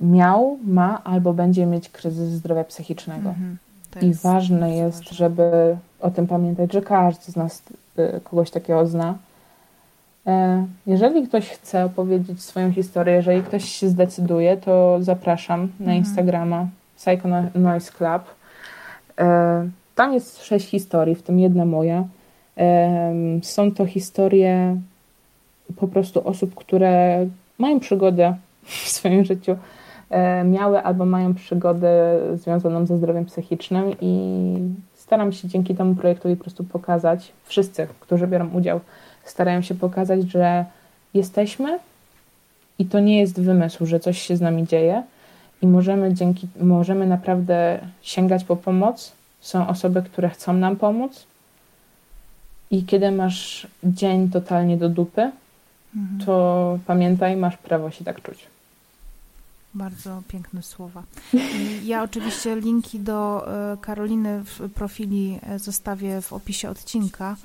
miał, 0.00 0.58
ma 0.64 1.04
albo 1.04 1.32
będzie 1.32 1.66
mieć 1.66 1.88
kryzys 1.88 2.30
zdrowia 2.30 2.64
psychicznego. 2.64 3.28
Mhm. 3.28 3.56
I 4.02 4.14
ważne 4.14 4.76
jest, 4.76 5.10
żeby 5.10 5.76
o 6.00 6.10
tym 6.10 6.26
pamiętać, 6.26 6.72
że 6.72 6.82
każdy 6.82 7.32
z 7.32 7.36
nas 7.36 7.62
y, 7.98 8.20
kogoś 8.24 8.50
takiego 8.50 8.86
zna. 8.86 9.14
E, 10.26 10.66
jeżeli 10.86 11.28
ktoś 11.28 11.48
chce 11.48 11.84
opowiedzieć 11.84 12.42
swoją 12.42 12.72
historię, 12.72 13.14
jeżeli 13.14 13.42
ktoś 13.42 13.64
się 13.64 13.88
zdecyduje, 13.88 14.56
to 14.56 14.98
zapraszam 15.00 15.60
na 15.60 15.66
mhm. 15.84 15.98
Instagrama 15.98 16.66
Psycho 16.96 17.28
Noise 17.54 17.92
Club. 17.92 18.22
E, 19.18 19.68
tam 19.94 20.14
jest 20.14 20.44
sześć 20.44 20.68
historii, 20.68 21.14
w 21.14 21.22
tym 21.22 21.40
jedna 21.40 21.64
moja. 21.64 22.04
E, 22.58 23.14
są 23.42 23.72
to 23.72 23.86
historie 23.86 24.76
po 25.76 25.88
prostu 25.88 26.28
osób, 26.28 26.54
które 26.54 27.26
mają 27.58 27.80
przygodę 27.80 28.36
w 28.84 28.88
swoim 28.88 29.24
życiu, 29.24 29.52
e, 29.52 29.56
miały 30.44 30.82
albo 30.82 31.04
mają 31.06 31.34
przygodę 31.34 32.20
związaną 32.34 32.86
ze 32.86 32.96
zdrowiem 32.96 33.24
psychicznym 33.24 33.92
i 34.00 34.56
staram 34.94 35.32
się 35.32 35.48
dzięki 35.48 35.74
temu 35.74 35.94
projektowi 35.94 36.36
po 36.36 36.44
prostu 36.44 36.64
pokazać, 36.64 37.32
wszyscy, 37.44 37.86
którzy 38.00 38.26
biorą 38.26 38.50
udział, 38.50 38.80
starają 39.24 39.62
się 39.62 39.74
pokazać, 39.74 40.30
że 40.30 40.64
jesteśmy 41.14 41.78
i 42.78 42.86
to 42.86 43.00
nie 43.00 43.20
jest 43.20 43.40
wymysł, 43.40 43.86
że 43.86 44.00
coś 44.00 44.18
się 44.22 44.36
z 44.36 44.40
nami 44.40 44.66
dzieje 44.66 45.02
i 45.62 45.66
możemy 45.66 46.14
dzięki, 46.14 46.48
możemy 46.60 47.06
naprawdę 47.06 47.78
sięgać 48.02 48.44
po 48.44 48.56
pomoc. 48.56 49.12
Są 49.40 49.68
osoby, 49.68 50.02
które 50.02 50.28
chcą 50.28 50.52
nam 50.52 50.76
pomóc 50.76 51.26
i 52.70 52.84
kiedy 52.84 53.10
masz 53.10 53.66
dzień 53.84 54.30
totalnie 54.30 54.76
do 54.76 54.88
dupy, 54.88 55.30
Mhm. 55.96 56.26
to 56.26 56.78
pamiętaj, 56.86 57.36
masz 57.36 57.56
prawo 57.56 57.90
się 57.90 58.04
tak 58.04 58.22
czuć. 58.22 58.46
Bardzo 59.74 60.22
piękne 60.28 60.62
słowa. 60.62 61.02
Ja 61.84 62.02
oczywiście 62.02 62.56
linki 62.56 63.00
do 63.00 63.48
e, 63.72 63.76
Karoliny 63.76 64.44
w 64.44 64.70
profili 64.74 65.38
e, 65.42 65.58
zostawię 65.58 66.20
w 66.20 66.32
opisie 66.32 66.70
odcinka 66.70 67.36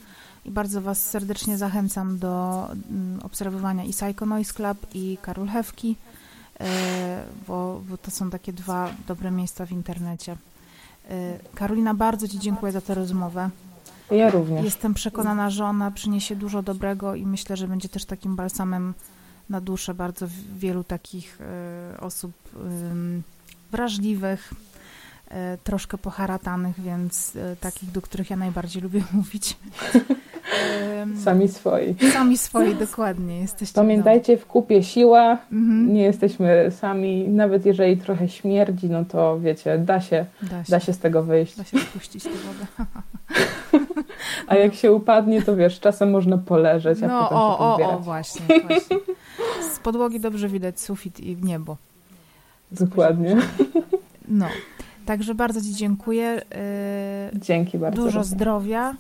i 0.46 0.52
bardzo 0.52 0.82
Was 0.82 1.10
serdecznie 1.10 1.58
zachęcam 1.58 2.20
do 2.20 2.66
mm, 2.72 3.20
obserwowania 3.24 3.84
i 3.84 3.92
Psycho 3.92 4.26
Noise 4.26 4.54
Club 4.54 4.78
i 4.94 5.18
Karol 5.22 5.48
Hewki, 5.48 5.96
e, 6.60 7.24
bo, 7.48 7.82
bo 7.90 7.98
to 7.98 8.12
są 8.12 8.30
takie 8.30 8.54
dwa 8.54 8.90
dobre 9.08 9.32
miejsca 9.32 9.66
w 9.66 9.72
internecie. 9.72 10.36
Karolina, 11.56 11.94
bardzo 11.94 12.28
Ci 12.28 12.40
dziękuję 12.40 12.72
za 12.72 12.82
tę 12.82 12.96
rozmowę. 12.96 13.50
Ja 14.12 14.30
również. 14.30 14.66
Jestem 14.66 14.94
przekonana, 14.94 15.50
że 15.50 15.66
ona 15.66 15.92
przyniesie 15.92 16.36
dużo 16.36 16.62
dobrego 16.62 17.16
i 17.16 17.26
myślę, 17.26 17.58
że 17.58 17.68
będzie 17.68 17.90
też 17.90 18.06
takim 18.06 18.36
balsamem 18.36 18.94
na 19.50 19.62
duszę 19.62 19.94
bardzo 19.94 20.28
wielu 20.58 20.84
takich 20.84 21.42
y, 21.42 22.00
osób 22.00 22.32
wrażliwych, 23.72 24.54
y, 24.54 25.34
troszkę 25.64 25.98
poharatanych, 25.98 26.82
więc 26.82 27.38
takich, 27.60 27.92
do 27.92 28.02
których 28.02 28.30
ja 28.30 28.36
najbardziej 28.36 28.82
lubię 28.82 29.04
mówić. 29.14 29.58
Sami 31.24 31.48
swoi. 31.48 31.96
Sami 32.14 32.38
swoi, 32.38 32.76
dokładnie. 32.76 33.40
Jesteście 33.40 33.76
Pamiętajcie, 33.76 34.38
w 34.38 34.46
kupie 34.46 34.84
siła, 34.84 35.38
mhm. 35.52 35.94
nie 35.94 36.04
jesteśmy 36.04 36.72
sami, 36.72 37.28
nawet 37.28 37.66
jeżeli 37.66 37.98
trochę 37.98 38.30
śmierdzi, 38.30 38.90
no 38.90 39.06
to 39.06 39.40
wiecie, 39.40 39.78
da 39.78 40.02
się, 40.02 40.26
da 40.42 40.64
się, 40.64 40.72
da 40.72 40.80
się 40.80 40.94
z 40.94 41.00
tego 41.00 41.24
wyjść. 41.24 41.58
Da 41.58 41.64
się 41.64 41.80
spuścić 41.80 42.24
tę 42.24 42.30
wodę. 42.30 42.90
A 44.48 44.56
jak 44.56 44.74
się 44.74 44.92
upadnie, 44.92 45.42
to 45.42 45.56
wiesz, 45.56 45.80
czasem 45.80 46.12
można 46.12 46.38
poleżeć, 46.38 47.04
a 47.04 47.08
no, 47.08 47.24
potem 47.24 47.38
o, 47.38 47.78
się 47.78 47.88
o, 47.88 47.98
o, 47.98 48.00
właśnie, 48.00 48.60
właśnie. 48.68 48.98
Z 49.76 49.80
podłogi 49.80 50.20
dobrze 50.20 50.50
widać 50.50 50.80
sufit 50.80 51.20
i 51.20 51.38
niebo. 51.38 51.78
Dokładnie. 52.72 53.38
No, 54.28 54.48
także 55.06 55.36
bardzo 55.36 55.62
Ci 55.62 55.76
dziękuję. 55.76 56.42
Y, 57.36 57.40
Dzięki 57.40 57.78
bardzo. 57.78 58.04
Dużo 58.04 58.24
zdrowia 58.24 58.96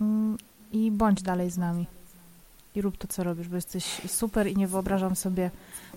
mm, 0.00 0.36
i 0.72 0.90
bądź 0.90 1.22
dalej 1.22 1.50
z 1.50 1.58
nami. 1.58 1.86
I 2.74 2.82
rób 2.82 2.96
to, 2.96 3.08
co 3.08 3.24
robisz, 3.24 3.48
bo 3.48 3.56
jesteś 3.56 3.84
super 4.06 4.46
i 4.46 4.56
nie 4.56 4.66
wyobrażam 4.66 5.16
sobie 5.16 5.50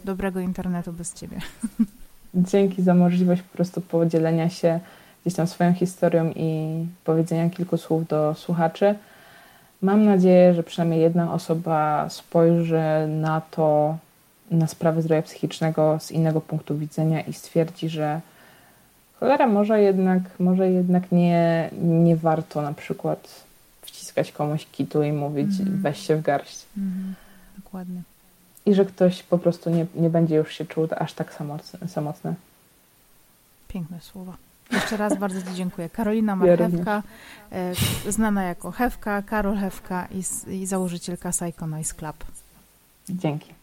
dobrego 0.06 0.40
internetu 0.40 0.94
bez 0.94 1.14
Ciebie. 1.14 1.40
Dzięki 2.34 2.81
za 2.84 2.94
możliwość 2.94 3.41
po 3.41 3.56
prostu 3.56 3.81
podzielenia 3.81 4.49
się 4.49 4.80
gdzieś 5.22 5.34
tam 5.36 5.48
swoją 5.48 5.73
historią 5.73 6.31
i 6.36 6.86
powiedzenia 7.03 7.49
kilku 7.49 7.77
słów 7.77 8.07
do 8.07 8.36
słuchaczy. 8.36 8.95
Mam 9.81 10.06
nadzieję, 10.06 10.53
że 10.53 10.64
przynajmniej 10.64 11.01
jedna 11.01 11.34
osoba 11.34 12.10
spojrzy 12.10 13.07
na 13.07 13.41
to, 13.41 13.97
na 14.51 14.68
sprawę 14.68 15.01
zdrowia 15.01 15.22
psychicznego 15.22 15.97
z 15.99 16.11
innego 16.11 16.41
punktu 16.41 16.77
widzenia 16.77 17.22
i 17.22 17.34
stwierdzi, 17.34 17.89
że 17.89 18.22
cholera, 19.19 19.47
może 19.47 19.81
jednak, 19.81 20.22
może 20.39 20.72
jednak 20.72 21.11
nie, 21.11 21.69
nie 21.81 22.15
warto 22.15 22.61
na 22.61 22.73
przykład 22.73 23.43
wciskać 23.81 24.31
komuś 24.31 24.68
kitu 24.72 25.03
i 25.03 25.11
mówić 25.11 25.60
mm. 25.60 25.81
weź 25.81 26.07
się 26.07 26.15
w 26.15 26.22
garść. 26.22 26.65
Mm. 26.77 27.14
Dokładnie. 27.57 28.01
I 28.65 28.73
że 28.73 28.85
ktoś 28.85 29.23
po 29.23 29.38
prostu 29.38 29.69
nie, 29.69 29.85
nie 29.95 30.10
będzie 30.10 30.35
już 30.35 30.53
się 30.53 30.65
czuł 30.65 30.88
aż 30.97 31.14
tak 31.14 31.34
samotny. 31.34 31.88
samotny. 31.88 32.34
Piękne 33.68 34.01
słowa. 34.01 34.49
Jeszcze 34.72 34.98
raz 34.98 35.18
bardzo 35.18 35.41
Ci 35.41 35.56
dziękuję. 35.56 35.90
Karolina 35.90 36.36
Marchewka, 36.36 37.04
ja 37.52 38.12
znana 38.12 38.44
jako 38.44 38.72
Hewka, 38.72 39.22
Karol 39.22 39.58
Hewka 39.58 40.08
i, 40.12 40.24
i 40.54 40.66
założycielka 40.66 41.32
Psycho 41.32 41.68
Nice 41.68 41.96
Club. 41.96 42.16
Dzięki. 43.10 43.59